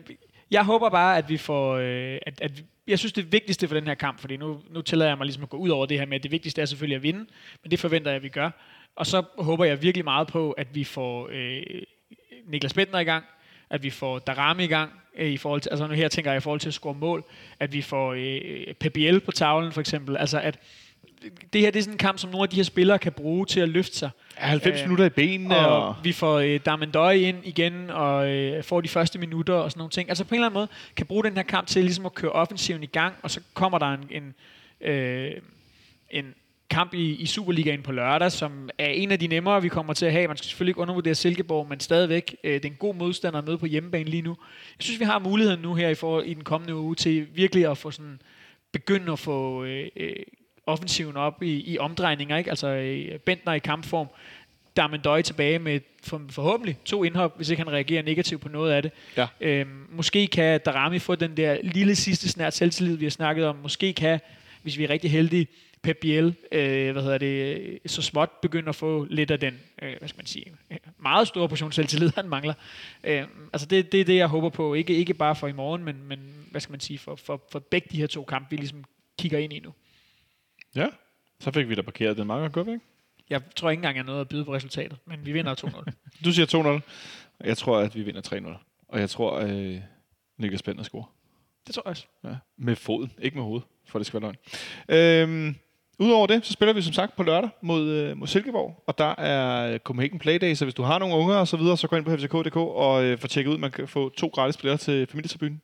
jeg 0.51 0.63
håber 0.63 0.89
bare, 0.89 1.17
at 1.17 1.29
vi 1.29 1.37
får... 1.37 1.75
Øh, 1.75 2.17
at, 2.25 2.41
at, 2.41 2.63
jeg 2.87 2.99
synes, 2.99 3.13
det 3.13 3.31
vigtigste 3.31 3.67
for 3.67 3.75
den 3.75 3.87
her 3.87 3.93
kamp, 3.93 4.19
fordi 4.19 4.37
nu, 4.37 4.61
nu 4.69 4.81
tillader 4.81 5.11
jeg 5.11 5.17
mig 5.17 5.25
ligesom 5.25 5.43
at 5.43 5.49
gå 5.49 5.57
ud 5.57 5.69
over 5.69 5.85
det 5.85 5.99
her 5.99 6.05
med, 6.05 6.15
at 6.15 6.23
det 6.23 6.31
vigtigste 6.31 6.61
er 6.61 6.65
selvfølgelig 6.65 6.95
at 6.95 7.03
vinde, 7.03 7.25
men 7.63 7.71
det 7.71 7.79
forventer 7.79 8.11
jeg, 8.11 8.15
at 8.15 8.23
vi 8.23 8.29
gør. 8.29 8.49
Og 8.95 9.07
så 9.07 9.23
håber 9.37 9.65
jeg 9.65 9.81
virkelig 9.81 10.03
meget 10.03 10.27
på, 10.27 10.51
at 10.51 10.75
vi 10.75 10.83
får 10.83 11.29
øh, 11.31 11.61
Niklas 12.47 12.73
Bentner 12.73 12.99
i 12.99 13.03
gang, 13.03 13.25
at 13.69 13.83
vi 13.83 13.89
får 13.89 14.19
Darami 14.19 14.63
i 14.63 14.67
gang, 14.67 14.91
øh, 15.17 15.31
i 15.31 15.37
forhold 15.37 15.61
til, 15.61 15.69
altså 15.69 15.87
nu 15.87 15.93
her 15.93 16.07
tænker 16.07 16.31
jeg 16.31 16.37
i 16.37 16.41
forhold 16.41 16.59
til 16.59 16.67
at 16.69 16.73
score 16.73 16.93
mål, 16.93 17.23
at 17.59 17.73
vi 17.73 17.81
får 17.81 18.13
øh, 18.17 18.73
PBL 18.73 19.19
på 19.19 19.31
tavlen 19.31 19.71
for 19.71 19.81
eksempel, 19.81 20.17
altså 20.17 20.39
at 20.39 20.59
det 21.53 21.61
her 21.61 21.71
det 21.71 21.79
er 21.79 21.83
sådan 21.83 21.93
en 21.93 21.97
kamp, 21.97 22.19
som 22.19 22.29
nogle 22.29 22.43
af 22.43 22.49
de 22.49 22.55
her 22.55 22.63
spillere 22.63 22.99
kan 22.99 23.11
bruge 23.11 23.45
til 23.45 23.59
at 23.59 23.69
løfte 23.69 23.97
sig. 23.97 24.09
Ja, 24.41 24.45
90 24.47 24.79
Øh, 24.79 24.85
minutter 24.85 25.05
i 25.05 25.09
benene, 25.09 25.57
og, 25.57 25.87
Og 25.87 25.95
vi 26.03 26.11
får 26.11 26.39
øh, 26.39 26.59
Darmendøj 26.65 27.13
ind 27.13 27.37
igen, 27.43 27.89
og 27.89 28.29
øh, 28.29 28.63
får 28.63 28.81
de 28.81 28.87
første 28.87 29.19
minutter 29.19 29.53
og 29.53 29.71
sådan 29.71 29.79
nogle 29.79 29.91
ting. 29.91 30.09
Altså 30.09 30.23
på 30.23 30.29
en 30.29 30.35
eller 30.35 30.45
anden 30.47 30.57
måde 30.57 30.67
kan 30.95 31.05
bruge 31.05 31.23
den 31.23 31.35
her 31.35 31.43
kamp 31.43 31.67
til 31.67 31.83
ligesom 31.83 32.05
at 32.05 32.13
køre 32.13 32.31
offensiven 32.31 32.83
i 32.83 32.85
gang, 32.85 33.15
og 33.21 33.31
så 33.31 33.41
kommer 33.53 33.79
der 33.79 33.85
en, 33.85 34.07
en, 34.09 34.33
øh, 34.89 35.31
en 36.09 36.33
kamp 36.69 36.93
i, 36.93 37.15
i 37.15 37.25
Superligaen 37.25 37.81
på 37.81 37.91
lørdag, 37.91 38.31
som 38.31 38.69
er 38.77 38.87
en 38.87 39.11
af 39.11 39.19
de 39.19 39.27
nemmere, 39.27 39.61
vi 39.61 39.69
kommer 39.69 39.93
til 39.93 40.05
at 40.05 40.11
have. 40.11 40.27
Man 40.27 40.37
skal 40.37 40.47
selvfølgelig 40.47 40.71
ikke 40.71 40.81
undervurdere 40.81 41.15
Silkeborg, 41.15 41.69
men 41.69 41.79
stadigvæk, 41.79 42.35
øh, 42.43 42.53
det 42.53 42.65
er 42.65 42.69
en 42.69 42.75
god 42.79 42.95
modstander 42.95 43.39
at 43.39 43.45
møde 43.45 43.57
på 43.57 43.65
hjemmebane 43.65 44.09
lige 44.09 44.21
nu. 44.21 44.37
Jeg 44.77 44.83
synes, 44.83 44.99
vi 44.99 45.05
har 45.05 45.19
muligheden 45.19 45.59
nu 45.61 45.75
her 45.75 45.89
i, 45.89 45.95
for, 45.95 46.21
i 46.21 46.33
den 46.33 46.43
kommende 46.43 46.75
uge 46.75 46.95
til 46.95 47.27
virkelig 47.35 47.71
at 47.71 47.77
få 47.77 47.91
sådan, 47.91 48.21
begynde 48.71 49.11
at 49.11 49.19
få 49.19 49.63
øh, 49.63 49.87
øh, 49.95 50.15
offensiven 50.65 51.17
op 51.17 51.43
i, 51.43 51.73
i 51.73 51.77
omdrejninger, 51.77 52.37
ikke? 52.37 52.49
Altså 52.49 52.67
øh, 52.67 53.19
Bentner 53.19 53.53
i 53.53 53.59
kampform, 53.59 54.07
Darmendøj 54.77 55.21
tilbage 55.21 55.59
med 55.59 55.79
for, 56.03 56.21
forhåbentlig 56.29 56.77
to 56.85 57.03
indhop, 57.03 57.37
hvis 57.37 57.49
ikke 57.49 57.63
han 57.63 57.71
reagerer 57.71 58.03
negativt 58.03 58.41
på 58.41 58.49
noget 58.49 58.71
af 58.71 58.81
det. 58.81 58.91
Ja. 59.17 59.27
Øhm, 59.41 59.87
måske 59.89 60.27
kan 60.27 60.61
Darami 60.65 60.99
få 60.99 61.15
den 61.15 61.37
der 61.37 61.57
lille 61.63 61.95
sidste 61.95 62.29
snært 62.29 62.53
selvtillid, 62.53 62.95
vi 62.95 63.05
har 63.05 63.09
snakket 63.09 63.45
om. 63.45 63.55
Måske 63.55 63.93
kan, 63.93 64.19
hvis 64.61 64.77
vi 64.77 64.83
er 64.83 64.89
rigtig 64.89 65.11
heldige, 65.11 65.47
Pep 65.81 65.97
Biel, 66.01 66.35
øh, 66.51 66.91
hvad 66.91 67.03
hedder 67.03 67.17
det, 67.17 67.79
så 67.85 68.01
småt 68.01 68.29
begynde 68.41 68.69
at 68.69 68.75
få 68.75 69.07
lidt 69.09 69.31
af 69.31 69.39
den, 69.39 69.59
øh, 69.81 69.95
hvad 69.99 70.09
skal 70.09 70.17
man 70.19 70.25
sige, 70.25 70.45
meget 70.99 71.27
store 71.27 71.49
portion 71.49 71.71
selvtillid, 71.71 72.11
han 72.15 72.29
mangler. 72.29 72.53
Øh, 73.03 73.23
altså 73.53 73.67
det, 73.67 73.91
det 73.91 74.01
er 74.01 74.05
det, 74.05 74.15
jeg 74.15 74.27
håber 74.27 74.49
på. 74.49 74.73
Ikke, 74.73 74.95
ikke 74.95 75.13
bare 75.13 75.35
for 75.35 75.47
i 75.47 75.51
morgen, 75.51 75.83
men, 75.83 76.03
men 76.07 76.19
hvad 76.51 76.61
skal 76.61 76.71
man 76.71 76.79
sige, 76.79 76.99
for, 76.99 77.15
for, 77.15 77.41
for 77.51 77.59
begge 77.59 77.87
de 77.91 77.97
her 77.97 78.07
to 78.07 78.23
kampe, 78.23 78.49
vi 78.49 78.55
ligesom 78.55 78.83
kigger 79.19 79.39
ind 79.39 79.53
i 79.53 79.59
nu. 79.59 79.73
Ja, 80.75 80.87
så 81.39 81.51
fik 81.51 81.69
vi 81.69 81.75
da 81.75 81.81
parkeret 81.81 82.17
den 82.17 82.27
meget 82.27 82.51
godt, 82.51 82.67
ikke? 82.67 82.79
Jeg 83.29 83.41
tror 83.55 83.69
ikke 83.69 83.79
engang, 83.79 83.95
jeg 83.95 84.03
noget 84.03 84.21
at 84.21 84.27
byde 84.29 84.45
på 84.45 84.53
resultatet, 84.53 84.97
men 85.05 85.25
vi 85.25 85.31
vinder 85.31 85.55
2-0. 85.55 85.91
Du 86.25 86.31
siger 86.31 86.81
2-0. 87.41 87.45
Jeg 87.47 87.57
tror, 87.57 87.77
at 87.77 87.95
vi 87.95 88.03
vinder 88.03 88.21
3-0. 88.57 88.85
Og 88.87 88.99
jeg 88.99 89.09
tror, 89.09 89.39
øh, 89.39 89.77
Niklas 90.37 90.63
Bender 90.63 90.83
scorer. 90.83 91.13
det 91.67 91.75
tror 91.75 91.81
jeg 91.85 91.89
også. 91.89 92.05
Ja, 92.23 92.35
med 92.57 92.75
foden, 92.75 93.11
ikke 93.21 93.35
med 93.35 93.43
hovedet, 93.43 93.67
for 93.87 93.99
det 93.99 94.05
skal 94.07 94.21
være 94.21 94.33
løgn. 94.89 95.29
Øhm, 95.29 95.55
Udover 96.01 96.27
det, 96.27 96.45
så 96.45 96.53
spiller 96.53 96.73
vi 96.73 96.81
som 96.81 96.93
sagt 96.93 97.15
på 97.15 97.23
lørdag 97.23 97.49
mod, 97.61 97.89
øh, 97.89 98.17
mod 98.17 98.27
Silkeborg, 98.27 98.83
og 98.87 98.97
der 98.97 99.15
er 99.15 99.77
Copenhagen 99.77 100.19
Playday, 100.19 100.53
så 100.53 100.65
hvis 100.65 100.73
du 100.73 100.83
har 100.83 100.99
nogle 100.99 101.15
unger 101.15 101.35
og 101.35 101.47
så 101.47 101.57
videre, 101.57 101.77
så 101.77 101.87
gå 101.87 101.95
ind 101.95 102.05
på 102.05 102.17
fck.dk 102.17 102.55
og 102.55 103.03
øh, 103.03 103.17
få 103.17 103.27
tjekket 103.27 103.51
ud. 103.51 103.57
Man 103.57 103.71
kan 103.71 103.87
få 103.87 104.09
to 104.09 104.27
gratis 104.27 104.57
billetter 104.57 104.85
til 104.85 105.07
familietribunen, 105.07 105.61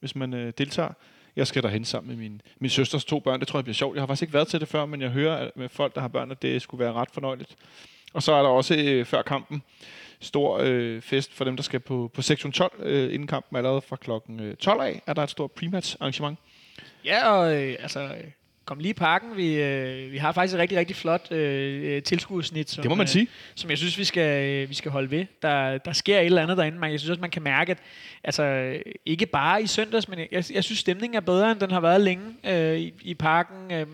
hvis 0.00 0.16
man 0.16 0.34
øh, 0.34 0.52
deltager. 0.58 0.92
Jeg 1.36 1.46
skal 1.46 1.62
derhen 1.62 1.84
sammen 1.84 2.08
med 2.08 2.16
min, 2.16 2.40
min 2.58 2.70
søsters 2.70 3.04
to 3.04 3.20
børn. 3.20 3.40
Det 3.40 3.48
tror 3.48 3.58
jeg 3.58 3.64
bliver 3.64 3.74
sjovt. 3.74 3.94
Jeg 3.94 4.02
har 4.02 4.06
faktisk 4.06 4.22
ikke 4.22 4.34
været 4.34 4.48
til 4.48 4.60
det 4.60 4.68
før, 4.68 4.86
men 4.86 5.00
jeg 5.00 5.10
hører 5.10 5.36
at 5.36 5.50
med 5.56 5.68
folk, 5.68 5.94
der 5.94 6.00
har 6.00 6.08
børn, 6.08 6.30
at 6.30 6.42
det 6.42 6.62
skulle 6.62 6.84
være 6.84 6.92
ret 6.92 7.10
fornøjeligt. 7.10 7.56
Og 8.12 8.22
så 8.22 8.32
er 8.32 8.42
der 8.42 8.48
også 8.48 8.74
øh, 8.74 9.04
før 9.04 9.22
kampen 9.22 9.62
stor 10.20 10.58
øh, 10.62 11.02
fest 11.02 11.34
for 11.34 11.44
dem, 11.44 11.56
der 11.56 11.62
skal 11.62 11.80
på, 11.80 12.10
på 12.14 12.22
sektion 12.22 12.52
12 12.52 12.72
øh, 12.78 13.14
inden 13.14 13.28
kampen. 13.28 13.56
Allerede 13.56 13.80
fra 13.80 13.96
klokken 13.96 14.40
øh, 14.40 14.56
12 14.56 14.80
af 14.80 15.02
er 15.06 15.12
der 15.12 15.22
et 15.22 15.30
stort 15.30 15.50
pre-match 15.60 15.96
arrangement. 16.00 16.38
Ja, 17.04 17.30
og 17.30 17.54
øh, 17.54 17.76
altså, 17.80 18.16
kom 18.64 18.78
lige 18.78 18.90
i 18.90 18.94
parken. 18.94 19.36
Vi, 19.36 19.54
øh, 19.54 20.12
vi 20.12 20.18
har 20.18 20.32
faktisk 20.32 20.54
et 20.54 20.60
rigtig, 20.60 20.78
rigtig 20.78 20.96
flot 20.96 21.32
øh, 21.32 21.96
øh, 21.96 22.02
tilskudsnit. 22.02 22.70
Som, 22.70 22.82
Det 22.82 22.88
må 22.88 22.94
man 22.94 23.04
øh, 23.04 23.08
sige. 23.08 23.28
som 23.54 23.70
jeg 23.70 23.78
synes, 23.78 23.98
vi 23.98 24.04
skal, 24.04 24.44
øh, 24.44 24.68
vi 24.68 24.74
skal 24.74 24.90
holde 24.90 25.10
ved. 25.10 25.26
Der, 25.42 25.78
der 25.78 25.92
sker 25.92 26.18
et 26.18 26.26
eller 26.26 26.42
andet 26.42 26.56
derinde. 26.56 26.78
Man, 26.78 26.90
jeg 26.90 27.00
synes 27.00 27.10
også, 27.10 27.20
man 27.20 27.30
kan 27.30 27.42
mærke, 27.42 27.70
at 27.72 27.78
altså, 28.24 28.42
øh, 28.42 28.80
ikke 29.06 29.26
bare 29.26 29.62
i 29.62 29.66
søndags, 29.66 30.08
men 30.08 30.18
jeg, 30.18 30.44
jeg 30.52 30.64
synes, 30.64 30.78
stemningen 30.78 31.16
er 31.16 31.20
bedre, 31.20 31.50
end 31.50 31.60
den 31.60 31.70
har 31.70 31.80
været 31.80 32.00
længe 32.00 32.24
øh, 32.44 32.78
i, 32.78 32.92
i 33.02 33.14
parken. 33.14 33.72
Øh, 33.72 33.80
øh, 33.80 33.86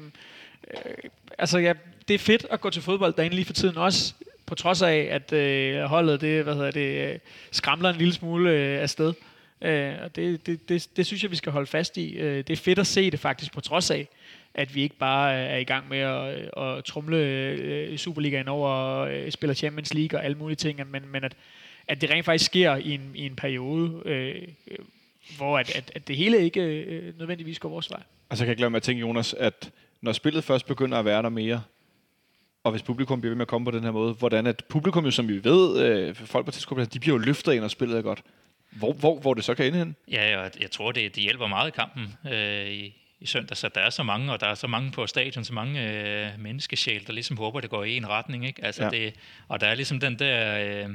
altså, 1.38 1.58
ja, 1.58 1.72
det 2.08 2.14
er 2.14 2.18
fedt 2.18 2.46
at 2.50 2.60
gå 2.60 2.70
til 2.70 2.82
fodbold 2.82 3.14
derinde 3.14 3.36
lige 3.36 3.44
for 3.44 3.52
tiden 3.52 3.76
også, 3.76 4.14
på 4.46 4.54
trods 4.54 4.82
af, 4.82 5.08
at 5.10 5.32
øh, 5.32 5.82
holdet 5.82 6.20
det, 6.20 6.44
hvad 6.44 6.54
hedder 6.54 6.70
det, 6.70 7.12
øh, 7.12 7.18
skramler 7.50 7.90
en 7.90 7.96
lille 7.96 8.12
smule 8.14 8.50
øh, 8.50 8.82
afsted. 8.82 9.12
Øh, 9.62 9.92
og 10.02 10.16
det, 10.16 10.46
det, 10.46 10.68
det, 10.68 10.88
det 10.96 11.06
synes 11.06 11.22
jeg, 11.22 11.30
vi 11.30 11.36
skal 11.36 11.52
holde 11.52 11.66
fast 11.66 11.96
i. 11.96 12.12
Øh, 12.12 12.36
det 12.36 12.50
er 12.50 12.56
fedt 12.56 12.78
at 12.78 12.86
se 12.86 13.10
det 13.10 13.20
faktisk, 13.20 13.52
på 13.52 13.60
trods 13.60 13.90
af, 13.90 14.08
at 14.54 14.74
vi 14.74 14.82
ikke 14.82 14.96
bare 14.96 15.34
øh, 15.34 15.52
er 15.52 15.56
i 15.56 15.64
gang 15.64 15.88
med 15.88 15.98
at, 15.98 16.38
øh, 16.38 16.76
at 16.76 16.84
trumle 16.84 17.16
øh, 17.16 17.98
Superligaen 17.98 18.48
over 18.48 18.68
og 18.68 19.32
spiller 19.32 19.54
Champions 19.54 19.94
League 19.94 20.18
og 20.18 20.24
alle 20.24 20.36
mulige 20.38 20.56
ting, 20.56 20.90
men, 20.90 21.08
men 21.08 21.24
at, 21.24 21.36
at 21.88 22.00
det 22.00 22.10
rent 22.10 22.24
faktisk 22.24 22.44
sker 22.44 22.76
i 22.76 22.94
en, 22.94 23.10
i 23.14 23.26
en 23.26 23.36
periode, 23.36 24.02
øh, 24.04 24.48
hvor 25.36 25.58
at, 25.58 25.76
at, 25.76 25.92
at 25.94 26.08
det 26.08 26.16
hele 26.16 26.38
ikke 26.38 26.60
øh, 26.60 27.18
nødvendigvis 27.18 27.58
går 27.58 27.68
vores 27.68 27.90
vej. 27.90 28.02
Og 28.28 28.36
så 28.36 28.44
kan 28.46 28.58
jeg 28.58 28.70
mig 28.70 28.76
at 28.76 28.82
tænke, 28.82 29.00
Jonas, 29.00 29.34
at 29.34 29.70
når 30.00 30.12
spillet 30.12 30.44
først 30.44 30.66
begynder 30.66 30.98
at 30.98 31.04
være 31.04 31.22
der 31.22 31.28
mere, 31.28 31.62
og 32.64 32.70
hvis 32.70 32.82
publikum 32.82 33.20
bliver 33.20 33.30
ved 33.30 33.36
med 33.36 33.44
at 33.44 33.48
komme 33.48 33.64
på 33.64 33.70
den 33.70 33.84
her 33.84 33.90
måde, 33.90 34.12
hvordan 34.14 34.46
at 34.46 34.64
publikum 34.68 35.04
jo, 35.04 35.10
som 35.10 35.28
vi 35.28 35.44
ved, 35.44 35.82
øh, 35.82 36.14
folk 36.14 36.44
på 36.46 36.52
tilskuerpladsen, 36.52 36.92
de 36.92 37.00
bliver 37.00 37.16
jo 37.16 37.24
løftet 37.24 37.52
ind, 37.52 37.64
og 37.64 37.70
spillet 37.70 37.98
er 37.98 38.02
godt. 38.02 38.22
Hvor, 38.70 38.92
hvor, 38.92 39.20
hvor 39.20 39.34
det 39.34 39.44
så 39.44 39.54
kan 39.54 39.66
ende 39.66 39.78
hen? 39.78 39.96
Ja, 40.10 40.38
og 40.38 40.50
jeg 40.60 40.70
tror, 40.70 40.92
det, 40.92 41.14
det 41.14 41.22
hjælper 41.22 41.46
meget 41.46 41.68
i 41.68 41.70
kampen 41.70 42.16
øh, 42.32 42.90
i, 43.20 43.24
i 43.24 43.26
søndag, 43.26 43.56
så 43.56 43.68
der 43.68 43.80
er 43.80 43.90
så 43.90 44.02
mange, 44.02 44.32
og 44.32 44.40
der 44.40 44.46
er 44.46 44.54
så 44.54 44.66
mange 44.66 44.90
på 44.90 45.06
stadion, 45.06 45.44
så 45.44 45.52
mange 45.54 45.92
øh, 45.92 46.38
menneskesjæl, 46.38 47.06
der 47.06 47.12
ligesom 47.12 47.36
håber, 47.36 47.60
det 47.60 47.70
går 47.70 47.84
i 47.84 47.96
en 47.96 48.08
retning. 48.08 48.46
Ikke? 48.46 48.64
Altså 48.64 48.84
Ja. 48.84 48.90
det, 48.90 49.14
og 49.48 49.60
der 49.60 49.66
er 49.66 49.74
ligesom 49.74 50.00
den 50.00 50.18
der, 50.18 50.58
øh, 50.86 50.90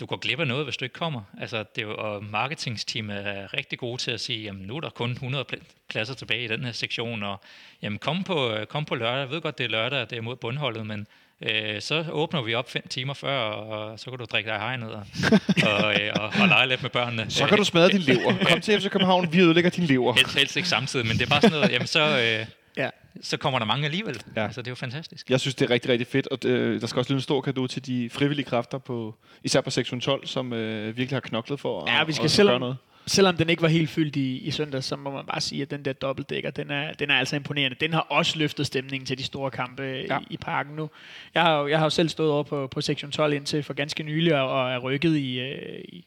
du 0.00 0.06
går 0.06 0.16
glip 0.16 0.40
af 0.40 0.46
noget, 0.46 0.64
hvis 0.66 0.76
du 0.76 0.84
ikke 0.84 0.92
kommer. 0.94 1.22
Altså 1.40 1.58
det 1.74 1.82
er 1.82 1.86
jo, 1.86 1.96
og 1.96 2.24
marketingsteamet 2.24 3.26
er 3.26 3.54
rigtig 3.54 3.78
gode 3.78 4.02
til 4.02 4.10
at 4.10 4.20
sige, 4.20 4.42
jamen 4.42 4.62
nu 4.62 4.76
er 4.76 4.80
der 4.80 4.90
kun 4.90 5.10
100 5.10 5.44
pl- 5.52 5.62
pladser 5.88 6.14
tilbage 6.14 6.44
i 6.44 6.48
den 6.48 6.64
her 6.64 6.72
sektion, 6.72 7.22
og 7.22 7.40
jamen 7.82 7.98
kom 7.98 8.24
på, 8.24 8.56
kom 8.68 8.84
på 8.84 8.94
lørdag. 8.94 9.20
Jeg 9.20 9.30
ved 9.30 9.40
godt, 9.40 9.58
det 9.58 9.64
er 9.64 9.68
lørdag, 9.68 10.00
det 10.00 10.12
er 10.12 10.20
mod 10.22 10.36
bundholdet, 10.36 10.86
men 10.86 11.06
øh, 11.42 11.80
så 11.80 12.04
åbner 12.10 12.42
vi 12.42 12.54
op 12.54 12.70
fem 12.70 12.88
timer 12.88 13.14
før, 13.14 13.38
og 13.38 13.98
så 13.98 14.10
kan 14.10 14.18
du 14.18 14.24
drikke 14.24 14.50
dig 14.50 14.56
i 14.56 14.60
hegnet 14.60 14.90
og, 14.92 15.02
og, 15.72 15.94
øh, 16.00 16.10
og, 16.14 16.32
og 16.42 16.48
lege 16.48 16.68
lidt 16.68 16.82
med 16.82 16.90
børnene. 16.90 17.26
Så 17.30 17.46
kan 17.46 17.58
du 17.58 17.64
smadre 17.64 17.88
din 17.88 18.00
lever. 18.00 18.34
Kom 18.50 18.60
til 18.60 18.80
FC 18.80 18.88
København, 18.90 19.32
vi 19.32 19.40
ødelægger 19.40 19.70
din 19.70 19.84
lever. 19.84 20.12
Helst, 20.14 20.38
helst 20.38 20.56
ikke 20.56 20.68
samtidig, 20.68 21.06
men 21.06 21.16
det 21.18 21.22
er 21.22 21.30
bare 21.30 21.40
sådan 21.40 21.56
noget, 21.58 21.72
jamen 21.72 21.86
så, 21.86 22.18
øh, 22.40 22.46
Ja. 22.76 22.90
så 23.22 23.36
kommer 23.36 23.58
der 23.58 23.66
mange 23.66 23.84
alligevel. 23.84 24.20
Ja. 24.36 24.44
Altså, 24.44 24.60
det 24.62 24.66
er 24.66 24.70
jo 24.70 24.74
fantastisk. 24.74 25.30
Jeg 25.30 25.40
synes, 25.40 25.54
det 25.54 25.64
er 25.66 25.70
rigtig, 25.70 25.90
rigtig 25.90 26.06
fedt, 26.06 26.26
og 26.28 26.38
øh, 26.44 26.80
der 26.80 26.86
skal 26.86 26.98
også 26.98 27.12
lyde 27.12 27.18
en 27.18 27.22
stor 27.22 27.40
kado 27.40 27.66
til 27.66 27.86
de 27.86 28.10
frivillige 28.12 28.46
kræfter, 28.46 28.78
på, 28.78 29.14
især 29.44 29.60
på 29.60 29.70
sektion 29.70 30.00
12, 30.00 30.26
som 30.26 30.52
øh, 30.52 30.86
virkelig 30.96 31.16
har 31.16 31.20
knoklet 31.20 31.60
for 31.60 31.82
at, 31.84 31.92
Ja, 31.94 32.04
vi 32.04 32.12
skal 32.12 32.24
at 32.24 32.30
selv- 32.30 32.48
gøre 32.48 32.60
noget. 32.60 32.76
Selvom 33.06 33.36
den 33.36 33.50
ikke 33.50 33.62
var 33.62 33.68
helt 33.68 33.90
fyldt 33.90 34.16
i, 34.16 34.38
i 34.38 34.50
søndag, 34.50 34.84
så 34.84 34.96
må 34.96 35.10
man 35.10 35.26
bare 35.26 35.40
sige, 35.40 35.62
at 35.62 35.70
den 35.70 35.84
der 35.84 35.92
dobbeltdækker, 35.92 36.50
den 36.50 36.70
er, 36.70 36.92
den 36.92 37.10
er 37.10 37.14
altså 37.14 37.36
imponerende. 37.36 37.76
Den 37.80 37.92
har 37.92 38.00
også 38.00 38.38
løftet 38.38 38.66
stemningen 38.66 39.06
til 39.06 39.18
de 39.18 39.22
store 39.24 39.50
kampe 39.50 39.82
Ja. 39.82 40.18
i, 40.18 40.22
i 40.30 40.36
parken 40.36 40.76
nu. 40.76 40.90
Jeg 41.34 41.42
har, 41.42 41.58
jo- 41.60 41.68
jeg 41.68 41.78
har 41.78 41.86
jo 41.86 41.90
selv 41.90 42.08
stået 42.08 42.30
over 42.30 42.42
på, 42.42 42.66
på 42.66 42.80
sektion 42.80 43.10
12 43.10 43.32
indtil 43.32 43.62
for 43.62 43.74
ganske 43.74 44.02
nylig 44.02 44.34
og, 44.40 44.50
og 44.62 44.70
er 44.72 44.78
rykket 44.78 45.16
i, 45.16 45.40
øh, 45.40 45.78
i, 45.84 46.04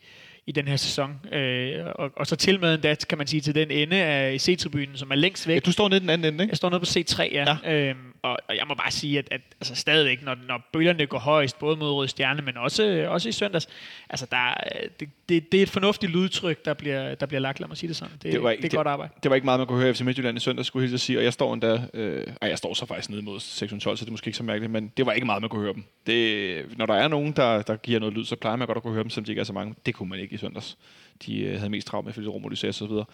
i 0.47 0.51
den 0.51 0.67
her 0.67 0.75
sæson. 0.75 1.19
Øh, 1.33 1.85
og, 1.95 2.11
og 2.15 2.27
så 2.27 2.35
til 2.35 2.59
med 2.59 2.73
endda, 2.73 2.95
kan 3.09 3.17
man 3.17 3.27
sige, 3.27 3.41
til 3.41 3.55
den 3.55 3.71
ende 3.71 3.95
af 3.97 4.41
C-tribunen, 4.41 4.97
som 4.97 5.11
er 5.11 5.15
længst 5.15 5.47
væk. 5.47 5.55
Ja, 5.55 5.59
du 5.59 5.71
står 5.71 5.89
nede 5.89 5.97
i 5.97 6.01
den 6.01 6.09
anden 6.09 6.33
ende, 6.33 6.43
ikke? 6.43 6.51
Jeg 6.51 6.57
står 6.57 6.69
nede 6.69 6.79
på 6.79 6.85
C3, 6.85 7.21
ja. 7.33 7.57
ja. 7.63 7.89
Øhm, 7.89 7.99
og, 8.21 8.37
og 8.49 8.55
jeg 8.55 8.63
må 8.67 8.73
bare 8.75 8.91
sige, 8.91 9.19
at, 9.19 9.27
at 9.31 9.41
altså 9.61 9.75
stadigvæk, 9.75 10.23
når, 10.23 10.35
når 10.47 10.69
bølgerne 10.73 11.05
går 11.05 11.17
højst, 11.19 11.59
både 11.59 11.77
mod 11.77 11.91
Røde 11.91 12.07
Stjerne, 12.07 12.41
men 12.41 12.57
også, 12.57 13.05
også 13.09 13.29
i 13.29 13.31
søndags, 13.31 13.67
altså 14.09 14.27
der, 14.31 14.53
det, 14.99 15.09
det, 15.29 15.51
det 15.51 15.57
er 15.57 15.61
et 15.63 15.69
fornuftigt 15.69 16.11
lydtryk, 16.11 16.65
der 16.65 16.73
bliver, 16.73 17.15
der 17.15 17.25
bliver 17.25 17.41
lagt, 17.41 17.59
lad 17.59 17.67
mig 17.67 17.77
sige 17.77 17.87
det 17.87 17.95
sådan. 17.95 18.13
Det, 18.23 18.33
Det 18.33 18.43
var 18.43 18.49
det, 18.49 18.53
ikke- 18.55 18.63
det 18.63 18.73
er 18.73 18.77
godt 18.77 18.87
arbejde. 18.87 19.13
Det 19.23 19.29
var 19.29 19.35
ikke 19.35 19.45
meget, 19.45 19.59
man 19.59 19.67
kunne 19.67 19.81
høre 19.81 19.93
FC 19.93 20.01
Midtjylland 20.01 20.37
i 20.37 20.39
søndag, 20.39 20.65
skulle 20.65 20.81
jeg 20.83 20.89
hilse 20.89 20.95
at 20.95 20.99
sige. 21.01 21.19
Og 21.19 21.23
jeg 21.23 21.33
står 21.33 21.53
endda... 21.53 21.81
Øh, 21.93 22.23
ej, 22.41 22.49
jeg 22.49 22.57
står 22.57 22.73
så 22.73 22.85
faktisk 22.85 23.09
nede 23.09 23.21
mod 23.21 23.39
612, 23.39 23.97
så 23.97 24.05
det 24.05 24.09
er 24.09 24.11
måske 24.13 24.27
ikke 24.27 24.37
så 24.37 24.43
mærkeligt. 24.43 24.71
Men 24.71 24.91
det 24.97 25.05
var 25.05 25.11
ikke 25.11 25.25
meget, 25.25 25.41
man 25.41 25.49
kunne 25.49 25.61
høre 25.61 25.73
dem. 25.73 25.83
Det, 26.07 26.77
når 26.77 26.85
der 26.85 26.93
er 26.93 27.07
nogen, 27.07 27.31
der, 27.31 27.61
der 27.61 27.75
giver 27.75 27.99
noget 27.99 28.15
lyd, 28.15 28.25
så 28.25 28.35
plejer 28.35 28.55
man 28.55 28.67
godt 28.67 28.75
at 28.75 28.81
kunne 28.83 28.93
høre 28.93 29.03
dem, 29.03 29.09
selvom 29.09 29.25
de 29.25 29.31
ikke 29.31 29.39
er 29.39 29.43
så 29.43 29.53
mange. 29.53 29.75
Det 29.85 29.95
kunne 29.95 30.09
man 30.09 30.19
ikke 30.19 30.34
i 30.35 30.37
søndags. 30.37 30.77
De 31.25 31.39
øh, 31.39 31.57
havde 31.57 31.69
mest 31.69 31.87
travlt 31.87 32.05
med 32.05 32.13
Felix 32.13 32.29
Romo, 32.29 32.47
Lysace 32.47 32.67
og 32.69 32.73
så 32.73 32.85
videre. 32.85 33.05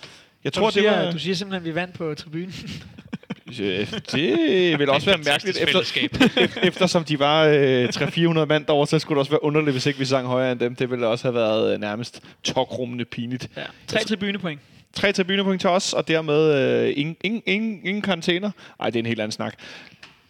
Jeg 0.43 0.53
tror, 0.53 0.65
du, 0.65 0.73
siger, 0.73 0.95
det 0.95 1.06
var... 1.06 1.11
du 1.11 1.19
siger 1.19 1.35
simpelthen, 1.35 1.61
at 1.61 1.65
vi 1.65 1.76
vandt 1.76 1.95
på 1.95 2.15
tribunen. 2.15 2.53
Det 4.11 4.80
vil 4.80 4.89
også 4.89 5.06
være 5.06 5.18
mærkeligt, 5.18 5.57
efter, 5.57 5.73
fællesskab. 5.73 6.15
eftersom 6.69 7.03
de 7.03 7.19
var 7.19 7.45
øh, 7.45 7.85
300-400 7.85 8.45
mand 8.45 8.65
derovre, 8.65 8.88
så 8.88 8.99
skulle 8.99 9.15
det 9.15 9.19
også 9.19 9.31
være 9.31 9.43
underligt, 9.43 9.73
hvis 9.73 9.85
ikke 9.85 9.99
vi 9.99 10.06
sang 10.06 10.27
højere 10.27 10.52
end 10.52 10.60
dem. 10.60 10.76
Det 10.76 10.91
ville 10.91 11.07
også 11.07 11.23
have 11.23 11.35
været 11.35 11.73
øh, 11.73 11.80
nærmest 11.80 12.22
tokrummende 12.43 13.06
pinligt. 13.06 13.49
Ja. 13.57 13.61
Tre 13.88 13.99
tribunepoint. 13.99 14.61
Tre 14.93 15.14
tribunepoint 15.14 15.61
til 15.61 15.69
os, 15.69 15.93
og 15.93 16.07
dermed 16.07 16.53
øh, 16.53 16.93
ingen, 16.95 17.18
ingen, 17.23 17.41
ingen, 17.45 17.80
ingen 17.85 18.02
karantæner. 18.02 18.52
Ej, 18.80 18.89
det 18.89 18.95
er 18.95 18.99
en 18.99 19.06
helt 19.06 19.22
anden 19.22 19.31
snak. 19.31 19.53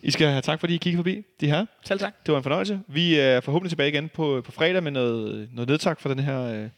I 0.03 0.11
skal 0.11 0.27
have 0.27 0.41
tak, 0.41 0.59
fordi 0.59 0.73
I 0.73 0.77
kiggede 0.77 0.99
forbi, 0.99 1.23
de 1.41 1.47
her. 1.47 1.65
Selv 1.85 1.99
tak. 1.99 2.13
Det 2.25 2.31
var 2.31 2.37
en 2.37 2.43
fornøjelse. 2.43 2.79
Vi 2.87 3.15
er 3.15 3.39
forhåbentlig 3.39 3.69
tilbage 3.69 3.89
igen 3.89 4.09
på, 4.09 4.41
på 4.45 4.51
fredag 4.51 4.83
med 4.83 4.91
noget, 4.91 5.49
noget 5.53 5.69
nedtak 5.69 5.99
for 5.99 6.09
den 6.09 6.19
her 6.19 6.41
øh, 6.41 6.69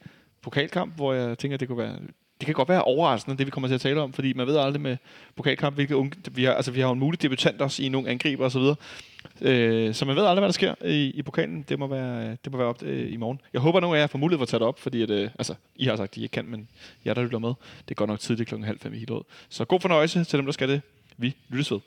pokalkamp, 0.42 0.96
hvor 0.96 1.14
jeg 1.14 1.38
tænker, 1.38 1.58
det 1.58 1.68
kunne 1.68 1.78
være... 1.78 1.96
Det 2.40 2.46
kan 2.46 2.56
godt 2.56 2.70
være 2.70 2.82
overraskende, 2.82 3.38
det 3.38 3.46
vi 3.46 3.52
kommer 3.52 3.68
til 3.68 3.76
at 3.76 3.82
tale 3.82 4.02
om, 4.02 4.14
fordi 4.14 4.34
man 4.34 4.48
ved 4.48 4.58
aldrig 4.58 4.82
med 4.82 4.98
pokalkamp, 5.36 5.76
hvilke 5.76 5.96
unge... 5.96 6.12
Vi 6.32 6.44
har, 6.44 6.54
altså, 6.54 6.72
vi 6.72 6.80
har 6.80 6.88
jo 6.88 6.94
en 6.94 7.00
mulig 7.00 7.22
debutant 7.22 7.62
også 7.62 7.84
i 7.84 7.90
nogle 7.90 8.10
angriber 8.10 8.46
osv. 8.46 8.62
Øh, 9.42 9.94
så 9.94 10.06
man 10.06 10.16
ved 10.16 10.24
aldrig, 10.24 10.40
hvad 10.40 10.48
der 10.48 10.54
sker 10.54 10.76
i, 10.86 11.12
i 11.16 11.22
pokalen. 11.22 11.66
Det 11.70 11.80
må 11.80 11.88
være, 11.88 12.38
det 12.44 12.52
må 12.52 12.58
være 12.58 12.68
op 12.68 12.84
øh, 12.84 13.14
i 13.14 13.18
morgen. 13.18 13.42
Jeg 13.54 13.62
håber, 13.62 13.78
at 13.78 13.82
nogle 13.82 13.98
af 13.98 14.02
jer 14.02 14.08
får 14.08 14.20
mulighed 14.20 14.40
for 14.40 14.44
at 14.44 14.50
tage 14.50 14.60
det 14.60 14.68
op, 14.68 14.80
fordi 14.80 15.02
at, 15.02 15.10
øh, 15.10 15.30
altså, 15.40 15.56
I 15.76 15.86
har 15.86 15.96
sagt, 15.96 16.12
at 16.12 16.18
I 16.18 16.24
ikke 16.24 16.34
kan, 16.34 16.46
men 16.46 16.68
jer, 17.06 17.14
der 17.14 17.24
lytter 17.24 17.40
med, 17.40 17.50
det 17.80 17.92
er 17.92 17.96
godt 17.96 18.10
nok 18.10 18.20
tidligt 18.20 18.48
klokken 18.48 18.66
halv 18.66 18.80
fem 18.80 18.94
i 18.94 18.98
helt 18.98 19.12
Så 19.50 19.66
god 19.66 19.80
fornøjelse 19.80 20.24
til 20.24 20.38
dem, 20.38 20.46
der 20.46 20.54
skal 20.54 20.70
det. 20.70 20.82
Vi 21.18 21.36
lyttes 21.50 21.72
ved. 21.72 21.80